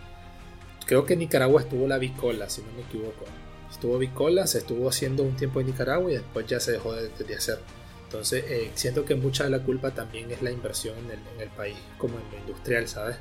creo 0.88 1.06
que 1.06 1.14
en 1.14 1.20
Nicaragua 1.20 1.62
estuvo 1.62 1.88
la 1.88 1.98
bicola, 1.98 2.50
si 2.50 2.62
no 2.62 2.72
me 2.76 2.82
equivoco. 2.82 3.26
Estuvo 3.70 4.00
bicola, 4.00 4.48
se 4.48 4.60
estuvo 4.60 4.90
haciendo 4.90 5.24
un 5.24 5.36
tiempo 5.36 5.60
en 5.60 5.68
Nicaragua 5.68 6.10
y 6.10 6.16
después 6.16 6.48
ya 6.48 6.60
se 6.60 6.72
dejó 6.72 6.94
de, 6.94 7.36
hacer. 7.36 7.60
Entonces, 8.06 8.46
eh, 8.50 8.72
siento 8.74 9.04
que 9.04 9.16
mucha 9.16 9.44
de 9.44 9.50
la 9.50 9.60
culpa 9.60 9.92
también 9.92 10.32
es 10.32 10.42
la 10.42 10.50
inversión 10.50 10.96
en 11.12 11.42
el, 11.42 11.50
país, 11.50 11.76
como 11.98 12.18
en 12.18 12.32
lo 12.32 12.38
industrial, 12.40 12.88
¿sabes? 12.88 13.20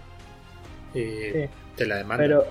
Eh, 0.95 1.51
De 1.77 1.87
la 1.87 1.97
demanda. 1.97 2.23
Pero, 2.23 2.45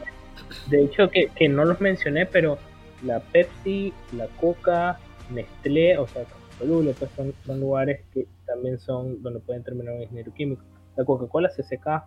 de 0.68 0.84
hecho, 0.84 1.10
que, 1.10 1.30
que, 1.34 1.48
no 1.48 1.64
los 1.64 1.80
mencioné, 1.80 2.26
pero 2.26 2.60
la 3.04 3.22
Pepsi, 3.22 3.94
la 4.12 4.28
Coca, 4.28 5.00
Nestlé, 5.32 5.98
o 5.98 6.08
sea, 6.08 6.26
pues 6.60 7.12
son, 7.16 7.34
son 7.46 7.60
lugares 7.62 8.02
que 8.14 8.28
también 8.46 8.80
son 8.80 9.24
donde 9.24 9.40
pueden 9.40 9.64
terminar 9.64 9.96
un 9.96 10.02
ingeniero 10.02 10.34
químico. 10.34 10.64
La 10.98 11.06
Coca-Cola 11.06 11.50
CCK, 11.50 12.04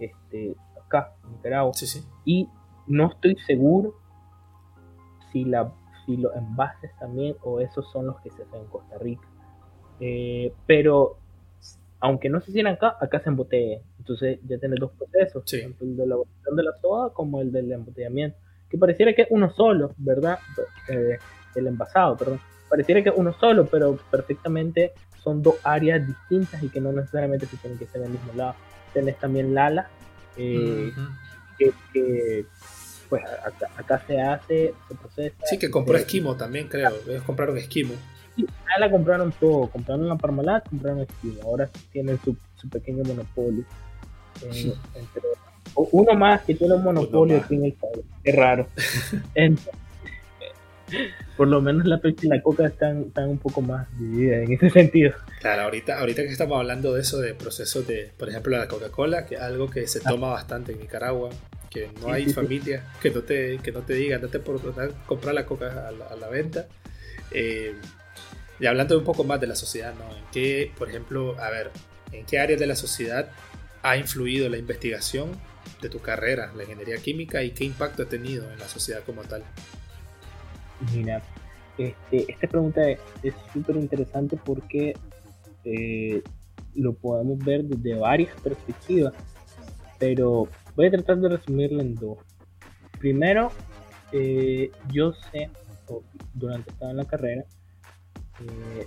este, 0.00 0.54
en 0.92 1.32
Nicaragua. 1.32 1.72
Y 2.24 2.48
no 2.86 3.08
estoy 3.08 3.36
seguro 3.46 3.94
si, 5.32 5.44
la, 5.44 5.72
si 6.04 6.16
los 6.16 6.34
envases 6.34 6.90
también 6.98 7.36
o 7.42 7.60
esos 7.60 7.90
son 7.90 8.06
los 8.06 8.20
que 8.20 8.30
se 8.30 8.42
hacen 8.42 8.60
en 8.60 8.66
Costa 8.66 8.98
Rica. 8.98 9.26
Eh, 10.00 10.52
pero 10.66 11.18
aunque 12.00 12.28
no 12.28 12.40
se 12.40 12.50
hicieran 12.50 12.74
acá, 12.74 12.96
acá 13.00 13.20
se 13.20 13.28
embotella. 13.28 13.80
Entonces 13.98 14.38
ya 14.46 14.58
tienes 14.58 14.78
dos 14.78 14.92
procesos, 14.92 15.44
tanto 15.44 15.84
el 15.84 15.96
de 15.96 16.06
la 16.06 16.16
de 16.16 16.62
la 16.62 16.72
soda 16.80 17.10
como 17.12 17.40
el 17.40 17.50
del 17.50 17.72
embotellamiento. 17.72 18.38
Que 18.68 18.78
pareciera 18.78 19.14
que 19.14 19.22
es 19.22 19.28
uno 19.30 19.50
solo, 19.50 19.92
¿verdad? 19.96 20.38
Eh, 20.88 21.18
el 21.54 21.66
envasado, 21.66 22.16
perdón. 22.16 22.40
Pareciera 22.68 23.02
que 23.02 23.10
es 23.10 23.14
uno 23.16 23.32
solo, 23.32 23.66
pero 23.66 23.96
perfectamente 24.10 24.92
son 25.22 25.42
dos 25.42 25.56
áreas 25.64 26.06
distintas 26.06 26.62
y 26.62 26.68
que 26.68 26.80
no 26.80 26.92
necesariamente 26.92 27.46
se 27.46 27.56
tienen 27.56 27.78
que 27.78 27.86
ser 27.86 28.02
en 28.02 28.08
el 28.08 28.12
mismo 28.12 28.32
lado. 28.34 28.54
Tenés 28.92 29.18
también 29.18 29.54
Lala, 29.54 29.88
eh, 30.36 30.92
que, 31.58 32.44
pues 33.08 33.22
acá, 33.76 34.02
se 34.06 34.20
hace, 34.20 34.74
se 34.88 34.94
procesa. 34.94 35.36
Sí, 35.44 35.58
que 35.58 35.70
compró 35.70 35.96
Esquimo 35.96 36.36
también, 36.36 36.68
creo. 36.68 36.92
Ellos 37.08 37.22
compraron 37.22 37.56
Esquimo. 37.56 37.94
Sí, 38.34 38.46
la 38.78 38.90
compraron 38.90 39.32
todo. 39.32 39.68
Compraron 39.68 40.08
la 40.08 40.16
Parmalat, 40.16 40.68
compraron 40.68 41.00
Esquimo. 41.00 41.40
Ahora 41.44 41.70
tienen 41.92 42.18
su, 42.22 42.36
su 42.56 42.68
pequeño 42.68 43.04
monopolio. 43.04 43.64
Eh, 44.42 44.74
uno 45.74 46.14
más 46.14 46.42
que 46.42 46.54
tiene 46.54 46.74
un 46.74 46.84
monopolio 46.84 47.38
aquí 47.38 47.54
en 47.54 47.64
el 47.66 47.72
país. 47.72 48.04
Es 48.22 48.34
raro. 48.34 48.66
por 51.36 51.48
lo 51.48 51.60
menos 51.60 51.86
la 51.86 52.00
Pepsi 52.00 52.26
y 52.26 52.30
la 52.30 52.42
Coca 52.42 52.66
están, 52.66 53.04
están 53.08 53.28
un 53.28 53.38
poco 53.38 53.60
más 53.60 53.86
divididas 53.98 54.44
en 54.44 54.52
ese 54.52 54.70
sentido. 54.70 55.12
Claro, 55.40 55.62
ahorita, 55.62 55.98
ahorita 55.98 56.22
que 56.22 56.28
estamos 56.28 56.58
hablando 56.58 56.94
de 56.94 57.00
eso, 57.02 57.20
de 57.20 57.34
procesos 57.34 57.86
de, 57.86 58.12
por 58.16 58.28
ejemplo, 58.28 58.56
la 58.56 58.68
Coca-Cola, 58.68 59.26
que 59.26 59.36
es 59.36 59.40
algo 59.40 59.68
que 59.68 59.86
se 59.86 60.00
ah. 60.04 60.10
toma 60.10 60.28
bastante 60.28 60.72
en 60.72 60.80
Nicaragua, 60.80 61.30
que 61.70 61.90
no 62.00 62.12
hay 62.12 62.26
familia 62.32 62.84
que 63.02 63.10
no 63.10 63.22
te, 63.22 63.58
que 63.58 63.72
no 63.72 63.82
te 63.82 63.94
diga, 63.94 64.18
no 64.18 64.28
te 64.28 64.38
por 64.38 64.60
comprar 65.06 65.34
la 65.34 65.46
Coca 65.46 65.88
a 65.88 66.16
la, 66.16 66.28
venta. 66.28 66.66
Eh, 67.32 67.74
y 68.58 68.66
hablando 68.66 68.96
un 68.96 69.04
poco 69.04 69.24
más 69.24 69.40
de 69.40 69.46
la 69.46 69.56
sociedad, 69.56 69.94
¿no? 69.94 70.16
¿En 70.16 70.24
qué, 70.32 70.72
por 70.78 70.88
ejemplo, 70.88 71.38
a 71.38 71.50
ver, 71.50 71.70
en 72.12 72.24
qué 72.24 72.38
áreas 72.38 72.58
de 72.58 72.66
la 72.66 72.76
sociedad 72.76 73.28
ha 73.82 73.96
influido 73.96 74.48
la 74.48 74.56
investigación 74.56 75.32
de 75.82 75.90
tu 75.90 76.00
carrera, 76.00 76.52
la 76.56 76.62
ingeniería 76.62 76.96
química, 76.96 77.42
y 77.42 77.50
qué 77.50 77.64
impacto 77.64 78.04
ha 78.04 78.06
tenido 78.06 78.50
en 78.50 78.58
la 78.58 78.68
sociedad 78.68 79.02
como 79.04 79.22
tal? 79.22 79.44
Mira, 80.94 81.22
este, 81.78 82.30
esta 82.30 82.46
pregunta 82.46 82.82
es 82.88 83.34
súper 83.52 83.76
interesante 83.76 84.36
porque 84.36 84.94
eh, 85.64 86.22
lo 86.74 86.94
podemos 86.94 87.38
ver 87.38 87.64
desde 87.64 87.98
varias 87.98 88.38
perspectivas, 88.40 89.12
pero 89.98 90.48
voy 90.74 90.86
a 90.86 90.90
tratar 90.90 91.18
de 91.18 91.28
resumirlo 91.30 91.80
en 91.80 91.94
dos. 91.94 92.18
Primero, 92.98 93.50
eh, 94.12 94.70
yo 94.92 95.12
sé, 95.12 95.50
durante 96.34 96.72
en 96.80 96.96
la 96.96 97.04
carrera, 97.04 97.44
eh, 98.40 98.86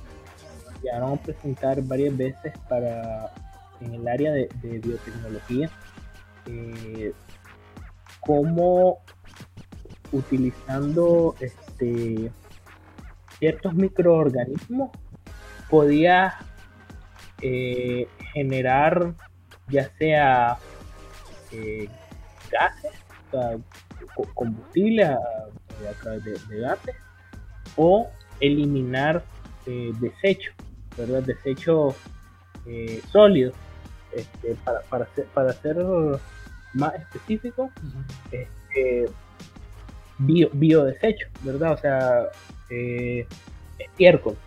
llegaron 0.81 1.13
a 1.13 1.21
presentar 1.21 1.81
varias 1.83 2.15
veces 2.15 2.53
para 2.67 3.31
en 3.81 3.93
el 3.93 4.07
área 4.07 4.31
de, 4.31 4.49
biotecnología 4.61 5.69
eh, 6.45 7.13
cómo 8.19 8.99
utilizando 10.11 11.35
este 11.39 11.68
ciertos 13.39 13.73
microorganismos 13.73 14.91
podía 15.69 16.37
eh, 17.41 18.07
generar 18.33 19.13
ya 19.69 19.89
sea 19.97 20.57
eh, 21.51 21.87
gases, 22.51 22.91
combustible 24.33 25.05
a, 25.05 25.19
través 26.01 26.47
de, 26.49 26.59
gases, 26.59 26.95
o 27.75 28.09
eliminar 28.39 29.23
eh, 29.65 29.91
desechos, 29.99 30.53
¿verdad? 30.97 31.23
Desechos 31.23 31.95
eh, 32.65 33.01
sólidos. 33.11 33.53
Este, 34.11 34.55
para, 34.65 34.81
para, 34.81 35.05
ser, 35.13 35.25
para 35.25 35.53
ser 35.53 35.77
más 36.73 36.95
específico, 36.95 37.69
este, 38.31 39.05
bio, 40.19 40.49
biodesecho, 40.53 41.27
¿verdad? 41.41 41.73
O 41.73 41.77
sea, 41.77 42.27
eh, 42.69 43.25
estiércol 43.79 44.37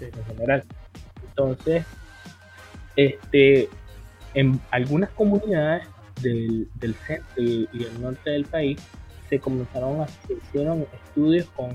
en 0.00 0.24
general. 0.24 0.64
Entonces, 1.28 1.84
este, 2.96 3.68
en 4.34 4.60
algunas 4.70 5.10
comunidades 5.10 5.86
del, 6.20 6.68
del 6.74 6.94
centro 6.94 7.42
y, 7.42 7.68
el 7.72 8.00
norte 8.00 8.30
del 8.30 8.44
país 8.44 8.78
se 9.28 9.38
comenzaron 9.38 10.00
a 10.00 10.08
se 10.08 10.34
hicieron 10.34 10.86
estudios 10.92 11.46
con, 11.56 11.70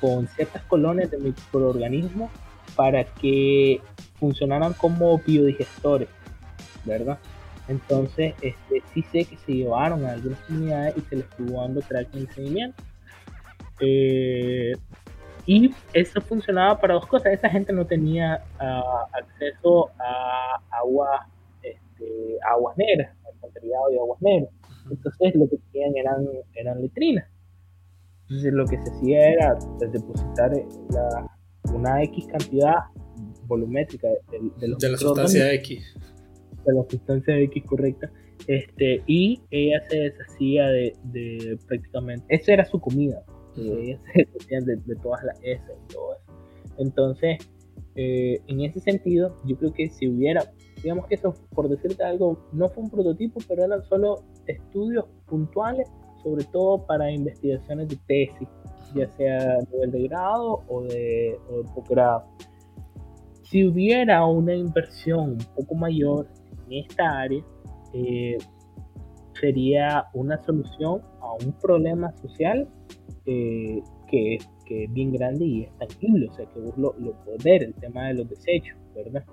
con 0.00 0.28
ciertas 0.28 0.62
colonias 0.64 1.10
de 1.10 1.18
microorganismos 1.18 2.30
para 2.76 3.04
que 3.04 3.80
funcionaran 4.18 4.72
como 4.74 5.18
biodigestores, 5.18 6.08
¿verdad? 6.84 7.18
Entonces, 7.70 8.34
este, 8.42 8.82
sí 8.92 9.02
sé 9.12 9.24
que 9.24 9.36
se 9.36 9.52
llevaron 9.52 10.04
a 10.04 10.14
algunas 10.14 10.40
comunidades 10.40 10.96
y 10.96 11.00
se 11.02 11.16
les 11.16 11.24
estuvo 11.24 11.60
dando 11.60 11.80
tracking 11.80 12.24
y 12.24 12.26
seguimiento. 12.26 12.82
Eh, 13.80 14.72
y 15.46 15.72
eso 15.94 16.20
funcionaba 16.20 16.80
para 16.80 16.94
dos 16.94 17.06
cosas. 17.06 17.32
Esa 17.32 17.48
gente 17.48 17.72
no 17.72 17.86
tenía 17.86 18.42
uh, 18.60 19.16
acceso 19.16 19.90
a 20.00 20.60
agua, 20.82 21.28
este, 21.62 22.38
aguas 22.50 22.76
negras, 22.76 23.16
alcantarillado 23.24 23.88
de 23.90 23.98
aguas 24.00 24.20
negras. 24.20 24.52
Entonces 24.90 25.34
lo 25.36 25.48
que 25.48 25.58
tenían 25.70 25.96
eran, 25.96 26.26
eran 26.54 26.82
letrinas. 26.82 27.28
Entonces 28.22 28.52
lo 28.52 28.64
que 28.66 28.78
se 28.78 28.90
hacía 28.90 29.28
era 29.30 29.58
depositar 29.92 30.50
la, 30.90 31.36
una 31.72 32.02
X 32.02 32.26
cantidad 32.26 32.74
volumétrica 33.44 34.08
de, 34.08 34.40
de, 34.58 34.74
de 34.76 34.88
la 34.88 34.98
sustancia 34.98 35.52
X. 35.54 35.96
De 36.64 36.74
la 36.74 36.84
sustancia 36.88 37.38
X 37.38 37.64
correcta. 37.64 38.10
Este, 38.46 39.02
y 39.06 39.40
ella 39.50 39.80
se 39.88 39.96
deshacía 39.98 40.66
de, 40.68 40.94
de 41.04 41.58
prácticamente, 41.66 42.24
esa 42.28 42.54
era 42.54 42.64
su 42.64 42.80
comida, 42.80 43.22
ella 43.56 43.98
se 43.98 44.24
deshacía 44.24 44.60
de, 44.60 44.76
de, 44.76 44.96
todas 44.96 45.22
las 45.24 45.38
S 45.42 45.62
y 45.62 45.92
todo 45.92 46.14
eso. 46.14 46.32
Entonces, 46.78 47.38
eh, 47.96 48.40
en 48.46 48.62
ese 48.62 48.80
sentido, 48.80 49.36
yo 49.44 49.56
creo 49.56 49.72
que 49.74 49.90
si 49.90 50.08
hubiera, 50.08 50.50
digamos 50.82 51.06
que 51.06 51.16
eso, 51.16 51.34
por 51.54 51.68
decirte 51.68 52.02
algo, 52.02 52.48
no 52.52 52.68
fue 52.70 52.84
un 52.84 52.90
prototipo, 52.90 53.40
pero 53.46 53.64
eran 53.64 53.82
solo 53.84 54.24
estudios 54.46 55.04
puntuales, 55.26 55.88
sobre 56.22 56.44
todo 56.44 56.86
para 56.86 57.10
investigaciones 57.10 57.88
de 57.88 57.98
tesis, 58.06 58.48
ya 58.94 59.06
sea 59.10 59.52
a 59.52 59.62
nivel 59.70 59.90
de 59.92 60.08
grado 60.08 60.62
o 60.66 60.82
de, 60.82 61.38
o 61.50 61.62
de 61.62 61.68
posgrado 61.74 62.24
si 63.50 63.66
hubiera 63.66 64.24
una 64.26 64.54
inversión 64.54 65.30
un 65.30 65.46
poco 65.56 65.74
mayor 65.74 66.28
en 66.70 66.84
esta 66.84 67.20
área, 67.20 67.42
eh, 67.92 68.38
sería 69.38 70.06
una 70.14 70.38
solución 70.38 71.02
a 71.20 71.32
un 71.44 71.52
problema 71.60 72.12
social 72.16 72.68
eh, 73.26 73.82
que, 74.08 74.36
es, 74.36 74.48
bien 74.90 75.12
grande 75.12 75.44
y 75.44 75.62
es 75.64 75.78
tangible, 75.78 76.28
o 76.28 76.32
sea, 76.32 76.46
que 76.46 76.60
vos 76.60 76.78
lo, 76.78 76.94
lo 77.00 77.12
podés 77.24 77.42
ver, 77.42 77.64
el 77.64 77.74
tema 77.74 78.06
de 78.06 78.14
los 78.14 78.28
desechos, 78.28 78.78
¿verdad? 78.94 79.24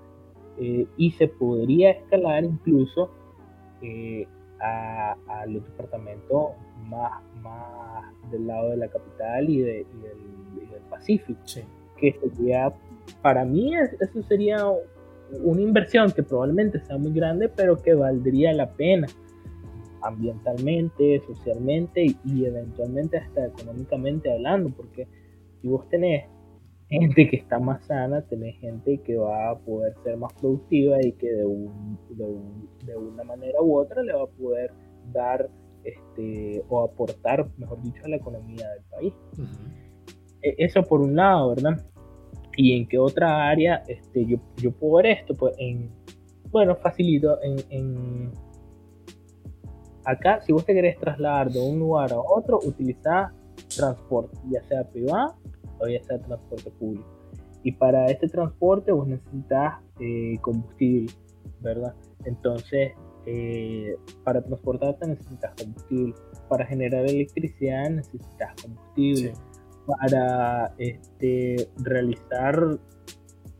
Eh, 0.58 0.84
y 0.96 1.12
se 1.12 1.28
podría 1.28 1.92
escalar 1.92 2.42
incluso 2.42 3.08
a, 4.60 5.14
los 5.46 5.62
departamentos 5.62 6.48
más, 6.88 7.22
más 7.40 8.30
del 8.32 8.48
lado 8.48 8.70
de 8.70 8.78
la 8.78 8.88
capital 8.88 9.48
y, 9.48 9.60
del, 9.60 9.86
Pacífico, 10.90 11.38
que 11.98 12.12
sería 12.12 12.72
para 13.20 13.44
mí 13.44 13.74
eso 13.76 14.22
sería 14.22 14.64
una 15.42 15.60
inversión 15.60 16.10
que 16.12 16.22
probablemente 16.22 16.80
sea 16.80 16.96
muy 16.98 17.12
grande, 17.12 17.48
pero 17.48 17.76
que 17.76 17.94
valdría 17.94 18.52
la 18.52 18.70
pena 18.70 19.06
ambientalmente, 20.02 21.20
socialmente 21.26 22.06
y, 22.24 22.44
eventualmente 22.44 23.18
hasta 23.18 23.46
económicamente 23.46 24.32
hablando, 24.32 24.70
porque 24.70 25.06
si 25.60 25.68
vos 25.68 25.88
tenés 25.88 26.24
gente 26.88 27.28
que 27.28 27.36
está 27.36 27.58
más 27.58 27.84
sana, 27.84 28.22
tenés 28.22 28.56
gente 28.58 28.98
que 28.98 29.16
va 29.16 29.50
a 29.50 29.58
poder 29.58 29.94
ser 30.04 30.16
más 30.16 30.32
productiva 30.34 31.02
y 31.02 31.12
que 31.12 31.30
de, 31.30 31.44
de, 32.86 32.96
una 32.96 33.24
manera 33.24 33.60
u 33.60 33.76
otra 33.76 34.02
le 34.02 34.14
va 34.14 34.22
a 34.22 34.26
poder 34.26 34.72
dar 35.12 35.50
este, 35.84 36.62
o 36.68 36.82
aportar, 36.82 37.48
mejor 37.58 37.82
dicho, 37.82 38.02
a 38.04 38.08
la 38.08 38.16
economía 38.16 38.68
del 38.70 38.82
país. 38.90 39.14
E, 40.42 40.54
eso 40.58 40.82
por 40.82 41.00
un 41.00 41.16
lado, 41.16 41.50
¿verdad? 41.50 41.84
Y 42.58 42.72
en 42.72 42.88
qué 42.88 42.98
otra 42.98 43.48
área 43.48 43.84
este, 43.86 44.26
yo, 44.26 44.36
yo 44.56 44.72
puedo 44.72 44.96
ver 44.96 45.06
esto, 45.06 45.32
pues 45.32 45.54
en, 45.58 45.88
bueno, 46.50 46.74
facilito, 46.74 47.40
en, 47.40 47.56
en, 47.70 48.32
acá 50.04 50.40
si 50.40 50.52
vos 50.52 50.66
te 50.66 50.74
querés 50.74 50.98
trasladar 50.98 51.52
de 51.52 51.60
un 51.60 51.78
lugar 51.78 52.12
a 52.12 52.18
otro, 52.18 52.58
utiliza 52.64 53.32
transporte, 53.76 54.36
ya 54.50 54.60
sea 54.64 54.82
privado 54.90 55.36
o 55.78 55.86
ya 55.86 56.02
sea 56.02 56.18
transporte 56.18 56.72
público. 56.72 57.06
Y 57.62 57.70
para 57.70 58.06
este 58.06 58.26
transporte 58.26 58.90
vos 58.90 59.06
necesitas 59.06 59.74
eh, 60.00 60.36
combustible, 60.40 61.12
¿verdad? 61.60 61.94
Entonces, 62.24 62.90
eh, 63.24 63.96
para 64.24 64.42
transportarte 64.42 65.06
necesitas 65.06 65.54
combustible, 65.62 66.14
para 66.48 66.66
generar 66.66 67.06
electricidad 67.06 67.88
necesitas 67.88 68.60
combustible 68.60 69.32
para 69.88 70.74
este, 70.76 71.66
realizar, 71.78 72.78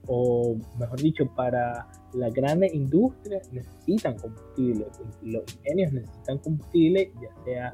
o 0.06 0.56
mejor 0.78 1.00
dicho, 1.00 1.26
para 1.34 1.88
las 2.12 2.34
grandes 2.34 2.74
industrias 2.74 3.50
necesitan 3.50 4.18
combustible, 4.18 4.86
los 5.22 5.56
ingenios 5.56 5.92
necesitan 5.94 6.38
combustible, 6.38 7.12
ya 7.22 7.44
sea 7.44 7.72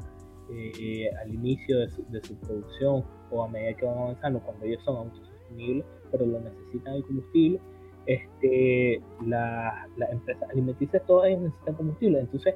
eh, 0.52 1.10
al 1.20 1.34
inicio 1.34 1.80
de 1.80 1.90
su, 1.90 2.04
de 2.10 2.22
su, 2.22 2.36
producción 2.36 3.04
o 3.32 3.42
a 3.42 3.48
medida 3.48 3.74
que 3.74 3.86
van 3.86 3.98
avanzando, 3.98 4.40
cuando 4.40 4.66
ellos 4.66 4.82
son 4.84 4.96
autosostenibles, 4.98 5.84
pero 6.12 6.24
lo 6.24 6.40
necesitan 6.40 6.94
el 6.94 7.04
combustible. 7.04 7.60
Este, 8.06 9.00
las 9.26 10.12
empresas 10.12 10.48
alimenticias 10.50 11.02
todas 11.06 11.28
ellas 11.28 11.42
necesitan 11.42 11.74
combustible. 11.74 12.20
Entonces, 12.20 12.54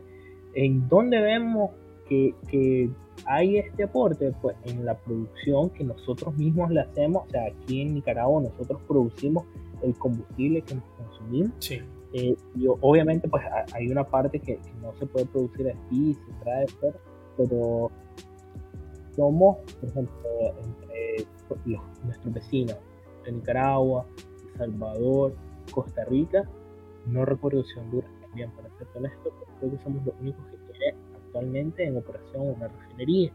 ¿en 0.54 0.88
dónde 0.88 1.20
vemos 1.20 1.70
que, 2.08 2.90
hay 3.26 3.58
este 3.58 3.82
aporte 3.82 4.32
pues, 4.40 4.56
en 4.64 4.84
la 4.84 4.96
producción 4.96 5.70
que 5.70 5.82
nosotros 5.84 6.36
mismos 6.36 6.70
le 6.70 6.80
hacemos, 6.80 7.26
o 7.26 7.30
sea, 7.30 7.46
aquí 7.46 7.82
en 7.82 7.94
Nicaragua 7.94 8.42
nosotros 8.42 8.80
producimos 8.86 9.44
el 9.82 9.94
combustible 9.96 10.62
que 10.62 10.76
consumimos. 10.96 11.52
Sí. 11.58 11.80
Eh, 12.14 12.36
y 12.54 12.66
obviamente 12.66 13.28
pues 13.28 13.44
hay 13.74 13.88
una 13.88 14.04
parte 14.04 14.38
que, 14.38 14.58
no 14.80 14.94
se 14.98 15.06
puede 15.06 15.26
producir 15.26 15.68
aquí, 15.68 16.14
se 16.14 16.44
trae 16.44 16.66
fuera, 16.68 16.98
pero 17.36 17.90
somos, 19.14 19.56
por 19.80 19.90
ejemplo, 19.90 20.14
entre 20.64 21.26
nuestros 22.04 22.32
vecinos 22.32 22.76
de 23.24 23.32
Nicaragua, 23.32 24.06
El 24.52 24.58
Salvador, 24.58 25.34
Costa 25.70 26.04
Rica, 26.04 26.48
no 27.06 27.24
recuerdo 27.24 27.64
si 27.64 27.78
Honduras 27.78 28.10
también, 28.22 28.50
para 28.52 28.68
ser 28.78 28.86
honesto, 28.94 29.18
pero 29.24 29.58
creo 29.58 29.70
que 29.72 29.84
somos 29.84 30.06
los 30.06 30.14
únicos 30.20 30.46
que 30.46 30.57
en 31.40 31.96
operación 31.96 32.48
una 32.56 32.68
refinería. 32.68 33.30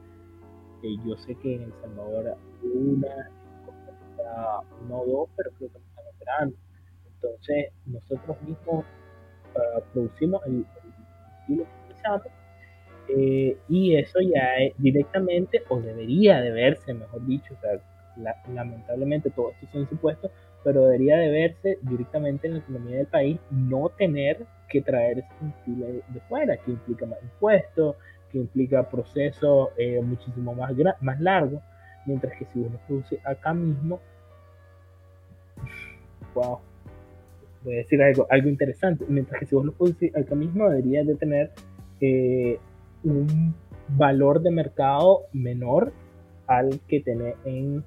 Eh, 0.84 0.96
yo 1.06 1.16
sé 1.18 1.36
que 1.36 1.56
en 1.56 1.64
El 1.64 1.74
Salvador 1.82 2.38
una, 2.64 3.30
una 4.86 4.96
o 4.96 5.06
dos, 5.06 5.30
pero 5.36 5.52
creo 5.58 5.72
que 5.72 5.80
no 5.80 5.86
están 5.86 6.06
operando. 6.16 6.56
Entonces, 7.16 7.72
nosotros 7.86 8.42
mismos 8.42 8.86
uh, 9.56 9.82
producimos 9.94 10.42
el, 10.46 10.66
estilo 11.40 11.64
que 11.64 11.92
utilizamos 11.92 12.28
eh, 13.10 13.58
y 13.68 13.96
eso 13.96 14.20
ya 14.22 14.56
es 14.58 14.74
directamente, 14.78 15.64
o 15.70 15.80
debería 15.80 16.42
de 16.42 16.52
verse, 16.52 16.94
mejor 16.94 17.26
dicho, 17.26 17.54
o 17.54 17.60
sea, 17.60 17.80
lamentablemente 18.54 19.30
todo 19.30 19.52
esto 19.52 19.68
son 19.72 19.90
supuestos, 19.90 20.32
pero 20.64 20.86
debería 20.86 21.18
de 21.18 21.30
verse 21.30 21.78
directamente 21.82 22.48
en 22.48 22.54
la 22.54 22.60
economía 22.60 22.98
del 22.98 23.08
país, 23.08 23.40
no 23.52 23.90
tener 23.90 24.46
que 24.70 24.82
traer 24.82 25.20
ese 25.20 25.30
combustible 25.40 26.02
de 26.08 26.20
fuera, 26.22 26.58
que 26.58 26.72
implica 26.72 27.06
más 27.06 27.22
impuestos, 27.22 27.96
que 28.32 28.40
implica 28.40 28.90
procesos 28.90 29.70
eh, 29.78 30.02
muchísimo 30.02 30.56
más, 30.56 30.74
más 31.02 31.20
largos, 31.22 31.62
mientras 32.06 32.38
que 32.38 32.46
si 32.46 32.60
uno 32.60 32.80
produce 32.88 33.20
acá 33.24 33.54
mismo, 33.54 34.00
wow, 36.34 36.60
voy 37.64 37.74
a 37.76 37.78
decir 37.78 38.02
algo, 38.02 38.28
algo 38.30 38.50
interesante, 38.50 39.06
mientras 39.08 39.40
que 39.40 39.46
si 39.46 39.56
vos 39.56 39.66
lo 39.66 39.74
producís 39.74 40.16
acá 40.16 40.36
mismo 40.36 40.70
debería 40.70 41.04
de 41.04 41.16
tener 41.16 41.52
eh, 42.02 42.60
un 43.04 43.54
valor 43.90 44.42
de 44.42 44.52
mercado 44.52 45.24
menor 45.34 45.92
al 46.48 46.80
que 46.88 47.02
tiene 47.02 47.36
en 47.46 47.84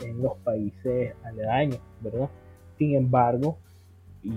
en 0.00 0.22
los 0.22 0.36
países 0.38 1.14
aledaños, 1.24 1.80
¿verdad? 2.00 2.28
Sin 2.78 2.94
embargo, 2.94 3.58
y 4.22 4.30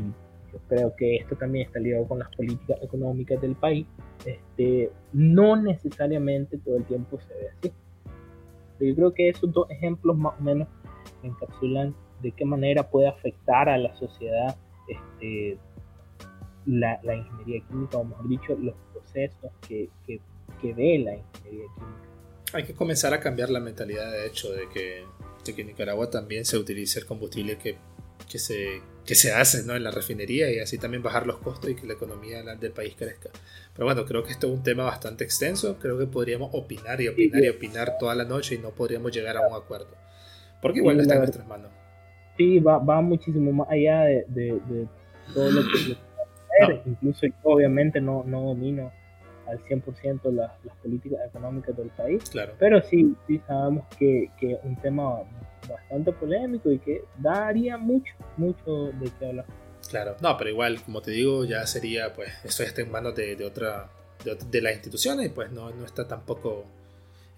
yo 0.53 0.59
creo 0.67 0.95
que 0.95 1.15
esto 1.15 1.35
también 1.35 1.67
está 1.67 1.79
ligado 1.79 2.07
con 2.07 2.19
las 2.19 2.29
políticas 2.35 2.77
económicas 2.81 3.41
del 3.41 3.55
país, 3.55 3.87
este, 4.25 4.91
no 5.11 5.55
necesariamente 5.55 6.57
todo 6.59 6.77
el 6.77 6.85
tiempo 6.85 7.19
se 7.19 7.33
ve 7.33 7.49
así. 7.49 7.73
Yo 8.79 8.95
creo 8.95 9.13
que 9.13 9.29
esos 9.29 9.51
dos 9.51 9.69
ejemplos 9.71 10.17
más 10.17 10.39
o 10.39 10.43
menos 10.43 10.67
encapsulan 11.23 11.95
de 12.21 12.31
qué 12.31 12.45
manera 12.45 12.89
puede 12.89 13.07
afectar 13.07 13.69
a 13.69 13.77
la 13.77 13.95
sociedad 13.95 14.55
este, 14.87 15.57
la, 16.65 16.99
ingeniería 17.03 17.65
química, 17.67 17.97
o 17.97 18.03
mejor 18.03 18.27
dicho, 18.27 18.55
los 18.59 18.75
procesos 18.91 19.51
que, 19.67 19.89
que, 20.05 20.19
que 20.61 20.73
ve 20.73 20.99
la 20.99 21.15
ingeniería 21.15 21.67
química. 21.75 22.13
Hay 22.53 22.63
que 22.65 22.73
comenzar 22.73 23.13
a 23.13 23.19
cambiar 23.19 23.49
la 23.49 23.59
mentalidad, 23.59 24.11
de 24.11 24.27
hecho, 24.27 24.51
de 24.51 24.69
que 24.69 25.03
que 25.51 25.61
en 25.61 25.67
Nicaragua 25.67 26.09
también 26.09 26.45
se 26.45 26.57
utilice 26.57 26.99
el 26.99 27.05
combustible 27.05 27.57
que, 27.57 27.75
que, 28.29 28.39
se, 28.39 28.81
que 29.05 29.15
se 29.15 29.33
hace 29.33 29.63
¿no? 29.63 29.75
en 29.75 29.83
la 29.83 29.91
refinería 29.91 30.49
y 30.51 30.59
así 30.59 30.77
también 30.77 31.03
bajar 31.03 31.27
los 31.27 31.39
costos 31.39 31.69
y 31.69 31.75
que 31.75 31.85
la 31.85 31.93
economía 31.93 32.41
del 32.43 32.71
país 32.71 32.95
crezca. 32.97 33.29
Pero 33.73 33.85
bueno, 33.85 34.05
creo 34.05 34.23
que 34.23 34.31
esto 34.31 34.47
es 34.47 34.53
un 34.53 34.63
tema 34.63 34.85
bastante 34.85 35.23
extenso, 35.23 35.77
creo 35.79 35.97
que 35.97 36.05
podríamos 36.05 36.49
opinar 36.53 37.01
y 37.01 37.09
opinar 37.09 37.43
y 37.43 37.49
opinar 37.49 37.97
toda 37.99 38.15
la 38.15 38.23
noche 38.23 38.55
y 38.55 38.59
no 38.59 38.71
podríamos 38.71 39.11
llegar 39.11 39.35
a 39.37 39.47
un 39.47 39.53
acuerdo. 39.53 39.95
Porque 40.61 40.79
igual 40.79 40.99
está 40.99 41.15
en 41.15 41.19
nuestras 41.19 41.47
manos. 41.47 41.71
Sí, 42.37 42.59
va, 42.59 42.77
va 42.77 43.01
muchísimo 43.01 43.51
más 43.51 43.69
allá 43.69 44.03
de, 44.03 44.25
de, 44.29 44.87
todo 45.33 45.51
lo 45.51 45.61
que... 45.61 45.97
Incluso 46.85 47.25
obviamente 47.43 47.99
no, 47.99 48.23
no 48.23 48.41
domino 48.41 48.91
al 49.47 49.59
100% 49.63 50.31
las, 50.31 50.51
las 50.63 50.75
políticas 50.77 51.19
económicas 51.27 51.75
del 51.75 51.89
país. 51.89 52.29
Claro. 52.29 52.53
Pero 52.59 52.81
sí, 52.81 53.15
sí 53.27 53.41
sabemos 53.47 53.85
que 53.97 54.29
es 54.41 54.59
un 54.63 54.75
tema 54.77 55.23
bastante 55.69 56.11
polémico 56.13 56.71
y 56.71 56.79
que 56.79 57.03
daría 57.17 57.77
mucho, 57.77 58.13
mucho 58.37 58.91
de 58.93 59.11
qué 59.19 59.27
hablar. 59.27 59.45
Claro, 59.89 60.15
no, 60.21 60.37
pero 60.37 60.49
igual, 60.49 60.81
como 60.81 61.01
te 61.01 61.11
digo, 61.11 61.45
ya 61.45 61.65
sería, 61.67 62.13
pues, 62.13 62.29
eso 62.43 62.63
está 62.63 62.81
en 62.81 62.91
manos 62.91 63.15
de, 63.15 63.35
de 63.35 63.45
otra, 63.45 63.89
de, 64.23 64.35
de, 64.35 64.61
las 64.61 64.73
instituciones 64.73 65.29
pues 65.31 65.51
no, 65.51 65.71
no 65.71 65.85
está 65.85 66.07
tampoco 66.07 66.65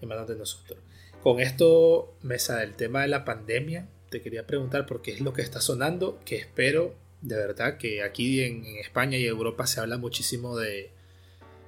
en 0.00 0.08
manos 0.08 0.28
de 0.28 0.36
nosotros. 0.36 0.78
Con 1.22 1.40
esto, 1.40 2.14
Mesa, 2.22 2.58
del 2.58 2.74
tema 2.74 3.02
de 3.02 3.08
la 3.08 3.24
pandemia, 3.24 3.88
te 4.10 4.22
quería 4.22 4.46
preguntar 4.46 4.86
por 4.86 5.02
qué 5.02 5.12
es 5.12 5.20
lo 5.20 5.32
que 5.32 5.42
está 5.42 5.60
sonando, 5.60 6.20
que 6.24 6.36
espero 6.36 6.94
de 7.22 7.36
verdad 7.36 7.76
que 7.78 8.02
aquí 8.02 8.42
en, 8.42 8.64
en 8.64 8.76
España 8.76 9.18
y 9.18 9.26
Europa 9.26 9.66
se 9.66 9.80
habla 9.80 9.98
muchísimo 9.98 10.56
de, 10.56 10.90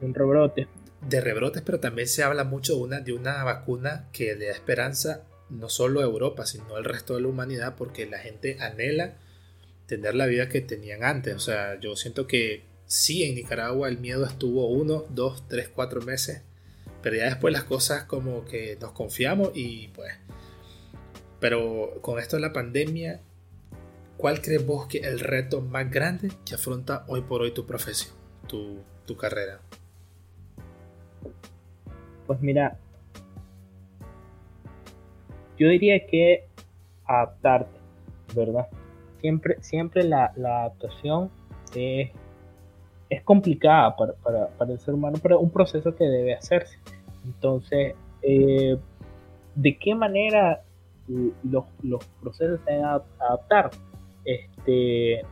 un 0.01 0.15
rebrote. 0.15 0.69
De 1.01 1.21
rebrotes, 1.21 1.63
pero 1.63 1.81
también 1.81 2.09
se 2.09 2.23
habla 2.23 2.45
mucho 2.45 2.75
de 2.75 2.81
una, 2.81 3.01
de 3.01 3.13
una 3.13 3.45
vacuna 3.45 4.09
que 4.13 4.35
le 4.35 4.47
da 4.47 4.53
esperanza 4.53 5.25
no 5.51 5.69
solo 5.69 6.01
a 6.01 6.05
Europa, 6.05 6.47
sino 6.47 6.77
al 6.77 6.85
resto 6.85 7.15
de 7.15 7.23
la 7.23 7.29
humanidad, 7.29 7.75
porque 7.77 8.07
la 8.07 8.19
gente 8.19 8.59
anhela 8.61 9.15
tener 9.87 10.15
la 10.15 10.27
vida 10.27 10.49
que 10.49 10.61
tenían 10.61 11.05
antes. 11.05 11.35
O 11.35 11.41
sea, 11.41 11.81
yo 11.81 11.97
siento 11.97 12.27
que 12.27 12.65
sí, 12.87 13.25
en 13.25 13.35
Nicaragua 13.35 13.89
el 13.89 13.99
miedo 13.99 14.25
estuvo 14.25 14.69
uno, 14.69 15.05
dos, 15.11 15.47
tres, 15.49 15.69
cuatro 15.69 16.03
meses, 16.03 16.43
pero 17.03 17.17
ya 17.17 17.25
después 17.25 17.53
las 17.53 17.65
cosas 17.65 18.05
como 18.05 18.45
que 18.45 18.77
nos 18.81 18.93
confiamos 18.93 19.51
y 19.55 19.89
pues... 19.89 20.13
Pero 21.41 22.01
con 22.03 22.19
esto 22.19 22.35
de 22.35 22.43
la 22.43 22.53
pandemia, 22.53 23.21
¿cuál 24.17 24.43
crees 24.43 24.67
vos 24.67 24.89
que 24.89 24.99
es 24.99 25.07
el 25.07 25.21
reto 25.21 25.61
más 25.61 25.89
grande 25.89 26.33
que 26.45 26.57
afronta 26.57 27.05
hoy 27.07 27.21
por 27.21 27.43
hoy 27.43 27.53
tu 27.53 27.65
profesión, 27.65 28.13
tu, 28.49 28.83
tu 29.07 29.17
carrera? 29.17 29.61
Pues 32.29 32.43
mira, 32.43 32.77
yo 35.57 35.67
diría 35.67 36.07
que 36.07 36.45
adaptarte, 37.07 37.79
¿verdad? 38.37 38.69
Siempre, 39.23 39.57
siempre 39.63 40.05
la, 40.05 40.27
adaptación 40.37 41.31
es, 41.75 42.11
complicada 43.25 43.97
para, 43.97 44.51
el 44.71 44.79
ser 44.79 44.93
humano, 44.93 45.17
pero 45.23 45.37
es 45.37 45.43
un 45.43 45.51
proceso 45.51 45.97
que 45.97 46.05
debe 46.05 46.35
hacerse. 46.35 46.79
Entonces, 47.25 47.95
eh, 48.21 48.77
¿de 49.55 49.79
qué 49.79 49.95
manera 49.95 50.61
los, 51.43 51.65
procesos 52.21 52.61
se 52.67 52.73
deben 52.73 52.85
adaptar? 52.85 53.71
Este, 54.27 55.23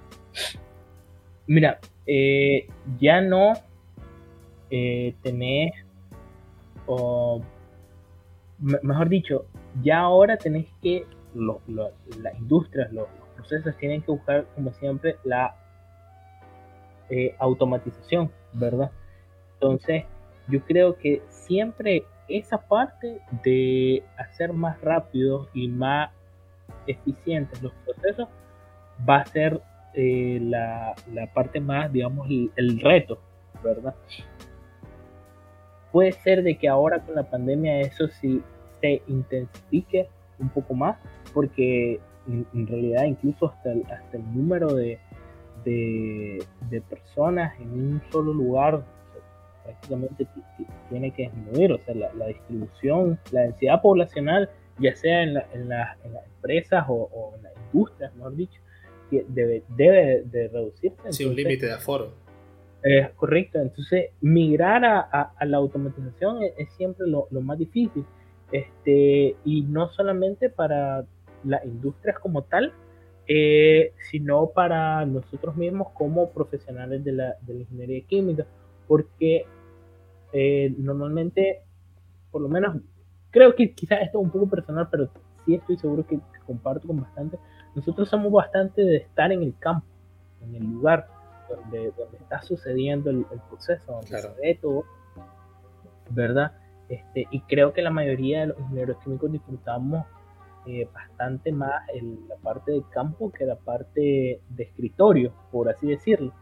mira, 1.47 1.79
eh, 2.07 2.67
ya 2.99 3.21
no 3.21 3.53
eh, 4.71 5.15
tenés 5.23 5.86
o 6.87 7.43
mejor 8.59 9.09
dicho, 9.09 9.47
ya 9.83 10.01
ahora 10.01 10.37
tenéis 10.37 10.69
que, 10.83 11.07
las 11.35 12.39
industrias, 12.39 12.93
los, 12.93 13.07
procesos 13.37 13.77
tienen 13.77 14.01
que 14.01 14.11
buscar, 14.11 14.47
como 14.55 14.73
siempre, 14.73 15.17
la 15.23 15.55
eh, 17.11 17.35
automatización, 17.39 18.33
¿verdad? 18.55 18.91
Entonces, 19.55 20.05
yo 20.49 20.65
creo 20.65 20.97
que 20.97 21.23
siempre 21.29 22.07
esa 22.29 22.57
parte 22.57 23.21
de 23.45 24.03
hacer 24.17 24.55
más 24.55 24.81
rápidos 24.81 25.49
y 25.53 25.69
más 25.69 26.11
eficientes 26.87 27.63
los 27.63 27.73
procesos 27.85 28.29
va 29.09 29.19
a 29.19 29.27
ser 29.27 29.61
eh, 29.93 30.39
la, 30.41 30.95
parte 31.35 31.61
más, 31.61 31.93
digamos, 31.93 32.27
el 32.31 32.81
reto, 32.81 33.19
¿verdad? 33.63 33.95
Puede 35.97 36.13
ser 36.13 36.43
de 36.43 36.59
que 36.59 36.69
ahora 36.69 37.01
con 37.01 37.15
la 37.15 37.23
pandemia 37.23 37.81
eso 37.81 38.07
sí 38.21 38.43
se 38.83 39.01
intensifique 39.09 40.07
un 40.39 40.51
poco 40.51 40.75
más, 40.75 40.99
porque 41.33 41.99
en, 42.29 42.67
realidad 42.67 43.05
incluso 43.05 43.47
hasta 43.47 43.73
el, 43.73 43.83
hasta 43.91 44.19
el 44.19 44.35
número 44.35 44.75
de, 44.75 44.99
de, 45.65 46.83
personas 46.91 47.59
en 47.59 47.73
un 47.73 48.03
solo 48.13 48.35
lugar 48.35 48.85
prácticamente 49.65 50.27
tiene 50.91 51.11
que 51.13 51.31
disminuir, 51.31 51.73
o 51.73 51.79
sea, 51.87 51.95
la, 51.95 52.27
distribución, 52.27 53.19
la 53.31 53.41
densidad 53.41 53.81
poblacional, 53.81 54.51
ya 54.79 54.95
sea 54.95 55.23
en, 55.23 55.39
en, 55.55 55.71
las 55.71 55.97
empresas 56.27 56.85
o, 56.91 57.33
en 57.39 57.43
las 57.43 57.53
industrias, 57.73 58.15
mejor 58.17 58.37
dicho, 58.37 58.61
debe, 59.11 59.63
debe 59.79 60.25
de 60.25 60.49
reducirse. 60.49 61.11
Sí, 61.11 61.25
un 61.25 61.35
límite 61.35 61.65
de 61.65 61.73
aforo 61.73 62.26
es 62.87 63.11
correcto, 63.15 63.59
entonces 63.59 64.11
migrar 64.21 64.85
a, 64.85 65.35
la 65.45 65.57
automatización 65.57 66.39
es, 66.57 66.71
siempre 66.77 67.07
lo, 67.09 67.29
más 67.43 67.59
difícil, 67.59 68.05
este, 68.53 69.35
y 69.45 69.63
no 69.63 69.89
solamente 69.91 70.51
para 70.51 71.05
las 71.43 71.65
industrias 71.65 72.17
como 72.21 72.43
tal, 72.43 72.73
eh, 73.27 73.93
sino 74.09 74.51
para 74.51 75.05
nosotros 75.05 75.57
mismos 75.57 75.89
como 75.95 76.31
profesionales 76.31 77.03
de 77.03 77.13
la, 77.13 77.37
ingeniería 77.49 78.07
química, 78.07 78.47
porque 78.87 79.47
eh, 80.33 80.73
normalmente, 80.79 81.63
por 82.31 82.41
lo 82.41 82.49
menos, 82.49 82.77
creo 83.31 83.57
que 83.57 83.73
quizás 83.73 84.03
esto 84.03 84.21
es 84.21 84.25
un 84.25 84.31
poco 84.31 84.49
personal, 84.49 84.87
pero 84.93 85.11
sí 85.45 85.57
estoy 85.57 85.77
seguro 85.77 86.07
que 86.07 86.21
comparto 86.47 86.87
con 86.87 87.01
bastante. 87.01 87.37
Nosotros 87.75 88.09
somos 88.09 88.31
bastante 88.31 88.83
de 88.83 88.99
estar 88.99 89.33
en 89.33 89.43
el 89.43 89.59
campo, 89.59 89.87
en 90.41 90.55
el 90.55 90.63
lugar 90.63 91.16
donde, 91.49 91.93
donde 91.97 92.19
está 92.19 92.43
sucediendo 92.43 93.11
el, 93.11 93.25
proceso, 93.49 93.93
donde 93.93 94.21
se 94.21 94.29
ve 94.41 94.59
todo, 94.61 94.85
¿verdad? 96.11 96.53
Este, 96.89 97.27
y 97.31 97.41
creo 97.41 97.73
que 97.73 97.83
la 97.83 97.91
mayoría 97.91 98.41
de 98.41 98.47
los 98.49 98.59
ingenieros 98.61 98.99
químicos 99.03 99.33
disfrutamos 99.33 100.07
eh, 100.69 100.89
bastante 100.93 101.53
más 101.53 101.83
en 101.95 102.29
la 102.29 102.35
parte 102.37 102.73
de 102.73 102.83
campo 102.91 103.31
que 103.31 103.45
la 103.45 103.55
parte 103.55 104.41
de 104.49 104.63
escritorio, 104.65 105.33
por 105.53 105.69
así 105.69 105.87
decirlo. 105.87 106.33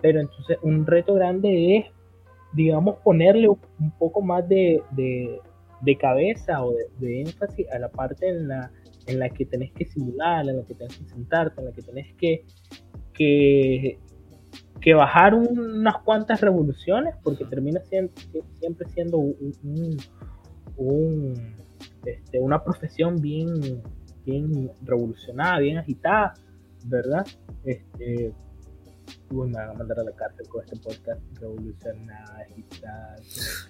Pero 0.00 0.20
entonces 0.20 0.56
un 0.62 0.86
reto 0.86 1.12
grande 1.12 1.76
es, 1.76 1.86
digamos, 2.54 2.96
ponerle 3.00 3.48
un 3.48 3.90
poco 3.98 4.22
más 4.22 4.48
de, 4.48 4.82
de, 4.92 5.98
cabeza 5.98 6.64
o 6.64 6.72
de, 6.98 7.20
énfasis 7.20 7.70
a 7.70 7.78
la 7.78 7.90
parte 7.90 8.28
en 8.28 8.48
la, 8.48 8.70
en 9.06 9.18
la 9.18 9.28
que 9.28 9.44
tenés 9.44 9.72
que 9.72 9.84
simular, 9.84 10.48
en 10.48 10.56
la 10.56 10.64
que 10.64 10.74
tenés 10.74 10.96
que 10.96 11.04
sentarte, 11.04 11.60
en 11.60 11.66
la 11.66 11.72
que 11.72 11.82
tenés 11.82 12.14
que, 12.14 12.44
que, 13.12 13.98
que 14.88 14.94
bajar 14.94 15.34
unas 15.34 15.98
cuantas 15.98 16.40
revoluciones, 16.40 17.14
porque 17.22 17.44
termina 17.44 17.78
siendo, 17.90 18.10
siempre 18.54 18.88
siendo 18.88 19.18
un, 19.18 19.98
este, 22.06 22.40
una 22.40 22.64
profesión 22.64 23.20
bien, 23.20 23.82
bien 24.24 24.70
revolucionada, 24.80 25.58
bien 25.58 25.76
agitada, 25.76 26.32
¿verdad? 26.86 27.26
Este, 27.64 28.32
me 29.30 29.52
van 29.52 29.68
a 29.68 29.74
mandar 29.74 29.98
a 29.98 30.04
la 30.04 30.12
cárcel 30.12 30.48
con 30.48 30.64
este 30.64 30.76
podcast 30.76 31.20
revolucionada, 31.38 32.38
agitada, 32.50 33.16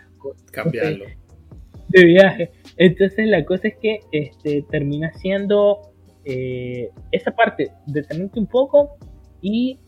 cambiarlo. 0.52 1.04
De 1.88 2.04
viaje. 2.04 2.52
Entonces 2.76 3.26
la 3.26 3.44
cosa 3.44 3.66
es 3.66 3.76
que 3.78 3.98
este, 4.12 4.64
termina 4.70 5.12
siendo 5.14 5.80
eh, 6.24 6.90
esa 7.10 7.32
parte, 7.32 7.72
detenerte 7.88 8.38
un 8.38 8.46
poco 8.46 8.98
y 9.42 9.80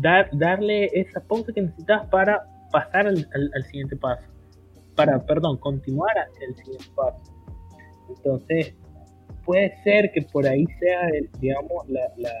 dar, 0.00 0.28
darle 0.32 0.86
esa 0.92 1.20
pausa 1.20 1.52
que 1.52 1.62
necesitas 1.62 2.06
para 2.08 2.46
pasar 2.70 3.06
al, 3.06 3.64
siguiente 3.70 3.96
paso. 3.96 4.22
Para, 4.94 5.24
perdón, 5.24 5.58
continuar 5.58 6.14
el 6.40 6.56
siguiente 6.56 6.86
paso. 6.94 7.20
Entonces, 8.08 8.74
puede 9.44 9.82
ser 9.82 10.10
que 10.12 10.22
por 10.22 10.46
ahí 10.46 10.66
sea, 10.78 11.08
el, 11.08 11.30
digamos, 11.40 11.88
la, 11.88 12.00
la, 12.16 12.32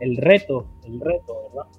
el 0.00 0.16
reto, 0.16 0.68
el 0.86 1.00
reto, 1.00 1.42
¿verdad? 1.48 1.70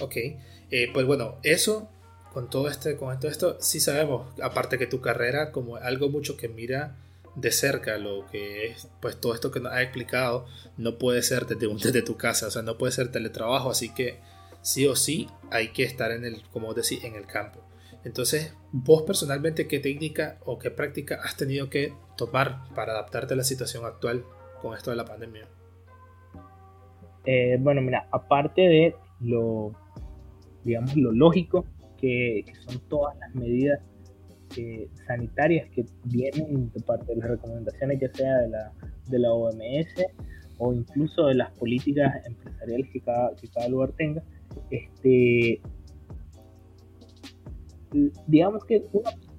Ok, 0.00 0.16
eh, 0.16 0.88
pues 0.92 1.06
bueno, 1.06 1.36
eso 1.42 1.88
con 2.32 2.48
todo 2.48 2.68
este, 2.68 2.96
con 2.96 3.18
todo 3.20 3.30
esto, 3.30 3.60
sí 3.60 3.78
sabemos, 3.78 4.26
aparte 4.42 4.78
que 4.78 4.86
tu 4.86 5.00
carrera 5.00 5.52
como 5.52 5.76
algo 5.76 6.08
mucho 6.08 6.36
que 6.36 6.48
mira 6.48 6.96
de 7.34 7.50
cerca 7.50 7.96
lo 7.98 8.26
que 8.26 8.66
es, 8.66 8.88
pues 9.00 9.18
todo 9.20 9.34
esto 9.34 9.50
que 9.50 9.60
nos 9.60 9.72
ha 9.72 9.82
explicado, 9.82 10.46
no 10.76 10.98
puede 10.98 11.22
ser 11.22 11.46
desde, 11.46 11.66
desde 11.68 12.02
tu 12.02 12.16
casa, 12.16 12.48
o 12.48 12.50
sea, 12.50 12.62
no 12.62 12.76
puede 12.76 12.92
ser 12.92 13.10
teletrabajo, 13.10 13.70
así 13.70 13.92
que 13.94 14.20
sí 14.60 14.86
o 14.86 14.94
sí 14.96 15.28
hay 15.50 15.68
que 15.68 15.84
estar 15.84 16.10
en 16.12 16.24
el, 16.24 16.42
como 16.50 16.74
decir, 16.74 17.04
en 17.04 17.14
el 17.14 17.26
campo. 17.26 17.60
Entonces, 18.04 18.54
vos 18.72 19.02
personalmente, 19.02 19.68
¿qué 19.68 19.78
técnica 19.78 20.38
o 20.44 20.58
qué 20.58 20.70
práctica 20.70 21.20
has 21.22 21.36
tenido 21.36 21.70
que 21.70 21.94
tomar 22.16 22.68
para 22.74 22.92
adaptarte 22.92 23.34
a 23.34 23.36
la 23.36 23.44
situación 23.44 23.84
actual 23.84 24.24
con 24.60 24.76
esto 24.76 24.90
de 24.90 24.96
la 24.96 25.04
pandemia? 25.04 25.46
Eh, 27.24 27.56
bueno, 27.60 27.80
mira, 27.80 28.08
aparte 28.10 28.62
de 28.62 28.96
lo, 29.20 29.72
digamos, 30.64 30.96
lo 30.96 31.12
lógico, 31.12 31.64
que 31.96 32.44
son 32.66 32.80
todas 32.88 33.16
las 33.18 33.32
medidas 33.32 33.80
sanitarias 35.06 35.68
que 35.70 35.84
vienen 36.04 36.70
de 36.72 36.80
parte 36.80 37.06
de 37.14 37.20
las 37.20 37.30
recomendaciones, 37.30 38.00
ya 38.00 38.12
sea 38.12 38.38
de 38.38 38.48
la, 38.48 38.72
de 39.08 39.18
la 39.18 39.32
OMS 39.32 39.94
o 40.58 40.72
incluso 40.72 41.26
de 41.26 41.34
las 41.34 41.50
políticas 41.52 42.14
empresariales 42.26 42.88
que 42.92 43.00
cada, 43.00 43.34
que 43.36 43.48
cada 43.48 43.68
lugar 43.68 43.92
tenga, 43.92 44.22
este, 44.70 45.60
digamos 48.26 48.64
que 48.64 48.82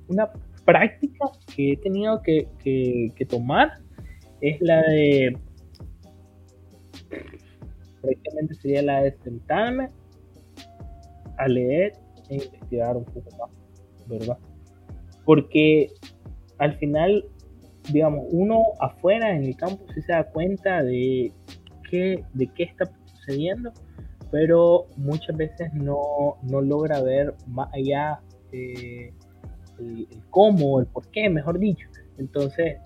una, 0.08 0.30
práctica 0.66 1.26
que 1.56 1.74
he 1.74 1.78
tenido 1.78 2.22
que, 2.22 2.48
que, 2.64 3.26
tomar 3.26 3.82
es 4.42 4.62
la 4.62 4.82
de 4.82 5.38
prácticamente 8.02 8.56
sería 8.56 8.82
la 8.82 9.02
de 9.04 9.18
sentarme 9.24 9.88
a 11.38 11.48
leer 11.48 11.94
e 12.30 12.36
investigar 12.36 12.96
un 12.98 13.06
poco 13.06 13.30
más, 13.38 13.50
¿verdad? 14.08 14.38
Porque 15.26 15.92
al 16.58 16.78
final, 16.78 17.26
digamos, 17.92 18.26
uno 18.32 18.64
afuera 18.80 19.36
en 19.36 19.44
el 19.44 19.56
campo 19.56 19.84
sí 19.94 20.02
se 20.02 20.14
da 20.14 20.24
cuenta 20.26 20.84
de 20.84 21.32
qué, 21.90 22.24
de 22.34 22.48
qué 22.48 22.64
está 22.64 22.86
sucediendo, 23.06 23.72
pero 24.32 24.88
muchas 24.98 25.36
veces 25.38 25.74
no, 25.74 26.38
logra 26.44 27.02
ver 27.02 27.36
más 27.48 27.70
allá 27.74 28.20
eh, 28.52 29.14
el, 29.80 30.08
cómo, 30.30 30.80
el 30.80 30.88
por 30.88 31.08
qué, 31.12 31.30
mejor 31.30 31.60
dicho. 31.60 31.88
Entonces, 32.18 32.78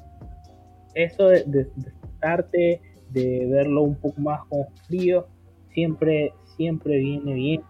eso 0.93 1.27
de, 1.27 1.43
de, 1.45 2.81
de 3.11 3.45
verlo 3.45 3.83
un 3.83 3.95
poco 3.95 4.19
más 4.21 4.41
con 4.49 4.65
frío, 4.87 5.27
siempre, 5.73 6.33
siempre 6.55 6.97
viene 6.97 7.33
bien. 7.33 7.61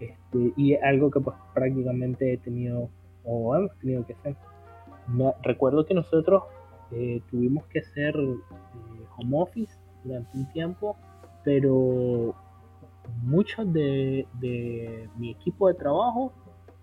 Este, 0.00 0.52
y 0.56 0.74
es 0.74 0.82
algo 0.82 1.10
que 1.10 1.20
pues 1.20 1.36
prácticamente 1.54 2.34
he 2.34 2.38
tenido 2.38 2.90
o 3.26 3.54
hemos 3.56 3.76
tenido 3.78 4.06
que 4.06 4.14
hacer. 4.14 4.36
recuerdo 5.42 5.84
que 5.84 5.94
nosotros 5.94 6.44
eh, 6.92 7.20
tuvimos 7.30 7.66
que 7.66 7.80
hacer 7.80 8.14
eh, 8.16 9.04
home 9.18 9.42
office 9.42 9.74
durante 10.04 10.38
un 10.38 10.52
tiempo, 10.52 10.96
pero 11.44 12.34
muchos 13.22 13.72
de, 13.72 14.26
mi 15.16 15.30
equipo 15.30 15.68
de 15.68 15.74
trabajo, 15.74 16.32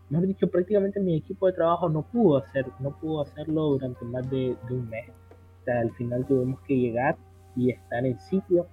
mejor 0.10 0.28
dicho, 0.28 0.48
prácticamente 0.48 1.00
mi 1.00 1.18
equipo 1.18 1.48
de 1.48 1.54
trabajo 1.54 1.90
no 1.90 2.04
pudo 2.04 2.38
hacer, 2.38 2.66
no 2.80 2.92
pudo 3.00 3.22
hacerlo 3.22 3.70
durante 3.70 4.06
más 4.06 4.30
de, 4.30 4.58
un 4.70 4.90
mes. 4.90 5.10
O 5.10 5.64
sea, 5.66 5.80
al 5.80 5.92
final 5.92 6.26
tuvimos 6.26 6.60
que 6.62 6.76
llegar 6.76 7.18
y 7.56 7.72
estar 7.72 8.06
en 8.06 8.20
sitio 8.20 8.68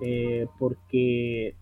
eh, 0.00 0.48
porque 0.58 1.54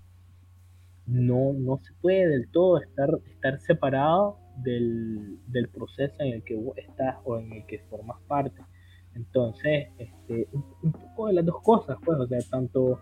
no, 1.06 1.52
no 1.52 1.78
se 1.82 1.92
puede 2.00 2.28
del 2.28 2.50
todo 2.50 2.78
estar, 2.78 3.10
estar 3.26 3.60
separado 3.60 4.38
del, 4.62 5.68
proceso 5.72 6.14
en 6.20 6.34
el 6.34 6.44
que 6.44 6.58
estás 6.76 7.16
o 7.24 7.38
en 7.38 7.52
el 7.52 7.66
que 7.66 7.78
formas 7.90 8.18
parte. 8.26 8.60
Entonces, 9.14 9.88
este, 9.98 10.48
un, 10.52 10.92
poco 10.92 11.28
de 11.28 11.34
las 11.34 11.44
dos 11.44 11.62
cosas, 11.62 11.96
pues, 12.04 12.18
o 12.18 12.26
sea, 12.26 12.38
tanto 12.50 13.00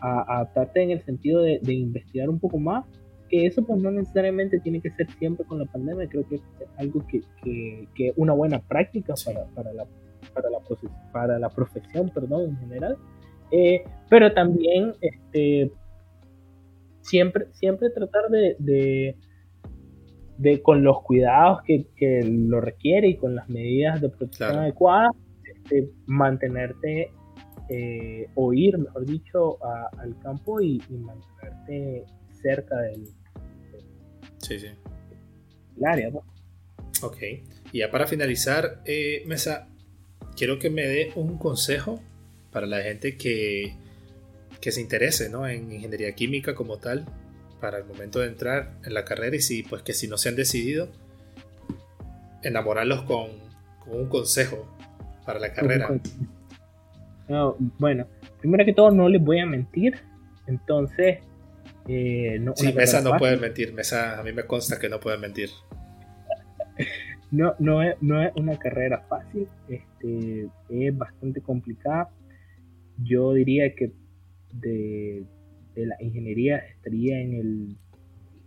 adaptarte 0.00 0.82
en 0.82 0.90
el 0.90 1.02
sentido 1.02 1.42
de, 1.42 1.60
investigar 1.72 2.28
un 2.28 2.38
poco 2.38 2.58
más, 2.58 2.84
que 3.28 3.46
eso 3.46 3.64
pues 3.64 3.80
no 3.80 3.90
necesariamente 3.90 4.60
tiene 4.60 4.80
que 4.80 4.90
ser 4.90 5.10
siempre 5.12 5.46
con 5.46 5.58
la 5.58 5.66
pandemia, 5.66 6.08
creo 6.08 6.28
que 6.28 6.36
es 6.36 6.42
algo 6.76 7.04
que, 7.06 7.20
que, 7.94 8.12
una 8.16 8.32
buena 8.32 8.60
práctica 8.60 9.14
para, 9.24 9.46
para, 9.54 9.72
la, 9.72 9.86
para, 10.34 10.50
la, 10.50 10.58
para 11.12 11.38
la 11.38 11.48
profesión, 11.48 12.10
perdón, 12.10 12.50
en 12.50 12.58
general, 12.58 12.96
eh, 13.50 13.84
pero 14.10 14.32
también 14.32 14.94
este, 15.00 15.70
siempre, 17.00 17.46
siempre 17.52 17.90
tratar 17.90 18.28
de 18.30 18.56
de 18.58 19.16
con 20.62 20.82
los 20.82 21.02
cuidados 21.02 21.62
que, 21.64 22.22
lo 22.24 22.60
requiere 22.60 23.08
y 23.08 23.16
con 23.16 23.34
las 23.34 23.48
medidas 23.48 24.00
de 24.00 24.08
protección 24.08 24.58
adecuadas, 24.58 25.12
este, 25.54 25.90
mantenerte 26.06 27.10
eh, 27.68 28.28
o 28.34 28.52
ir, 28.52 28.78
mejor 28.78 29.06
dicho, 29.06 29.58
al 29.98 30.18
campo 30.18 30.60
y, 30.60 30.82
mantenerte 30.90 32.04
cerca 32.42 32.76
del, 32.78 33.06
sí, 34.38 34.58
sí. 34.58 34.68
área. 35.84 36.10
Ok, 37.02 37.18
y 37.72 37.78
ya 37.78 37.90
para 37.90 38.06
finalizar, 38.06 38.82
eh, 38.84 39.22
Mesa, 39.26 39.68
quiero 40.36 40.58
que 40.58 40.70
me 40.70 40.82
dé 40.82 41.12
un 41.16 41.38
consejo 41.38 42.00
para 42.50 42.66
la 42.66 42.80
gente 42.82 43.16
que, 43.16 43.74
que 44.60 44.72
se 44.72 44.80
interese 44.80 45.28
¿no? 45.28 45.46
en 45.46 45.72
ingeniería 45.72 46.12
química 46.12 46.54
como 46.54 46.78
tal, 46.78 47.06
para 47.64 47.78
el 47.78 47.86
momento 47.86 48.20
de 48.20 48.26
entrar 48.26 48.72
en 48.84 48.92
la 48.92 49.06
carrera 49.06 49.36
y 49.36 49.40
si 49.40 49.62
pues 49.62 49.80
que 49.80 49.94
si 49.94 50.06
no 50.06 50.18
se 50.18 50.28
han 50.28 50.36
decidido 50.36 50.90
enamorarlos 52.42 53.04
con, 53.04 53.30
un 53.86 54.06
consejo 54.10 54.70
para 55.24 55.38
la 55.38 55.50
carrera. 55.54 55.88
bueno, 57.78 58.06
primero 58.38 58.66
que 58.66 58.74
todo 58.74 58.90
no 58.90 59.08
les 59.08 59.24
voy 59.24 59.38
a 59.38 59.46
mentir, 59.46 59.98
entonces 60.46 61.20
eh, 61.88 62.36
no, 62.38 62.52
sí, 62.54 62.70
Mesa 62.74 63.00
no 63.00 63.16
puede 63.16 63.38
mentir, 63.38 63.72
Mesa 63.72 64.20
a 64.20 64.22
mí 64.22 64.32
me 64.32 64.42
consta 64.42 64.78
que 64.78 64.90
no 64.90 65.00
puede 65.00 65.16
mentir. 65.16 65.48
no, 67.30 67.54
no 67.60 67.82
es, 67.82 67.96
no 68.02 68.22
es 68.22 68.30
una 68.36 68.58
carrera 68.58 69.06
fácil, 69.08 69.48
este, 69.70 70.48
es 70.68 70.98
bastante 70.98 71.40
complicada. 71.40 72.10
Yo 72.98 73.32
diría 73.32 73.74
que 73.74 73.90
de 74.52 75.24
de 75.74 75.86
la 75.86 75.96
ingeniería 76.00 76.58
estaría 76.58 77.20
en 77.20 77.34
el 77.34 77.76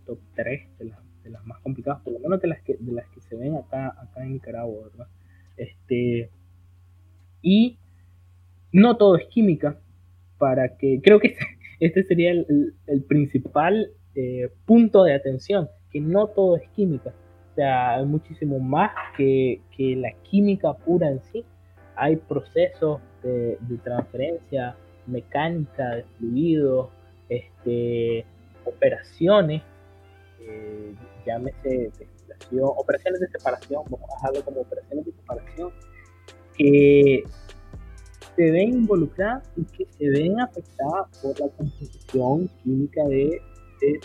top 0.06 0.18
3 0.34 0.78
de, 0.78 0.92
de, 1.22 1.30
las 1.30 1.44
más 1.46 1.60
complicadas, 1.60 2.00
por 2.02 2.14
lo 2.14 2.18
menos 2.20 2.40
de 2.40 2.48
las 2.48 2.62
que, 2.62 2.76
de 2.78 2.92
las 2.92 3.06
que 3.08 3.20
se 3.20 3.36
ven 3.36 3.56
acá, 3.56 3.94
acá 4.00 4.24
en 4.24 4.32
Nicaragua, 4.32 4.88
¿verdad? 4.90 5.08
Este, 5.56 6.30
y 7.42 7.78
no 8.72 8.96
todo 8.96 9.16
es 9.16 9.26
química, 9.26 9.78
para 10.38 10.76
que, 10.76 11.00
creo 11.02 11.20
que 11.20 11.34
este 11.80 12.02
sería 12.04 12.30
el, 12.30 12.74
el, 12.86 13.02
principal 13.04 13.90
eh, 14.14 14.50
punto 14.64 15.04
de 15.04 15.14
atención, 15.14 15.68
que 15.90 16.00
no 16.00 16.28
todo 16.28 16.56
es 16.56 16.68
química, 16.70 17.12
o 17.52 17.54
sea, 17.54 17.96
hay 17.96 18.06
muchísimo 18.06 18.58
más 18.60 18.92
que, 19.16 19.60
que 19.76 19.96
la 19.96 20.12
química 20.22 20.74
pura 20.74 21.10
en 21.10 21.20
sí, 21.24 21.44
hay 21.96 22.16
procesos 22.16 23.00
de 23.22 23.58
transferencia 23.82 24.76
mecánica 25.08 25.96
de 25.96 26.04
fluidos, 26.16 26.88
este, 27.28 28.24
operaciones, 28.64 29.62
eh, 30.40 30.94
llámese 31.26 31.90
destilación, 31.98 32.70
operaciones 32.76 33.20
de 33.20 33.28
separación, 33.28 33.82
vamos 33.90 34.08
a 34.10 34.14
dejarlo 34.16 34.44
como 34.44 34.60
operaciones 34.60 35.06
de 35.06 35.12
separación, 35.12 35.72
que 36.56 37.24
se 38.36 38.50
ven 38.50 38.68
involucradas 38.70 39.48
y 39.56 39.64
que 39.64 39.86
se 39.98 40.10
ven 40.10 40.40
afectadas 40.40 41.18
por 41.22 41.38
la 41.40 41.48
composición 41.48 42.48
química 42.62 43.04
de, 43.04 43.40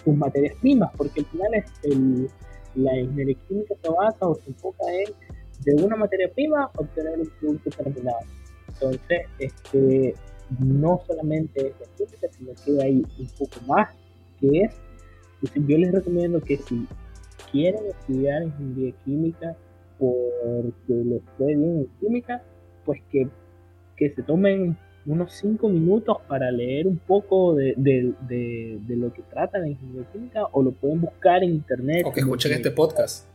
sus 0.03 0.15
materias 0.15 0.55
primas, 0.61 0.91
porque 0.95 1.21
al 1.21 1.25
final 1.25 1.53
es 1.55 1.65
el, 1.81 2.29
la 2.75 2.95
ingeniería 2.95 3.35
química 3.47 3.73
se 3.81 3.89
basa 3.89 4.27
o 4.27 4.35
se 4.35 4.51
enfoca 4.51 4.83
en 4.87 5.33
de 5.63 5.83
una 5.83 5.95
materia 5.95 6.31
prima 6.33 6.69
obtener 6.75 7.19
un 7.19 7.29
producto 7.39 7.69
terminado. 7.71 8.19
Entonces, 8.67 9.21
este, 9.39 10.13
no 10.59 11.01
solamente 11.07 11.73
la 11.79 11.87
química, 11.97 12.27
sino 12.37 12.51
que 12.65 12.83
hay 12.83 13.03
un 13.19 13.27
poco 13.37 13.59
más 13.67 13.89
que 14.39 14.61
es. 14.61 14.75
yo 15.53 15.77
les 15.77 15.91
recomiendo 15.91 16.41
que 16.41 16.57
si 16.57 16.87
quieren 17.51 17.85
estudiar 17.87 18.43
ingeniería 18.43 18.93
química 19.05 19.55
porque 19.97 20.93
les 20.93 21.21
fue 21.37 21.47
bien 21.55 21.79
en 21.79 21.87
química, 21.99 22.41
pues 22.85 23.01
que, 23.11 23.27
que 23.95 24.09
se 24.09 24.23
tomen 24.23 24.77
unos 25.05 25.33
5 25.33 25.69
minutos 25.69 26.17
para 26.27 26.49
leer 26.51 26.87
un 26.87 26.97
poco 26.97 27.55
de, 27.55 27.73
de, 27.77 28.13
de, 28.27 28.95
lo 28.95 29.13
que 29.13 29.21
trata 29.23 29.59
la 29.59 29.67
ingeniería 29.67 30.09
química 30.11 30.45
o 30.51 30.63
lo 30.63 30.71
pueden 30.71 31.01
buscar 31.01 31.43
en 31.43 31.51
internet. 31.51 32.03
O 32.05 32.11
que 32.11 32.21
escuchen 32.21 32.53
este 32.53 32.71
podcast. 32.71 33.27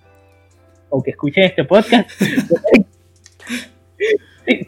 O 0.89 1.02
que 1.02 1.10
escuchen 1.10 1.44
este 1.44 1.64
podcast. 1.64 2.10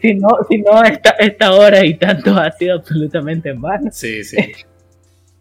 si, 0.01 0.13
no, 0.15 0.29
si 0.49 0.57
no 0.59 0.83
esta, 0.83 1.11
esta 1.11 1.53
hora 1.53 1.85
y 1.85 1.95
tanto 1.95 2.35
ha 2.35 2.51
sido 2.51 2.75
absolutamente 2.75 3.49
en 3.49 3.61
vano. 3.61 3.89
Sí, 3.91 4.23
sí. 4.23 4.37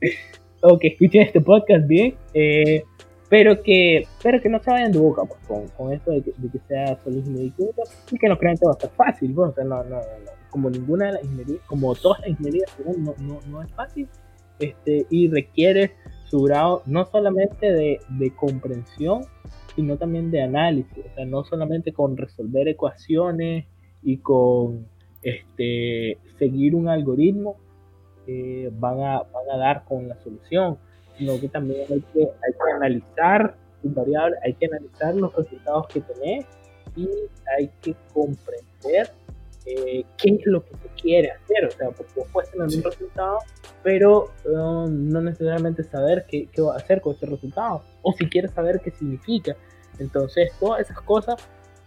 o 0.63 0.79
que 0.79 0.89
escuchen 0.89 1.23
este 1.23 1.41
podcast 1.41 1.87
bien, 1.87 2.15
eh, 2.35 2.83
pero 3.29 3.63
que 3.63 4.07
pero 4.23 4.41
que 4.41 4.49
no 4.49 4.63
se 4.63 4.71
vayan 4.71 4.93
de 4.93 4.99
boca 4.99 5.23
pues, 5.25 5.41
con, 5.47 5.69
con 5.69 5.93
esto 5.93 6.11
de 6.11 6.23
que, 6.23 6.33
de 6.37 6.51
que 6.51 6.59
sea 6.67 6.99
solo 7.03 7.17
ingeniería 7.17 7.53
y 8.11 8.19
que 8.19 8.29
no 8.29 8.39
crean 8.39 8.57
que 8.57 8.67
va 8.67 8.73
a 8.73 8.75
estar 8.75 8.91
fácil. 8.91 9.33
Bueno, 9.33 9.53
pues, 9.53 9.67
o 9.67 9.69
sea, 9.69 9.79
no, 9.79 9.85
no, 9.85 9.97
no, 9.97 10.33
como 10.51 10.69
ninguna 10.69 11.07
de 11.07 11.13
las 11.13 11.25
ingenierías, 11.25 11.63
como 11.67 11.95
todas 11.95 12.21
las 12.21 12.31
ingenierías, 12.31 12.77
no, 12.85 13.15
no, 13.19 13.41
no 13.47 13.63
es 13.63 13.71
fácil 13.73 14.09
este, 14.59 15.07
y 15.11 15.29
requiere 15.29 15.93
su 16.25 16.43
grado 16.43 16.83
no 16.87 17.07
solamente 17.07 17.73
de, 17.73 18.01
de 18.09 18.35
comprensión, 18.35 19.25
sino 19.75 19.97
también 19.97 20.31
de 20.31 20.43
análisis, 20.43 20.99
o 20.99 21.15
sea, 21.15 21.25
no 21.25 21.45
solamente 21.45 21.93
con 21.93 22.17
resolver 22.17 22.69
ecuaciones 22.69 23.67
y 24.03 24.19
con 24.19 24.87
este, 25.23 26.19
seguir 26.39 26.75
un 26.75 26.89
algoritmo 26.89 27.57
eh, 28.27 28.71
van, 28.73 29.01
a, 29.01 29.19
van 29.23 29.51
a 29.53 29.57
dar 29.57 29.85
con 29.85 30.09
la 30.09 30.17
solución, 30.21 30.79
sino 31.19 31.39
que 31.41 31.49
también 31.49 31.81
hay 31.91 32.01
que, 32.01 32.21
hay 32.21 32.53
que 32.53 32.73
analizar 32.75 33.57
variable, 33.83 34.37
hay 34.45 34.55
que 34.55 34.67
analizar 34.67 35.15
los 35.15 35.35
resultados 35.35 35.87
que 35.89 36.01
tenés 36.01 36.47
y 36.97 37.09
hay 37.57 37.71
que 37.81 37.95
comprender 38.13 39.11
eh, 39.67 40.05
qué 40.17 40.35
es 40.35 40.47
lo 40.47 40.65
que 40.65 40.75
se 40.77 40.89
quiere 41.01 41.31
hacer, 41.31 41.67
o 41.67 41.71
sea, 41.71 41.91
porque 41.91 42.13
vos 42.17 42.29
puedes 42.33 42.51
tener 42.51 42.67
un 42.67 42.83
resultado, 42.83 43.39
pero 43.83 44.31
um, 44.47 45.09
no 45.09 45.21
necesariamente 45.21 45.83
saber 45.85 46.25
qué, 46.29 46.49
qué 46.53 46.63
va 46.63 46.75
a 46.75 46.77
hacer 46.77 47.01
con 47.01 47.15
ese 47.15 47.27
resultado, 47.27 47.83
o 48.03 48.13
si 48.13 48.29
quieres 48.29 48.53
saber 48.53 48.81
qué 48.81 48.91
significa. 48.91 49.57
Entonces, 49.99 50.53
todas 50.59 50.81
esas 50.81 51.01
cosas 51.03 51.37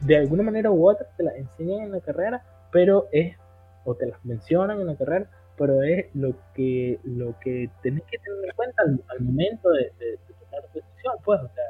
de 0.05 0.17
alguna 0.17 0.43
manera 0.43 0.71
u 0.71 0.89
otra 0.89 1.07
te 1.15 1.23
las 1.23 1.35
enseñan 1.35 1.83
en 1.83 1.91
la 1.91 2.01
carrera, 2.01 2.43
pero 2.71 3.07
es, 3.11 3.37
o 3.85 3.95
te 3.95 4.07
las 4.07 4.23
mencionan 4.25 4.81
en 4.81 4.87
la 4.87 4.95
carrera, 4.95 5.29
pero 5.57 5.83
es 5.83 6.13
lo 6.15 6.35
que, 6.53 6.99
lo 7.03 7.37
que 7.39 7.69
tenés 7.81 8.03
que 8.09 8.17
tener 8.17 8.45
en 8.45 8.55
cuenta 8.55 8.83
al, 8.83 9.19
momento 9.21 9.69
de, 9.69 9.91
tomar 10.27 10.63
tu 10.71 10.79
decisión, 10.79 11.13
pues, 11.23 11.41
o 11.41 11.47
sea, 11.53 11.63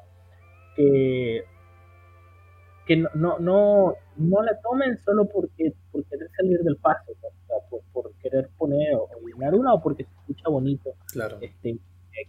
que, 0.75 1.43
que 2.87 2.97
no, 2.97 3.39
no, 3.39 3.93
no, 4.17 4.41
la 4.41 4.59
tomen 4.61 4.97
solo 5.03 5.25
porque, 5.25 5.73
por 5.91 6.03
querer 6.05 6.29
salir 6.35 6.59
del 6.63 6.77
paso, 6.77 7.11
o 7.11 7.15
sea, 7.15 7.29
por, 7.69 7.81
por, 7.91 8.13
querer 8.15 8.49
poner 8.57 8.95
o, 8.95 9.09
llenar 9.27 9.53
una 9.53 9.73
o 9.73 9.81
porque 9.81 10.05
se 10.05 10.11
escucha 10.11 10.49
bonito 10.49 10.95
claro. 11.11 11.37
este, 11.41 11.77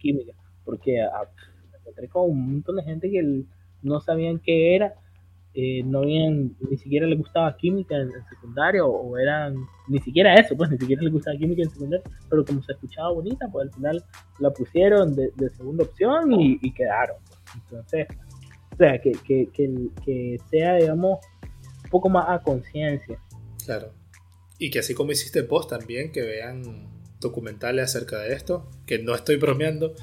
química, 0.00 0.32
porque 0.64 1.00
a, 1.00 1.22
me 1.70 1.78
encontré 1.78 2.08
con 2.08 2.30
un 2.30 2.52
montón 2.52 2.76
de 2.76 2.82
gente 2.82 3.10
que 3.10 3.44
no 3.82 4.00
sabían 4.00 4.40
qué 4.40 4.74
era 4.74 4.94
eh, 5.56 5.84
no 5.84 6.00
habían, 6.00 6.56
ni 6.68 6.76
siquiera 6.76 7.06
les 7.06 7.16
gustaba 7.16 7.56
química 7.56 7.96
en, 7.96 8.10
secundario, 8.28 8.88
o 8.88 9.16
eran, 9.16 9.54
ni 9.86 10.00
siquiera 10.00 10.34
eso, 10.34 10.56
pues 10.56 10.68
ni 10.68 10.78
siquiera 10.78 11.02
les 11.02 11.12
gustaba 11.12 11.36
química 11.36 11.62
en 11.62 11.70
secundario, 11.70 12.04
pero 12.28 12.44
como 12.44 12.60
se 12.62 12.72
escuchaba 12.72 13.12
bonita, 13.12 13.46
pues 13.52 13.68
al 13.68 13.74
final 13.74 14.04
la 14.40 14.50
pusieron 14.50 15.14
de, 15.14 15.30
segunda 15.56 15.84
opción 15.84 16.32
y, 16.32 16.72
quedaron. 16.72 17.18
Entonces, 17.54 18.08
o 18.72 18.76
sea, 18.76 18.98
que, 19.00 19.12
que, 19.12 19.48
que, 20.04 20.38
sea, 20.50 20.74
digamos, 20.74 21.20
un 21.84 21.90
poco 21.90 22.08
más 22.08 22.26
a 22.28 22.42
conciencia. 22.42 23.20
Claro. 23.64 23.92
Y 24.58 24.70
que 24.70 24.80
así 24.80 24.92
como 24.94 25.12
hiciste 25.12 25.44
post 25.44 25.70
también, 25.70 26.10
que 26.10 26.22
vean 26.22 26.88
documentales 27.20 27.84
acerca 27.84 28.18
de 28.18 28.34
esto, 28.34 28.68
que 28.86 28.98
no 28.98 29.14
estoy 29.14 29.36
bromeando, 29.36 29.94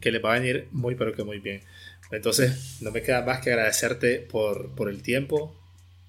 que 0.00 0.12
les 0.12 0.24
va 0.24 0.34
a 0.34 0.38
venir 0.38 0.68
muy 0.70 0.94
pero 0.94 1.12
que 1.12 1.24
muy 1.24 1.40
bien. 1.40 1.62
Entonces, 2.10 2.78
no 2.80 2.90
me 2.90 3.02
queda 3.02 3.22
más 3.22 3.40
que 3.40 3.50
agradecerte 3.50 4.20
por, 4.20 4.74
por 4.74 4.90
el 4.90 5.02
tiempo, 5.02 5.56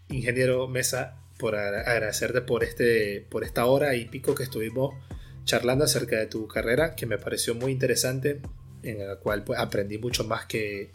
ingeniero 0.10 0.68
Mesa, 0.68 1.22
por 1.38 1.56
agradecerte 1.56 2.42
por, 2.42 2.64
este, 2.64 3.26
por 3.30 3.44
esta 3.44 3.66
hora 3.66 3.96
y 3.96 4.06
pico 4.06 4.36
que 4.36 4.44
estuvimos 4.44 4.96
charlando 5.44 5.86
acerca 5.86 6.18
de 6.18 6.28
tu 6.28 6.48
carrera, 6.48 6.96
que 6.96 7.06
me 7.06 7.18
pareció 7.18 7.56
muy 7.56 7.72
interesante, 7.72 8.42
en 8.84 9.08
la 9.08 9.16
cual 9.18 9.44
pues, 9.44 9.60
aprendí 9.60 9.98
mucho 9.98 10.24
más 10.24 10.46
que, 10.46 10.92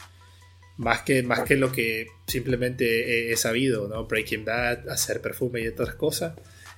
más 0.77 1.03
que, 1.03 1.23
más 1.23 1.43
que 1.43 1.57
lo 1.57 1.73
que 1.73 2.07
simplemente 2.27 3.33
he, 3.33 3.37
sabido, 3.37 3.89
¿no? 3.89 4.07
Breaking 4.07 4.45
Bad, 4.45 4.89
hacer 4.89 5.21
perfume 5.21 5.61
y 5.61 5.69
otras 5.69 5.95
cosas. 5.95 6.35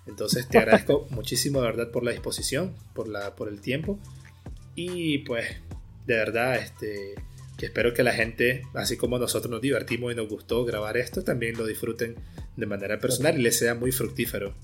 Entonces 0.06 0.48
te 0.48 0.59
agradezco 0.59 1.06
muchísimo 1.10 1.60
de 1.60 1.66
verdad 1.66 1.90
por 1.90 2.05
la 2.05 2.12
disposición, 2.12 2.74
por, 2.94 3.09
la, 3.09 3.36
por 3.36 3.48
el 3.48 3.60
tiempo. 3.60 3.98
Y 4.74 5.18
pues 5.18 5.46
de 6.06 6.14
verdad, 6.14 6.56
este, 6.56 7.14
que 7.59 7.66
espero 7.66 7.93
que 7.93 8.05
la 8.05 8.12
gente, 8.12 8.62
así 8.72 8.97
como 8.97 9.18
nosotros 9.18 9.51
nos 9.51 9.60
divertimos 9.60 10.12
y 10.12 10.14
nos 10.14 10.28
gustó 10.28 10.64
grabar 10.64 10.97
esto, 10.97 11.24
también 11.24 11.59
lo 11.59 11.66
disfruten 11.66 12.14
de 12.56 12.66
manera 12.66 13.01
personal 13.01 13.36
y 13.36 13.43
les 13.43 13.59
sea 13.59 13.74
muy 13.74 13.90
fructífero. 13.90 14.55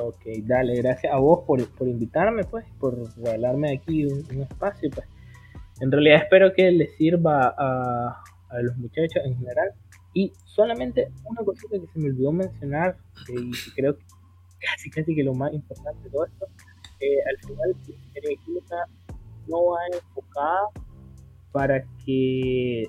Ok, 0.00 0.22
dale, 0.42 0.74
gracias 0.76 1.12
a 1.12 1.18
vos 1.18 1.44
por, 1.46 1.68
por 1.68 1.86
invitarme, 1.86 2.44
pues, 2.44 2.64
por 2.80 3.14
regalarme 3.18 3.74
aquí 3.76 4.06
un, 4.06 4.40
espacio, 4.40 4.90
pues. 4.90 5.06
En 5.80 5.92
realidad 5.92 6.22
espero 6.22 6.54
que 6.54 6.70
les 6.70 6.96
sirva 6.96 7.54
a, 7.58 8.22
a, 8.48 8.62
los 8.62 8.74
muchachos 8.78 9.22
en 9.22 9.36
general. 9.36 9.72
Y 10.14 10.32
solamente 10.46 11.08
una 11.24 11.44
cosita 11.44 11.78
que 11.78 11.86
se 11.92 11.98
me 11.98 12.08
olvidó 12.08 12.32
mencionar, 12.32 12.96
eh, 13.28 13.34
y 13.36 13.70
creo 13.72 13.98
que 13.98 14.04
casi 14.60 14.88
casi 14.88 15.14
que 15.14 15.22
lo 15.22 15.34
más 15.34 15.52
importante 15.52 16.04
de 16.04 16.10
todo 16.10 16.24
esto, 16.24 16.46
eh, 17.00 17.18
al 17.28 17.36
final 17.46 17.76
la 17.86 17.94
ingeniería 17.94 18.42
química 18.46 18.76
no 19.46 19.66
va 19.66 19.80
enfocada 19.92 20.85
para 21.56 21.86
que 22.04 22.86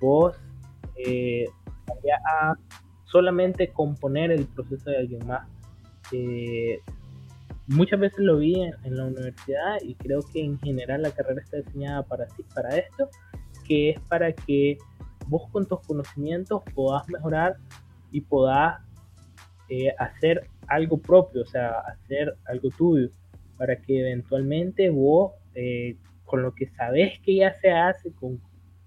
vos 0.00 0.34
eh, 0.96 1.44
a 2.24 2.54
solamente 3.04 3.68
componer 3.68 4.30
el 4.30 4.46
proceso 4.46 4.88
de 4.88 4.96
alguien 4.96 5.26
más. 5.26 5.46
Eh, 6.10 6.80
muchas 7.66 8.00
veces 8.00 8.20
lo 8.20 8.38
vi 8.38 8.62
en, 8.62 8.96
la 8.96 9.04
universidad 9.04 9.82
y 9.82 9.96
creo 9.96 10.20
que 10.32 10.42
en 10.42 10.58
general 10.60 11.02
la 11.02 11.10
carrera 11.10 11.42
está 11.42 11.58
diseñada 11.58 12.04
para, 12.04 12.26
para 12.54 12.74
esto, 12.74 13.10
que 13.66 13.90
es 13.90 14.00
para 14.00 14.32
que 14.32 14.78
vos 15.26 15.42
con 15.50 15.66
tus 15.66 15.80
conocimientos 15.80 16.62
podás 16.74 17.06
mejorar 17.10 17.58
y 18.10 18.22
podás 18.22 18.80
eh, 19.68 19.94
hacer 19.98 20.48
algo 20.68 20.96
propio, 20.96 21.42
o 21.42 21.46
sea, 21.46 21.80
hacer 21.80 22.34
algo 22.46 22.70
tuyo, 22.70 23.10
para 23.58 23.76
que 23.76 24.00
eventualmente 24.00 24.88
vos 24.88 25.32
eh, 25.54 25.98
con 26.28 26.42
lo 26.42 26.54
que 26.54 26.68
sabes 26.68 27.18
que 27.24 27.36
ya 27.36 27.52
se 27.54 27.70
hace, 27.70 28.12
con, 28.12 28.40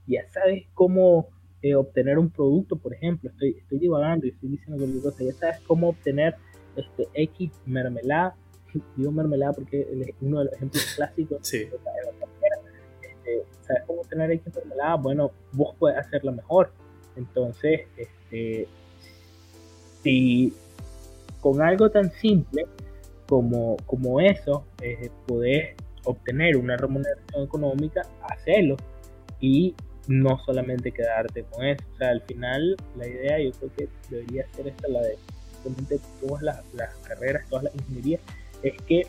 ya 0.07 0.25
sabes 0.29 0.65
cómo 0.73 1.27
eh, 1.61 1.75
obtener 1.75 2.17
un 2.17 2.29
producto, 2.29 2.77
por 2.77 2.93
ejemplo, 2.93 3.29
estoy, 3.29 3.57
estoy 3.59 3.79
divagando 3.79 4.25
y 4.25 4.29
estoy 4.29 4.49
diciendo 4.49 4.77
cualquier 4.77 5.03
cosa, 5.03 5.23
ya 5.23 5.33
sabes 5.33 5.59
cómo 5.67 5.89
obtener 5.89 6.35
este 6.75 7.07
X 7.13 7.51
mermelada 7.65 8.35
digo 8.95 9.11
mermelada 9.11 9.53
porque 9.53 9.81
es 9.81 10.15
uno 10.21 10.39
de 10.39 10.45
los 10.45 10.53
ejemplos 10.53 10.93
clásicos 10.95 11.39
sí. 11.41 11.59
de 11.59 11.71
la 11.71 12.57
este, 13.01 13.45
¿Sabes 13.61 13.83
cómo 13.85 14.01
tener 14.03 14.31
X 14.31 14.53
mermelada? 14.55 14.95
Bueno, 14.95 15.31
vos 15.51 15.75
puedes 15.77 15.97
hacerla 15.97 16.31
mejor. 16.31 16.71
Entonces, 17.15 17.81
este, 17.97 18.67
si 20.01 20.53
con 21.41 21.61
algo 21.61 21.89
tan 21.89 22.11
simple 22.11 22.65
como, 23.27 23.77
como 23.85 24.19
eso 24.19 24.65
eh, 24.81 25.09
podés 25.27 25.75
obtener 26.03 26.57
una 26.57 26.77
remuneración 26.77 27.43
económica, 27.43 28.01
hacelo 28.29 28.77
y 29.39 29.75
no 30.07 30.39
solamente 30.45 30.91
quedarte 30.91 31.43
con 31.43 31.65
eso. 31.65 31.83
O 31.93 31.97
sea, 31.97 32.09
al 32.09 32.21
final 32.21 32.75
la 32.97 33.07
idea 33.07 33.39
yo 33.39 33.51
creo 33.51 33.71
que 33.75 33.89
debería 34.09 34.45
ser 34.53 34.67
esta, 34.67 34.87
la 34.87 35.01
de 35.01 35.17
simplemente 35.63 35.99
todas 36.19 36.41
las, 36.41 36.95
carreras, 37.07 37.47
todas 37.49 37.65
las 37.65 37.75
ingenierías, 37.75 38.21
es 38.63 38.73
que 38.83 39.07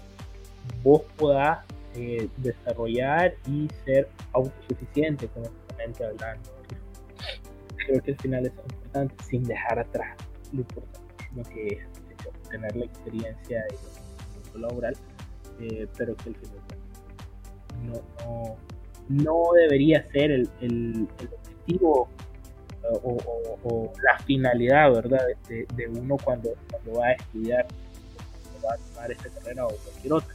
vos 0.82 1.02
puedas 1.16 1.64
eh, 1.94 2.28
desarrollar 2.38 3.34
y 3.46 3.68
ser 3.84 4.08
autosuficiente 4.32 5.26
económicamente 5.26 6.04
hablando. 6.04 6.50
Creo 7.86 8.02
que 8.02 8.12
al 8.12 8.18
final 8.18 8.46
es 8.46 8.52
importante 8.52 9.14
sin 9.24 9.42
dejar 9.42 9.78
atrás 9.78 10.16
lo 10.52 10.60
importante 10.60 11.02
que 11.52 11.66
es 11.68 12.26
obtener 12.26 12.76
la 12.76 12.84
experiencia 12.84 13.64
laboral, 14.54 14.94
eh, 15.60 15.86
pero 15.96 16.14
que 16.16 16.28
al 16.28 16.36
final 16.36 16.60
no, 17.82 18.00
no, 18.24 18.56
no 19.08 19.52
debería 19.54 20.06
ser 20.10 20.30
el, 20.30 20.48
el, 20.60 21.08
objetivo 21.32 22.08
o, 23.02 23.92
la 24.02 24.18
finalidad, 24.24 24.92
¿verdad? 24.92 25.20
De, 25.48 25.66
de, 25.74 25.86
uno 25.88 26.16
cuando, 26.22 26.54
cuando 26.70 27.00
va 27.00 27.08
a 27.08 27.12
estudiar, 27.12 27.66
cuando 28.42 28.68
va 28.68 28.74
a 28.74 28.76
tomar 28.76 29.12
esta 29.12 29.28
carrera 29.28 29.66
o 29.66 29.70
cualquier 29.76 30.12
otra. 30.12 30.34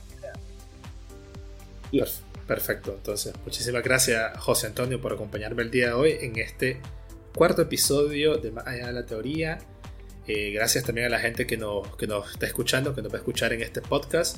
Perfecto, 2.47 2.93
entonces 2.95 3.33
muchísimas 3.43 3.83
gracias 3.83 4.37
José 4.39 4.67
Antonio 4.67 5.01
por 5.01 5.11
acompañarme 5.11 5.63
el 5.63 5.71
día 5.71 5.87
de 5.87 5.93
hoy 5.93 6.17
en 6.21 6.37
este 6.37 6.79
cuarto 7.35 7.61
episodio 7.61 8.37
de 8.37 8.51
Más 8.51 8.65
allá 8.65 8.87
de 8.87 8.93
la 8.93 9.05
teoría. 9.05 9.57
Eh, 10.27 10.51
gracias 10.51 10.85
también 10.85 11.07
a 11.07 11.09
la 11.09 11.19
gente 11.19 11.45
que 11.45 11.57
nos, 11.57 11.95
que 11.97 12.07
nos 12.07 12.31
está 12.31 12.45
escuchando, 12.45 12.95
que 12.95 13.01
nos 13.01 13.11
va 13.11 13.17
a 13.17 13.19
escuchar 13.19 13.51
en 13.51 13.61
este 13.61 13.81
podcast. 13.81 14.37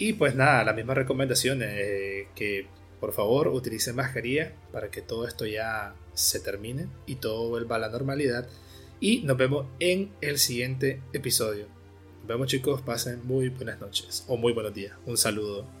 Y 0.00 0.14
pues 0.14 0.34
nada, 0.34 0.64
las 0.64 0.74
mismas 0.74 0.96
recomendaciones, 0.96 1.68
eh, 1.74 2.28
que 2.34 2.66
por 3.00 3.12
favor 3.12 3.48
utilicen 3.48 3.96
mascarilla 3.96 4.54
para 4.72 4.90
que 4.90 5.02
todo 5.02 5.28
esto 5.28 5.44
ya 5.44 5.94
se 6.14 6.40
termine 6.40 6.86
y 7.04 7.16
todo 7.16 7.50
vuelva 7.50 7.76
a 7.76 7.80
la 7.80 7.90
normalidad. 7.90 8.48
Y 8.98 9.20
nos 9.20 9.36
vemos 9.36 9.66
en 9.78 10.10
el 10.22 10.38
siguiente 10.38 11.02
episodio. 11.12 11.66
Nos 12.20 12.28
vemos 12.28 12.46
chicos, 12.48 12.80
pasen 12.80 13.26
muy 13.26 13.50
buenas 13.50 13.78
noches 13.78 14.24
o 14.26 14.38
muy 14.38 14.54
buenos 14.54 14.72
días. 14.72 14.96
Un 15.04 15.18
saludo. 15.18 15.79